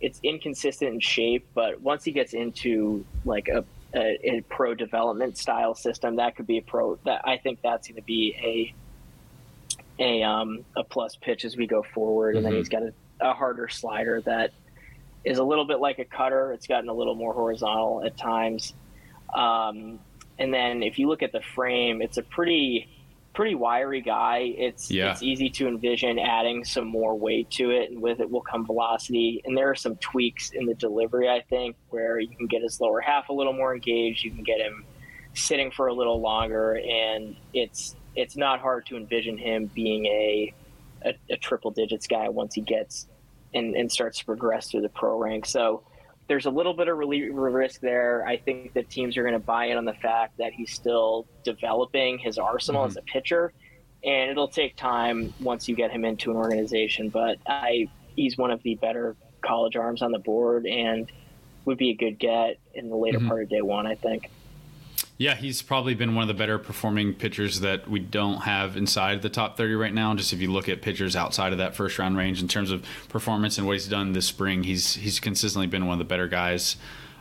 it's 0.00 0.20
inconsistent 0.22 0.94
in 0.94 1.00
shape, 1.00 1.46
but 1.54 1.80
once 1.80 2.04
he 2.04 2.12
gets 2.12 2.34
into 2.34 3.04
like 3.24 3.48
a, 3.48 3.64
a, 3.94 4.36
a, 4.36 4.40
pro 4.42 4.74
development 4.74 5.38
style 5.38 5.74
system, 5.74 6.16
that 6.16 6.36
could 6.36 6.46
be 6.46 6.58
a 6.58 6.62
pro. 6.62 6.98
That 7.04 7.22
I 7.24 7.38
think 7.38 7.60
that's 7.62 7.88
going 7.88 7.96
to 7.96 8.02
be 8.02 8.34
a 8.38 8.74
a 9.98 10.22
um, 10.22 10.64
a 10.76 10.84
plus 10.84 11.16
pitch 11.16 11.44
as 11.44 11.56
we 11.56 11.66
go 11.66 11.82
forward. 11.82 12.30
Mm-hmm. 12.30 12.36
And 12.36 12.46
then 12.46 12.52
mm-hmm. 12.52 12.58
he's 12.58 12.68
got 12.68 12.82
a, 12.82 12.92
a, 13.20 13.32
harder 13.32 13.68
slider 13.68 14.20
that 14.22 14.52
is 15.24 15.38
a 15.38 15.44
little 15.44 15.64
bit 15.64 15.80
like 15.80 15.98
a 15.98 16.04
cutter. 16.04 16.52
It's 16.52 16.66
gotten 16.66 16.88
a 16.90 16.94
little 16.94 17.14
more 17.14 17.32
horizontal 17.32 18.04
at 18.04 18.16
times. 18.16 18.74
Um, 19.34 19.98
and 20.38 20.52
then 20.52 20.82
if 20.82 20.98
you 20.98 21.08
look 21.08 21.22
at 21.22 21.32
the 21.32 21.40
frame, 21.40 22.02
it's 22.02 22.18
a 22.18 22.22
pretty 22.22 22.88
pretty 23.36 23.54
wiry 23.54 24.00
guy. 24.00 24.54
It's 24.56 24.90
yeah. 24.90 25.12
it's 25.12 25.22
easy 25.22 25.50
to 25.50 25.68
envision 25.68 26.18
adding 26.18 26.64
some 26.64 26.86
more 26.86 27.16
weight 27.16 27.50
to 27.52 27.70
it, 27.70 27.90
and 27.90 28.00
with 28.00 28.18
it 28.18 28.28
will 28.28 28.40
come 28.40 28.64
velocity. 28.64 29.42
And 29.44 29.56
there 29.56 29.70
are 29.70 29.74
some 29.74 29.96
tweaks 29.96 30.50
in 30.50 30.64
the 30.64 30.74
delivery, 30.74 31.28
I 31.28 31.42
think, 31.42 31.76
where 31.90 32.18
you 32.18 32.34
can 32.34 32.46
get 32.46 32.62
his 32.62 32.80
lower 32.80 33.00
half 33.00 33.28
a 33.28 33.34
little 33.34 33.52
more 33.52 33.74
engaged. 33.74 34.24
You 34.24 34.30
can 34.30 34.42
get 34.42 34.58
him 34.58 34.86
sitting 35.34 35.70
for 35.70 35.88
a 35.88 35.92
little 35.92 36.18
longer, 36.18 36.76
and 36.78 37.36
it's 37.52 37.94
it's 38.16 38.36
not 38.36 38.60
hard 38.60 38.86
to 38.86 38.96
envision 38.96 39.36
him 39.36 39.70
being 39.74 40.06
a 40.06 40.54
a, 41.04 41.14
a 41.30 41.36
triple 41.36 41.70
digits 41.70 42.06
guy 42.06 42.30
once 42.30 42.54
he 42.54 42.62
gets 42.62 43.06
and, 43.52 43.76
and 43.76 43.92
starts 43.92 44.18
to 44.20 44.24
progress 44.24 44.70
through 44.70 44.80
the 44.80 44.88
pro 44.88 45.18
ranks. 45.18 45.50
So 45.50 45.82
there's 46.28 46.46
a 46.46 46.50
little 46.50 46.74
bit 46.74 46.88
of 46.88 46.98
risk 46.98 47.80
there. 47.80 48.26
I 48.26 48.36
think 48.36 48.72
that 48.74 48.90
teams 48.90 49.16
are 49.16 49.22
going 49.22 49.34
to 49.34 49.38
buy 49.38 49.66
in 49.66 49.78
on 49.78 49.84
the 49.84 49.94
fact 49.94 50.38
that 50.38 50.52
he's 50.52 50.72
still 50.72 51.26
developing 51.44 52.18
his 52.18 52.38
arsenal 52.38 52.82
mm-hmm. 52.82 52.90
as 52.90 52.96
a 52.96 53.02
pitcher, 53.02 53.52
and 54.04 54.30
it'll 54.30 54.48
take 54.48 54.76
time 54.76 55.32
once 55.40 55.68
you 55.68 55.76
get 55.76 55.90
him 55.90 56.04
into 56.04 56.30
an 56.30 56.36
organization. 56.36 57.08
But 57.08 57.38
I, 57.46 57.88
he's 58.16 58.36
one 58.36 58.50
of 58.50 58.62
the 58.62 58.74
better 58.76 59.16
college 59.42 59.76
arms 59.76 60.02
on 60.02 60.10
the 60.10 60.18
board, 60.18 60.66
and 60.66 61.10
would 61.64 61.78
be 61.78 61.90
a 61.90 61.94
good 61.94 62.18
get 62.18 62.58
in 62.74 62.88
the 62.88 62.96
later 62.96 63.18
mm-hmm. 63.18 63.28
part 63.28 63.42
of 63.42 63.48
day 63.48 63.62
one. 63.62 63.86
I 63.86 63.94
think. 63.94 64.30
Yeah, 65.18 65.34
he's 65.34 65.62
probably 65.62 65.94
been 65.94 66.14
one 66.14 66.22
of 66.22 66.28
the 66.28 66.34
better 66.34 66.58
performing 66.58 67.14
pitchers 67.14 67.60
that 67.60 67.88
we 67.88 68.00
don't 68.00 68.42
have 68.42 68.76
inside 68.76 69.22
the 69.22 69.30
top 69.30 69.56
30 69.56 69.74
right 69.74 69.94
now. 69.94 70.14
Just 70.14 70.34
if 70.34 70.42
you 70.42 70.52
look 70.52 70.68
at 70.68 70.82
pitchers 70.82 71.16
outside 71.16 71.52
of 71.52 71.58
that 71.58 71.74
first 71.74 71.98
round 71.98 72.18
range 72.18 72.42
in 72.42 72.48
terms 72.48 72.70
of 72.70 72.84
performance 73.08 73.56
and 73.56 73.66
what 73.66 73.74
he's 73.74 73.88
done 73.88 74.12
this 74.12 74.26
spring, 74.26 74.62
he's 74.62 74.94
he's 74.94 75.18
consistently 75.18 75.66
been 75.66 75.86
one 75.86 75.94
of 75.94 75.98
the 75.98 76.04
better 76.04 76.28
guys. 76.28 76.76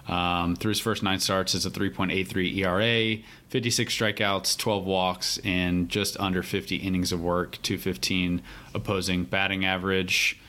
Um, 0.08 0.56
through 0.56 0.70
his 0.70 0.80
first 0.80 1.04
nine 1.04 1.20
starts, 1.20 1.56
it's 1.56 1.66
a 1.66 1.72
3.83 1.72 2.58
ERA, 2.58 3.24
56 3.50 3.94
strikeouts, 3.94 4.58
12 4.58 4.86
walks, 4.86 5.40
and 5.44 5.90
just 5.90 6.20
under 6.20 6.44
50 6.44 6.76
innings 6.76 7.12
of 7.12 7.22
work, 7.22 7.58
215 7.64 8.44
opposing 8.76 9.24
batting 9.24 9.66
average, 9.66 10.40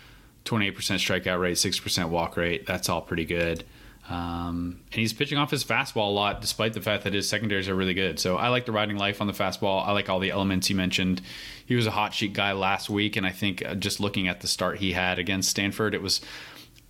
28% 0.44 0.74
strikeout 0.74 1.40
rate, 1.40 1.56
6% 1.56 2.08
walk 2.10 2.36
rate. 2.36 2.66
That's 2.66 2.90
all 2.90 3.00
pretty 3.00 3.24
good. 3.24 3.64
Um, 4.08 4.80
and 4.92 5.00
he's 5.00 5.12
pitching 5.12 5.36
off 5.36 5.50
his 5.50 5.64
fastball 5.64 6.08
a 6.08 6.12
lot, 6.12 6.40
despite 6.40 6.74
the 6.74 6.80
fact 6.80 7.04
that 7.04 7.12
his 7.12 7.28
secondaries 7.28 7.68
are 7.68 7.74
really 7.74 7.94
good. 7.94 8.20
So 8.20 8.36
I 8.36 8.48
like 8.48 8.64
the 8.64 8.72
riding 8.72 8.96
life 8.96 9.20
on 9.20 9.26
the 9.26 9.32
fastball. 9.32 9.86
I 9.86 9.92
like 9.92 10.08
all 10.08 10.20
the 10.20 10.30
elements 10.30 10.70
you 10.70 10.76
mentioned. 10.76 11.22
He 11.64 11.74
was 11.74 11.86
a 11.86 11.90
hot 11.90 12.14
sheet 12.14 12.32
guy 12.32 12.52
last 12.52 12.88
week, 12.88 13.16
and 13.16 13.26
I 13.26 13.32
think 13.32 13.64
uh, 13.64 13.74
just 13.74 13.98
looking 13.98 14.28
at 14.28 14.40
the 14.40 14.46
start 14.46 14.78
he 14.78 14.92
had 14.92 15.18
against 15.18 15.50
Stanford, 15.50 15.94
it 15.94 16.02
was 16.02 16.20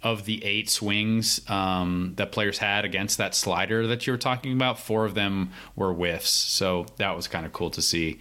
of 0.03 0.27
the 0.27 0.45
eight 0.45 0.69
swings 0.69 1.41
um, 1.49 2.12
that 2.17 2.31
players 2.33 2.59
had 2.59 2.85
against 2.85 3.19
that 3.19 3.35
slider 3.35 3.87
that 3.87 4.07
you 4.07 4.12
were 4.12 4.19
talking 4.19 4.53
about, 4.53 4.79
four 4.79 5.05
of 5.05 5.14
them 5.14 5.51
were 5.75 5.93
whiffs. 5.93 6.31
So 6.31 6.87
that 6.99 7.17
was 7.17 7.27
kind 7.29 7.47
of 7.47 7.53
cool 7.53 7.71
to 7.71 7.83
see 7.83 8.19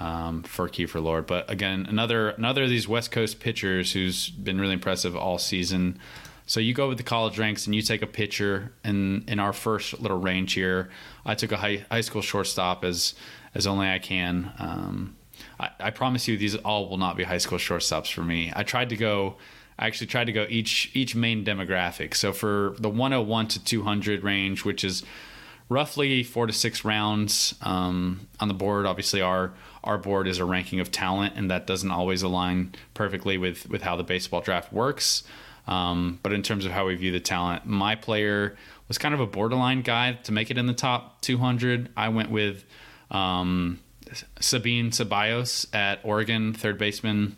um, 0.00 0.42
for 0.42 0.68
Kiefer 0.68 1.02
Lord. 1.02 1.26
But 1.26 1.50
again, 1.50 1.86
another 1.88 2.30
another 2.30 2.64
of 2.64 2.68
these 2.68 2.86
West 2.86 3.10
Coast 3.10 3.40
pitchers 3.40 3.92
who's 3.92 4.28
been 4.28 4.60
really 4.60 4.74
impressive 4.74 5.16
all 5.16 5.38
season. 5.38 5.98
So 6.46 6.60
you 6.60 6.74
go 6.74 6.88
with 6.88 6.98
the 6.98 7.04
college 7.04 7.38
ranks 7.38 7.66
and 7.66 7.74
you 7.74 7.82
take 7.82 8.02
a 8.02 8.06
pitcher. 8.06 8.72
In 8.84 9.24
in 9.26 9.38
our 9.38 9.52
first 9.52 10.00
little 10.00 10.18
range 10.18 10.52
here, 10.52 10.90
I 11.24 11.34
took 11.34 11.52
a 11.52 11.56
high, 11.56 11.86
high 11.90 12.02
school 12.02 12.22
shortstop 12.22 12.84
as 12.84 13.14
as 13.54 13.66
only 13.66 13.88
I 13.88 13.98
can. 13.98 14.52
Um, 14.58 15.16
I, 15.58 15.70
I, 15.80 15.90
promise 15.90 16.28
you, 16.28 16.36
these 16.36 16.56
all 16.56 16.88
will 16.88 16.96
not 16.96 17.16
be 17.16 17.24
high 17.24 17.38
school 17.38 17.58
shortstops 17.58 18.12
for 18.12 18.22
me. 18.22 18.52
I 18.54 18.62
tried 18.62 18.90
to 18.90 18.96
go. 18.96 19.36
I 19.78 19.86
actually 19.86 20.08
tried 20.08 20.26
to 20.26 20.32
go 20.32 20.46
each 20.48 20.90
each 20.94 21.14
main 21.14 21.44
demographic. 21.44 22.14
So 22.14 22.32
for 22.32 22.74
the 22.78 22.88
101 22.88 23.48
to 23.48 23.64
200 23.64 24.22
range, 24.22 24.64
which 24.64 24.84
is 24.84 25.02
roughly 25.68 26.22
four 26.22 26.46
to 26.46 26.52
six 26.52 26.84
rounds 26.84 27.54
um, 27.62 28.28
on 28.38 28.48
the 28.48 28.54
board. 28.54 28.86
Obviously, 28.86 29.20
our 29.20 29.52
our 29.82 29.98
board 29.98 30.28
is 30.28 30.38
a 30.38 30.44
ranking 30.44 30.80
of 30.80 30.90
talent, 30.90 31.34
and 31.36 31.50
that 31.50 31.66
doesn't 31.66 31.90
always 31.90 32.22
align 32.22 32.74
perfectly 32.92 33.38
with 33.38 33.68
with 33.68 33.82
how 33.82 33.96
the 33.96 34.04
baseball 34.04 34.40
draft 34.40 34.72
works. 34.72 35.24
Um, 35.66 36.18
but 36.22 36.32
in 36.32 36.42
terms 36.42 36.66
of 36.66 36.72
how 36.72 36.86
we 36.86 36.94
view 36.94 37.10
the 37.10 37.20
talent, 37.20 37.66
my 37.66 37.94
player 37.94 38.56
was 38.88 38.98
kind 38.98 39.14
of 39.14 39.20
a 39.20 39.26
borderline 39.26 39.82
guy 39.82 40.12
to 40.24 40.32
make 40.32 40.50
it 40.50 40.58
in 40.58 40.66
the 40.66 40.74
top 40.74 41.20
200. 41.22 41.88
I 41.96 42.10
went 42.10 42.30
with 42.30 42.64
um, 43.10 43.80
Sabin 44.40 44.90
Ceballos 44.90 45.66
at 45.74 46.00
Oregon, 46.02 46.52
third 46.52 46.78
baseman. 46.78 47.36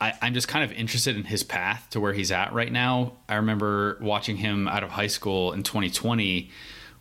I, 0.00 0.14
am 0.22 0.34
just 0.34 0.48
kind 0.48 0.64
of 0.64 0.76
interested 0.76 1.16
in 1.16 1.24
his 1.24 1.42
path 1.42 1.86
to 1.90 2.00
where 2.00 2.12
he's 2.12 2.30
at 2.30 2.52
right 2.52 2.70
now. 2.70 3.14
I 3.28 3.36
remember 3.36 3.98
watching 4.00 4.36
him 4.36 4.68
out 4.68 4.82
of 4.82 4.90
high 4.90 5.06
school 5.06 5.52
in 5.52 5.62
2020 5.62 6.50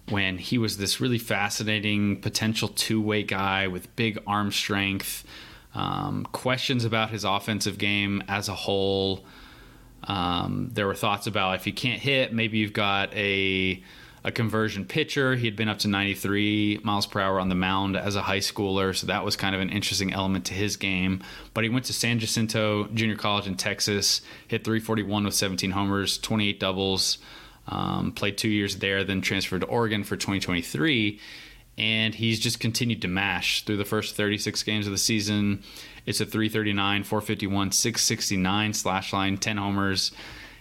when 0.10 0.38
he 0.38 0.58
was 0.58 0.78
this 0.78 1.02
really 1.02 1.18
fascinating 1.18 2.22
potential 2.22 2.70
two 2.70 3.02
way 3.02 3.24
guy 3.24 3.68
with 3.68 3.94
big 3.96 4.20
arm 4.26 4.52
strength. 4.52 5.26
Um, 5.74 6.26
questions 6.32 6.86
about 6.86 7.10
his 7.10 7.26
offensive 7.26 7.78
game 7.78 8.24
as 8.30 8.48
a 8.48 8.54
whole. 8.54 9.26
Um, 10.08 10.70
there 10.74 10.88
were 10.88 10.96
thoughts 10.96 11.28
about 11.28 11.56
if 11.56 11.68
you 11.68 11.74
can't 11.74 12.02
hit, 12.02 12.34
maybe 12.34 12.58
you've 12.58 12.74
got 12.74 13.14
a 13.14 13.84
a 14.26 14.32
conversion 14.32 14.86
pitcher. 14.86 15.36
He 15.36 15.46
had 15.46 15.56
been 15.56 15.70
up 15.70 15.78
to 15.80 15.88
93 15.88 16.80
miles 16.84 17.06
per 17.06 17.20
hour 17.20 17.40
on 17.40 17.48
the 17.48 17.56
mound 17.56 17.96
as 17.96 18.16
a 18.16 18.24
high 18.24 18.40
schooler, 18.40 18.96
so 18.96 19.06
that 19.06 19.24
was 19.24 19.36
kind 19.36 19.54
of 19.54 19.62
an 19.62 19.70
interesting 19.70 20.12
element 20.12 20.46
to 20.46 20.56
his 20.56 20.78
game. 20.78 21.24
But 21.54 21.64
he 21.64 21.70
went 21.70 21.86
to 21.86 21.94
San 21.94 22.18
Jacinto 22.18 22.88
Junior 22.88 23.18
College 23.18 23.46
in 23.46 23.56
Texas, 23.56 24.22
hit 24.48 24.64
341 24.64 25.26
with 25.26 25.36
17 25.36 25.70
homers, 25.70 26.18
28 26.18 26.60
doubles, 26.60 27.20
um, 27.68 28.12
played 28.14 28.36
two 28.36 28.50
years 28.50 28.78
there, 28.78 29.04
then 29.04 29.22
transferred 29.22 29.62
to 29.62 29.68
Oregon 29.68 30.04
for 30.04 30.16
2023. 30.16 31.20
And 31.78 32.16
he's 32.16 32.40
just 32.40 32.60
continued 32.60 33.02
to 33.02 33.08
mash 33.08 33.66
through 33.66 33.78
the 33.78 33.86
first 33.86 34.16
36 34.16 34.64
games 34.64 34.86
of 34.86 34.94
the 34.94 34.98
season. 34.98 35.64
It's 36.06 36.22
a 36.22 36.26
339, 36.26 37.04
451, 37.04 37.72
669 37.72 38.74
slash 38.74 39.12
line, 39.12 39.38
10 39.38 39.58
homers. 39.58 40.12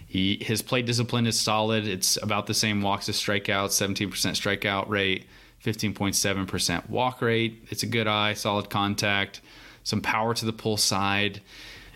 He 0.07 0.37
his 0.41 0.61
plate 0.61 0.85
discipline 0.85 1.27
is 1.27 1.39
solid. 1.39 1.87
It's 1.87 2.17
about 2.21 2.47
the 2.47 2.53
same 2.53 2.81
walks 2.81 3.09
as 3.09 3.17
strikeouts, 3.17 3.71
17% 3.71 4.09
strikeout 4.09 4.89
rate, 4.89 5.25
15.7% 5.63 6.89
walk 6.89 7.21
rate. 7.21 7.65
It's 7.69 7.83
a 7.83 7.87
good 7.87 8.07
eye, 8.07 8.33
solid 8.33 8.69
contact, 8.69 9.41
some 9.83 10.01
power 10.01 10.33
to 10.33 10.45
the 10.45 10.53
pull 10.53 10.77
side. 10.77 11.41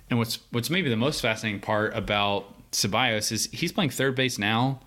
And 0.09 0.17
what's 0.17 0.39
what's 0.51 0.69
maybe 0.69 0.89
the 0.89 0.97
most 0.97 1.21
fascinating 1.21 1.61
part 1.61 1.95
about 1.95 2.71
Ceballos 2.71 3.31
is 3.31 3.49
he's 3.51 3.71
playing 3.71 3.91
third 3.91 4.15
base 4.15 4.37
now. 4.37 4.79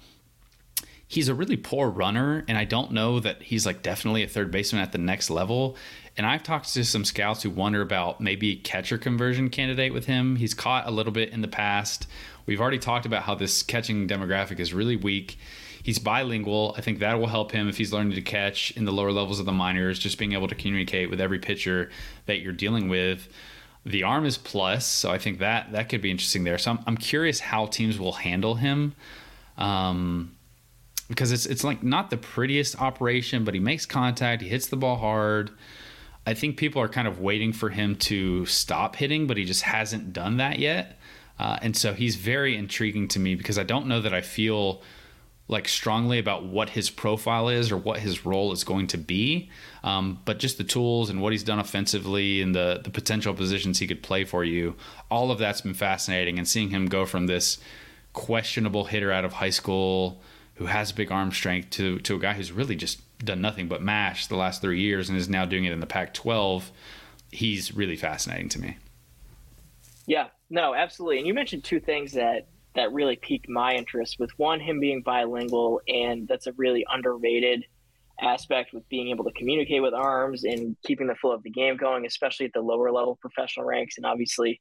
He's 1.13 1.29
a 1.29 1.35
really 1.35 1.59
poor 1.59 1.91
runner, 1.91 2.43
and 2.49 2.57
I 2.57 2.65
don't 2.65 2.91
know 2.91 3.21
that 3.21 3.43
he's 3.43 3.67
like 3.67 3.83
definitely 3.83 4.23
a 4.23 4.27
third 4.27 4.51
baseman 4.51 4.81
at 4.81 4.93
the 4.93 4.99
next 4.99 5.29
level. 5.29 5.77
And 6.17 6.25
I've 6.25 6.43
talked 6.43 6.73
to 6.73 6.87
some 6.87 7.05
scouts 7.05 7.43
who 7.43 7.51
wonder 7.51 7.83
about 7.83 8.19
maybe 8.19 8.57
catcher 8.57 8.97
conversion 8.97 9.51
candidate 9.51 9.93
with 9.93 10.07
him. 10.07 10.37
He's 10.37 10.55
caught 10.55 10.87
a 10.87 10.91
little 10.91 11.13
bit 11.13 11.29
in 11.29 11.43
the 11.43 11.49
past. 11.49 12.07
We've 12.47 12.63
already 12.63 12.79
talked 12.79 13.05
about 13.05 13.25
how 13.25 13.35
this 13.35 13.63
catching 13.63 14.09
demographic 14.09 14.59
is 14.59 14.73
really 14.73 14.97
weak. 14.97 15.37
He's 15.83 15.99
bilingual. 15.99 16.75
I 16.79 16.81
think 16.81 17.01
that 17.01 17.21
will 17.21 17.27
help 17.27 17.53
him 17.53 17.69
if 17.69 17.77
he's 17.77 17.93
learning 17.93 18.15
to 18.15 18.23
catch 18.23 18.71
in 18.71 18.87
the 18.87 18.93
lower 18.93 19.13
levels 19.13 19.39
of 19.39 19.45
the 19.45 19.53
minors, 19.53 19.99
just 19.99 20.17
being 20.17 20.33
able 20.33 20.49
to 20.49 20.55
communicate 20.55 21.11
with 21.11 21.21
every 21.21 21.41
pitcher 21.41 21.91
that 22.25 22.41
you're 22.41 22.55
dealing 22.55 22.89
with. 22.89 23.29
The 23.85 24.03
arm 24.03 24.25
is 24.25 24.39
plus, 24.39 24.87
so 24.87 25.11
I 25.11 25.19
think 25.19 25.41
that 25.41 25.73
that 25.73 25.91
could 25.91 26.01
be 26.01 26.11
interesting 26.11 26.45
there. 26.45 26.57
So 26.57 26.71
I'm, 26.71 26.79
I'm 26.87 26.97
curious 26.97 27.39
how 27.39 27.67
teams 27.67 27.99
will 27.99 28.13
handle 28.13 28.55
him. 28.55 28.95
Um, 29.59 30.37
because 31.09 31.33
it's 31.33 31.47
it's 31.47 31.65
like 31.65 31.83
not 31.83 32.11
the 32.11 32.17
prettiest 32.17 32.81
operation, 32.81 33.45
but 33.45 33.55
he 33.55 33.61
makes 33.61 33.87
contact, 33.87 34.43
he 34.43 34.49
hits 34.49 34.67
the 34.67 34.77
ball 34.77 34.97
hard. 34.97 35.51
I 36.27 36.35
think 36.35 36.57
people 36.57 36.81
are 36.81 36.89
kind 36.89 37.09
of 37.09 37.21
waiting 37.21 37.53
for 37.53 37.71
him 37.71 37.97
to 37.97 38.47
stop 38.47 38.97
hitting, 38.97 39.27
but 39.27 39.37
he 39.37 39.45
just 39.45 39.63
hasn't 39.63 40.13
done 40.13 40.37
that 40.37 40.59
yet. 40.59 40.99
Uh, 41.39 41.59
and 41.63 41.77
so 41.77 41.95
he's 41.95 42.15
very 42.15 42.57
intriguing 42.57 43.09
to 43.09 43.19
me 43.19 43.35
because 43.35 43.59
I 43.59 43.65
don't 43.65 43.89
know 43.89 44.01
that 44.01 44.15
I 44.15 44.21
feel 44.21 44.83
like 45.49 45.67
strongly 45.69 46.19
about 46.19 46.45
what 46.45 46.71
his 46.71 46.89
profile 46.89 47.49
is 47.49 47.73
or 47.73 47.77
what 47.77 47.99
his 47.99 48.25
role 48.25 48.53
is 48.53 48.63
going 48.63 48.87
to 48.89 48.99
be. 48.99 49.51
Um, 49.83 50.21
but 50.25 50.39
just 50.39 50.59
the 50.59 50.65
tools 50.65 51.11
and 51.11 51.21
what 51.21 51.33
he's 51.33 51.43
done 51.43 51.59
offensively 51.59 52.41
and 52.41 52.55
the 52.55 52.81
the 52.83 52.91
potential 52.91 53.35
positions 53.35 53.79
he 53.79 53.87
could 53.87 54.03
play 54.03 54.25
for 54.25 54.45
you, 54.45 54.77
all 55.11 55.31
of 55.31 55.39
that's 55.39 55.61
been 55.61 55.75
fascinating. 55.75 56.39
And 56.39 56.47
seeing 56.47 56.71
him 56.71 56.87
go 56.87 57.05
from 57.05 57.27
this 57.27 57.59
questionable 58.13 58.85
hitter 58.85 59.11
out 59.11 59.25
of 59.25 59.35
high 59.35 59.51
school 59.51 60.23
who 60.63 60.69
has 60.69 60.93
big 60.93 61.11
arm 61.11 61.33
strength 61.33 61.71
to 61.71 61.99
to 61.99 62.15
a 62.15 62.19
guy 62.21 62.35
who's 62.35 62.53
really 62.53 62.77
just 62.77 63.01
done 63.19 63.41
nothing 63.41 63.67
but 63.67 63.83
mash 63.83 64.29
the 64.29 64.37
last 64.37 64.63
three 64.63 64.81
years 64.81 65.09
and 65.09 65.19
is 65.19 65.29
now 65.29 65.45
doing 65.45 65.65
it 65.65 65.73
in 65.73 65.81
the 65.81 65.87
Pac-12, 65.87 66.71
he's 67.33 67.75
really 67.75 67.97
fascinating 67.97 68.49
to 68.49 68.61
me. 68.61 68.77
Yeah, 70.07 70.29
no, 70.51 70.75
absolutely. 70.75 71.19
And 71.19 71.27
you 71.27 71.35
mentioned 71.35 71.65
two 71.65 71.81
things 71.81 72.13
that 72.13 72.47
that 72.77 72.93
really 72.93 73.17
piqued 73.17 73.49
my 73.49 73.75
interest 73.75 74.21
with 74.21 74.31
one 74.39 74.61
him 74.61 74.79
being 74.79 75.03
bilingual 75.03 75.81
and 75.89 76.29
that's 76.29 76.47
a 76.47 76.53
really 76.53 76.87
underrated 76.89 77.65
aspect 78.21 78.73
with 78.73 78.89
being 78.89 79.09
able 79.09 79.25
to 79.25 79.33
communicate 79.33 79.83
with 79.83 79.93
arms 79.93 80.45
and 80.45 80.77
keeping 80.85 81.09
the 81.09 81.15
flow 81.17 81.33
of 81.33 81.43
the 81.43 81.51
game 81.51 81.77
going 81.77 82.07
especially 82.07 82.47
at 82.47 82.53
the 82.55 82.61
lower 82.61 82.91
level 82.91 83.19
professional 83.21 83.67
ranks 83.67 83.97
and 83.99 84.07
obviously 84.07 84.61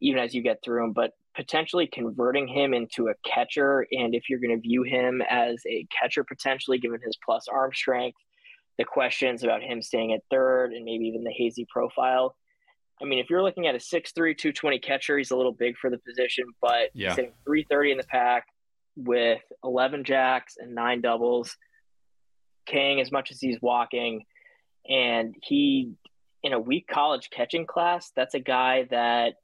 even 0.00 0.20
as 0.20 0.34
you 0.34 0.42
get 0.42 0.62
through 0.62 0.80
them 0.80 0.92
but 0.92 1.12
potentially 1.38 1.86
converting 1.86 2.48
him 2.48 2.74
into 2.74 3.06
a 3.06 3.14
catcher 3.24 3.86
and 3.92 4.12
if 4.12 4.28
you're 4.28 4.40
going 4.40 4.54
to 4.54 4.60
view 4.60 4.82
him 4.82 5.22
as 5.30 5.62
a 5.68 5.86
catcher 5.96 6.24
potentially 6.24 6.78
given 6.78 7.00
his 7.00 7.16
plus 7.24 7.46
arm 7.46 7.70
strength 7.72 8.18
the 8.76 8.84
questions 8.84 9.44
about 9.44 9.62
him 9.62 9.80
staying 9.80 10.12
at 10.12 10.20
third 10.32 10.72
and 10.72 10.84
maybe 10.84 11.04
even 11.04 11.22
the 11.22 11.30
hazy 11.30 11.64
profile 11.70 12.34
I 13.00 13.04
mean, 13.04 13.18
if 13.20 13.30
you're 13.30 13.42
looking 13.42 13.66
at 13.66 13.74
a 13.74 13.78
6'3", 13.78 14.12
220 14.12 14.78
catcher, 14.80 15.18
he's 15.18 15.30
a 15.30 15.36
little 15.36 15.52
big 15.52 15.76
for 15.76 15.88
the 15.88 15.98
position, 15.98 16.46
but 16.60 16.90
yeah. 16.94 17.10
he's 17.10 17.26
330 17.44 17.92
in 17.92 17.98
the 17.98 18.04
Pac 18.04 18.46
with 18.96 19.40
11 19.62 20.04
jacks 20.04 20.56
and 20.58 20.74
nine 20.74 21.00
doubles, 21.00 21.56
Kang 22.66 23.00
as 23.00 23.12
much 23.12 23.30
as 23.30 23.40
he's 23.40 23.58
walking. 23.62 24.24
And 24.88 25.34
he, 25.42 25.92
in 26.42 26.52
a 26.52 26.58
weak 26.58 26.88
college 26.88 27.30
catching 27.30 27.66
class, 27.66 28.10
that's 28.16 28.34
a 28.34 28.40
guy 28.40 28.88
that, 28.90 29.34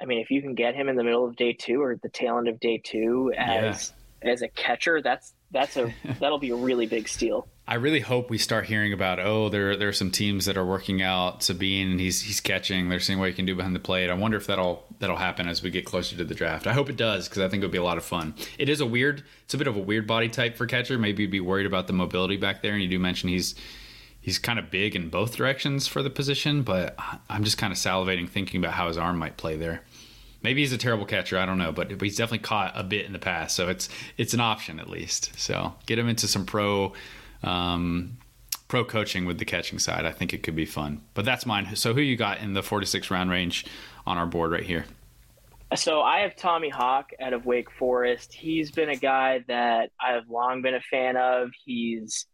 I 0.00 0.04
mean, 0.04 0.18
if 0.18 0.30
you 0.30 0.40
can 0.42 0.54
get 0.54 0.74
him 0.74 0.88
in 0.88 0.96
the 0.96 1.04
middle 1.04 1.26
of 1.26 1.36
day 1.36 1.52
two 1.52 1.82
or 1.82 1.96
the 1.96 2.08
tail 2.08 2.38
end 2.38 2.48
of 2.48 2.60
day 2.60 2.80
two 2.82 3.32
as 3.36 3.92
yeah. 4.22 4.30
as 4.32 4.42
a 4.42 4.48
catcher, 4.48 5.02
that's 5.02 5.34
that's 5.50 5.76
a 5.76 5.92
that'll 6.20 6.38
be 6.38 6.50
a 6.50 6.56
really 6.56 6.86
big 6.86 7.08
steal. 7.08 7.48
I 7.66 7.74
really 7.74 8.00
hope 8.00 8.30
we 8.30 8.38
start 8.38 8.64
hearing 8.64 8.92
about 8.92 9.18
oh 9.18 9.48
there 9.48 9.76
there 9.76 9.88
are 9.88 9.92
some 9.92 10.10
teams 10.10 10.46
that 10.46 10.56
are 10.56 10.64
working 10.64 11.02
out 11.02 11.42
Sabin 11.42 11.90
and 11.90 12.00
he's 12.00 12.22
he's 12.22 12.40
catching 12.40 12.88
they're 12.88 13.00
seeing 13.00 13.18
what 13.18 13.28
he 13.28 13.34
can 13.34 13.44
do 13.44 13.54
behind 13.54 13.74
the 13.74 13.80
plate. 13.80 14.08
I 14.08 14.14
wonder 14.14 14.36
if 14.36 14.46
that'll 14.46 14.84
that'll 15.00 15.16
happen 15.16 15.48
as 15.48 15.62
we 15.62 15.70
get 15.70 15.84
closer 15.84 16.16
to 16.16 16.24
the 16.24 16.34
draft. 16.34 16.66
I 16.66 16.72
hope 16.72 16.88
it 16.88 16.96
does 16.96 17.28
because 17.28 17.42
I 17.42 17.48
think 17.48 17.62
it'll 17.62 17.72
be 17.72 17.78
a 17.78 17.82
lot 17.82 17.98
of 17.98 18.04
fun. 18.04 18.34
It 18.58 18.68
is 18.68 18.80
a 18.80 18.86
weird 18.86 19.22
it's 19.44 19.54
a 19.54 19.58
bit 19.58 19.66
of 19.66 19.76
a 19.76 19.80
weird 19.80 20.06
body 20.06 20.28
type 20.28 20.56
for 20.56 20.66
catcher. 20.66 20.98
Maybe 20.98 21.24
you'd 21.24 21.32
be 21.32 21.40
worried 21.40 21.66
about 21.66 21.88
the 21.88 21.92
mobility 21.92 22.36
back 22.36 22.62
there 22.62 22.72
and 22.72 22.82
you 22.82 22.88
do 22.88 22.98
mention 22.98 23.28
he's 23.28 23.54
he's 24.20 24.38
kind 24.38 24.58
of 24.58 24.70
big 24.70 24.96
in 24.96 25.08
both 25.08 25.36
directions 25.36 25.86
for 25.86 26.02
the 26.02 26.10
position, 26.10 26.62
but 26.62 26.96
I'm 27.28 27.44
just 27.44 27.58
kind 27.58 27.72
of 27.72 27.78
salivating 27.78 28.28
thinking 28.28 28.62
about 28.62 28.74
how 28.74 28.88
his 28.88 28.98
arm 28.98 29.18
might 29.18 29.36
play 29.36 29.56
there. 29.56 29.82
Maybe 30.42 30.60
he's 30.60 30.72
a 30.72 30.78
terrible 30.78 31.04
catcher. 31.04 31.38
I 31.38 31.46
don't 31.46 31.58
know, 31.58 31.72
but 31.72 32.00
he's 32.00 32.16
definitely 32.16 32.44
caught 32.46 32.72
a 32.74 32.84
bit 32.84 33.06
in 33.06 33.12
the 33.12 33.18
past, 33.18 33.56
so 33.56 33.68
it's 33.68 33.88
it's 34.16 34.34
an 34.34 34.40
option 34.40 34.78
at 34.78 34.88
least. 34.88 35.38
So 35.38 35.74
get 35.86 35.98
him 35.98 36.08
into 36.08 36.28
some 36.28 36.46
pro 36.46 36.92
um, 37.42 38.18
pro 38.68 38.84
coaching 38.84 39.24
with 39.24 39.38
the 39.38 39.44
catching 39.44 39.78
side. 39.78 40.04
I 40.04 40.12
think 40.12 40.32
it 40.32 40.42
could 40.42 40.54
be 40.54 40.66
fun. 40.66 41.00
But 41.14 41.24
that's 41.24 41.46
mine. 41.46 41.74
So 41.74 41.94
who 41.94 42.00
you 42.00 42.16
got 42.16 42.40
in 42.40 42.52
the 42.52 42.62
four 42.62 42.80
to 42.80 42.86
six 42.86 43.10
round 43.10 43.30
range 43.30 43.66
on 44.06 44.16
our 44.18 44.26
board 44.26 44.52
right 44.52 44.62
here? 44.62 44.84
So 45.74 46.00
I 46.00 46.20
have 46.20 46.34
Tommy 46.34 46.70
Hawk 46.70 47.10
out 47.20 47.34
of 47.34 47.44
Wake 47.44 47.70
Forest. 47.70 48.32
He's 48.32 48.70
been 48.70 48.88
a 48.88 48.96
guy 48.96 49.44
that 49.48 49.90
I've 50.00 50.28
long 50.30 50.62
been 50.62 50.74
a 50.74 50.80
fan 50.80 51.16
of. 51.16 51.50
He's 51.64 52.26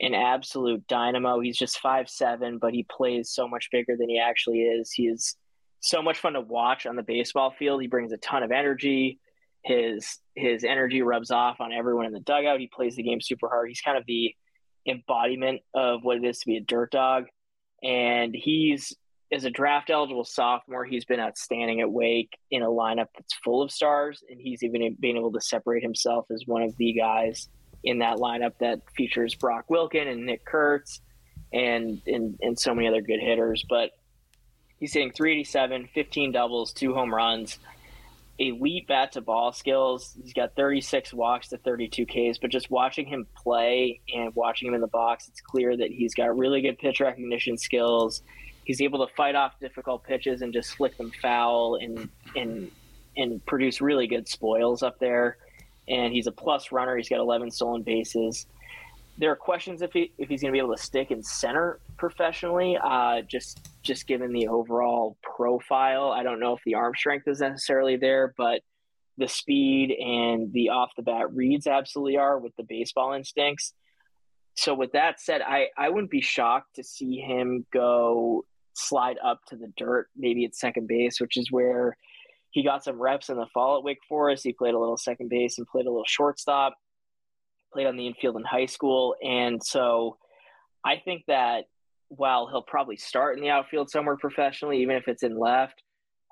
an 0.00 0.14
absolute 0.14 0.86
dynamo. 0.86 1.40
He's 1.40 1.58
just 1.58 1.80
five 1.80 2.08
seven, 2.08 2.58
but 2.58 2.72
he 2.72 2.86
plays 2.90 3.30
so 3.30 3.48
much 3.48 3.68
bigger 3.70 3.96
than 3.98 4.08
he 4.08 4.18
actually 4.18 4.60
is. 4.60 4.90
He 4.92 5.06
is 5.08 5.36
so 5.80 6.02
much 6.02 6.18
fun 6.18 6.34
to 6.34 6.40
watch 6.40 6.86
on 6.86 6.96
the 6.96 7.02
baseball 7.02 7.54
field. 7.58 7.80
He 7.80 7.88
brings 7.88 8.12
a 8.12 8.16
ton 8.18 8.42
of 8.42 8.50
energy. 8.50 9.18
His 9.64 10.18
his 10.34 10.64
energy 10.64 11.02
rubs 11.02 11.30
off 11.30 11.60
on 11.60 11.72
everyone 11.72 12.06
in 12.06 12.12
the 12.12 12.20
dugout. 12.20 12.60
He 12.60 12.68
plays 12.68 12.96
the 12.96 13.02
game 13.02 13.20
super 13.20 13.48
hard. 13.48 13.68
He's 13.68 13.80
kind 13.80 13.98
of 13.98 14.04
the 14.06 14.34
embodiment 14.86 15.60
of 15.74 16.02
what 16.02 16.16
it 16.16 16.24
is 16.24 16.38
to 16.40 16.46
be 16.46 16.56
a 16.56 16.60
dirt 16.60 16.92
dog. 16.92 17.26
And 17.82 18.34
he's 18.34 18.96
as 19.30 19.44
a 19.44 19.50
draft 19.50 19.90
eligible 19.90 20.24
sophomore, 20.24 20.84
he's 20.84 21.04
been 21.04 21.20
outstanding 21.20 21.80
at 21.80 21.90
Wake 21.90 22.38
in 22.50 22.62
a 22.62 22.66
lineup 22.66 23.08
that's 23.14 23.34
full 23.44 23.62
of 23.62 23.70
stars, 23.70 24.22
and 24.30 24.40
he's 24.40 24.62
even 24.62 24.96
been 24.98 25.16
able 25.16 25.32
to 25.32 25.40
separate 25.40 25.82
himself 25.82 26.26
as 26.30 26.44
one 26.46 26.62
of 26.62 26.74
the 26.78 26.94
guys 26.94 27.48
in 27.84 27.98
that 27.98 28.16
lineup 28.16 28.52
that 28.60 28.80
features 28.96 29.34
Brock 29.34 29.66
Wilken 29.70 30.10
and 30.10 30.24
Nick 30.24 30.44
Kurtz 30.44 31.00
and 31.52 32.00
and, 32.06 32.38
and 32.40 32.58
so 32.58 32.74
many 32.74 32.88
other 32.88 33.02
good 33.02 33.20
hitters. 33.20 33.64
But 33.68 33.90
he's 34.78 34.92
hitting 34.92 35.12
387, 35.12 35.88
15 35.92 36.32
doubles, 36.32 36.72
two 36.72 36.94
home 36.94 37.14
runs 37.14 37.58
elite 38.38 38.86
bat 38.86 39.12
to 39.12 39.20
ball 39.20 39.52
skills. 39.52 40.16
He's 40.22 40.32
got 40.32 40.54
36 40.54 41.12
walks 41.12 41.48
to 41.48 41.58
32 41.58 42.06
Ks, 42.06 42.38
but 42.38 42.50
just 42.50 42.70
watching 42.70 43.06
him 43.06 43.26
play 43.36 44.00
and 44.14 44.34
watching 44.34 44.68
him 44.68 44.74
in 44.74 44.80
the 44.80 44.86
box, 44.86 45.28
it's 45.28 45.40
clear 45.40 45.76
that 45.76 45.90
he's 45.90 46.14
got 46.14 46.36
really 46.36 46.62
good 46.62 46.78
pitch 46.78 47.00
recognition 47.00 47.58
skills. 47.58 48.22
He's 48.64 48.80
able 48.80 49.06
to 49.06 49.12
fight 49.14 49.34
off 49.34 49.58
difficult 49.60 50.04
pitches 50.04 50.42
and 50.42 50.52
just 50.52 50.76
flick 50.76 50.96
them 50.96 51.10
foul 51.22 51.76
and 51.80 52.08
and 52.36 52.70
and 53.16 53.44
produce 53.46 53.80
really 53.80 54.06
good 54.06 54.28
spoils 54.28 54.82
up 54.82 54.98
there. 55.00 55.38
And 55.88 56.12
he's 56.12 56.26
a 56.26 56.32
plus 56.32 56.70
runner. 56.70 56.96
He's 56.96 57.08
got 57.08 57.18
11 57.18 57.50
stolen 57.50 57.82
bases 57.82 58.46
there 59.18 59.32
are 59.32 59.36
questions 59.36 59.82
if 59.82 59.92
he 59.92 60.12
if 60.16 60.28
he's 60.28 60.40
going 60.42 60.52
to 60.52 60.56
be 60.56 60.64
able 60.64 60.74
to 60.74 60.82
stick 60.82 61.10
in 61.10 61.22
center 61.22 61.80
professionally. 61.96 62.78
Uh, 62.82 63.22
just 63.22 63.68
just 63.82 64.06
given 64.06 64.32
the 64.32 64.48
overall 64.48 65.18
profile, 65.22 66.10
I 66.10 66.22
don't 66.22 66.40
know 66.40 66.54
if 66.54 66.62
the 66.64 66.76
arm 66.76 66.94
strength 66.96 67.26
is 67.26 67.40
necessarily 67.40 67.96
there, 67.96 68.32
but 68.36 68.62
the 69.18 69.26
speed 69.26 69.90
and 69.90 70.52
the 70.52 70.68
off 70.68 70.92
the 70.96 71.02
bat 71.02 71.34
reads 71.34 71.66
absolutely 71.66 72.16
are 72.16 72.38
with 72.38 72.54
the 72.56 72.62
baseball 72.62 73.12
instincts. 73.12 73.74
So 74.56 74.74
with 74.74 74.92
that 74.92 75.20
said, 75.20 75.42
I 75.42 75.68
I 75.76 75.88
wouldn't 75.88 76.12
be 76.12 76.20
shocked 76.20 76.76
to 76.76 76.84
see 76.84 77.18
him 77.18 77.66
go 77.72 78.44
slide 78.74 79.16
up 79.22 79.40
to 79.48 79.56
the 79.56 79.72
dirt, 79.76 80.06
maybe 80.16 80.44
at 80.44 80.54
second 80.54 80.86
base, 80.86 81.20
which 81.20 81.36
is 81.36 81.50
where 81.50 81.96
he 82.50 82.62
got 82.62 82.84
some 82.84 83.00
reps 83.00 83.30
in 83.30 83.36
the 83.36 83.46
fall 83.52 83.78
at 83.78 83.84
Wake 83.84 83.98
Forest. 84.08 84.44
He 84.44 84.52
played 84.52 84.74
a 84.74 84.78
little 84.78 84.96
second 84.96 85.28
base 85.28 85.58
and 85.58 85.66
played 85.66 85.86
a 85.86 85.90
little 85.90 86.04
shortstop 86.06 86.74
played 87.72 87.86
on 87.86 87.96
the 87.96 88.06
infield 88.06 88.36
in 88.36 88.44
high 88.44 88.66
school. 88.66 89.14
And 89.22 89.62
so 89.62 90.18
I 90.84 90.96
think 91.04 91.24
that 91.28 91.64
while 92.08 92.48
he'll 92.48 92.62
probably 92.62 92.96
start 92.96 93.36
in 93.36 93.42
the 93.42 93.50
outfield 93.50 93.90
somewhere 93.90 94.16
professionally, 94.16 94.82
even 94.82 94.96
if 94.96 95.08
it's 95.08 95.22
in 95.22 95.38
left, 95.38 95.82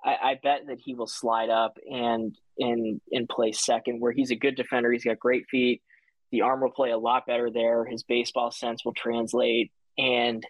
I, 0.05 0.17
I 0.23 0.35
bet 0.43 0.67
that 0.69 0.79
he 0.83 0.95
will 0.95 1.07
slide 1.07 1.51
up 1.51 1.79
and 1.91 2.37
and 2.59 3.01
and 3.11 3.29
play 3.29 3.53
second, 3.53 4.01
where 4.01 4.13
he's 4.13 4.31
a 4.31 4.37
good 4.37 4.57
defender. 4.57 4.91
He's 4.93 5.05
got 5.05 5.19
great 5.19 5.47
feet. 5.51 5.83
The 6.33 6.43
arm 6.43 6.61
will 6.61 6.71
play 6.71 6.91
a 6.91 6.99
lot 6.99 7.27
better 7.27 7.51
there. 7.51 7.85
His 7.85 8.03
baseball 8.03 8.51
sense 8.51 8.85
will 8.85 8.95
translate, 8.95 9.73
and 9.99 10.43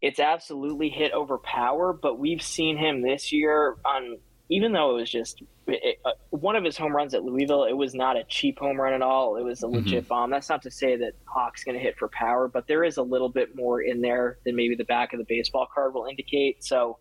it's 0.00 0.20
absolutely 0.20 0.88
hit 0.88 1.12
over 1.12 1.38
power. 1.38 1.92
But 1.92 2.18
we've 2.18 2.42
seen 2.42 2.76
him 2.76 3.02
this 3.02 3.32
year 3.32 3.76
on 3.84 4.18
even 4.50 4.72
though 4.72 4.90
it 4.90 5.00
was 5.00 5.10
just 5.10 5.42
it, 5.66 5.98
uh, 6.04 6.10
one 6.30 6.56
of 6.56 6.64
his 6.64 6.76
home 6.76 6.94
runs 6.94 7.14
at 7.14 7.22
Louisville, 7.22 7.64
it 7.64 7.76
was 7.76 7.94
not 7.94 8.16
a 8.16 8.24
cheap 8.24 8.58
home 8.58 8.80
run 8.80 8.94
at 8.94 9.02
all. 9.02 9.36
It 9.36 9.44
was 9.44 9.62
a 9.62 9.66
legit 9.66 10.04
mm-hmm. 10.04 10.08
bomb. 10.08 10.30
That's 10.30 10.48
not 10.48 10.62
to 10.62 10.70
say 10.70 10.96
that 10.96 11.12
Hawk's 11.26 11.64
going 11.64 11.76
to 11.76 11.82
hit 11.82 11.98
for 11.98 12.08
power, 12.08 12.48
but 12.48 12.66
there 12.66 12.84
is 12.84 12.96
a 12.96 13.02
little 13.02 13.28
bit 13.28 13.54
more 13.54 13.82
in 13.82 14.00
there 14.00 14.38
than 14.44 14.56
maybe 14.56 14.74
the 14.74 14.84
back 14.84 15.12
of 15.12 15.18
the 15.18 15.26
baseball 15.28 15.66
card 15.72 15.92
will 15.92 16.06
indicate. 16.06 16.64
So 16.64 16.98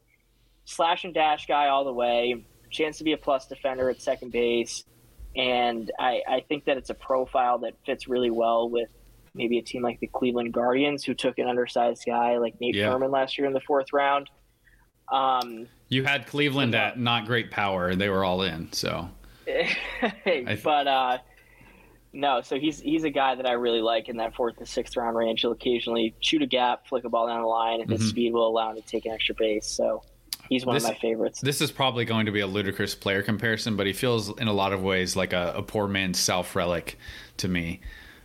slash 0.65 1.05
and 1.05 1.13
dash 1.13 1.47
guy 1.47 1.67
all 1.67 1.85
the 1.85 1.93
way. 1.93 2.45
Chance 2.69 2.97
to 2.97 3.05
be 3.05 3.13
a 3.13 3.17
plus 3.17 3.47
defender 3.47 3.89
at 3.89 4.01
second 4.01 4.33
base, 4.33 4.83
and 5.37 5.89
I, 5.97 6.21
I 6.27 6.43
think 6.49 6.65
that 6.65 6.75
it's 6.75 6.89
a 6.89 6.93
profile 6.93 7.59
that 7.59 7.75
fits 7.85 8.09
really 8.09 8.29
well 8.29 8.69
with 8.69 8.89
maybe 9.33 9.57
a 9.57 9.61
team 9.61 9.83
like 9.83 10.01
the 10.01 10.07
Cleveland 10.07 10.51
Guardians, 10.53 11.05
who 11.05 11.13
took 11.13 11.39
an 11.39 11.47
undersized 11.47 12.03
guy 12.05 12.37
like 12.39 12.59
Nate 12.59 12.75
yeah. 12.75 12.91
Furman 12.91 13.09
last 13.09 13.37
year 13.37 13.47
in 13.47 13.53
the 13.53 13.61
fourth 13.61 13.93
round. 13.93 14.29
Um, 15.09 15.67
you 15.89 16.03
had 16.03 16.27
Cleveland 16.27 16.75
at 16.75 16.99
not 16.99 17.25
great 17.25 17.51
power, 17.51 17.89
and 17.89 17.99
they 17.99 18.09
were 18.09 18.23
all 18.23 18.41
in. 18.41 18.71
So, 18.73 19.09
th- 19.45 20.63
but 20.63 20.87
uh, 20.87 21.17
no, 22.13 22.41
so 22.41 22.59
he's 22.59 22.79
he's 22.79 23.03
a 23.03 23.09
guy 23.09 23.35
that 23.35 23.45
I 23.45 23.53
really 23.53 23.81
like 23.81 24.09
in 24.09 24.17
that 24.17 24.35
fourth 24.35 24.57
and 24.57 24.67
sixth 24.67 24.97
round 24.97 25.15
range. 25.15 25.41
He'll 25.41 25.51
occasionally 25.51 26.15
shoot 26.19 26.41
a 26.41 26.47
gap, 26.47 26.87
flick 26.87 27.03
a 27.03 27.09
ball 27.09 27.27
down 27.27 27.41
the 27.41 27.47
line, 27.47 27.81
and 27.81 27.89
his 27.89 28.01
mm-hmm. 28.01 28.09
speed 28.09 28.33
will 28.33 28.47
allow 28.47 28.71
him 28.71 28.77
to 28.77 28.81
take 28.81 29.05
an 29.05 29.11
extra 29.11 29.35
base. 29.35 29.67
So 29.67 30.03
he's 30.49 30.65
one 30.65 30.75
this, 30.75 30.83
of 30.83 30.89
my 30.89 30.95
favorites. 30.95 31.41
This 31.41 31.61
is 31.61 31.71
probably 31.71 32.05
going 32.05 32.25
to 32.25 32.31
be 32.31 32.39
a 32.39 32.47
ludicrous 32.47 32.95
player 32.95 33.21
comparison, 33.21 33.75
but 33.75 33.85
he 33.85 33.93
feels 33.93 34.37
in 34.39 34.47
a 34.47 34.53
lot 34.53 34.73
of 34.73 34.81
ways 34.81 35.15
like 35.15 35.33
a, 35.33 35.53
a 35.55 35.63
poor 35.63 35.87
man's 35.87 36.19
Sal 36.19 36.43
Frelick 36.43 36.95
to 37.37 37.47
me. 37.47 37.81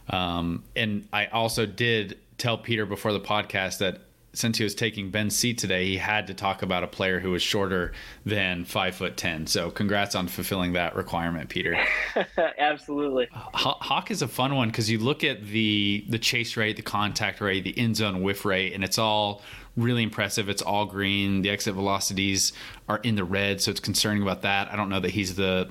Um, 0.09 0.65
and 0.75 1.07
I 1.13 1.27
also 1.27 1.67
did 1.67 2.19
tell 2.39 2.59
Peter 2.59 2.87
before 2.87 3.13
the 3.13 3.21
podcast 3.21 3.79
that 3.79 4.01
since 4.35 4.57
he 4.59 4.65
was 4.65 4.75
taking 4.75 5.11
Ben's 5.11 5.37
seat 5.37 5.59
today, 5.59 5.87
he 5.87 5.97
had 5.99 6.27
to 6.29 6.35
talk 6.35 6.63
about 6.63 6.83
a 6.83 6.87
player 6.87 7.21
who 7.21 7.31
was 7.31 7.43
shorter 7.43 7.93
than 8.25 8.65
five 8.65 8.95
foot 8.95 9.17
ten. 9.17 9.47
So, 9.47 9.71
congrats 9.71 10.15
on 10.15 10.29
fulfilling 10.29 10.73
that 10.73 10.97
requirement, 10.97 11.51
Peter. 11.51 11.79
Absolutely. 12.59 13.29
Hawk 13.33 14.11
is 14.11 14.23
a 14.23 14.29
fun 14.29 14.55
one 14.55 14.69
because 14.69 14.91
you 14.91 14.99
look 14.99 15.23
at 15.23 15.45
the 15.45 16.05
the 16.09 16.19
chase 16.19 16.57
rate, 16.57 16.77
the 16.77 16.83
contact 16.83 17.41
rate, 17.41 17.65
the 17.65 17.79
in-zone 17.79 18.23
whiff 18.23 18.45
rate, 18.45 18.73
and 18.73 18.83
it's 18.83 18.99
all 18.99 19.43
really 19.77 20.03
impressive. 20.03 20.49
It's 20.49 20.63
all 20.63 20.87
green. 20.87 21.43
The 21.43 21.51
exit 21.51 21.75
velocities 21.75 22.53
are 22.89 22.99
in 22.99 23.17
the 23.17 23.25
red, 23.25 23.61
so 23.61 23.71
it's 23.71 23.81
concerning 23.81 24.23
about 24.23 24.43
that. 24.43 24.73
I 24.73 24.77
don't 24.77 24.89
know 24.89 25.01
that 25.01 25.11
he's 25.11 25.35
the 25.35 25.71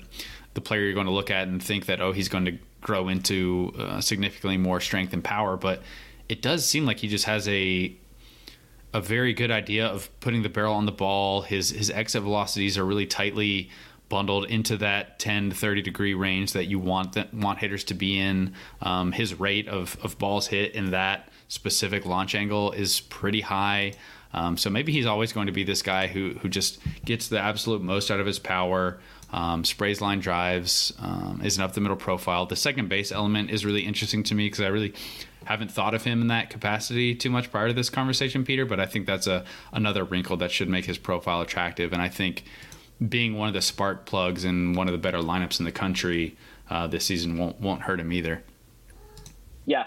the 0.54 0.62
player 0.62 0.82
you're 0.82 0.94
going 0.94 1.08
to 1.08 1.14
look 1.14 1.32
at 1.32 1.48
and 1.48 1.64
think 1.64 1.88
that 1.88 2.02
oh 2.02 2.12
he's 2.12 2.30
going 2.30 2.46
to 2.46 2.58
grow 2.82 3.08
into 3.08 3.74
uh, 3.78 4.02
significantly 4.02 4.58
more 4.58 4.80
strength 4.80 5.14
and 5.14 5.24
power, 5.24 5.58
but 5.58 5.82
it 6.30 6.42
does 6.42 6.66
seem 6.66 6.86
like 6.86 6.98
he 7.00 7.08
just 7.08 7.26
has 7.26 7.48
a 7.48 7.96
a 8.94 9.02
very 9.02 9.34
good 9.34 9.52
idea 9.52 9.88
of 9.88 10.10
putting 10.20 10.42
the 10.42 10.50
barrel 10.50 10.74
on 10.74 10.86
the 10.86 10.92
ball. 10.92 11.42
His 11.42 11.70
his 11.70 11.90
exit 11.90 12.24
velocities 12.24 12.78
are 12.78 12.86
really 12.86 13.06
tightly 13.06 13.70
bundled 14.12 14.46
into 14.46 14.76
that 14.76 15.18
10 15.20 15.52
to 15.52 15.56
30 15.56 15.82
degree 15.82 16.14
range 16.14 16.52
that 16.52 16.66
you 16.66 16.78
want 16.78 17.14
that 17.14 17.34
want 17.34 17.60
hitters 17.60 17.86
to 17.86 17.94
be 17.94 18.20
in. 18.20 18.54
Um, 18.82 19.14
his 19.14 19.40
rate 19.40 19.70
of, 19.70 19.98
of 20.04 20.18
balls 20.18 20.48
hit 20.48 20.76
in 20.76 20.92
that 20.92 21.30
specific 21.48 22.06
launch 22.06 22.36
angle 22.36 22.74
is 22.74 23.00
pretty 23.00 23.40
high. 23.40 23.94
Um, 24.34 24.58
so 24.58 24.70
maybe 24.70 24.92
he's 24.92 25.06
always 25.06 25.32
going 25.32 25.48
to 25.48 25.54
be 25.54 25.64
this 25.64 25.82
guy 25.82 26.08
who 26.08 26.34
who 26.42 26.50
just 26.50 26.80
gets 27.06 27.30
the 27.30 27.40
absolute 27.40 27.82
most 27.82 28.12
out 28.12 28.20
of 28.20 28.26
his 28.26 28.40
power. 28.40 29.00
Um, 29.34 29.64
sprays 29.64 30.02
line 30.02 30.20
drives, 30.20 30.92
um, 31.00 31.42
is 31.42 31.58
an 31.58 31.64
up 31.64 31.72
the 31.72 31.80
middle 31.80 31.96
profile. 31.96 32.46
The 32.46 32.58
second 32.58 32.90
base 32.90 33.14
element 33.14 33.50
is 33.50 33.66
really 33.66 33.86
interesting 33.86 34.24
to 34.24 34.36
me 34.36 34.48
because 34.48 34.60
I 34.60 34.68
really 34.68 34.94
haven't 35.46 35.72
thought 35.72 35.94
of 35.94 36.04
him 36.04 36.22
in 36.22 36.28
that 36.28 36.50
capacity 36.50 37.16
too 37.16 37.30
much 37.30 37.52
prior 37.52 37.68
to 37.68 37.74
this 37.74 37.90
conversation, 37.90 38.46
Peter. 38.46 38.66
But 38.66 38.80
I 38.80 38.86
think 38.86 39.06
that's 39.06 39.28
a 39.28 39.44
another 39.72 40.04
wrinkle 40.04 40.38
that 40.38 40.52
should 40.52 40.70
make 40.70 40.86
his 40.86 40.98
profile 40.98 41.42
attractive. 41.42 41.94
And 41.94 42.02
I 42.02 42.10
think 42.10 42.44
being 43.08 43.38
one 43.38 43.48
of 43.48 43.54
the 43.54 43.62
spark 43.62 44.06
plugs 44.06 44.44
and 44.46 44.76
one 44.76 44.88
of 44.88 44.92
the 44.92 44.98
better 44.98 45.20
lineups 45.20 45.60
in 45.60 45.66
the 45.66 45.72
country 45.72 46.36
uh, 46.70 46.88
this 46.88 47.06
season 47.06 47.38
won't 47.38 47.60
won't 47.60 47.82
hurt 47.82 48.00
him 48.00 48.14
either. 48.14 48.44
Yeah, 49.66 49.86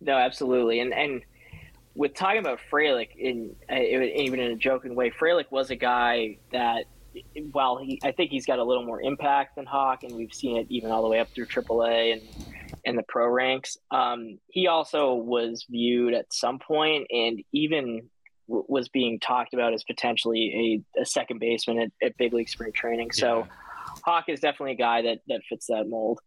no, 0.00 0.16
absolutely. 0.16 0.80
And 0.80 0.92
and 0.92 1.22
with 1.94 2.14
talking 2.14 2.40
about 2.40 2.58
Frelick, 2.70 3.14
in 3.16 3.54
uh, 3.70 3.76
even 3.76 4.40
in 4.40 4.52
a 4.52 4.56
joking 4.56 4.94
way, 4.94 5.10
Frelick 5.10 5.50
was 5.50 5.70
a 5.70 5.76
guy 5.76 6.38
that 6.50 6.86
while 7.52 7.76
he, 7.76 8.00
I 8.02 8.12
think 8.12 8.30
he's 8.30 8.46
got 8.46 8.58
a 8.58 8.64
little 8.64 8.84
more 8.84 9.00
impact 9.02 9.56
than 9.56 9.66
Hawk, 9.66 10.02
and 10.02 10.14
we've 10.14 10.32
seen 10.32 10.56
it 10.56 10.66
even 10.70 10.90
all 10.90 11.02
the 11.02 11.08
way 11.08 11.20
up 11.20 11.28
through 11.30 11.46
AAA 11.46 12.12
and 12.14 12.22
and 12.84 12.98
the 12.98 13.02
pro 13.08 13.28
ranks. 13.28 13.76
Um, 13.90 14.38
he 14.48 14.66
also 14.66 15.14
was 15.14 15.66
viewed 15.68 16.14
at 16.14 16.32
some 16.32 16.58
point, 16.58 17.06
and 17.10 17.42
even 17.52 18.08
w- 18.48 18.64
was 18.68 18.88
being 18.88 19.20
talked 19.20 19.54
about 19.54 19.74
as 19.74 19.84
potentially 19.84 20.82
a, 20.96 21.02
a 21.02 21.06
second 21.06 21.38
baseman 21.38 21.78
at, 21.78 21.90
at, 22.02 22.16
big 22.16 22.32
league 22.32 22.48
spring 22.48 22.72
training. 22.72 23.12
So, 23.12 23.40
yeah. 23.40 23.44
Hawk 24.04 24.24
is 24.28 24.40
definitely 24.40 24.72
a 24.72 24.76
guy 24.76 25.02
that 25.02 25.18
that 25.28 25.42
fits 25.48 25.66
that 25.66 25.88
mold. 25.88 26.20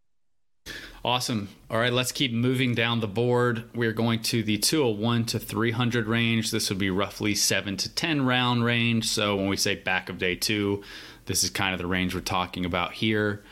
Awesome. 1.03 1.49
All 1.69 1.77
right, 1.77 1.93
let's 1.93 2.11
keep 2.11 2.33
moving 2.33 2.73
down 2.73 2.99
the 2.99 3.07
board. 3.07 3.69
We're 3.75 3.91
going 3.91 4.23
to 4.23 4.41
the 4.41 4.57
201 4.57 5.25
to 5.25 5.39
300 5.39 6.07
range. 6.07 6.49
This 6.49 6.69
would 6.69 6.79
be 6.79 6.89
roughly 6.89 7.35
7 7.35 7.77
to 7.77 7.93
10 7.93 8.25
round 8.25 8.63
range. 8.63 9.07
So 9.07 9.35
when 9.35 9.47
we 9.47 9.55
say 9.55 9.75
back 9.75 10.09
of 10.09 10.17
day 10.17 10.35
two, 10.35 10.83
this 11.27 11.43
is 11.43 11.51
kind 11.51 11.73
of 11.73 11.79
the 11.79 11.85
range 11.85 12.15
we're 12.15 12.21
talking 12.21 12.65
about 12.65 12.93
here. 12.93 13.43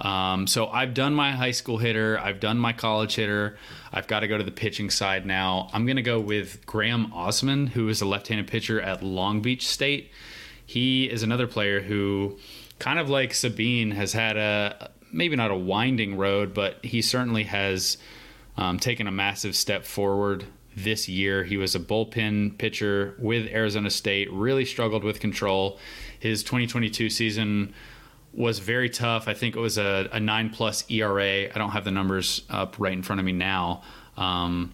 Um, 0.00 0.46
so 0.46 0.68
I've 0.68 0.94
done 0.94 1.14
my 1.14 1.32
high 1.32 1.50
school 1.50 1.76
hitter, 1.76 2.18
I've 2.18 2.40
done 2.40 2.58
my 2.58 2.72
college 2.72 3.16
hitter. 3.16 3.58
I've 3.92 4.06
got 4.06 4.20
to 4.20 4.28
go 4.28 4.38
to 4.38 4.44
the 4.44 4.52
pitching 4.52 4.88
side 4.88 5.26
now. 5.26 5.68
I'm 5.72 5.84
going 5.84 5.96
to 5.96 6.02
go 6.02 6.20
with 6.20 6.64
Graham 6.64 7.10
Ausmus, 7.10 7.70
who 7.70 7.88
is 7.88 8.00
a 8.00 8.06
left 8.06 8.28
handed 8.28 8.46
pitcher 8.46 8.80
at 8.80 9.02
Long 9.02 9.42
Beach 9.42 9.66
State. 9.66 10.10
He 10.64 11.10
is 11.10 11.22
another 11.22 11.48
player 11.48 11.80
who, 11.80 12.38
kind 12.78 12.98
of 13.00 13.10
like 13.10 13.34
Sabin, 13.34 13.90
has 13.90 14.12
had 14.12 14.36
a 14.36 14.90
maybe 15.12 15.34
not 15.34 15.50
a 15.50 15.56
winding 15.56 16.16
road, 16.16 16.54
but 16.54 16.84
he 16.84 17.02
certainly 17.02 17.44
has 17.44 17.98
um, 18.56 18.78
taken 18.78 19.06
a 19.06 19.10
massive 19.10 19.56
step 19.56 19.84
forward 19.84 20.44
this 20.76 21.08
year. 21.08 21.42
He 21.42 21.56
was 21.56 21.74
a 21.74 21.80
bullpen 21.80 22.58
pitcher 22.58 23.16
with 23.18 23.48
Arizona 23.48 23.90
State, 23.90 24.32
really 24.32 24.64
struggled 24.64 25.02
with 25.02 25.20
control. 25.20 25.78
His 26.20 26.42
2022 26.44 27.10
season 27.10 27.74
was 28.32 28.58
very 28.58 28.88
tough. 28.88 29.28
I 29.28 29.34
think 29.34 29.56
it 29.56 29.60
was 29.60 29.78
a, 29.78 30.08
a 30.12 30.20
nine 30.20 30.50
plus 30.50 30.84
ERA. 30.90 31.52
I 31.52 31.58
don't 31.58 31.70
have 31.70 31.84
the 31.84 31.90
numbers 31.90 32.42
up 32.48 32.76
right 32.78 32.92
in 32.92 33.02
front 33.02 33.18
of 33.18 33.26
me 33.26 33.32
now. 33.32 33.82
Um, 34.16 34.72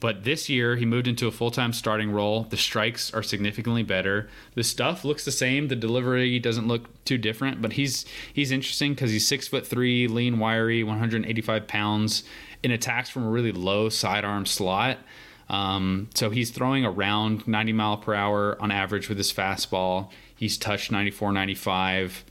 but 0.00 0.22
this 0.22 0.48
year, 0.48 0.76
he 0.76 0.86
moved 0.86 1.08
into 1.08 1.26
a 1.26 1.32
full 1.32 1.50
time 1.50 1.72
starting 1.72 2.12
role. 2.12 2.44
The 2.44 2.56
strikes 2.56 3.12
are 3.12 3.22
significantly 3.22 3.82
better. 3.82 4.28
The 4.54 4.62
stuff 4.62 5.04
looks 5.04 5.24
the 5.24 5.32
same. 5.32 5.68
The 5.68 5.76
delivery 5.76 6.38
doesn't 6.38 6.68
look 6.68 7.04
too 7.04 7.18
different. 7.18 7.60
But 7.60 7.72
he's 7.72 8.06
he's 8.32 8.52
interesting 8.52 8.94
because 8.94 9.10
he's 9.10 9.26
six 9.26 9.48
foot 9.48 9.66
three, 9.66 10.06
lean, 10.06 10.38
wiry, 10.38 10.84
185 10.84 11.66
pounds, 11.66 12.22
and 12.62 12.72
attacks 12.72 13.10
from 13.10 13.24
a 13.24 13.30
really 13.30 13.52
low 13.52 13.88
sidearm 13.88 14.46
slot. 14.46 14.98
Um, 15.48 16.10
so 16.14 16.30
he's 16.30 16.50
throwing 16.50 16.84
around 16.84 17.48
90 17.48 17.72
mile 17.72 17.96
per 17.96 18.14
hour 18.14 18.56
on 18.60 18.70
average 18.70 19.08
with 19.08 19.18
his 19.18 19.32
fastball. 19.32 20.10
He's 20.36 20.56
touched 20.56 20.92
94, 20.92 21.32
95. 21.32 22.24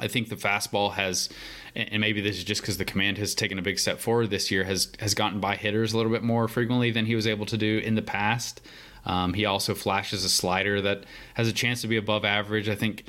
I 0.00 0.08
think 0.08 0.28
the 0.28 0.36
fastball 0.36 0.92
has 0.92 1.28
and 1.74 2.00
maybe 2.00 2.20
this 2.20 2.36
is 2.36 2.44
just 2.44 2.60
because 2.60 2.78
the 2.78 2.84
command 2.84 3.18
has 3.18 3.34
taken 3.34 3.58
a 3.58 3.62
big 3.62 3.78
step 3.78 3.98
forward 3.98 4.30
this 4.30 4.50
year, 4.50 4.64
has 4.64 4.90
has 4.98 5.14
gotten 5.14 5.40
by 5.40 5.56
hitters 5.56 5.92
a 5.92 5.96
little 5.96 6.12
bit 6.12 6.22
more 6.22 6.48
frequently 6.48 6.90
than 6.90 7.06
he 7.06 7.14
was 7.14 7.26
able 7.26 7.46
to 7.46 7.56
do 7.56 7.78
in 7.78 7.94
the 7.94 8.02
past. 8.02 8.60
Um, 9.04 9.34
he 9.34 9.44
also 9.44 9.74
flashes 9.74 10.24
a 10.24 10.28
slider 10.28 10.82
that 10.82 11.04
has 11.34 11.48
a 11.48 11.52
chance 11.52 11.80
to 11.82 11.88
be 11.88 11.96
above 11.96 12.24
average. 12.24 12.68
I 12.68 12.74
think 12.74 13.04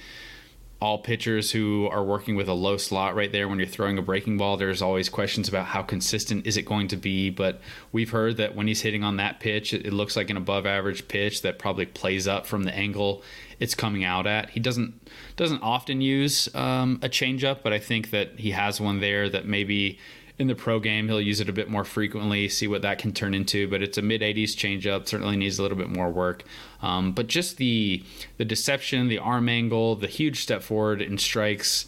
all 0.82 0.98
pitchers 0.98 1.52
who 1.52 1.88
are 1.92 2.04
working 2.04 2.36
with 2.36 2.48
a 2.48 2.54
low 2.54 2.78
slot 2.78 3.14
right 3.14 3.32
there 3.32 3.50
when 3.50 3.60
you're 3.60 3.68
throwing 3.68 3.98
a 3.98 4.02
breaking 4.02 4.38
ball, 4.38 4.56
there's 4.56 4.82
always 4.82 5.10
questions 5.10 5.50
about 5.50 5.66
how 5.66 5.82
consistent 5.82 6.48
is 6.48 6.56
it 6.56 6.62
going 6.62 6.88
to 6.88 6.96
be. 6.96 7.30
But 7.30 7.60
we've 7.92 8.12
heard 8.12 8.38
that 8.38 8.56
when 8.56 8.68
he's 8.68 8.82
hitting 8.82 9.04
on 9.04 9.18
that 9.18 9.42
pitch, 9.42 9.74
it, 9.74 9.92
looks 9.92 10.16
like 10.16 10.30
an 10.30 10.38
above 10.38 10.66
average 10.66 11.10
pitch 11.10 11.42
that 11.42 11.60
probably 11.60 11.86
plays 11.86 12.28
up 12.28 12.46
from 12.46 12.64
the 12.64 12.74
angle 12.74 13.24
it's 13.60 13.76
coming 13.76 14.06
out 14.06 14.26
at. 14.26 14.52
He 14.52 14.62
doesn't 14.62 14.94
doesn't 15.36 15.62
often 15.62 16.00
use 16.00 16.54
um, 16.56 17.00
a 17.02 17.10
changeup, 17.10 17.60
but 17.62 17.74
I 17.74 17.80
think 17.80 18.12
that 18.12 18.40
he 18.40 18.52
has 18.52 18.80
one 18.80 19.02
there 19.02 19.28
that 19.28 19.46
maybe 19.46 20.00
in 20.40 20.48
the 20.48 20.56
pro 20.56 20.80
game 20.80 21.08
he'll 21.08 21.22
use 21.22 21.42
it 21.42 21.50
a 21.50 21.54
bit 21.54 21.70
more 21.70 21.84
frequently, 21.84 22.48
see 22.48 22.68
what 22.68 22.82
that 22.82 22.98
can 22.98 23.12
turn 23.12 23.34
into. 23.34 23.68
But 23.68 23.84
it's 23.84 23.98
a 23.98 24.02
mid 24.02 24.22
80s 24.22 24.56
changeup, 24.56 25.08
certainly 25.08 25.36
needs 25.36 25.60
a 25.60 25.62
little 25.62 25.78
bit 25.78 25.90
more 25.90 26.10
work. 26.10 26.44
Um, 26.82 27.12
but 27.12 27.28
just 27.28 27.58
the 27.58 28.04
the 28.38 28.46
deception, 28.46 29.10
the 29.10 29.20
arm 29.20 29.50
angle, 29.50 29.96
the 29.96 30.08
huge 30.08 30.42
step 30.42 30.64
forward 30.64 31.02
in 31.02 31.18
strikes. 31.18 31.86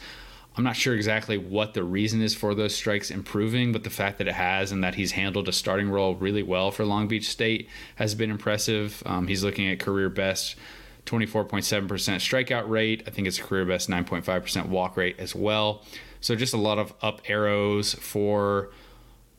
I'm 0.58 0.66
not 0.66 0.76
sure 0.76 0.94
exactly 0.94 1.38
what 1.38 1.74
the 1.74 1.84
reason 1.84 2.22
is 2.22 2.36
for 2.36 2.54
those 2.54 2.76
strikes 2.76 3.10
improving, 3.10 3.72
but 3.72 3.86
the 3.86 3.90
fact 3.90 4.18
that 4.18 4.28
it 4.28 4.34
has 4.34 4.74
and 4.74 4.84
that 4.84 4.96
he's 4.96 5.14
handled 5.14 5.48
a 5.48 5.54
starting 5.54 5.90
role 5.90 6.16
really 6.16 6.44
well 6.44 6.72
for 6.72 6.84
Long 6.84 7.08
Beach 7.08 7.30
State 7.30 7.70
has 7.96 8.16
been 8.16 8.30
impressive. 8.30 9.02
Um, 9.06 9.28
he's 9.28 9.46
looking 9.46 9.70
at 9.70 9.80
career 9.80 10.10
best 10.10 10.58
24.7% 11.06 11.88
strikeout 11.88 12.70
rate. 12.70 13.04
I 13.08 13.12
think 13.12 13.30
it's 13.30 13.40
a 13.40 13.44
career 13.44 13.66
best 13.66 13.90
9.5% 13.90 14.68
walk 14.68 14.98
rate 14.98 15.16
as 15.20 15.34
well. 15.34 15.86
So 16.22 16.36
just 16.36 16.54
a 16.54 16.58
lot 16.58 16.78
of 16.78 16.94
up 17.02 17.22
arrows 17.28 17.94
for 17.96 18.70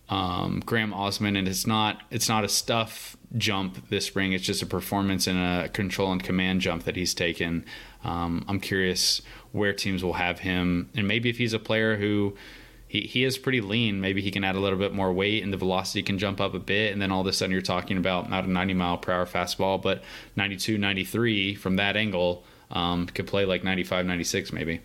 um, 0.09 0.63
Graham 0.67 0.93
Ausmus, 0.93 1.39
and 1.39 1.49
it's 1.49 1.67
not 1.67 2.03
it's 2.11 2.29
not 2.29 2.45
a 2.45 2.49
stuff 2.49 3.17
jump 3.37 3.89
this 3.89 4.07
spring. 4.07 4.33
It's 4.33 4.45
just 4.45 4.63
a 4.63 4.67
performance 4.67 5.27
and 5.27 5.39
a 5.39 5.69
control 5.69 6.13
and 6.13 6.23
command 6.23 6.61
jump 6.61 6.85
that 6.85 6.97
he's 6.97 7.15
taken. 7.15 7.65
Um, 8.05 8.45
I'm 8.49 8.61
curious 8.61 9.23
where 9.53 9.73
teams 9.73 10.05
will 10.05 10.15
have 10.15 10.41
him, 10.41 10.91
and 10.95 11.09
maybe 11.09 11.31
if 11.31 11.39
he's 11.39 11.55
a 11.55 11.59
player 11.59 11.97
who 11.97 12.37
he, 12.93 13.01
he 13.01 13.25
is 13.25 13.39
pretty 13.39 13.63
lean. 13.63 14.03
Maybe 14.03 14.21
he 14.21 14.31
can 14.31 14.45
add 14.45 14.55
a 14.55 14.61
little 14.61 14.79
bit 14.79 14.93
more 14.93 15.11
weight 15.11 15.43
and 15.43 15.51
the 15.51 15.57
velocity 15.57 16.03
can 16.03 16.19
jump 16.19 16.43
up 16.43 16.53
a 16.53 16.59
bit. 16.59 16.93
And 16.93 17.01
then 17.01 17.11
all 17.11 17.23
of 17.23 17.27
a 17.27 17.33
sudden 17.33 17.51
you're 17.51 17.63
talking 17.63 17.97
about 17.97 18.29
not 18.29 18.45
a 18.45 18.51
90 18.51 18.75
mile 18.75 18.99
per 18.99 19.13
hour 19.13 19.25
fastball, 19.25 19.81
but 19.81 20.03
92, 20.37 20.77
93 20.77 21.55
from 21.55 21.77
that 21.77 21.97
angle. 21.97 22.45
Um, 22.71 23.07
could 23.07 23.27
play 23.27 23.47
like 23.47 23.65
95, 23.65 24.05
96 24.05 24.53
maybe. 24.53 24.83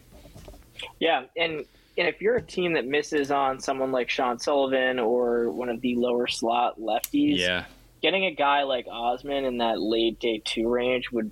Yeah, 1.01 1.23
and 1.35 1.65
and 1.97 2.07
if 2.07 2.21
you're 2.21 2.35
a 2.35 2.41
team 2.41 2.73
that 2.73 2.85
misses 2.85 3.31
on 3.31 3.59
someone 3.59 3.91
like 3.91 4.09
Sean 4.09 4.39
Sullivan 4.39 4.99
or 4.99 5.49
one 5.49 5.69
of 5.69 5.81
the 5.81 5.95
lower 5.95 6.27
slot 6.27 6.79
lefties, 6.79 7.37
yeah, 7.37 7.65
getting 8.01 8.25
a 8.25 8.31
guy 8.31 8.63
like 8.63 8.85
Ausmus 8.85 9.47
in 9.47 9.57
that 9.57 9.81
late 9.81 10.19
day 10.19 10.41
two 10.43 10.69
range 10.69 11.11
would 11.11 11.31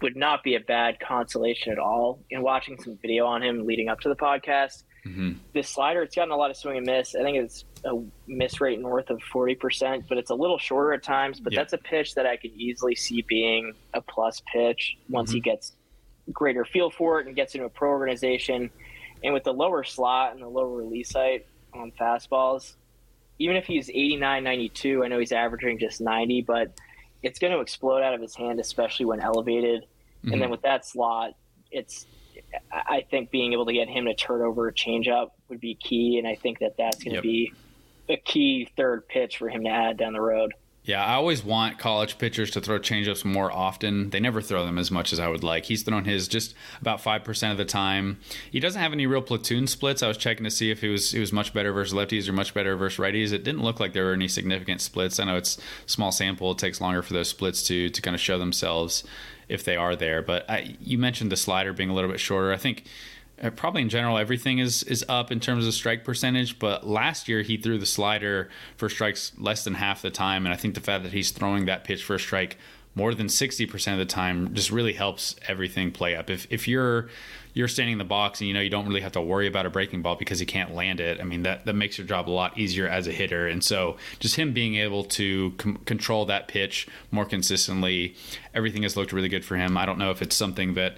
would 0.00 0.16
not 0.16 0.44
be 0.44 0.54
a 0.54 0.60
bad 0.60 1.00
consolation 1.00 1.72
at 1.72 1.78
all. 1.78 2.20
In 2.30 2.42
watching 2.42 2.80
some 2.80 2.98
video 3.00 3.26
on 3.26 3.42
him 3.42 3.66
leading 3.66 3.88
up 3.88 4.00
to 4.00 4.08
the 4.08 4.14
podcast, 4.14 4.84
mm-hmm. 5.06 5.32
this 5.54 5.68
slider 5.68 6.02
it's 6.02 6.14
gotten 6.14 6.32
a 6.32 6.36
lot 6.36 6.50
of 6.50 6.56
swing 6.56 6.76
and 6.76 6.86
miss. 6.86 7.14
I 7.14 7.22
think 7.22 7.38
it's 7.38 7.64
a 7.84 7.92
miss 8.26 8.60
rate 8.60 8.78
north 8.80 9.10
of 9.10 9.22
forty 9.22 9.54
percent, 9.54 10.04
but 10.08 10.18
it's 10.18 10.30
a 10.30 10.34
little 10.34 10.58
shorter 10.58 10.92
at 10.92 11.02
times. 11.02 11.40
But 11.40 11.54
that's 11.54 11.72
a 11.72 11.78
pitch 11.78 12.14
that 12.14 12.26
I 12.26 12.36
could 12.36 12.52
easily 12.52 12.94
see 12.94 13.22
being 13.22 13.72
a 13.94 14.02
plus 14.02 14.42
pitch 14.52 14.98
once 15.08 15.30
mm-hmm. 15.30 15.36
he 15.36 15.40
gets 15.40 15.72
greater 16.30 16.64
feel 16.64 16.90
for 16.90 17.20
it 17.20 17.26
and 17.26 17.34
gets 17.34 17.54
into 17.54 17.66
a 17.66 17.70
pro 17.70 17.88
organization. 17.88 18.70
And 19.22 19.34
with 19.34 19.44
the 19.44 19.52
lower 19.52 19.84
slot 19.84 20.32
and 20.32 20.42
the 20.42 20.48
lower 20.48 20.76
release 20.76 21.12
height 21.12 21.46
on 21.74 21.92
fastballs, 21.92 22.74
even 23.38 23.56
if 23.56 23.66
he's 23.66 23.88
89, 23.88 24.44
92, 24.44 25.04
I 25.04 25.08
know 25.08 25.18
he's 25.18 25.32
averaging 25.32 25.78
just 25.78 26.00
90, 26.00 26.42
but 26.42 26.72
it's 27.22 27.38
going 27.38 27.52
to 27.52 27.60
explode 27.60 28.02
out 28.02 28.14
of 28.14 28.20
his 28.20 28.34
hand, 28.34 28.60
especially 28.60 29.06
when 29.06 29.20
elevated. 29.20 29.82
Mm-hmm. 29.82 30.32
And 30.32 30.42
then 30.42 30.50
with 30.50 30.62
that 30.62 30.84
slot, 30.84 31.34
it's 31.70 32.06
I 32.72 33.04
think 33.10 33.30
being 33.30 33.52
able 33.52 33.66
to 33.66 33.72
get 33.72 33.88
him 33.88 34.06
to 34.06 34.14
turn 34.14 34.42
over 34.42 34.68
a 34.68 34.72
changeup 34.72 35.30
would 35.48 35.60
be 35.60 35.74
key, 35.74 36.18
and 36.18 36.26
I 36.26 36.34
think 36.34 36.60
that 36.60 36.76
that's 36.76 37.02
going 37.02 37.10
to 37.10 37.16
yep. 37.16 37.22
be 37.22 37.52
a 38.08 38.16
key 38.16 38.68
third 38.76 39.06
pitch 39.08 39.38
for 39.38 39.48
him 39.48 39.64
to 39.64 39.70
add 39.70 39.96
down 39.96 40.12
the 40.12 40.20
road. 40.20 40.54
Yeah, 40.88 41.04
I 41.04 41.16
always 41.16 41.44
want 41.44 41.78
college 41.78 42.16
pitchers 42.16 42.50
to 42.52 42.62
throw 42.62 42.78
changeups 42.78 43.22
more 43.22 43.52
often. 43.52 44.08
They 44.08 44.20
never 44.20 44.40
throw 44.40 44.64
them 44.64 44.78
as 44.78 44.90
much 44.90 45.12
as 45.12 45.20
I 45.20 45.28
would 45.28 45.44
like. 45.44 45.66
He's 45.66 45.82
thrown 45.82 46.06
his 46.06 46.28
just 46.28 46.54
about 46.80 47.02
five 47.02 47.24
percent 47.24 47.52
of 47.52 47.58
the 47.58 47.66
time. 47.66 48.20
He 48.50 48.58
doesn't 48.58 48.80
have 48.80 48.94
any 48.94 49.06
real 49.06 49.20
platoon 49.20 49.66
splits. 49.66 50.02
I 50.02 50.08
was 50.08 50.16
checking 50.16 50.44
to 50.44 50.50
see 50.50 50.70
if 50.70 50.80
he 50.80 50.88
was 50.88 51.10
he 51.10 51.20
was 51.20 51.30
much 51.30 51.52
better 51.52 51.74
versus 51.74 51.92
lefties 51.92 52.26
or 52.26 52.32
much 52.32 52.54
better 52.54 52.74
versus 52.74 52.98
righties. 52.98 53.34
It 53.34 53.44
didn't 53.44 53.60
look 53.60 53.80
like 53.80 53.92
there 53.92 54.06
were 54.06 54.14
any 54.14 54.28
significant 54.28 54.80
splits. 54.80 55.20
I 55.20 55.24
know 55.24 55.36
it's 55.36 55.58
small 55.84 56.10
sample. 56.10 56.52
It 56.52 56.58
takes 56.58 56.80
longer 56.80 57.02
for 57.02 57.12
those 57.12 57.28
splits 57.28 57.62
to 57.64 57.90
to 57.90 58.00
kind 58.00 58.14
of 58.14 58.20
show 58.22 58.38
themselves 58.38 59.04
if 59.46 59.64
they 59.64 59.76
are 59.76 59.94
there. 59.94 60.22
But 60.22 60.48
I, 60.48 60.74
you 60.80 60.96
mentioned 60.96 61.30
the 61.30 61.36
slider 61.36 61.74
being 61.74 61.90
a 61.90 61.94
little 61.94 62.10
bit 62.10 62.18
shorter. 62.18 62.50
I 62.50 62.56
think 62.56 62.84
Uh, 63.42 63.50
probably 63.50 63.82
in 63.82 63.88
general 63.88 64.18
everything 64.18 64.58
is 64.58 64.82
is 64.84 65.04
up 65.08 65.30
in 65.30 65.38
terms 65.38 65.66
of 65.66 65.72
strike 65.74 66.04
percentage 66.04 66.58
but 66.58 66.86
last 66.86 67.28
year 67.28 67.42
he 67.42 67.56
threw 67.56 67.78
the 67.78 67.86
slider 67.86 68.48
for 68.76 68.88
strikes 68.88 69.32
less 69.38 69.64
than 69.64 69.74
half 69.74 70.02
the 70.02 70.10
time 70.10 70.44
and 70.44 70.52
i 70.52 70.56
think 70.56 70.74
the 70.74 70.80
fact 70.80 71.04
that 71.04 71.12
he's 71.12 71.30
throwing 71.30 71.66
that 71.66 71.84
pitch 71.84 72.02
for 72.02 72.16
a 72.16 72.20
strike 72.20 72.56
more 72.98 73.14
than 73.14 73.28
60% 73.28 73.92
of 73.92 73.98
the 73.98 74.04
time 74.04 74.52
just 74.54 74.72
really 74.72 74.92
helps 74.92 75.36
everything 75.46 75.92
play 75.92 76.16
up. 76.16 76.28
If 76.28 76.48
if 76.50 76.66
you're 76.66 77.08
you're 77.54 77.68
standing 77.68 77.92
in 77.92 77.98
the 77.98 78.04
box 78.04 78.40
and 78.40 78.48
you 78.48 78.54
know 78.54 78.60
you 78.60 78.70
don't 78.70 78.86
really 78.86 79.00
have 79.00 79.12
to 79.12 79.20
worry 79.20 79.46
about 79.46 79.66
a 79.66 79.70
breaking 79.70 80.02
ball 80.02 80.16
because 80.16 80.38
he 80.38 80.46
can't 80.46 80.74
land 80.74 81.00
it 81.00 81.20
i 81.20 81.24
mean 81.24 81.42
that 81.42 81.64
that 81.64 81.74
makes 81.74 81.98
your 81.98 82.06
job 82.06 82.28
a 82.28 82.30
lot 82.30 82.58
easier 82.58 82.88
as 82.88 83.06
a 83.06 83.12
hitter. 83.12 83.46
And 83.46 83.62
so 83.62 83.96
just 84.18 84.34
him 84.34 84.52
being 84.52 84.74
able 84.74 85.04
to 85.04 85.52
com- 85.58 85.76
control 85.86 86.24
that 86.26 86.48
pitch 86.48 86.88
more 87.12 87.24
consistently 87.24 88.16
everything 88.52 88.82
has 88.82 88.96
looked 88.96 89.12
really 89.12 89.28
good 89.28 89.44
for 89.44 89.56
him. 89.56 89.76
I 89.76 89.86
don't 89.86 89.98
know 89.98 90.10
if 90.10 90.20
it's 90.20 90.36
something 90.36 90.74
that 90.74 90.96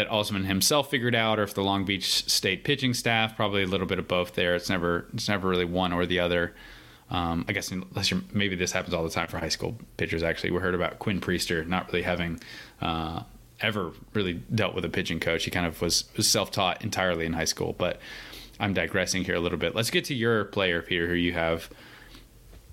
that 0.00 0.08
Ausmus 0.08 0.46
himself 0.46 0.88
figured 0.88 1.14
out, 1.14 1.38
or 1.38 1.42
if 1.42 1.52
the 1.52 1.62
Long 1.62 1.84
Beach 1.84 2.26
State 2.26 2.64
pitching 2.64 2.94
staff, 2.94 3.36
probably 3.36 3.62
a 3.62 3.66
little 3.66 3.86
bit 3.86 3.98
of 3.98 4.08
both 4.08 4.34
there. 4.34 4.54
It's 4.54 4.70
never 4.70 5.06
it's 5.12 5.28
never 5.28 5.46
really 5.46 5.66
one 5.66 5.92
or 5.92 6.06
the 6.06 6.20
other. 6.20 6.54
Um, 7.10 7.44
I 7.48 7.52
guess 7.52 7.70
unless 7.70 8.10
you're 8.10 8.22
maybe 8.32 8.56
this 8.56 8.72
happens 8.72 8.94
all 8.94 9.04
the 9.04 9.10
time 9.10 9.26
for 9.26 9.38
high 9.38 9.50
school 9.50 9.76
pitchers. 9.98 10.22
Actually, 10.22 10.52
we 10.52 10.60
heard 10.60 10.74
about 10.74 11.00
Quinn 11.00 11.20
Priester 11.20 11.66
not 11.66 11.88
really 11.88 12.00
having 12.02 12.40
uh, 12.80 13.24
ever 13.60 13.92
really 14.14 14.40
dealt 14.54 14.74
with 14.74 14.86
a 14.86 14.88
pitching 14.88 15.20
coach. 15.20 15.44
He 15.44 15.50
kind 15.50 15.66
of 15.66 15.82
was, 15.82 16.04
was 16.16 16.26
self 16.26 16.50
taught 16.50 16.82
entirely 16.82 17.26
in 17.26 17.34
high 17.34 17.44
school. 17.44 17.74
But 17.76 18.00
I'm 18.58 18.72
digressing 18.72 19.24
here 19.24 19.34
a 19.34 19.40
little 19.40 19.58
bit. 19.58 19.74
Let's 19.74 19.90
get 19.90 20.06
to 20.06 20.14
your 20.14 20.46
player, 20.46 20.80
Peter, 20.80 21.08
who 21.08 21.14
you 21.14 21.34
have. 21.34 21.68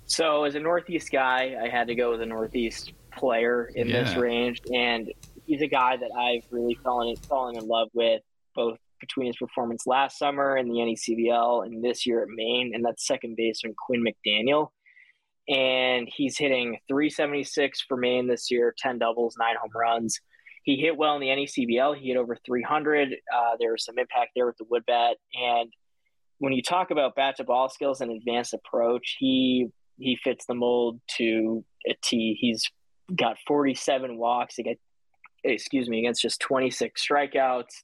So 0.06 0.44
as 0.44 0.54
a 0.54 0.60
Northeast 0.60 1.12
guy, 1.12 1.56
I 1.62 1.68
had 1.68 1.88
to 1.88 1.94
go 1.94 2.10
with 2.10 2.22
a 2.22 2.26
Northeast 2.26 2.92
player 3.14 3.70
in 3.74 3.88
yeah. 3.88 4.04
this 4.04 4.16
range, 4.16 4.62
and 4.72 5.12
he's 5.48 5.62
a 5.62 5.66
guy 5.66 5.96
that 5.96 6.10
I've 6.16 6.44
really 6.50 6.78
fallen 6.84 7.16
fallen 7.16 7.56
in 7.56 7.66
love 7.66 7.88
with, 7.94 8.22
both 8.54 8.78
between 9.00 9.28
his 9.28 9.36
performance 9.36 9.86
last 9.86 10.18
summer 10.18 10.56
in 10.56 10.68
the 10.68 10.74
NECBL 10.74 11.66
and 11.66 11.82
this 11.82 12.06
year 12.06 12.22
at 12.22 12.28
Maine, 12.28 12.72
and 12.74 12.84
that's 12.84 13.06
second 13.06 13.36
baseman 13.36 13.74
Quinn 13.74 14.04
McDaniel. 14.04 14.68
And 15.48 16.06
he's 16.14 16.36
hitting 16.36 16.78
376 16.88 17.80
for 17.88 17.96
Maine 17.96 18.28
this 18.28 18.50
year, 18.50 18.74
10 18.76 18.98
doubles, 18.98 19.36
nine 19.38 19.54
home 19.60 19.70
runs. 19.74 20.20
He 20.62 20.76
hit 20.76 20.98
well 20.98 21.14
in 21.14 21.22
the 21.22 21.28
NECBL. 21.28 21.96
He 21.96 22.08
hit 22.08 22.18
over 22.18 22.36
300. 22.44 23.14
Uh, 23.34 23.56
there 23.58 23.72
was 23.72 23.86
some 23.86 23.98
impact 23.98 24.32
there 24.36 24.44
with 24.44 24.58
the 24.58 24.66
wood 24.68 24.84
bat. 24.86 25.16
And 25.34 25.72
when 26.38 26.52
you 26.52 26.62
talk 26.62 26.90
about 26.90 27.16
bat 27.16 27.36
to 27.38 27.44
ball 27.44 27.70
skills 27.70 28.02
and 28.02 28.10
advanced 28.10 28.52
approach, 28.52 29.16
he 29.18 29.68
he 29.98 30.16
fits 30.22 30.44
the 30.46 30.54
mold 30.54 31.00
to 31.16 31.64
a 31.88 31.94
T. 32.04 32.36
He's 32.38 32.70
got 33.16 33.36
47 33.46 34.16
walks. 34.18 34.56
He 34.56 34.62
got 34.62 34.76
excuse 35.44 35.88
me, 35.88 36.00
against 36.00 36.22
just 36.22 36.40
26 36.40 37.04
strikeouts. 37.06 37.82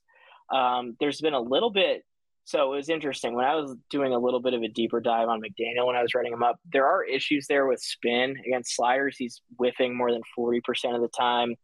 Um, 0.52 0.96
there's 1.00 1.20
been 1.20 1.34
a 1.34 1.40
little 1.40 1.70
bit. 1.70 2.04
So 2.46 2.72
it 2.72 2.76
was 2.76 2.90
interesting 2.90 3.34
when 3.34 3.46
I 3.46 3.54
was 3.54 3.74
doing 3.88 4.12
a 4.12 4.18
little 4.18 4.40
bit 4.40 4.52
of 4.52 4.62
a 4.62 4.68
deeper 4.68 5.00
dive 5.00 5.28
on 5.28 5.40
McDaniel 5.40 5.86
when 5.86 5.96
I 5.96 6.02
was 6.02 6.14
writing 6.14 6.32
him 6.32 6.42
up. 6.42 6.56
There 6.70 6.86
are 6.86 7.02
issues 7.02 7.46
there 7.46 7.66
with 7.66 7.80
spin 7.80 8.36
against 8.46 8.76
sliders. 8.76 9.16
He's 9.16 9.40
whiffing 9.56 9.96
more 9.96 10.12
than 10.12 10.20
40% 10.38 10.60
of 10.94 11.00
the 11.00 11.08
time. 11.08 11.54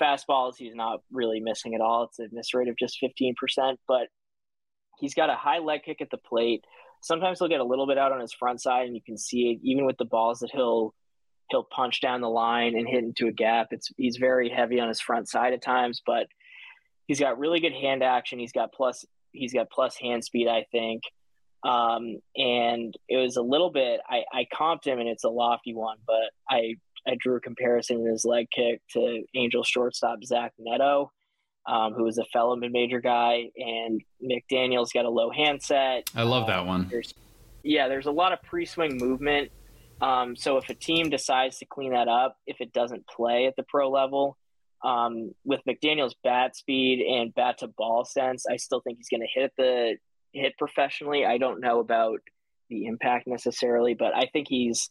Fastballs, 0.00 0.54
he's 0.56 0.74
not 0.74 1.00
really 1.12 1.40
missing 1.40 1.74
at 1.74 1.82
all. 1.82 2.04
It's 2.04 2.18
a 2.18 2.28
miss 2.32 2.54
rate 2.54 2.68
of 2.68 2.78
just 2.78 2.98
15%, 3.02 3.76
but 3.86 4.08
he's 4.98 5.14
got 5.14 5.28
a 5.28 5.34
high 5.34 5.58
leg 5.58 5.82
kick 5.84 6.00
at 6.00 6.10
the 6.10 6.16
plate. 6.16 6.64
Sometimes 7.02 7.38
he'll 7.38 7.48
get 7.48 7.60
a 7.60 7.64
little 7.64 7.86
bit 7.86 7.98
out 7.98 8.12
on 8.12 8.20
his 8.20 8.32
front 8.32 8.62
side, 8.62 8.86
and 8.86 8.96
you 8.96 9.02
can 9.04 9.18
see 9.18 9.50
it 9.50 9.60
even 9.62 9.84
with 9.84 9.98
the 9.98 10.06
balls 10.06 10.38
that 10.38 10.50
he'll 10.50 10.94
he'll 11.52 11.62
punch 11.62 12.00
down 12.00 12.20
the 12.20 12.28
line 12.28 12.76
and 12.76 12.88
hit 12.88 13.04
into 13.04 13.28
a 13.28 13.32
gap. 13.32 13.68
It's 13.70 13.92
he's 13.96 14.16
very 14.16 14.48
heavy 14.48 14.80
on 14.80 14.88
his 14.88 15.00
front 15.00 15.28
side 15.28 15.52
at 15.52 15.62
times, 15.62 16.02
but 16.04 16.26
he's 17.06 17.20
got 17.20 17.38
really 17.38 17.60
good 17.60 17.74
hand 17.74 18.02
action. 18.02 18.40
He's 18.40 18.52
got 18.52 18.72
plus 18.72 19.04
he's 19.30 19.52
got 19.52 19.70
plus 19.70 19.96
hand 19.96 20.24
speed, 20.24 20.48
I 20.48 20.66
think. 20.72 21.02
Um, 21.64 22.18
and 22.34 22.92
it 23.08 23.18
was 23.18 23.36
a 23.36 23.42
little 23.42 23.70
bit 23.70 24.00
I, 24.08 24.24
I 24.32 24.46
comped 24.52 24.84
him 24.84 24.98
and 24.98 25.08
it's 25.08 25.22
a 25.22 25.28
lofty 25.28 25.74
one, 25.74 25.98
but 26.06 26.30
I 26.50 26.74
I 27.06 27.16
drew 27.18 27.36
a 27.36 27.40
comparison 27.40 28.00
in 28.00 28.06
his 28.06 28.24
leg 28.24 28.48
kick 28.50 28.80
to 28.92 29.22
Angel 29.34 29.62
shortstop 29.62 30.24
Zach 30.24 30.52
Neto, 30.58 31.12
um, 31.66 31.92
who 31.94 32.04
was 32.04 32.18
a 32.18 32.24
fellow 32.32 32.56
mid 32.56 32.72
major 32.72 33.00
guy, 33.00 33.50
and 33.56 34.00
McDaniel's 34.24 34.92
got 34.92 35.04
a 35.04 35.10
low 35.10 35.30
handset. 35.30 36.10
I 36.16 36.22
love 36.22 36.46
that 36.46 36.64
one. 36.66 36.88
There's, 36.88 37.12
yeah, 37.62 37.88
there's 37.88 38.06
a 38.06 38.12
lot 38.12 38.32
of 38.32 38.42
pre 38.42 38.64
swing 38.64 38.96
movement 38.98 39.50
um, 40.02 40.34
so 40.34 40.56
if 40.56 40.68
a 40.68 40.74
team 40.74 41.10
decides 41.10 41.58
to 41.58 41.64
clean 41.64 41.92
that 41.92 42.08
up, 42.08 42.36
if 42.46 42.60
it 42.60 42.72
doesn't 42.72 43.06
play 43.06 43.46
at 43.46 43.54
the 43.56 43.62
pro 43.62 43.88
level, 43.88 44.36
um, 44.84 45.32
with 45.44 45.60
McDaniel's 45.66 46.16
bat 46.24 46.56
speed 46.56 47.06
and 47.06 47.32
bat 47.32 47.58
to 47.58 47.68
ball 47.68 48.04
sense, 48.04 48.44
I 48.50 48.56
still 48.56 48.80
think 48.80 48.98
he's 48.98 49.08
going 49.08 49.20
to 49.20 49.40
hit 49.40 49.52
the 49.56 49.96
hit 50.32 50.58
professionally. 50.58 51.24
I 51.24 51.38
don't 51.38 51.60
know 51.60 51.78
about 51.78 52.20
the 52.68 52.86
impact 52.86 53.28
necessarily, 53.28 53.94
but 53.94 54.12
I 54.14 54.26
think 54.32 54.48
he's 54.48 54.90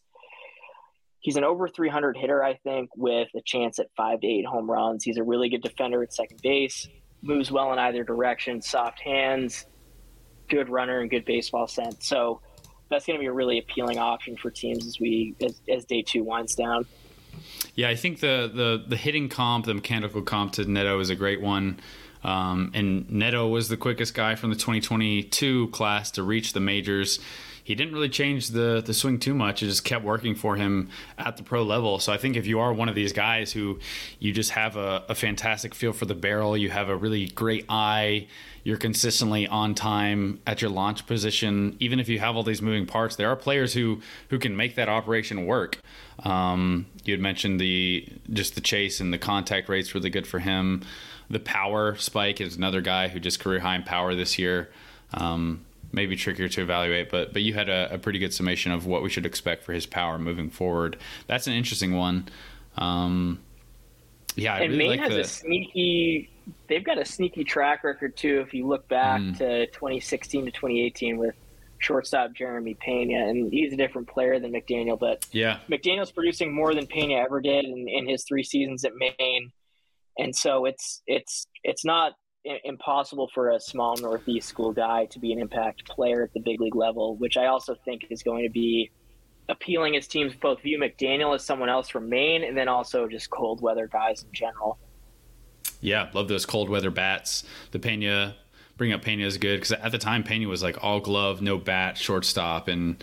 he's 1.20 1.36
an 1.36 1.44
over 1.44 1.68
300 1.68 2.16
hitter. 2.16 2.42
I 2.42 2.54
think 2.54 2.88
with 2.96 3.28
a 3.36 3.42
chance 3.44 3.78
at 3.78 3.88
five 3.96 4.20
to 4.20 4.26
eight 4.26 4.46
home 4.46 4.70
runs. 4.70 5.04
He's 5.04 5.18
a 5.18 5.22
really 5.22 5.50
good 5.50 5.62
defender 5.62 6.02
at 6.02 6.14
second 6.14 6.40
base. 6.42 6.88
Moves 7.20 7.52
well 7.52 7.72
in 7.72 7.78
either 7.78 8.02
direction. 8.02 8.62
Soft 8.62 9.00
hands, 9.00 9.66
good 10.48 10.70
runner, 10.70 11.00
and 11.00 11.10
good 11.10 11.26
baseball 11.26 11.66
sense. 11.66 12.08
So 12.08 12.40
that's 12.92 13.06
going 13.06 13.18
to 13.18 13.20
be 13.20 13.26
a 13.26 13.32
really 13.32 13.58
appealing 13.58 13.98
option 13.98 14.36
for 14.36 14.50
teams 14.50 14.86
as 14.86 15.00
we 15.00 15.34
as, 15.40 15.60
as 15.68 15.84
day 15.84 16.02
two 16.02 16.22
winds 16.22 16.54
down. 16.54 16.86
Yeah, 17.74 17.88
I 17.88 17.96
think 17.96 18.20
the, 18.20 18.50
the 18.52 18.84
the 18.86 18.96
hitting 18.96 19.28
comp, 19.28 19.66
the 19.66 19.74
mechanical 19.74 20.22
comp 20.22 20.52
to 20.54 20.64
Neto 20.64 21.00
is 21.00 21.10
a 21.10 21.16
great 21.16 21.40
one. 21.40 21.80
Um, 22.24 22.70
and 22.74 23.10
Neto 23.10 23.48
was 23.48 23.68
the 23.68 23.76
quickest 23.76 24.14
guy 24.14 24.36
from 24.36 24.50
the 24.50 24.56
2022 24.56 25.68
class 25.68 26.12
to 26.12 26.22
reach 26.22 26.52
the 26.52 26.60
majors. 26.60 27.18
He 27.64 27.74
didn't 27.74 27.94
really 27.94 28.08
change 28.08 28.48
the 28.48 28.82
the 28.84 28.92
swing 28.92 29.18
too 29.18 29.34
much. 29.34 29.62
It 29.62 29.66
just 29.66 29.84
kept 29.84 30.04
working 30.04 30.34
for 30.34 30.56
him 30.56 30.90
at 31.16 31.36
the 31.36 31.42
pro 31.42 31.62
level. 31.62 31.98
So 31.98 32.12
I 32.12 32.18
think 32.18 32.36
if 32.36 32.46
you 32.46 32.60
are 32.60 32.72
one 32.72 32.88
of 32.88 32.94
these 32.94 33.12
guys 33.12 33.52
who 33.52 33.78
you 34.18 34.32
just 34.32 34.50
have 34.50 34.76
a, 34.76 35.04
a 35.08 35.14
fantastic 35.14 35.74
feel 35.74 35.92
for 35.92 36.04
the 36.04 36.14
barrel, 36.14 36.56
you 36.56 36.70
have 36.70 36.88
a 36.88 36.96
really 36.96 37.28
great 37.28 37.64
eye, 37.68 38.26
you're 38.64 38.76
consistently 38.76 39.46
on 39.46 39.74
time 39.74 40.40
at 40.46 40.62
your 40.62 40.70
launch 40.70 41.06
position. 41.06 41.76
Even 41.80 41.98
if 41.98 42.08
you 42.08 42.18
have 42.18 42.36
all 42.36 42.42
these 42.42 42.62
moving 42.62 42.86
parts, 42.86 43.16
there 43.16 43.28
are 43.28 43.36
players 43.36 43.74
who 43.74 44.00
who 44.28 44.38
can 44.38 44.56
make 44.56 44.76
that 44.76 44.88
operation 44.88 45.46
work. 45.46 45.80
Um, 46.20 46.86
you 47.04 47.12
had 47.12 47.20
mentioned 47.20 47.60
the 47.60 48.08
just 48.32 48.54
the 48.54 48.60
chase 48.60 49.00
and 49.00 49.12
the 49.12 49.18
contact 49.18 49.68
rates 49.68 49.94
really 49.94 50.10
good 50.10 50.26
for 50.26 50.38
him. 50.38 50.82
The 51.28 51.40
power 51.40 51.96
spike 51.96 52.40
is 52.40 52.56
another 52.56 52.80
guy 52.80 53.08
who 53.08 53.18
just 53.18 53.40
career 53.40 53.60
high 53.60 53.76
in 53.76 53.82
power 53.82 54.14
this 54.14 54.38
year. 54.38 54.70
Um, 55.14 55.64
maybe 55.92 56.16
trickier 56.16 56.48
to 56.48 56.62
evaluate, 56.62 57.10
but 57.10 57.32
but 57.32 57.42
you 57.42 57.54
had 57.54 57.68
a, 57.68 57.94
a, 57.94 57.98
pretty 57.98 58.18
good 58.18 58.32
summation 58.32 58.72
of 58.72 58.86
what 58.86 59.02
we 59.02 59.10
should 59.10 59.26
expect 59.26 59.64
for 59.64 59.72
his 59.72 59.86
power 59.86 60.18
moving 60.18 60.50
forward. 60.50 60.96
That's 61.26 61.46
an 61.46 61.52
interesting 61.52 61.96
one. 61.96 62.28
Um, 62.76 63.40
yeah, 64.36 64.54
I 64.54 64.60
and 64.60 64.72
really 64.72 64.78
Maine 64.78 64.90
like 64.90 65.00
has 65.00 65.12
the... 65.12 65.20
a 65.20 65.24
sneaky 65.24 66.31
they've 66.68 66.84
got 66.84 66.98
a 66.98 67.04
sneaky 67.04 67.44
track 67.44 67.84
record 67.84 68.16
too. 68.16 68.40
If 68.46 68.52
you 68.54 68.66
look 68.66 68.88
back 68.88 69.20
Mm. 69.20 69.38
to 69.38 69.66
2016 69.68 70.46
to 70.46 70.50
2018 70.50 71.18
with 71.18 71.34
shortstop 71.78 72.32
Jeremy 72.32 72.74
Pena, 72.74 73.26
and 73.28 73.52
he's 73.52 73.72
a 73.72 73.76
different 73.76 74.08
player 74.08 74.38
than 74.38 74.52
McDaniel, 74.52 74.98
but 74.98 75.26
Yeah. 75.32 75.58
McDaniel's 75.68 76.12
producing 76.12 76.52
more 76.54 76.74
than 76.74 76.86
Pena 76.86 77.14
ever 77.14 77.40
did 77.40 77.64
in, 77.64 77.88
in 77.88 78.08
his 78.08 78.24
three 78.24 78.44
seasons 78.44 78.84
at 78.84 78.92
Maine, 78.94 79.50
and 80.18 80.34
so 80.34 80.64
it's 80.64 81.02
it's 81.06 81.46
it's 81.64 81.84
not 81.84 82.12
impossible 82.64 83.30
for 83.34 83.50
a 83.50 83.60
small 83.60 83.96
Northeast 83.96 84.48
school 84.48 84.72
guy 84.72 85.06
to 85.06 85.20
be 85.20 85.32
an 85.32 85.38
impact 85.38 85.84
player 85.88 86.24
at 86.24 86.32
the 86.34 86.40
big 86.40 86.60
league 86.60 86.74
level, 86.74 87.16
which 87.16 87.36
I 87.36 87.46
also 87.46 87.76
think 87.84 88.02
is 88.10 88.22
going 88.24 88.42
to 88.44 88.50
be 88.50 88.90
appealing 89.48 89.96
as 89.96 90.06
teams 90.08 90.34
both 90.34 90.60
view 90.62 90.78
McDaniel 90.78 91.34
as 91.34 91.44
someone 91.44 91.68
else 91.68 91.88
from 91.88 92.08
Maine, 92.08 92.42
and 92.44 92.56
then 92.56 92.66
also 92.68 93.06
just 93.08 93.30
cold 93.30 93.60
weather 93.60 93.86
guys 93.86 94.22
in 94.24 94.28
general. 94.32 94.78
Yeah, 95.82 96.08
love 96.14 96.28
those 96.28 96.46
cold 96.46 96.70
weather 96.70 96.90
bats. 96.90 97.44
The 97.72 97.78
Pena, 97.78 98.36
bring 98.78 98.92
up 98.92 99.02
Pena 99.02 99.26
is 99.26 99.36
good 99.36 99.56
because 99.56 99.72
at 99.72 99.92
the 99.92 99.98
time 99.98 100.22
Pena 100.22 100.48
was 100.48 100.62
like 100.62 100.82
all 100.82 101.00
glove, 101.00 101.42
no 101.42 101.58
bat, 101.58 101.98
shortstop, 101.98 102.68
and 102.68 103.02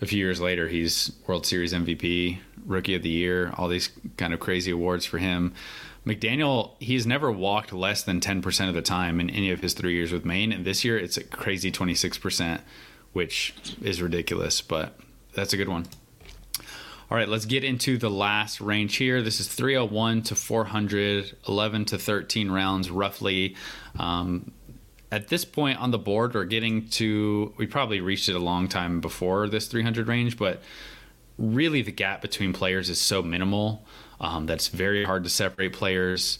a 0.00 0.06
few 0.06 0.18
years 0.18 0.40
later 0.40 0.68
he's 0.68 1.12
World 1.26 1.44
Series 1.44 1.74
MVP, 1.74 2.38
Rookie 2.64 2.94
of 2.94 3.02
the 3.02 3.10
Year, 3.10 3.52
all 3.58 3.68
these 3.68 3.90
kind 4.16 4.32
of 4.32 4.40
crazy 4.40 4.70
awards 4.70 5.04
for 5.04 5.18
him. 5.18 5.52
McDaniel, 6.06 6.72
he's 6.78 7.06
never 7.06 7.30
walked 7.30 7.72
less 7.72 8.02
than 8.02 8.20
10% 8.20 8.68
of 8.68 8.74
the 8.74 8.80
time 8.80 9.20
in 9.20 9.28
any 9.28 9.50
of 9.50 9.60
his 9.60 9.74
three 9.74 9.94
years 9.94 10.12
with 10.12 10.24
Maine, 10.24 10.52
and 10.52 10.64
this 10.64 10.84
year 10.84 10.96
it's 10.96 11.16
a 11.18 11.24
crazy 11.24 11.70
26%, 11.70 12.60
which 13.12 13.54
is 13.82 14.00
ridiculous, 14.00 14.62
but 14.62 14.98
that's 15.34 15.52
a 15.52 15.56
good 15.56 15.68
one. 15.68 15.86
All 17.10 17.16
right, 17.16 17.28
let's 17.28 17.44
get 17.44 17.64
into 17.64 17.98
the 17.98 18.08
last 18.08 18.60
range 18.60 18.94
here. 18.94 19.20
This 19.20 19.40
is 19.40 19.48
301 19.48 20.22
to 20.22 20.36
400, 20.36 21.36
11 21.48 21.84
to 21.86 21.98
13 21.98 22.52
rounds 22.52 22.88
roughly. 22.88 23.56
Um, 23.98 24.52
at 25.10 25.26
this 25.26 25.44
point 25.44 25.80
on 25.80 25.90
the 25.90 25.98
board, 25.98 26.34
we're 26.34 26.44
getting 26.44 26.86
to, 26.90 27.52
we 27.56 27.66
probably 27.66 28.00
reached 28.00 28.28
it 28.28 28.36
a 28.36 28.38
long 28.38 28.68
time 28.68 29.00
before 29.00 29.48
this 29.48 29.66
300 29.66 30.06
range, 30.06 30.38
but 30.38 30.62
really 31.36 31.82
the 31.82 31.90
gap 31.90 32.22
between 32.22 32.52
players 32.52 32.88
is 32.88 33.00
so 33.00 33.22
minimal 33.24 33.84
um, 34.20 34.46
that's 34.46 34.68
very 34.68 35.02
hard 35.02 35.24
to 35.24 35.30
separate 35.30 35.72
players. 35.72 36.38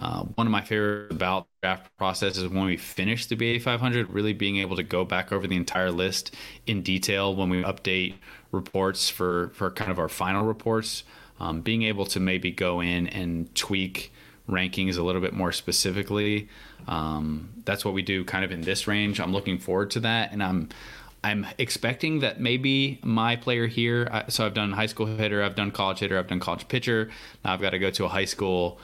Uh, 0.00 0.22
one 0.22 0.46
of 0.46 0.50
my 0.50 0.62
favorite 0.62 1.12
about 1.12 1.46
draft 1.62 1.94
process 1.98 2.38
is 2.38 2.48
when 2.48 2.64
we 2.64 2.76
finish 2.76 3.26
the 3.26 3.36
BA 3.36 3.60
500, 3.60 4.10
really 4.10 4.32
being 4.32 4.56
able 4.56 4.76
to 4.76 4.82
go 4.82 5.04
back 5.04 5.30
over 5.30 5.46
the 5.46 5.56
entire 5.56 5.90
list 5.90 6.34
in 6.66 6.82
detail 6.82 7.34
when 7.34 7.50
we 7.50 7.62
update 7.62 8.14
reports 8.50 9.10
for, 9.10 9.50
for 9.54 9.70
kind 9.70 9.90
of 9.90 9.98
our 9.98 10.08
final 10.08 10.44
reports. 10.44 11.04
Um, 11.38 11.60
being 11.62 11.82
able 11.84 12.04
to 12.06 12.20
maybe 12.20 12.50
go 12.50 12.80
in 12.80 13.06
and 13.08 13.54
tweak 13.54 14.12
rankings 14.48 14.98
a 14.98 15.02
little 15.02 15.20
bit 15.20 15.32
more 15.32 15.52
specifically. 15.52 16.48
Um, 16.86 17.50
that's 17.64 17.84
what 17.84 17.94
we 17.94 18.02
do 18.02 18.24
kind 18.24 18.44
of 18.44 18.52
in 18.52 18.62
this 18.62 18.86
range. 18.86 19.20
I'm 19.20 19.32
looking 19.32 19.58
forward 19.58 19.90
to 19.92 20.00
that, 20.00 20.32
and 20.32 20.42
I'm 20.42 20.68
I'm 21.22 21.46
expecting 21.58 22.20
that 22.20 22.40
maybe 22.40 22.98
my 23.02 23.36
player 23.36 23.66
here. 23.66 24.24
So 24.28 24.44
I've 24.44 24.54
done 24.54 24.72
high 24.72 24.86
school 24.86 25.06
hitter, 25.06 25.42
I've 25.42 25.54
done 25.54 25.70
college 25.70 25.98
hitter, 25.98 26.18
I've 26.18 26.28
done 26.28 26.40
college 26.40 26.66
pitcher. 26.68 27.10
Now 27.44 27.52
I've 27.52 27.60
got 27.60 27.70
to 27.70 27.78
go 27.78 27.90
to 27.90 28.04
a 28.06 28.08
high 28.08 28.24
school 28.24 28.78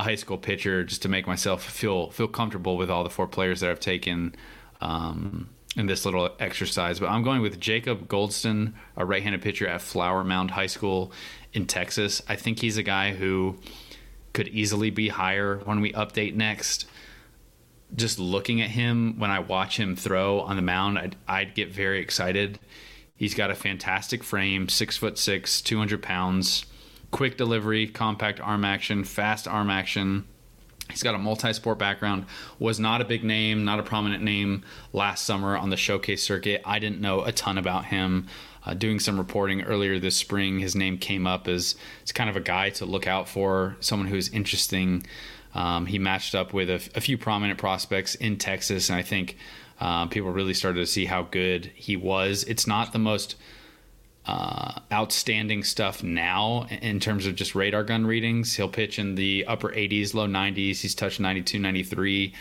a 0.00 0.02
high 0.02 0.14
school 0.14 0.38
pitcher 0.38 0.82
just 0.82 1.02
to 1.02 1.08
make 1.08 1.26
myself 1.26 1.62
feel 1.62 2.10
feel 2.10 2.28
comfortable 2.28 2.76
with 2.76 2.90
all 2.90 3.04
the 3.04 3.10
four 3.10 3.26
players 3.26 3.60
that 3.60 3.70
I've 3.70 3.80
taken. 3.80 4.34
Um, 4.80 5.50
in 5.76 5.86
this 5.86 6.04
little 6.04 6.30
exercise, 6.40 6.98
but 6.98 7.08
I'm 7.08 7.22
going 7.22 7.42
with 7.42 7.60
Jacob 7.60 8.08
Goldston, 8.08 8.72
a 8.96 9.04
right-handed 9.04 9.40
pitcher 9.40 9.68
at 9.68 9.80
Flower 9.80 10.24
Mound 10.24 10.50
High 10.50 10.66
School 10.66 11.12
in 11.52 11.66
Texas. 11.66 12.20
I 12.28 12.34
think 12.34 12.58
he's 12.58 12.76
a 12.76 12.82
guy 12.82 13.12
who 13.12 13.56
could 14.32 14.48
easily 14.48 14.90
be 14.90 15.10
higher 15.10 15.58
when 15.58 15.80
we 15.80 15.92
update 15.92 16.34
next. 16.34 16.86
Just 17.94 18.18
looking 18.18 18.60
at 18.60 18.70
him 18.70 19.16
when 19.16 19.30
I 19.30 19.38
watch 19.38 19.78
him 19.78 19.94
throw 19.94 20.40
on 20.40 20.56
the 20.56 20.62
mound, 20.62 20.98
I'd, 20.98 21.16
I'd 21.28 21.54
get 21.54 21.72
very 21.72 22.00
excited. 22.00 22.58
He's 23.14 23.34
got 23.34 23.52
a 23.52 23.54
fantastic 23.54 24.24
frame, 24.24 24.68
six 24.68 24.96
foot 24.96 25.18
six, 25.18 25.62
200 25.62 26.02
pounds, 26.02 26.64
quick 27.10 27.36
delivery, 27.36 27.86
compact 27.86 28.40
arm 28.40 28.64
action, 28.64 29.04
fast 29.04 29.48
arm 29.48 29.70
action. 29.70 30.26
He's 30.90 31.02
got 31.02 31.14
a 31.14 31.18
multi-sport 31.18 31.78
background. 31.78 32.26
Was 32.58 32.80
not 32.80 33.00
a 33.00 33.04
big 33.04 33.22
name, 33.22 33.64
not 33.64 33.78
a 33.78 33.82
prominent 33.82 34.22
name 34.22 34.64
last 34.92 35.24
summer 35.24 35.56
on 35.56 35.70
the 35.70 35.76
showcase 35.76 36.22
circuit. 36.22 36.62
I 36.64 36.78
didn't 36.78 37.00
know 37.00 37.22
a 37.22 37.32
ton 37.32 37.58
about 37.58 37.86
him. 37.86 38.26
Uh, 38.66 38.74
doing 38.74 39.00
some 39.00 39.16
reporting 39.16 39.62
earlier 39.62 39.98
this 39.98 40.16
spring, 40.16 40.58
his 40.58 40.76
name 40.76 40.98
came 40.98 41.26
up 41.26 41.48
as 41.48 41.76
it's 42.02 42.12
kind 42.12 42.28
of 42.28 42.36
a 42.36 42.40
guy 42.40 42.68
to 42.70 42.84
look 42.84 43.06
out 43.06 43.26
for, 43.26 43.76
someone 43.80 44.08
who's 44.08 44.28
interesting. 44.28 45.06
Um, 45.54 45.86
he 45.86 45.98
matched 45.98 46.34
up 46.34 46.52
with 46.52 46.68
a, 46.68 46.74
a 46.94 47.00
few 47.00 47.16
prominent 47.16 47.58
prospects 47.58 48.14
in 48.16 48.36
Texas, 48.36 48.90
and 48.90 48.98
I 48.98 49.02
think 49.02 49.38
uh, 49.80 50.06
people 50.06 50.30
really 50.30 50.52
started 50.52 50.80
to 50.80 50.86
see 50.86 51.06
how 51.06 51.22
good 51.22 51.72
he 51.74 51.96
was. 51.96 52.44
It's 52.44 52.66
not 52.66 52.92
the 52.92 52.98
most 52.98 53.36
uh, 54.26 54.80
outstanding 54.92 55.64
stuff 55.64 56.02
now 56.02 56.66
in 56.82 57.00
terms 57.00 57.26
of 57.26 57.34
just 57.34 57.54
radar 57.54 57.84
gun 57.84 58.06
readings. 58.06 58.54
He'll 58.56 58.68
pitch 58.68 58.98
in 58.98 59.14
the 59.14 59.46
upper 59.46 59.68
80s, 59.70 60.14
low 60.14 60.26
90s. 60.26 60.80
He's 60.80 60.94
touched 60.94 61.20
92, 61.20 61.58
93. 61.58 62.34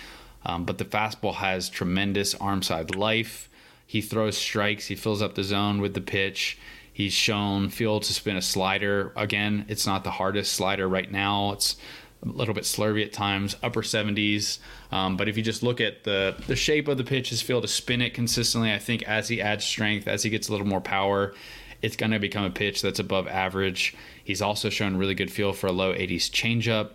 Um, 0.45 0.65
but 0.65 0.77
the 0.77 0.86
fastball 0.86 1.36
has 1.36 1.69
tremendous 1.69 2.36
arm 2.36 2.61
side 2.61 2.95
life. 2.95 3.49
He 3.86 4.01
throws 4.01 4.38
strikes. 4.38 4.88
He 4.88 4.95
fills 4.95 5.21
up 5.21 5.36
the 5.36 5.43
zone 5.43 5.82
with 5.82 5.93
the 5.93 6.01
pitch. 6.01 6.57
He's 6.91 7.13
shown 7.13 7.69
feel 7.69 7.99
to 7.99 8.13
spin 8.13 8.36
a 8.36 8.41
slider. 8.41 9.13
Again, 9.15 9.65
it's 9.67 9.88
not 9.88 10.03
the 10.03 10.11
hardest 10.11 10.53
slider 10.53 10.88
right 10.88 11.09
now. 11.09 11.53
It's 11.53 11.77
a 12.21 12.27
little 12.27 12.53
bit 12.53 12.65
slurvy 12.65 13.05
at 13.05 13.13
times, 13.13 13.55
upper 13.63 13.82
70s. 13.82 14.59
Um, 14.91 15.15
but 15.15 15.30
if 15.30 15.38
you 15.38 15.43
just 15.43 15.63
look 15.63 15.80
at 15.80 16.03
the 16.03 16.36
the 16.47 16.55
shape 16.55 16.88
of 16.88 16.97
the 16.97 17.03
pitch, 17.03 17.30
his 17.30 17.41
feel 17.41 17.61
to 17.61 17.67
spin 17.67 18.01
it 18.01 18.13
consistently, 18.13 18.73
I 18.73 18.80
think 18.80 19.03
as 19.03 19.30
he 19.30 19.41
adds 19.41 19.63
strength, 19.63 20.07
as 20.07 20.23
he 20.23 20.30
gets 20.30 20.49
a 20.49 20.51
little 20.51 20.67
more 20.67 20.82
power, 20.82 21.34
it's 21.82 21.95
going 21.95 22.11
to 22.11 22.19
become 22.19 22.43
a 22.43 22.49
pitch 22.49 22.82
that's 22.82 22.99
above 22.99 23.27
average. 23.27 23.95
He's 24.23 24.41
also 24.41 24.69
shown 24.69 24.97
really 24.97 25.15
good 25.15 25.32
feel 25.32 25.53
for 25.53 25.67
a 25.67 25.71
low 25.71 25.93
80s 25.93 26.30
changeup. 26.30 26.91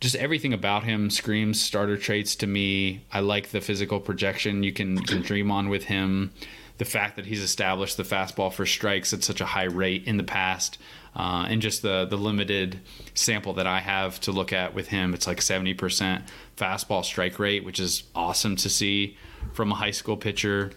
Just 0.00 0.14
everything 0.16 0.52
about 0.52 0.84
him 0.84 1.10
screams 1.10 1.60
starter 1.60 1.96
traits 1.96 2.36
to 2.36 2.46
me. 2.46 3.04
I 3.12 3.20
like 3.20 3.50
the 3.50 3.60
physical 3.60 3.98
projection 4.00 4.62
you 4.62 4.72
can, 4.72 4.98
can 4.98 5.22
dream 5.22 5.50
on 5.50 5.68
with 5.68 5.84
him. 5.84 6.32
The 6.78 6.84
fact 6.84 7.16
that 7.16 7.26
he's 7.26 7.42
established 7.42 7.96
the 7.96 8.04
fastball 8.04 8.52
for 8.52 8.64
strikes 8.64 9.12
at 9.12 9.24
such 9.24 9.40
a 9.40 9.46
high 9.46 9.64
rate 9.64 10.04
in 10.06 10.16
the 10.16 10.22
past, 10.22 10.78
uh, 11.16 11.46
and 11.48 11.60
just 11.60 11.82
the 11.82 12.04
the 12.04 12.16
limited 12.16 12.78
sample 13.14 13.54
that 13.54 13.66
I 13.66 13.80
have 13.80 14.20
to 14.20 14.30
look 14.30 14.52
at 14.52 14.74
with 14.74 14.86
him, 14.86 15.12
it's 15.12 15.26
like 15.26 15.38
70% 15.38 16.22
fastball 16.56 17.04
strike 17.04 17.40
rate, 17.40 17.64
which 17.64 17.80
is 17.80 18.04
awesome 18.14 18.54
to 18.56 18.70
see 18.70 19.16
from 19.52 19.72
a 19.72 19.74
high 19.74 19.90
school 19.90 20.16
pitcher. 20.16 20.70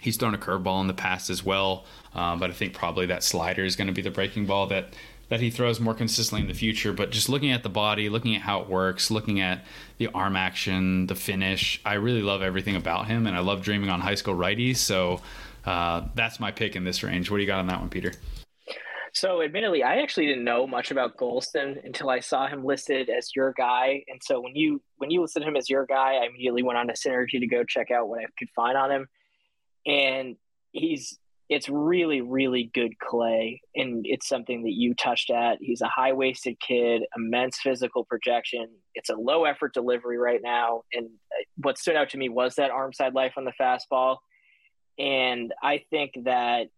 He's 0.00 0.16
thrown 0.16 0.34
a 0.34 0.38
curveball 0.38 0.80
in 0.82 0.86
the 0.86 0.94
past 0.94 1.30
as 1.30 1.42
well, 1.44 1.84
uh, 2.16 2.34
but 2.34 2.50
I 2.50 2.52
think 2.52 2.72
probably 2.72 3.06
that 3.06 3.22
slider 3.22 3.64
is 3.64 3.76
going 3.76 3.86
to 3.86 3.92
be 3.92 4.02
the 4.02 4.10
breaking 4.10 4.46
ball 4.46 4.66
that 4.68 4.94
that 5.28 5.40
he 5.40 5.50
throws 5.50 5.80
more 5.80 5.92
consistently 5.92 6.40
in 6.40 6.48
the 6.48 6.54
future. 6.54 6.92
But 6.92 7.10
just 7.10 7.28
looking 7.28 7.50
at 7.50 7.62
the 7.64 7.68
body, 7.68 8.08
looking 8.08 8.36
at 8.36 8.42
how 8.42 8.60
it 8.60 8.68
works, 8.68 9.10
looking 9.10 9.40
at 9.40 9.64
the 9.98 10.06
arm 10.08 10.36
action, 10.36 11.08
the 11.08 11.16
finish, 11.16 11.80
I 11.84 11.94
really 11.94 12.22
love 12.22 12.42
everything 12.42 12.76
about 12.76 13.06
him, 13.06 13.26
and 13.26 13.36
I 13.36 13.40
love 13.40 13.60
dreaming 13.62 13.90
on 13.90 14.00
high 14.00 14.14
school 14.14 14.34
righties. 14.34 14.76
So 14.76 15.20
uh, 15.64 16.04
that's 16.14 16.38
my 16.38 16.52
pick 16.52 16.76
in 16.76 16.84
this 16.84 17.02
range. 17.02 17.30
What 17.30 17.38
do 17.38 17.42
you 17.42 17.46
got 17.46 17.58
on 17.58 17.66
that 17.66 17.80
one, 17.80 17.90
Peter? 17.90 18.12
So, 19.12 19.40
admittedly, 19.42 19.82
I 19.82 20.02
actually 20.02 20.26
didn't 20.26 20.44
know 20.44 20.66
much 20.66 20.90
about 20.90 21.16
Golston 21.16 21.82
until 21.84 22.10
I 22.10 22.20
saw 22.20 22.46
him 22.46 22.64
listed 22.64 23.08
as 23.08 23.34
your 23.34 23.54
guy. 23.56 24.04
And 24.08 24.20
so, 24.22 24.40
when 24.40 24.54
you 24.54 24.82
when 24.98 25.10
you 25.10 25.22
listed 25.22 25.42
him 25.42 25.56
as 25.56 25.70
your 25.70 25.86
guy, 25.86 26.16
I 26.16 26.26
immediately 26.26 26.62
went 26.62 26.78
on 26.78 26.86
to 26.88 26.92
Synergy 26.92 27.40
to 27.40 27.46
go 27.46 27.64
check 27.64 27.90
out 27.90 28.08
what 28.08 28.20
I 28.20 28.26
could 28.38 28.50
find 28.50 28.76
on 28.76 28.90
him. 28.90 29.08
And 29.86 30.36
he's 30.72 31.18
it's 31.48 31.68
really 31.68 32.20
really 32.20 32.70
good 32.74 32.98
clay, 32.98 33.60
and 33.74 34.04
it's 34.06 34.28
something 34.28 34.64
that 34.64 34.72
you 34.72 34.94
touched 34.94 35.30
at. 35.30 35.58
He's 35.60 35.80
a 35.80 35.88
high 35.88 36.12
waisted 36.12 36.58
kid, 36.60 37.02
immense 37.16 37.58
physical 37.58 38.04
projection. 38.04 38.68
It's 38.94 39.10
a 39.10 39.14
low 39.14 39.44
effort 39.44 39.74
delivery 39.74 40.18
right 40.18 40.40
now, 40.42 40.82
and 40.92 41.06
uh, 41.06 41.44
what 41.56 41.78
stood 41.78 41.96
out 41.96 42.10
to 42.10 42.18
me 42.18 42.28
was 42.28 42.56
that 42.56 42.70
arm 42.70 42.92
side 42.92 43.14
life 43.14 43.34
on 43.36 43.44
the 43.44 43.52
fastball. 43.60 44.18
And 44.98 45.52
I 45.62 45.84
think 45.90 46.12
that 46.24 46.68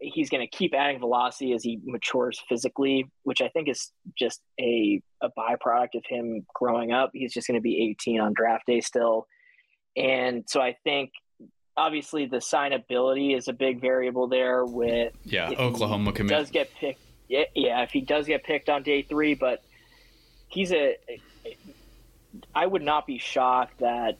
he's 0.00 0.30
going 0.30 0.40
to 0.40 0.56
keep 0.56 0.74
adding 0.74 0.98
velocity 0.98 1.52
as 1.52 1.62
he 1.62 1.78
matures 1.84 2.40
physically, 2.48 3.06
which 3.24 3.42
I 3.42 3.48
think 3.48 3.68
is 3.68 3.92
just 4.18 4.40
a, 4.58 5.02
a 5.22 5.28
byproduct 5.38 5.94
of 5.96 6.04
him 6.08 6.46
growing 6.54 6.92
up. 6.92 7.10
He's 7.12 7.34
just 7.34 7.46
going 7.46 7.58
to 7.58 7.62
be 7.62 7.90
18 7.90 8.20
on 8.20 8.32
draft 8.32 8.66
day 8.66 8.80
still. 8.80 9.26
And 9.96 10.44
so 10.48 10.60
I 10.60 10.76
think 10.84 11.10
obviously 11.80 12.26
the 12.26 12.36
signability 12.36 13.36
is 13.36 13.48
a 13.48 13.52
big 13.54 13.80
variable 13.80 14.28
there 14.28 14.64
with 14.66 15.14
Yeah, 15.24 15.48
Oklahoma 15.58 16.12
commit. 16.12 16.30
does 16.30 16.50
get 16.50 16.72
picked. 16.74 17.00
Yeah, 17.28 17.44
yeah, 17.54 17.82
if 17.82 17.90
he 17.90 18.02
does 18.02 18.26
get 18.26 18.44
picked 18.44 18.68
on 18.68 18.82
day 18.82 19.02
three, 19.02 19.34
but 19.34 19.62
he's 20.48 20.72
a. 20.72 20.96
I 22.54 22.66
would 22.66 22.82
not 22.82 23.06
be 23.06 23.18
shocked 23.18 23.78
that 23.80 24.18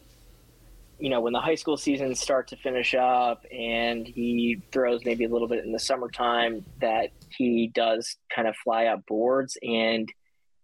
you 0.99 1.09
know, 1.09 1.21
when 1.23 1.33
the 1.33 1.41
high 1.41 1.55
school 1.55 1.79
seasons 1.79 2.21
start 2.21 2.49
to 2.49 2.57
finish 2.57 2.95
up 2.95 3.45
and 3.51 4.07
he 4.07 4.61
throws 4.71 5.03
maybe 5.03 5.25
a 5.25 5.29
little 5.31 5.49
bit 5.49 5.65
in 5.65 5.73
the 5.73 5.79
summertime, 5.79 6.63
that 6.83 7.09
he 7.37 7.71
does 7.75 8.17
kind 8.35 8.47
of 8.47 8.55
fly 8.63 8.85
up 8.85 9.07
boards 9.07 9.57
and 9.63 10.13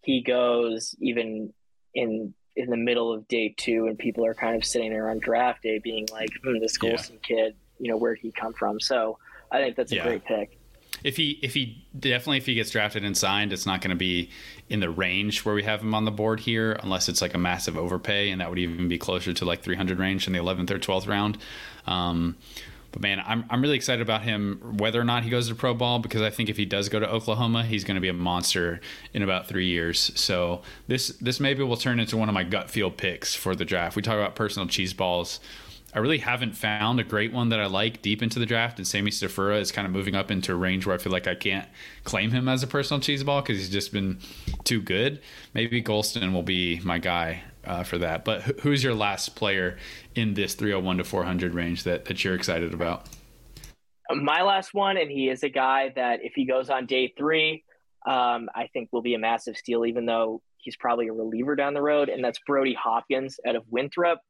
he 0.03 0.23
goes 0.23 0.95
even 1.01 1.53
in 1.95 2.35
in 2.57 2.71
the 2.71 2.77
middle 2.77 3.13
of 3.13 3.29
day 3.29 3.55
two, 3.57 3.87
and 3.87 3.99
people 3.99 4.25
are 4.25 4.35
kind 4.35 4.57
of 4.57 4.65
sitting 4.65 4.91
there 4.91 5.11
on 5.11 5.19
draft 5.19 5.63
day, 5.63 5.79
being 5.79 6.07
like, 6.11 6.31
hmm, 6.43 6.59
"This 6.59 6.79
Golston 6.79 7.19
yeah. 7.29 7.37
kid, 7.37 7.57
you 7.79 7.91
know, 7.91 7.97
where 7.97 8.15
did 8.15 8.23
he 8.23 8.33
come 8.33 8.53
from?" 8.53 8.81
So 8.81 9.19
I 9.51 9.61
think 9.61 9.77
that's 9.77 9.93
a 9.93 9.97
yeah. 9.97 10.05
great 10.05 10.25
pick. 10.25 10.59
If 11.05 11.17
he 11.17 11.39
if 11.43 11.55
he 11.55 11.87
definitely 11.99 12.39
if 12.39 12.47
he 12.47 12.55
gets 12.55 12.71
drafted 12.71 13.05
and 13.05 13.17
signed, 13.17 13.53
it's 13.53 13.67
not 13.67 13.81
going 13.81 13.91
to 13.91 13.97
be 13.97 14.31
in 14.69 14.81
the 14.81 14.91
range 14.91 15.45
where 15.45 15.55
we 15.55 15.63
have 15.63 15.83
him 15.83 15.95
on 15.95 16.05
the 16.05 16.11
board 16.11 16.41
here, 16.41 16.73
unless 16.83 17.09
it's 17.09 17.21
like 17.21 17.35
a 17.35 17.39
massive 17.39 17.77
overpay, 17.77 18.31
and 18.31 18.41
that 18.41 18.49
would 18.49 18.59
even 18.59 18.89
be 18.89 18.99
closer 18.99 19.33
to 19.33 19.45
like 19.45 19.63
300 19.63 19.99
range 19.99 20.27
in 20.27 20.33
the 20.33 20.39
11th 20.39 20.71
or 20.71 20.79
12th 20.79 21.07
round. 21.07 21.39
Um, 21.87 22.37
but 22.97 23.03
man, 23.03 23.23
I'm, 23.27 23.45
I'm 23.51 23.61
really 23.61 23.77
excited 23.77 24.01
about 24.01 24.23
him, 24.23 24.79
whether 24.79 24.99
or 24.99 25.05
not 25.05 25.23
he 25.23 25.29
goes 25.29 25.49
to 25.49 25.55
pro 25.55 25.75
ball, 25.75 25.99
because 25.99 26.23
I 26.23 26.31
think 26.31 26.49
if 26.49 26.57
he 26.57 26.65
does 26.65 26.89
go 26.89 26.99
to 26.99 27.07
Oklahoma, 27.07 27.63
he's 27.63 27.85
going 27.85 27.97
to 27.97 28.01
be 28.01 28.09
a 28.09 28.15
monster 28.15 28.81
in 29.13 29.23
about 29.23 29.47
three 29.47 29.67
years. 29.67 30.19
So 30.19 30.63
this 30.87 31.09
this 31.21 31.39
maybe 31.39 31.63
will 31.63 31.77
turn 31.77 32.01
into 32.01 32.17
one 32.17 32.31
of 32.31 32.35
my 32.35 32.43
gut 32.43 32.71
feel 32.71 32.91
picks 32.91 33.35
for 33.35 33.55
the 33.55 33.67
draft. 33.67 33.97
We 33.97 34.03
talk 34.03 34.15
about 34.15 34.35
personal 34.35 34.67
cheese 34.67 34.95
balls. 34.95 35.41
I 35.93 35.99
really 35.99 36.19
haven't 36.19 36.57
found 36.57 36.99
a 36.99 37.05
great 37.05 37.35
one 37.35 37.51
that 37.51 37.61
I 37.61 37.67
like 37.67 38.01
deep 38.01 38.23
into 38.23 38.39
the 38.39 38.47
draft, 38.47 38.79
and 38.79 38.89
Sammy 38.89 39.11
Stafura 39.11 39.61
is 39.61 39.71
kind 39.71 39.87
of 39.87 39.93
moving 39.93 40.15
up 40.15 40.31
into 40.31 40.53
a 40.53 40.57
range 40.57 40.87
where 40.87 40.95
I 40.95 40.99
feel 40.99 41.13
like 41.13 41.27
I 41.27 41.35
can't 41.35 41.69
claim 42.05 42.31
him 42.31 42.49
as 42.49 42.63
a 42.63 42.67
personal 42.67 43.01
cheese 43.03 43.23
ball 43.23 43.43
because 43.43 43.59
he's 43.59 43.69
just 43.69 43.93
been 43.93 44.21
too 44.65 44.81
good. 44.81 45.21
Maybe 45.53 45.83
Golston 45.83 46.33
will 46.33 46.43
be 46.43 46.81
my 46.81 46.99
guy 46.99 47.43
uh, 47.67 47.83
for 47.83 47.99
that. 47.99 48.25
But 48.25 48.43
who's 48.61 48.83
your 48.83 48.95
last 48.95 49.37
player 49.37 49.77
in 50.15 50.35
this 50.35 50.55
301 50.55 50.99
to 50.99 51.05
400 51.05 51.55
range 51.55 51.83
that, 51.85 52.07
that 52.07 52.25
you're 52.25 52.35
excited 52.35 52.73
about? 52.73 53.09
My 54.11 54.43
last 54.43 54.73
one, 54.73 54.97
and 54.97 55.11
he 55.11 55.29
is 55.29 55.43
a 55.43 55.49
guy 55.49 55.93
that 55.97 56.21
if 56.23 56.33
he 56.35 56.47
goes 56.47 56.71
on 56.71 56.87
day 56.87 57.13
three, 57.19 57.65
um, 58.07 58.49
I 58.55 58.69
think 58.73 58.91
will 58.93 59.03
be 59.03 59.15
a 59.15 59.19
massive 59.19 59.57
steal, 59.57 59.85
even 59.85 60.07
though 60.07 60.43
he's 60.59 60.77
probably 60.77 61.09
a 61.09 61.13
reliever 61.13 61.57
down 61.57 61.75
the 61.75 61.83
road, 61.83 62.09
and 62.09 62.23
that's 62.23 62.39
Brody 62.47 62.75
Hopkins 62.75 63.41
out 63.47 63.57
of 63.57 63.65
Winthrop. 63.69 64.21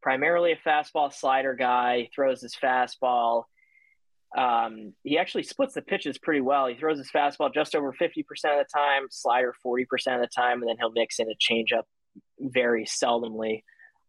Primarily 0.00 0.52
a 0.52 0.68
fastball 0.68 1.12
slider 1.12 1.54
guy, 1.54 2.08
throws 2.14 2.40
his 2.40 2.56
fastball. 2.62 3.44
Um, 4.36 4.92
he 5.02 5.18
actually 5.18 5.42
splits 5.42 5.74
the 5.74 5.82
pitches 5.82 6.18
pretty 6.18 6.40
well. 6.40 6.68
He 6.68 6.76
throws 6.76 6.98
his 6.98 7.10
fastball 7.10 7.52
just 7.52 7.74
over 7.74 7.92
50% 7.92 8.20
of 8.20 8.26
the 8.36 8.66
time, 8.72 9.06
slider 9.10 9.52
40% 9.66 9.82
of 10.14 10.20
the 10.20 10.28
time, 10.28 10.60
and 10.60 10.68
then 10.68 10.76
he'll 10.78 10.92
mix 10.92 11.18
in 11.18 11.26
a 11.28 11.34
changeup 11.34 11.82
very 12.38 12.84
seldomly. 12.84 13.62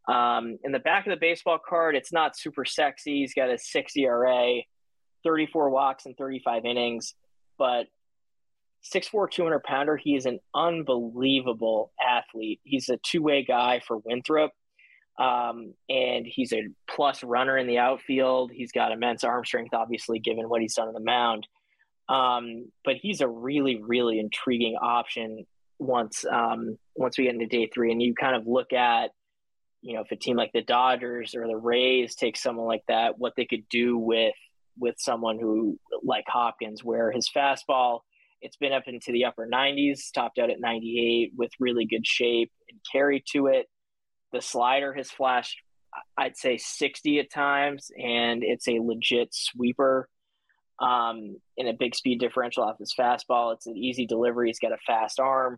Um, 0.07 0.57
in 0.63 0.71
the 0.71 0.79
back 0.79 1.05
of 1.05 1.11
the 1.11 1.19
baseball 1.19 1.59
card, 1.59 1.95
it's 1.95 2.13
not 2.13 2.37
super 2.37 2.65
sexy. 2.65 3.19
He's 3.19 3.33
got 3.33 3.49
a 3.49 3.57
six 3.57 3.95
ERA, 3.95 4.61
34 5.23 5.69
walks 5.69 6.05
in 6.05 6.13
35 6.13 6.65
innings, 6.65 7.13
but 7.57 7.87
6'4, 8.93 9.29
200 9.29 9.63
pounder. 9.63 9.97
He 9.97 10.15
is 10.15 10.25
an 10.25 10.39
unbelievable 10.55 11.91
athlete. 12.01 12.61
He's 12.63 12.89
a 12.89 12.97
two 12.97 13.21
way 13.21 13.43
guy 13.43 13.81
for 13.85 13.97
Winthrop. 13.97 14.51
Um, 15.19 15.73
and 15.89 16.27
he's 16.27 16.53
a 16.53 16.67
plus 16.87 17.23
runner 17.23 17.57
in 17.57 17.65
the 17.67 17.79
outfield. 17.79 18.51
He's 18.53 18.71
got 18.71 18.91
immense 18.91 19.23
arm 19.23 19.43
strength, 19.45 19.73
obviously, 19.73 20.19
given 20.19 20.47
what 20.47 20.61
he's 20.61 20.75
done 20.75 20.87
on 20.87 20.93
the 20.93 20.99
mound. 20.99 21.47
Um, 22.07 22.71
but 22.85 22.95
he's 22.95 23.19
a 23.21 23.27
really, 23.27 23.81
really 23.81 24.19
intriguing 24.19 24.77
option 24.79 25.45
once 25.79 26.23
um, 26.31 26.77
once 26.97 27.17
we 27.17 27.25
get 27.25 27.33
into 27.33 27.47
day 27.47 27.69
three, 27.73 27.91
and 27.91 28.01
you 28.01 28.13
kind 28.13 28.35
of 28.35 28.47
look 28.47 28.73
at 28.73 29.11
you 29.81 29.93
know 29.93 30.01
if 30.01 30.11
a 30.11 30.15
team 30.15 30.35
like 30.35 30.51
the 30.53 30.63
Dodgers 30.63 31.35
or 31.35 31.47
the 31.47 31.55
Rays 31.55 32.15
take 32.15 32.37
someone 32.37 32.67
like 32.67 32.83
that, 32.87 33.17
what 33.17 33.33
they 33.37 33.45
could 33.45 33.67
do 33.69 33.97
with 33.97 34.35
with 34.79 34.95
someone 34.97 35.39
who 35.39 35.79
like 36.03 36.25
Hopkins, 36.27 36.83
where 36.83 37.11
his 37.11 37.29
fastball 37.35 38.01
it's 38.41 38.57
been 38.57 38.73
up 38.73 38.83
into 38.87 39.11
the 39.11 39.25
upper 39.25 39.47
90s, 39.51 40.11
topped 40.13 40.39
out 40.39 40.49
at 40.49 40.59
98 40.59 41.33
with 41.35 41.51
really 41.59 41.85
good 41.85 42.05
shape 42.05 42.51
and 42.69 42.79
carry 42.91 43.23
to 43.33 43.47
it. 43.47 43.67
The 44.31 44.41
slider 44.41 44.93
has 44.93 45.09
flashed, 45.09 45.57
I'd 46.17 46.37
say 46.37 46.57
60 46.57 47.19
at 47.19 47.31
times, 47.31 47.89
and 47.97 48.43
it's 48.43 48.67
a 48.67 48.79
legit 48.79 49.29
sweeper 49.31 50.07
um, 50.79 51.37
in 51.55 51.67
a 51.67 51.73
big 51.73 51.95
speed 51.95 52.19
differential 52.19 52.63
off 52.63 52.77
his 52.77 52.93
fastball. 52.97 53.53
It's 53.53 53.67
an 53.67 53.77
easy 53.77 54.05
delivery. 54.05 54.49
He's 54.49 54.59
got 54.59 54.73
a 54.73 54.77
fast 54.85 55.19
arm 55.19 55.57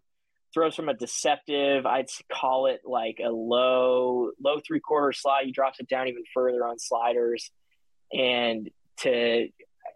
throws 0.54 0.76
from 0.76 0.90
a 0.90 0.94
deceptive, 0.94 1.86
I'd 1.86 2.08
call 2.32 2.68
it 2.68 2.82
like 2.86 3.20
a 3.24 3.30
low, 3.30 4.32
low 4.44 4.60
three 4.66 4.80
quarter 4.80 5.14
slide. 5.14 5.46
He 5.46 5.52
drops 5.52 5.80
it 5.80 5.88
down 5.88 6.08
even 6.08 6.24
further 6.34 6.66
on 6.66 6.80
sliders. 6.80 7.52
And 8.12 8.70
to, 9.02 9.48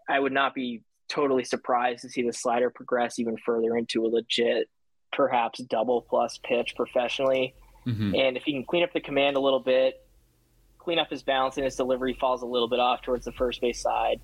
I 0.08 0.18
would 0.18 0.32
not 0.32 0.54
be 0.54 0.82
totally 1.08 1.44
surprised 1.44 2.02
to 2.02 2.08
see 2.08 2.22
the 2.22 2.32
slider 2.32 2.70
progress 2.70 3.18
even 3.18 3.36
further 3.44 3.76
into 3.76 4.04
a 4.04 4.08
legit, 4.08 4.68
perhaps 5.12 5.60
double 5.60 6.02
plus 6.02 6.38
pitch 6.44 6.74
professionally. 6.76 7.54
Mm-hmm. 7.86 8.14
And 8.14 8.36
if 8.36 8.44
he 8.44 8.52
can 8.52 8.64
clean 8.64 8.84
up 8.84 8.92
the 8.92 9.00
command 9.00 9.36
a 9.36 9.40
little 9.40 9.60
bit, 9.60 10.00
clean 10.78 10.98
up 10.98 11.10
his 11.10 11.22
balance 11.22 11.56
and 11.56 11.64
his 11.64 11.76
delivery 11.76 12.16
falls 12.20 12.42
a 12.42 12.46
little 12.46 12.68
bit 12.68 12.78
off 12.78 13.02
towards 13.02 13.24
the 13.24 13.32
first 13.32 13.60
base 13.60 13.80
side. 13.80 14.20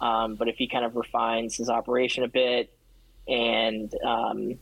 Um, 0.00 0.36
but 0.36 0.48
if 0.48 0.56
he 0.56 0.68
kind 0.68 0.84
of 0.84 0.96
refines 0.96 1.56
his 1.56 1.68
operation 1.68 2.24
a 2.24 2.28
bit 2.28 2.72
and 3.26 3.92
um, 4.04 4.58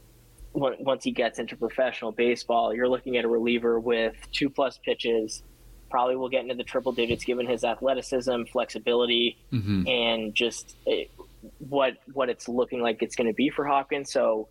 once 0.56 1.04
he 1.04 1.10
gets 1.10 1.38
into 1.38 1.56
professional 1.56 2.12
baseball, 2.12 2.74
you're 2.74 2.88
looking 2.88 3.16
at 3.16 3.24
a 3.24 3.28
reliever 3.28 3.78
with 3.78 4.14
two 4.32 4.48
plus 4.48 4.78
pitches. 4.78 5.42
Probably 5.90 6.16
will 6.16 6.30
get 6.30 6.42
into 6.42 6.54
the 6.54 6.64
triple 6.64 6.92
digits 6.92 7.24
given 7.24 7.46
his 7.46 7.62
athleticism, 7.62 8.44
flexibility, 8.50 9.38
mm-hmm. 9.52 9.86
and 9.86 10.34
just 10.34 10.76
it, 10.86 11.10
eh, 11.18 11.22
what 11.58 11.98
what 12.12 12.28
it's 12.28 12.48
looking 12.48 12.80
like 12.80 13.02
it's 13.02 13.14
going 13.14 13.28
to 13.28 13.34
be 13.34 13.50
for 13.50 13.64
Hopkins. 13.64 14.10
So, 14.10 14.48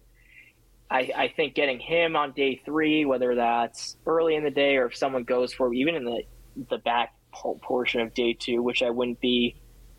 I, 0.89 1.11
I 1.15 1.33
think 1.35 1.55
getting 1.55 1.79
him 1.79 2.15
on 2.15 2.31
day 2.31 2.61
three, 2.63 3.03
whether 3.03 3.35
that's 3.35 3.97
early 4.05 4.35
in 4.35 4.43
the 4.43 4.51
day 4.51 4.77
or 4.77 4.85
if 4.85 4.95
someone 4.95 5.23
goes 5.23 5.53
for 5.53 5.73
even 5.73 5.95
in 5.95 6.05
the 6.05 6.23
the 6.69 6.77
back 6.77 7.13
portion 7.33 7.99
of 7.99 8.13
day 8.13 8.33
two, 8.33 8.61
which 8.61 8.81
I 8.81 8.91
wouldn't 8.91 9.19
be 9.19 9.55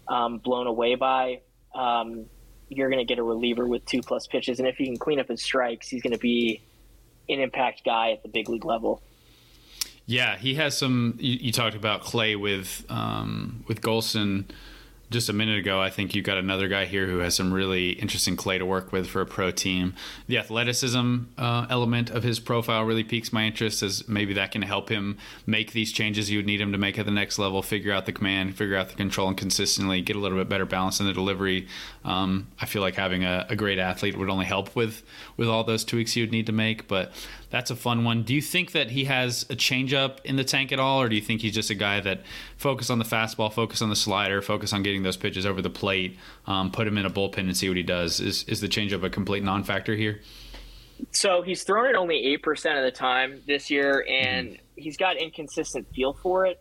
um, 0.08 0.38
blown 0.38 0.66
away 0.66 0.94
by. 0.94 1.40
Um, 1.74 2.26
you're 2.68 2.88
going 2.88 2.98
to 2.98 3.04
get 3.04 3.18
a 3.18 3.22
reliever 3.22 3.66
with 3.66 3.84
two 3.86 4.02
plus 4.02 4.26
pitches, 4.26 4.58
and 4.58 4.68
if 4.68 4.76
he 4.76 4.86
can 4.86 4.96
clean 4.96 5.20
up 5.20 5.28
his 5.28 5.42
strikes, 5.42 5.88
he's 5.88 6.02
going 6.02 6.12
to 6.12 6.18
be 6.18 6.62
an 7.28 7.40
impact 7.40 7.84
guy 7.84 8.12
at 8.12 8.22
the 8.22 8.28
big 8.28 8.48
league 8.48 8.64
level. 8.64 9.02
Yeah, 10.06 10.36
he 10.36 10.54
has 10.54 10.76
some. 10.76 11.16
You, 11.18 11.38
you 11.40 11.52
talked 11.52 11.74
about 11.76 12.02
Clay 12.02 12.36
with 12.36 12.84
um, 12.88 13.64
with 13.66 13.80
Golston 13.80 14.44
just 15.10 15.28
a 15.28 15.32
minute 15.32 15.58
ago, 15.58 15.80
I 15.80 15.88
think 15.88 16.14
you 16.14 16.22
got 16.22 16.36
another 16.36 16.66
guy 16.66 16.84
here 16.84 17.06
who 17.06 17.18
has 17.18 17.34
some 17.34 17.52
really 17.52 17.90
interesting 17.90 18.36
clay 18.36 18.58
to 18.58 18.66
work 18.66 18.90
with 18.90 19.06
for 19.06 19.20
a 19.20 19.26
pro 19.26 19.52
team. 19.52 19.94
The 20.26 20.38
athleticism 20.38 21.18
uh, 21.38 21.66
element 21.70 22.10
of 22.10 22.24
his 22.24 22.40
profile 22.40 22.84
really 22.84 23.04
piques 23.04 23.32
my 23.32 23.44
interest, 23.44 23.82
as 23.82 24.08
maybe 24.08 24.34
that 24.34 24.50
can 24.50 24.62
help 24.62 24.88
him 24.88 25.16
make 25.46 25.72
these 25.72 25.92
changes 25.92 26.28
you 26.28 26.38
would 26.38 26.46
need 26.46 26.60
him 26.60 26.72
to 26.72 26.78
make 26.78 26.98
at 26.98 27.06
the 27.06 27.12
next 27.12 27.38
level, 27.38 27.62
figure 27.62 27.92
out 27.92 28.06
the 28.06 28.12
command, 28.12 28.56
figure 28.56 28.76
out 28.76 28.88
the 28.88 28.96
control, 28.96 29.28
and 29.28 29.36
consistently 29.36 30.00
get 30.00 30.16
a 30.16 30.18
little 30.18 30.38
bit 30.38 30.48
better 30.48 30.66
balance 30.66 30.98
in 30.98 31.06
the 31.06 31.12
delivery. 31.12 31.68
Um, 32.04 32.48
I 32.60 32.66
feel 32.66 32.82
like 32.82 32.96
having 32.96 33.24
a, 33.24 33.46
a, 33.48 33.56
great 33.56 33.78
athlete 33.78 34.16
would 34.16 34.30
only 34.30 34.44
help 34.44 34.76
with 34.76 35.02
with 35.36 35.48
all 35.48 35.64
those 35.64 35.84
tweaks 35.84 36.14
you'd 36.14 36.30
need 36.30 36.46
to 36.46 36.52
make, 36.52 36.86
but 36.86 37.12
that's 37.56 37.70
a 37.70 37.76
fun 37.76 38.04
one. 38.04 38.22
Do 38.22 38.34
you 38.34 38.42
think 38.42 38.72
that 38.72 38.90
he 38.90 39.04
has 39.06 39.44
a 39.44 39.56
changeup 39.56 40.18
in 40.24 40.36
the 40.36 40.44
tank 40.44 40.72
at 40.72 40.78
all, 40.78 41.00
or 41.00 41.08
do 41.08 41.16
you 41.16 41.22
think 41.22 41.40
he's 41.40 41.54
just 41.54 41.70
a 41.70 41.74
guy 41.74 42.00
that 42.00 42.20
focus 42.58 42.90
on 42.90 42.98
the 42.98 43.04
fastball, 43.06 43.50
focus 43.50 43.80
on 43.80 43.88
the 43.88 43.96
slider, 43.96 44.42
focus 44.42 44.74
on 44.74 44.82
getting 44.82 45.02
those 45.02 45.16
pitches 45.16 45.46
over 45.46 45.62
the 45.62 45.70
plate, 45.70 46.18
um, 46.46 46.70
put 46.70 46.86
him 46.86 46.98
in 46.98 47.06
a 47.06 47.10
bullpen 47.10 47.38
and 47.38 47.56
see 47.56 47.68
what 47.68 47.78
he 47.78 47.82
does? 47.82 48.20
Is 48.20 48.42
is 48.42 48.60
the 48.60 48.68
changeup 48.68 49.02
a 49.02 49.08
complete 49.08 49.42
non-factor 49.42 49.96
here? 49.96 50.20
So 51.12 51.40
he's 51.40 51.62
thrown 51.62 51.86
it 51.86 51.94
only 51.94 52.26
eight 52.26 52.42
percent 52.42 52.76
of 52.76 52.84
the 52.84 52.90
time 52.90 53.40
this 53.46 53.70
year, 53.70 54.04
and 54.06 54.50
mm. 54.50 54.58
he's 54.76 54.98
got 54.98 55.16
inconsistent 55.16 55.86
feel 55.94 56.12
for 56.12 56.44
it. 56.44 56.60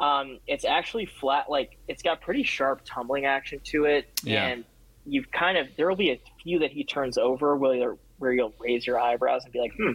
Um, 0.00 0.38
it's 0.46 0.64
actually 0.64 1.04
flat, 1.04 1.50
like 1.50 1.76
it's 1.86 2.02
got 2.02 2.22
pretty 2.22 2.44
sharp 2.44 2.80
tumbling 2.86 3.26
action 3.26 3.60
to 3.64 3.84
it, 3.84 4.08
yeah. 4.24 4.46
and 4.46 4.64
you've 5.04 5.30
kind 5.30 5.58
of 5.58 5.66
there 5.76 5.86
will 5.86 5.96
be 5.96 6.12
a 6.12 6.20
few 6.42 6.60
that 6.60 6.70
he 6.70 6.82
turns 6.82 7.18
over 7.18 7.54
where 7.58 7.98
where 8.20 8.32
you'll 8.32 8.54
raise 8.58 8.86
your 8.86 8.98
eyebrows 8.98 9.44
and 9.44 9.52
be 9.52 9.58
like, 9.58 9.72
hmm, 9.76 9.92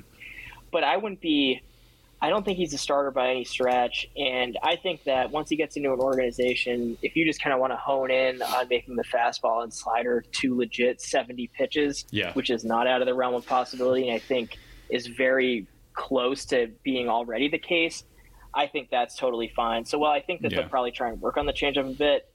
but 0.75 0.83
I 0.83 0.97
wouldn't 0.97 1.21
be. 1.21 1.61
I 2.21 2.29
don't 2.29 2.43
think 2.43 2.57
he's 2.57 2.73
a 2.73 2.77
starter 2.77 3.11
by 3.11 3.29
any 3.29 3.45
stretch, 3.45 4.07
and 4.17 4.57
I 4.61 4.75
think 4.75 5.05
that 5.05 5.31
once 5.31 5.49
he 5.49 5.55
gets 5.55 5.77
into 5.77 5.93
an 5.93 5.99
organization, 5.99 6.97
if 7.01 7.15
you 7.15 7.25
just 7.25 7.41
kind 7.41 7.53
of 7.53 7.61
want 7.61 7.71
to 7.71 7.77
hone 7.77 8.11
in 8.11 8.41
on 8.41 8.67
making 8.67 8.97
the 8.97 9.05
fastball 9.05 9.63
and 9.63 9.73
slider 9.73 10.21
two 10.33 10.57
legit 10.57 10.99
seventy 10.99 11.49
pitches, 11.57 12.03
yeah. 12.11 12.33
which 12.33 12.49
is 12.49 12.65
not 12.65 12.87
out 12.87 13.01
of 13.01 13.05
the 13.05 13.13
realm 13.13 13.35
of 13.35 13.45
possibility, 13.45 14.09
and 14.09 14.17
I 14.17 14.19
think 14.19 14.57
is 14.89 15.07
very 15.07 15.65
close 15.93 16.43
to 16.47 16.67
being 16.83 17.07
already 17.07 17.47
the 17.47 17.57
case. 17.57 18.03
I 18.53 18.67
think 18.67 18.89
that's 18.89 19.15
totally 19.15 19.53
fine. 19.55 19.85
So 19.85 19.97
while 19.97 20.11
I 20.11 20.21
think 20.21 20.41
that 20.41 20.51
yeah. 20.51 20.59
they'll 20.59 20.69
probably 20.69 20.91
try 20.91 21.07
and 21.07 21.21
work 21.21 21.37
on 21.37 21.45
the 21.45 21.53
changeup 21.53 21.89
a 21.89 21.93
bit, 21.93 22.29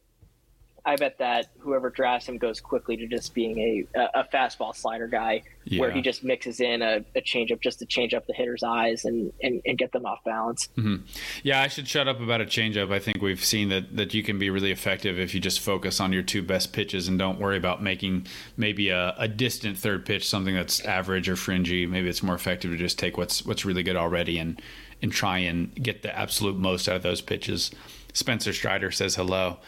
I 0.85 0.97
bet 0.97 1.19
that 1.19 1.47
whoever 1.59 1.91
drafts 1.91 2.29
him 2.29 2.39
goes 2.39 2.61
quickly 2.61 2.97
to 2.97 3.07
just 3.07 3.35
being 3.35 3.87
a 3.95 3.99
a 4.15 4.25
fastball 4.33 4.75
slider 4.75 5.07
guy, 5.07 5.43
yeah. 5.65 5.81
where 5.81 5.91
he 5.91 6.03
just 6.03 6.25
mixes 6.25 6.61
in 6.61 6.83
a, 6.83 7.05
a 7.15 7.21
changeup 7.21 7.61
just 7.61 7.79
to 7.81 7.87
change 7.87 8.15
up 8.15 8.27
the 8.27 8.33
hitter's 8.33 8.63
eyes 8.63 9.05
and 9.05 9.33
and, 9.43 9.61
and 9.67 9.79
get 9.79 9.93
them 9.93 10.07
off 10.07 10.23
balance. 10.25 10.69
Mm-hmm. 10.77 11.05
Yeah, 11.43 11.63
I 11.63 11.69
should 11.69 11.89
shut 11.89 12.09
up 12.09 12.21
about 12.21 12.41
a 12.41 12.45
changeup. 12.45 12.93
I 12.93 12.99
think 12.99 13.23
we've 13.23 13.45
seen 13.45 13.69
that 13.69 13.97
that 13.97 14.15
you 14.15 14.23
can 14.23 14.39
be 14.39 14.51
really 14.51 14.71
effective 14.71 15.19
if 15.19 15.35
you 15.35 15.41
just 15.41 15.61
focus 15.61 16.01
on 16.01 16.13
your 16.13 16.23
two 16.23 16.43
best 16.43 16.73
pitches 16.73 17.09
and 17.09 17.19
don't 17.19 17.39
worry 17.39 17.57
about 17.57 17.83
making 17.83 18.27
maybe 18.57 18.89
a, 18.91 19.15
a 19.19 19.29
distant 19.29 19.79
third 19.79 20.07
pitch 20.07 20.29
something 20.29 20.55
that's 20.55 20.81
average 20.85 21.29
or 21.29 21.37
fringy. 21.37 21.87
Maybe 21.87 22.09
it's 22.09 22.23
more 22.23 22.35
effective 22.35 22.71
to 22.71 22.77
just 22.77 22.99
take 22.99 23.17
what's 23.17 23.45
what's 23.45 23.65
really 23.65 23.83
good 23.83 23.97
already 23.97 24.39
and 24.39 24.61
and 25.03 25.13
try 25.13 25.39
and 25.39 25.75
get 25.75 26.03
the 26.03 26.17
absolute 26.17 26.57
most 26.57 26.89
out 26.89 26.97
of 26.97 27.03
those 27.03 27.21
pitches. 27.21 27.71
Spencer 28.13 28.53
Strider 28.53 28.91
says 28.91 29.15
hello. 29.15 29.59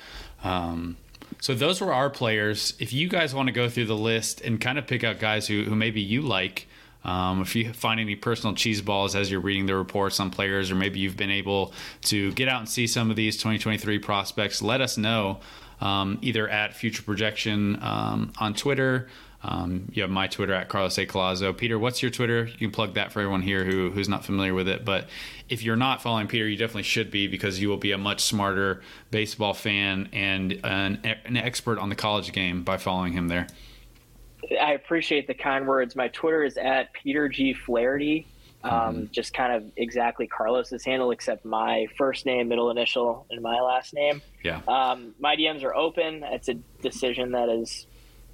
Um, 0.43 0.97
so 1.43 1.55
those 1.55 1.81
were 1.81 1.93
our 1.93 2.09
players. 2.09 2.73
If 2.79 2.93
you 2.93 3.09
guys 3.09 3.35
want 3.35 3.49
to 3.49 3.53
go 3.53 3.69
through 3.69 3.87
the 3.87 3.97
list 3.97 4.41
and 4.43 4.61
kind 4.61 4.79
of 4.79 4.87
pick 4.87 5.03
out 5.03 5.19
guys 5.19 5.49
who, 5.49 5.65
who 5.65 5.75
maybe 5.75 6.01
you 6.01 6.23
like, 6.23 6.69
um, 7.03 7.43
if 7.43 7.57
you 7.57 7.73
find 7.73 7.99
any 7.99 8.15
personal 8.15 8.55
cheese 8.55 8.81
balls 8.81 9.17
as 9.17 9.29
you're 9.29 9.41
reading 9.41 9.67
the 9.67 9.75
reports 9.75 10.21
on 10.21 10.31
players, 10.31 10.71
or 10.71 10.77
maybe 10.77 11.01
you've 11.01 11.17
been 11.17 11.33
able 11.33 11.73
to 12.03 12.31
get 12.35 12.47
out 12.47 12.61
and 12.61 12.69
see 12.69 12.87
some 12.87 13.11
of 13.11 13.17
these 13.17 13.37
2023 13.39 13.99
prospects, 13.99 14.63
let 14.63 14.81
us 14.81 14.97
know 14.97 15.41
um, 15.81 16.17
either 16.23 16.49
at 16.49 16.77
Future 16.77 17.03
Projection 17.03 17.77
um, 17.83 18.33
on 18.39 18.55
Twitter. 18.55 19.09
Um, 19.45 19.89
you 19.93 20.03
have 20.03 20.11
my 20.11 20.29
Twitter 20.29 20.55
at 20.55 20.69
Carlos 20.69 20.97
A. 20.99 21.07
Collazo. 21.07 21.57
Peter, 21.57 21.79
what's 21.79 22.01
your 22.01 22.11
Twitter? 22.11 22.45
You 22.45 22.59
can 22.59 22.71
plug 22.71 22.95
that 22.95 23.11
for 23.11 23.21
everyone 23.21 23.43
here 23.43 23.65
who, 23.65 23.91
who's 23.91 24.09
not 24.09 24.25
familiar 24.25 24.55
with 24.55 24.69
it. 24.69 24.85
But 24.85 25.09
if 25.49 25.63
you're 25.63 25.77
not 25.77 26.01
following 26.01 26.29
Peter, 26.29 26.49
you 26.49 26.57
definitely 26.57 26.85
should 26.85 27.11
be 27.11 27.27
because 27.27 27.61
you 27.61 27.69
will 27.69 27.77
be 27.77 27.91
a 27.93 27.99
much 27.99 28.23
smarter 28.23 28.83
baseball 29.11 29.53
fan 29.53 30.09
and 30.13 30.61
an, 30.65 31.01
an 31.25 31.37
expert 31.37 31.79
on 31.79 31.89
the 31.89 31.97
college 31.97 32.33
game 32.33 32.63
by 32.63 32.77
following 32.77 33.13
him 33.13 33.29
there. 33.29 33.49
I 34.61 34.73
appreciate 34.73 35.27
the 35.27 35.35
kind 35.35 35.67
words. 35.67 35.97
My 35.97 36.09
Twitter 36.09 36.45
is 36.45 36.57
at 36.57 36.93
Peter 36.93 37.29
G. 37.29 37.53
Flaherty. 37.53 38.27
Um, 38.65 38.71
mm-hmm. 38.71 39.05
Just 39.11 39.35
kind 39.35 39.53
of 39.53 39.73
exactly 39.77 40.29
Carlos's 40.29 40.85
handle, 40.85 41.11
except 41.11 41.45
my 41.45 41.89
first 41.99 42.27
name, 42.27 42.47
middle 42.49 42.71
initial, 42.71 43.27
and 43.31 43.43
my 43.43 43.61
last 43.61 43.93
name. 43.93 44.23
Yeah. 44.45 44.61
Um, 44.69 45.17
my 45.19 45.35
DMs 45.35 45.65
are 45.65 45.75
open. 45.75 46.23
It's 46.25 46.49
a 46.49 46.55
decision 46.81 47.33
that 47.33 47.49
is 47.49 47.89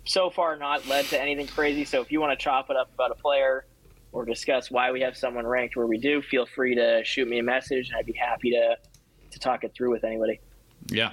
so 0.08 0.30
far 0.30 0.56
not 0.56 0.86
led 0.86 1.04
to 1.06 1.20
anything 1.20 1.46
crazy. 1.46 1.84
So 1.84 2.00
if 2.00 2.10
you 2.10 2.20
want 2.20 2.38
to 2.38 2.42
chop 2.42 2.70
it 2.70 2.76
up 2.76 2.92
about 2.94 3.10
a 3.10 3.14
player 3.14 3.66
or 4.12 4.24
discuss 4.24 4.70
why 4.70 4.90
we 4.90 5.00
have 5.02 5.16
someone 5.16 5.46
ranked 5.46 5.76
where 5.76 5.86
we 5.86 5.98
do, 5.98 6.22
feel 6.22 6.46
free 6.46 6.74
to 6.74 7.02
shoot 7.04 7.28
me 7.28 7.38
a 7.38 7.42
message, 7.42 7.88
and 7.90 7.98
I'd 7.98 8.06
be 8.06 8.14
happy 8.14 8.50
to 8.52 8.76
to 9.30 9.38
talk 9.38 9.64
it 9.64 9.74
through 9.74 9.90
with 9.90 10.04
anybody. 10.04 10.40
Yeah. 10.88 11.12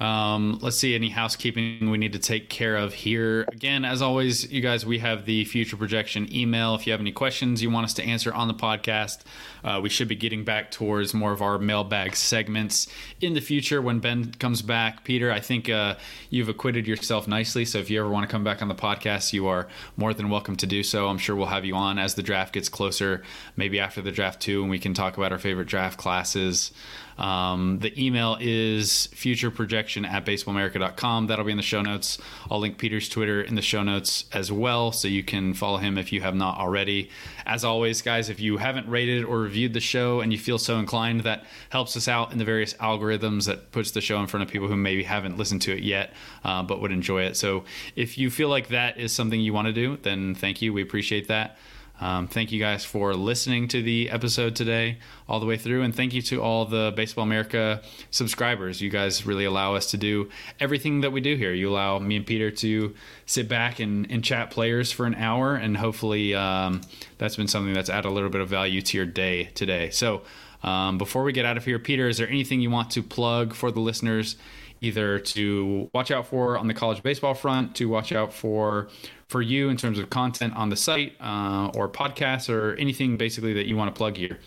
Um, 0.00 0.58
let's 0.62 0.76
see 0.76 0.94
any 0.94 1.08
housekeeping 1.08 1.90
we 1.90 1.98
need 1.98 2.12
to 2.12 2.20
take 2.20 2.48
care 2.48 2.76
of 2.76 2.94
here. 2.94 3.44
Again, 3.48 3.84
as 3.84 4.00
always, 4.00 4.50
you 4.50 4.60
guys, 4.60 4.86
we 4.86 4.98
have 5.00 5.24
the 5.24 5.44
future 5.44 5.76
projection 5.76 6.32
email. 6.32 6.76
If 6.76 6.86
you 6.86 6.92
have 6.92 7.00
any 7.00 7.10
questions 7.10 7.62
you 7.62 7.70
want 7.70 7.84
us 7.84 7.94
to 7.94 8.04
answer 8.04 8.32
on 8.32 8.46
the 8.46 8.54
podcast, 8.54 9.22
uh, 9.64 9.80
we 9.82 9.88
should 9.88 10.06
be 10.06 10.14
getting 10.14 10.44
back 10.44 10.70
towards 10.70 11.14
more 11.14 11.32
of 11.32 11.42
our 11.42 11.58
mailbag 11.58 12.14
segments 12.14 12.86
in 13.20 13.34
the 13.34 13.40
future 13.40 13.82
when 13.82 13.98
Ben 13.98 14.32
comes 14.34 14.62
back. 14.62 15.02
Peter, 15.02 15.32
I 15.32 15.40
think 15.40 15.68
uh, 15.68 15.96
you've 16.30 16.48
acquitted 16.48 16.86
yourself 16.86 17.26
nicely. 17.26 17.64
So 17.64 17.78
if 17.78 17.90
you 17.90 17.98
ever 17.98 18.08
want 18.08 18.28
to 18.28 18.30
come 18.30 18.44
back 18.44 18.62
on 18.62 18.68
the 18.68 18.76
podcast, 18.76 19.32
you 19.32 19.48
are 19.48 19.66
more 19.96 20.14
than 20.14 20.30
welcome 20.30 20.54
to 20.56 20.66
do 20.66 20.84
so. 20.84 21.08
I'm 21.08 21.18
sure 21.18 21.34
we'll 21.34 21.46
have 21.46 21.64
you 21.64 21.74
on 21.74 21.98
as 21.98 22.14
the 22.14 22.22
draft 22.22 22.54
gets 22.54 22.68
closer, 22.68 23.22
maybe 23.56 23.80
after 23.80 24.00
the 24.00 24.12
draft 24.12 24.40
too, 24.40 24.62
and 24.62 24.70
we 24.70 24.78
can 24.78 24.94
talk 24.94 25.16
about 25.16 25.32
our 25.32 25.38
favorite 25.38 25.66
draft 25.66 25.98
classes. 25.98 26.70
Um, 27.18 27.80
the 27.80 27.92
email 28.02 28.36
is 28.40 29.08
futureprojection 29.12 30.06
at 30.06 30.24
baseballamerica.com. 30.24 31.26
That'll 31.26 31.44
be 31.44 31.50
in 31.50 31.56
the 31.56 31.62
show 31.62 31.82
notes. 31.82 32.18
I'll 32.50 32.60
link 32.60 32.78
Peter's 32.78 33.08
Twitter 33.08 33.42
in 33.42 33.56
the 33.56 33.62
show 33.62 33.82
notes 33.82 34.26
as 34.32 34.52
well, 34.52 34.92
so 34.92 35.08
you 35.08 35.24
can 35.24 35.52
follow 35.52 35.78
him 35.78 35.98
if 35.98 36.12
you 36.12 36.20
have 36.20 36.34
not 36.34 36.58
already. 36.58 37.10
As 37.44 37.64
always, 37.64 38.02
guys, 38.02 38.28
if 38.28 38.40
you 38.40 38.58
haven't 38.58 38.88
rated 38.88 39.24
or 39.24 39.40
reviewed 39.40 39.74
the 39.74 39.80
show 39.80 40.20
and 40.20 40.32
you 40.32 40.38
feel 40.38 40.58
so 40.58 40.78
inclined, 40.78 41.22
that 41.22 41.44
helps 41.70 41.96
us 41.96 42.06
out 42.06 42.30
in 42.32 42.38
the 42.38 42.44
various 42.44 42.74
algorithms 42.74 43.46
that 43.46 43.72
puts 43.72 43.90
the 43.90 44.00
show 44.00 44.20
in 44.20 44.26
front 44.26 44.44
of 44.44 44.50
people 44.50 44.68
who 44.68 44.76
maybe 44.76 45.02
haven't 45.02 45.36
listened 45.36 45.62
to 45.62 45.72
it 45.76 45.82
yet, 45.82 46.12
uh, 46.44 46.62
but 46.62 46.80
would 46.80 46.92
enjoy 46.92 47.22
it. 47.22 47.36
So 47.36 47.64
if 47.96 48.16
you 48.16 48.30
feel 48.30 48.48
like 48.48 48.68
that 48.68 48.98
is 48.98 49.12
something 49.12 49.40
you 49.40 49.52
want 49.52 49.66
to 49.66 49.72
do, 49.72 49.96
then 50.02 50.34
thank 50.34 50.62
you. 50.62 50.72
We 50.72 50.82
appreciate 50.82 51.28
that. 51.28 51.58
Um, 52.00 52.28
thank 52.28 52.52
you 52.52 52.60
guys 52.60 52.84
for 52.84 53.14
listening 53.14 53.68
to 53.68 53.82
the 53.82 54.10
episode 54.10 54.54
today 54.54 54.98
all 55.28 55.40
the 55.40 55.46
way 55.46 55.56
through. 55.56 55.82
And 55.82 55.94
thank 55.94 56.14
you 56.14 56.22
to 56.22 56.40
all 56.40 56.64
the 56.64 56.92
Baseball 56.94 57.24
America 57.24 57.82
subscribers. 58.10 58.80
You 58.80 58.90
guys 58.90 59.26
really 59.26 59.44
allow 59.44 59.74
us 59.74 59.90
to 59.90 59.96
do 59.96 60.28
everything 60.60 61.00
that 61.00 61.10
we 61.10 61.20
do 61.20 61.36
here. 61.36 61.52
You 61.52 61.68
allow 61.68 61.98
me 61.98 62.16
and 62.16 62.26
Peter 62.26 62.50
to 62.52 62.94
sit 63.26 63.48
back 63.48 63.80
and, 63.80 64.10
and 64.10 64.22
chat 64.22 64.50
players 64.50 64.92
for 64.92 65.06
an 65.06 65.16
hour. 65.16 65.56
And 65.56 65.76
hopefully 65.76 66.34
um, 66.34 66.82
that's 67.18 67.36
been 67.36 67.48
something 67.48 67.74
that's 67.74 67.90
added 67.90 68.08
a 68.08 68.12
little 68.12 68.30
bit 68.30 68.40
of 68.40 68.48
value 68.48 68.80
to 68.80 68.96
your 68.96 69.06
day 69.06 69.44
today. 69.54 69.90
So 69.90 70.22
um, 70.62 70.98
before 70.98 71.24
we 71.24 71.32
get 71.32 71.44
out 71.44 71.56
of 71.56 71.64
here, 71.64 71.78
Peter, 71.78 72.08
is 72.08 72.18
there 72.18 72.28
anything 72.28 72.60
you 72.60 72.70
want 72.70 72.90
to 72.92 73.02
plug 73.02 73.54
for 73.54 73.70
the 73.70 73.80
listeners? 73.80 74.36
Either 74.80 75.18
to 75.18 75.90
watch 75.92 76.12
out 76.12 76.24
for 76.28 76.56
on 76.56 76.68
the 76.68 76.74
college 76.74 77.02
baseball 77.02 77.34
front, 77.34 77.74
to 77.74 77.86
watch 77.86 78.12
out 78.12 78.32
for 78.32 78.88
for 79.28 79.42
you 79.42 79.68
in 79.68 79.76
terms 79.76 79.98
of 79.98 80.08
content 80.10 80.56
on 80.56 80.70
the 80.70 80.76
site 80.76 81.14
uh, 81.20 81.70
or 81.74 81.88
podcasts 81.88 82.52
or 82.52 82.74
anything 82.76 83.16
basically 83.16 83.52
that 83.54 83.66
you 83.66 83.76
want 83.76 83.94
to 83.94 83.96
plug 83.96 84.16
here? 84.16 84.38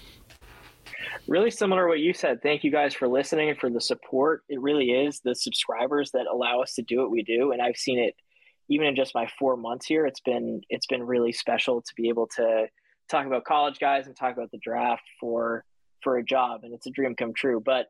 Really 1.28 1.52
similar 1.52 1.84
to 1.84 1.88
what 1.88 2.00
you 2.00 2.14
said. 2.14 2.42
Thank 2.42 2.64
you 2.64 2.72
guys 2.72 2.96
for 2.96 3.08
listening 3.08 3.50
and 3.50 3.60
for 3.60 3.70
the 3.70 3.80
support. 3.80 4.44
It 4.50 4.60
really 4.60 4.92
is 4.92 5.22
the 5.24 5.36
subscribers 5.36 6.12
that 6.12 6.26
allow 6.26 6.62
us 6.62 6.74
to 6.76 6.82
do 6.82 6.98
what 6.98 7.12
we 7.12 7.24
do. 7.24 7.52
And 7.52 7.62
I've 7.62 7.78
seen 7.78 8.00
it 8.00 8.16
even 8.70 8.88
in 8.88 8.96
just 8.96 9.14
my 9.14 9.28
four 9.38 9.56
months 9.56 9.86
here. 9.86 10.06
It's 10.06 10.20
been 10.20 10.62
it's 10.70 10.88
been 10.88 11.04
really 11.04 11.32
special 11.32 11.82
to 11.82 11.94
be 11.96 12.10
able 12.10 12.28
to 12.38 12.68
talk 13.10 13.28
about 13.28 13.44
college 13.44 13.80
guys 13.80 14.08
and 14.08 14.16
talk 14.16 14.34
about 14.34 14.50
the 14.52 14.60
draft 14.64 15.04
for 15.20 15.64
for 16.02 16.18
a 16.18 16.24
job. 16.24 16.62
And 16.64 16.74
it's 16.74 16.88
a 16.88 16.92
dream 16.92 17.16
come 17.16 17.34
true. 17.34 17.62
But 17.64 17.88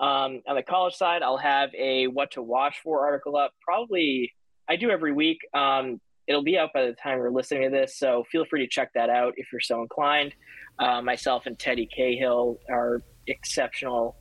um, 0.00 0.42
on 0.48 0.56
the 0.56 0.62
college 0.62 0.94
side, 0.94 1.22
I'll 1.22 1.36
have 1.36 1.70
a 1.78 2.08
what 2.08 2.32
to 2.32 2.42
watch 2.42 2.80
for 2.82 3.06
article 3.06 3.36
up. 3.36 3.52
Probably 3.62 4.32
I 4.68 4.76
do 4.76 4.90
every 4.90 5.12
week. 5.12 5.38
Um, 5.54 6.00
it'll 6.26 6.42
be 6.42 6.58
out 6.58 6.72
by 6.72 6.86
the 6.86 6.92
time 6.92 7.18
you're 7.18 7.30
listening 7.30 7.70
to 7.70 7.76
this. 7.76 7.98
So 7.98 8.24
feel 8.30 8.44
free 8.44 8.60
to 8.60 8.68
check 8.68 8.92
that 8.94 9.10
out 9.10 9.34
if 9.36 9.52
you're 9.52 9.60
so 9.60 9.82
inclined. 9.82 10.34
Uh, 10.78 11.00
myself 11.02 11.46
and 11.46 11.58
Teddy 11.58 11.86
Cahill 11.86 12.58
are 12.68 13.02
exceptional. 13.26 14.16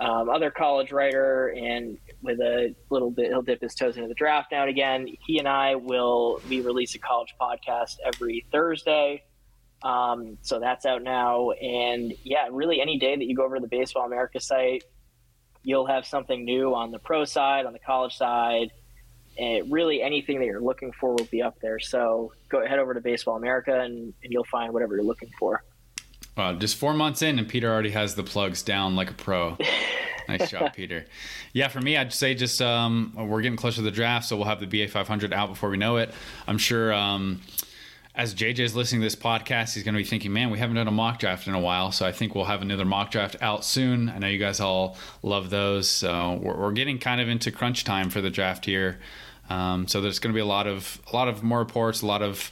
Um, 0.00 0.28
other 0.28 0.50
college 0.50 0.90
writer, 0.90 1.54
and 1.56 1.96
with 2.20 2.40
a 2.40 2.74
little 2.90 3.12
bit, 3.12 3.28
he'll 3.28 3.42
dip 3.42 3.62
his 3.62 3.74
toes 3.76 3.96
into 3.96 4.08
the 4.08 4.14
draft 4.14 4.50
now 4.50 4.62
and 4.62 4.70
again. 4.70 5.06
He 5.24 5.38
and 5.38 5.46
I 5.48 5.76
will 5.76 6.40
we 6.48 6.60
release 6.60 6.94
a 6.96 6.98
college 6.98 7.34
podcast 7.40 7.96
every 8.04 8.44
Thursday. 8.50 9.22
Um, 9.84 10.38
so 10.42 10.58
that's 10.58 10.84
out 10.84 11.02
now. 11.02 11.50
And 11.52 12.12
yeah, 12.24 12.48
really 12.50 12.80
any 12.80 12.98
day 12.98 13.14
that 13.14 13.24
you 13.24 13.36
go 13.36 13.44
over 13.44 13.56
to 13.56 13.60
the 13.60 13.68
Baseball 13.68 14.04
America 14.04 14.40
site, 14.40 14.82
you'll 15.62 15.86
have 15.86 16.06
something 16.06 16.44
new 16.44 16.74
on 16.74 16.90
the 16.90 16.98
pro 16.98 17.24
side, 17.24 17.64
on 17.64 17.72
the 17.72 17.78
college 17.78 18.16
side, 18.16 18.72
really 19.38 20.02
anything 20.02 20.38
that 20.38 20.46
you're 20.46 20.60
looking 20.60 20.92
for 20.92 21.10
will 21.10 21.28
be 21.30 21.42
up 21.42 21.58
there. 21.60 21.78
So 21.78 22.32
go 22.48 22.66
head 22.66 22.78
over 22.78 22.94
to 22.94 23.00
Baseball 23.00 23.36
America 23.36 23.80
and, 23.80 24.12
and 24.22 24.32
you'll 24.32 24.44
find 24.44 24.72
whatever 24.72 24.94
you're 24.94 25.04
looking 25.04 25.30
for. 25.38 25.62
Wow, 26.36 26.54
just 26.54 26.76
four 26.76 26.94
months 26.94 27.22
in, 27.22 27.38
and 27.38 27.48
Peter 27.48 27.72
already 27.72 27.90
has 27.90 28.16
the 28.16 28.24
plugs 28.24 28.62
down 28.62 28.96
like 28.96 29.08
a 29.08 29.14
pro. 29.14 29.56
nice 30.28 30.50
job, 30.50 30.72
Peter. 30.74 31.04
Yeah, 31.52 31.68
for 31.68 31.80
me, 31.80 31.96
I'd 31.96 32.12
say 32.12 32.34
just 32.34 32.60
um, 32.60 33.12
we're 33.16 33.40
getting 33.40 33.56
closer 33.56 33.76
to 33.76 33.82
the 33.82 33.92
draft, 33.92 34.26
so 34.26 34.36
we'll 34.36 34.46
have 34.46 34.58
the 34.58 34.66
BA 34.66 34.88
500 34.88 35.32
out 35.32 35.48
before 35.48 35.70
we 35.70 35.76
know 35.76 35.98
it. 35.98 36.12
I'm 36.48 36.58
sure. 36.58 36.92
Um, 36.92 37.40
as 38.16 38.34
JJ 38.34 38.60
is 38.60 38.76
listening 38.76 39.00
to 39.00 39.06
this 39.06 39.16
podcast, 39.16 39.74
he's 39.74 39.82
going 39.82 39.94
to 39.94 39.98
be 39.98 40.04
thinking, 40.04 40.32
man, 40.32 40.50
we 40.50 40.58
haven't 40.58 40.76
done 40.76 40.86
a 40.86 40.92
mock 40.92 41.18
draft 41.18 41.48
in 41.48 41.54
a 41.54 41.60
while. 41.60 41.90
So 41.90 42.06
I 42.06 42.12
think 42.12 42.34
we'll 42.34 42.44
have 42.44 42.62
another 42.62 42.84
mock 42.84 43.10
draft 43.10 43.36
out 43.40 43.64
soon. 43.64 44.08
I 44.08 44.18
know 44.18 44.28
you 44.28 44.38
guys 44.38 44.60
all 44.60 44.96
love 45.22 45.50
those. 45.50 45.90
So 45.90 46.38
we're, 46.40 46.56
we're 46.56 46.72
getting 46.72 46.98
kind 46.98 47.20
of 47.20 47.28
into 47.28 47.50
crunch 47.50 47.82
time 47.82 48.10
for 48.10 48.20
the 48.20 48.30
draft 48.30 48.66
here. 48.66 49.00
Um, 49.50 49.86
so 49.86 50.00
there's 50.00 50.18
going 50.18 50.32
to 50.32 50.34
be 50.34 50.40
a 50.40 50.46
lot 50.46 50.66
of 50.66 51.00
a 51.12 51.16
lot 51.16 51.28
of 51.28 51.42
more 51.42 51.58
reports, 51.58 52.02
a 52.02 52.06
lot 52.06 52.22
of 52.22 52.50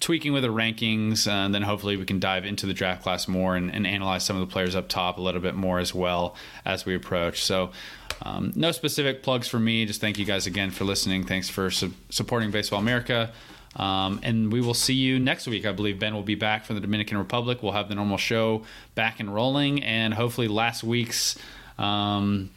tweaking 0.00 0.32
with 0.32 0.42
the 0.42 0.48
rankings, 0.48 1.26
and 1.26 1.54
then 1.54 1.62
hopefully 1.62 1.96
we 1.96 2.04
can 2.04 2.20
dive 2.20 2.44
into 2.44 2.66
the 2.66 2.74
draft 2.74 3.02
class 3.02 3.28
more 3.28 3.56
and, 3.56 3.72
and 3.72 3.86
analyze 3.86 4.24
some 4.24 4.36
of 4.36 4.46
the 4.46 4.52
players 4.52 4.74
up 4.74 4.88
top 4.88 5.18
a 5.18 5.22
little 5.22 5.40
bit 5.40 5.54
more 5.54 5.78
as 5.78 5.94
well 5.94 6.36
as 6.64 6.84
we 6.84 6.94
approach. 6.94 7.42
So. 7.42 7.70
Um, 8.22 8.52
no 8.54 8.70
specific 8.70 9.22
plugs 9.22 9.48
for 9.48 9.58
me. 9.58 9.84
Just 9.84 10.00
thank 10.00 10.18
you 10.18 10.24
guys 10.24 10.46
again 10.46 10.70
for 10.70 10.84
listening. 10.84 11.24
Thanks 11.24 11.48
for 11.48 11.68
su- 11.70 11.92
supporting 12.10 12.52
Baseball 12.52 12.78
America. 12.78 13.32
Um, 13.76 14.20
and 14.22 14.52
we 14.52 14.60
will 14.60 14.74
see 14.74 14.94
you 14.94 15.18
next 15.18 15.46
week. 15.46 15.66
I 15.66 15.72
believe 15.72 15.98
Ben 15.98 16.14
will 16.14 16.22
be 16.22 16.36
back 16.36 16.64
from 16.64 16.76
the 16.76 16.80
Dominican 16.80 17.18
Republic. 17.18 17.62
We'll 17.62 17.72
have 17.72 17.88
the 17.88 17.94
normal 17.96 18.16
show 18.16 18.62
back 18.94 19.20
and 19.20 19.34
rolling, 19.34 19.82
and 19.82 20.14
hopefully 20.14 20.48
last 20.48 20.84
week's 20.84 21.36
um, 21.78 22.50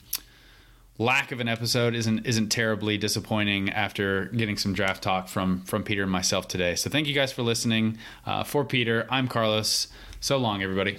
lack 0.97 1.31
of 1.31 1.39
an 1.39 1.47
episode 1.47 1.95
isn't 1.95 2.25
isn't 2.25 2.49
terribly 2.49 2.97
disappointing 2.97 3.69
after 3.69 4.25
getting 4.25 4.57
some 4.57 4.73
draft 4.73 5.03
talk 5.03 5.27
from 5.27 5.61
from 5.61 5.83
Peter 5.83 6.03
and 6.03 6.11
myself 6.11 6.47
today. 6.47 6.75
So 6.75 6.89
thank 6.89 7.07
you 7.07 7.13
guys 7.13 7.31
for 7.31 7.43
listening. 7.43 7.97
Uh, 8.25 8.43
for 8.43 8.65
Peter, 8.65 9.07
I'm 9.09 9.27
Carlos. 9.27 9.87
So 10.19 10.37
long, 10.37 10.63
everybody. 10.63 10.97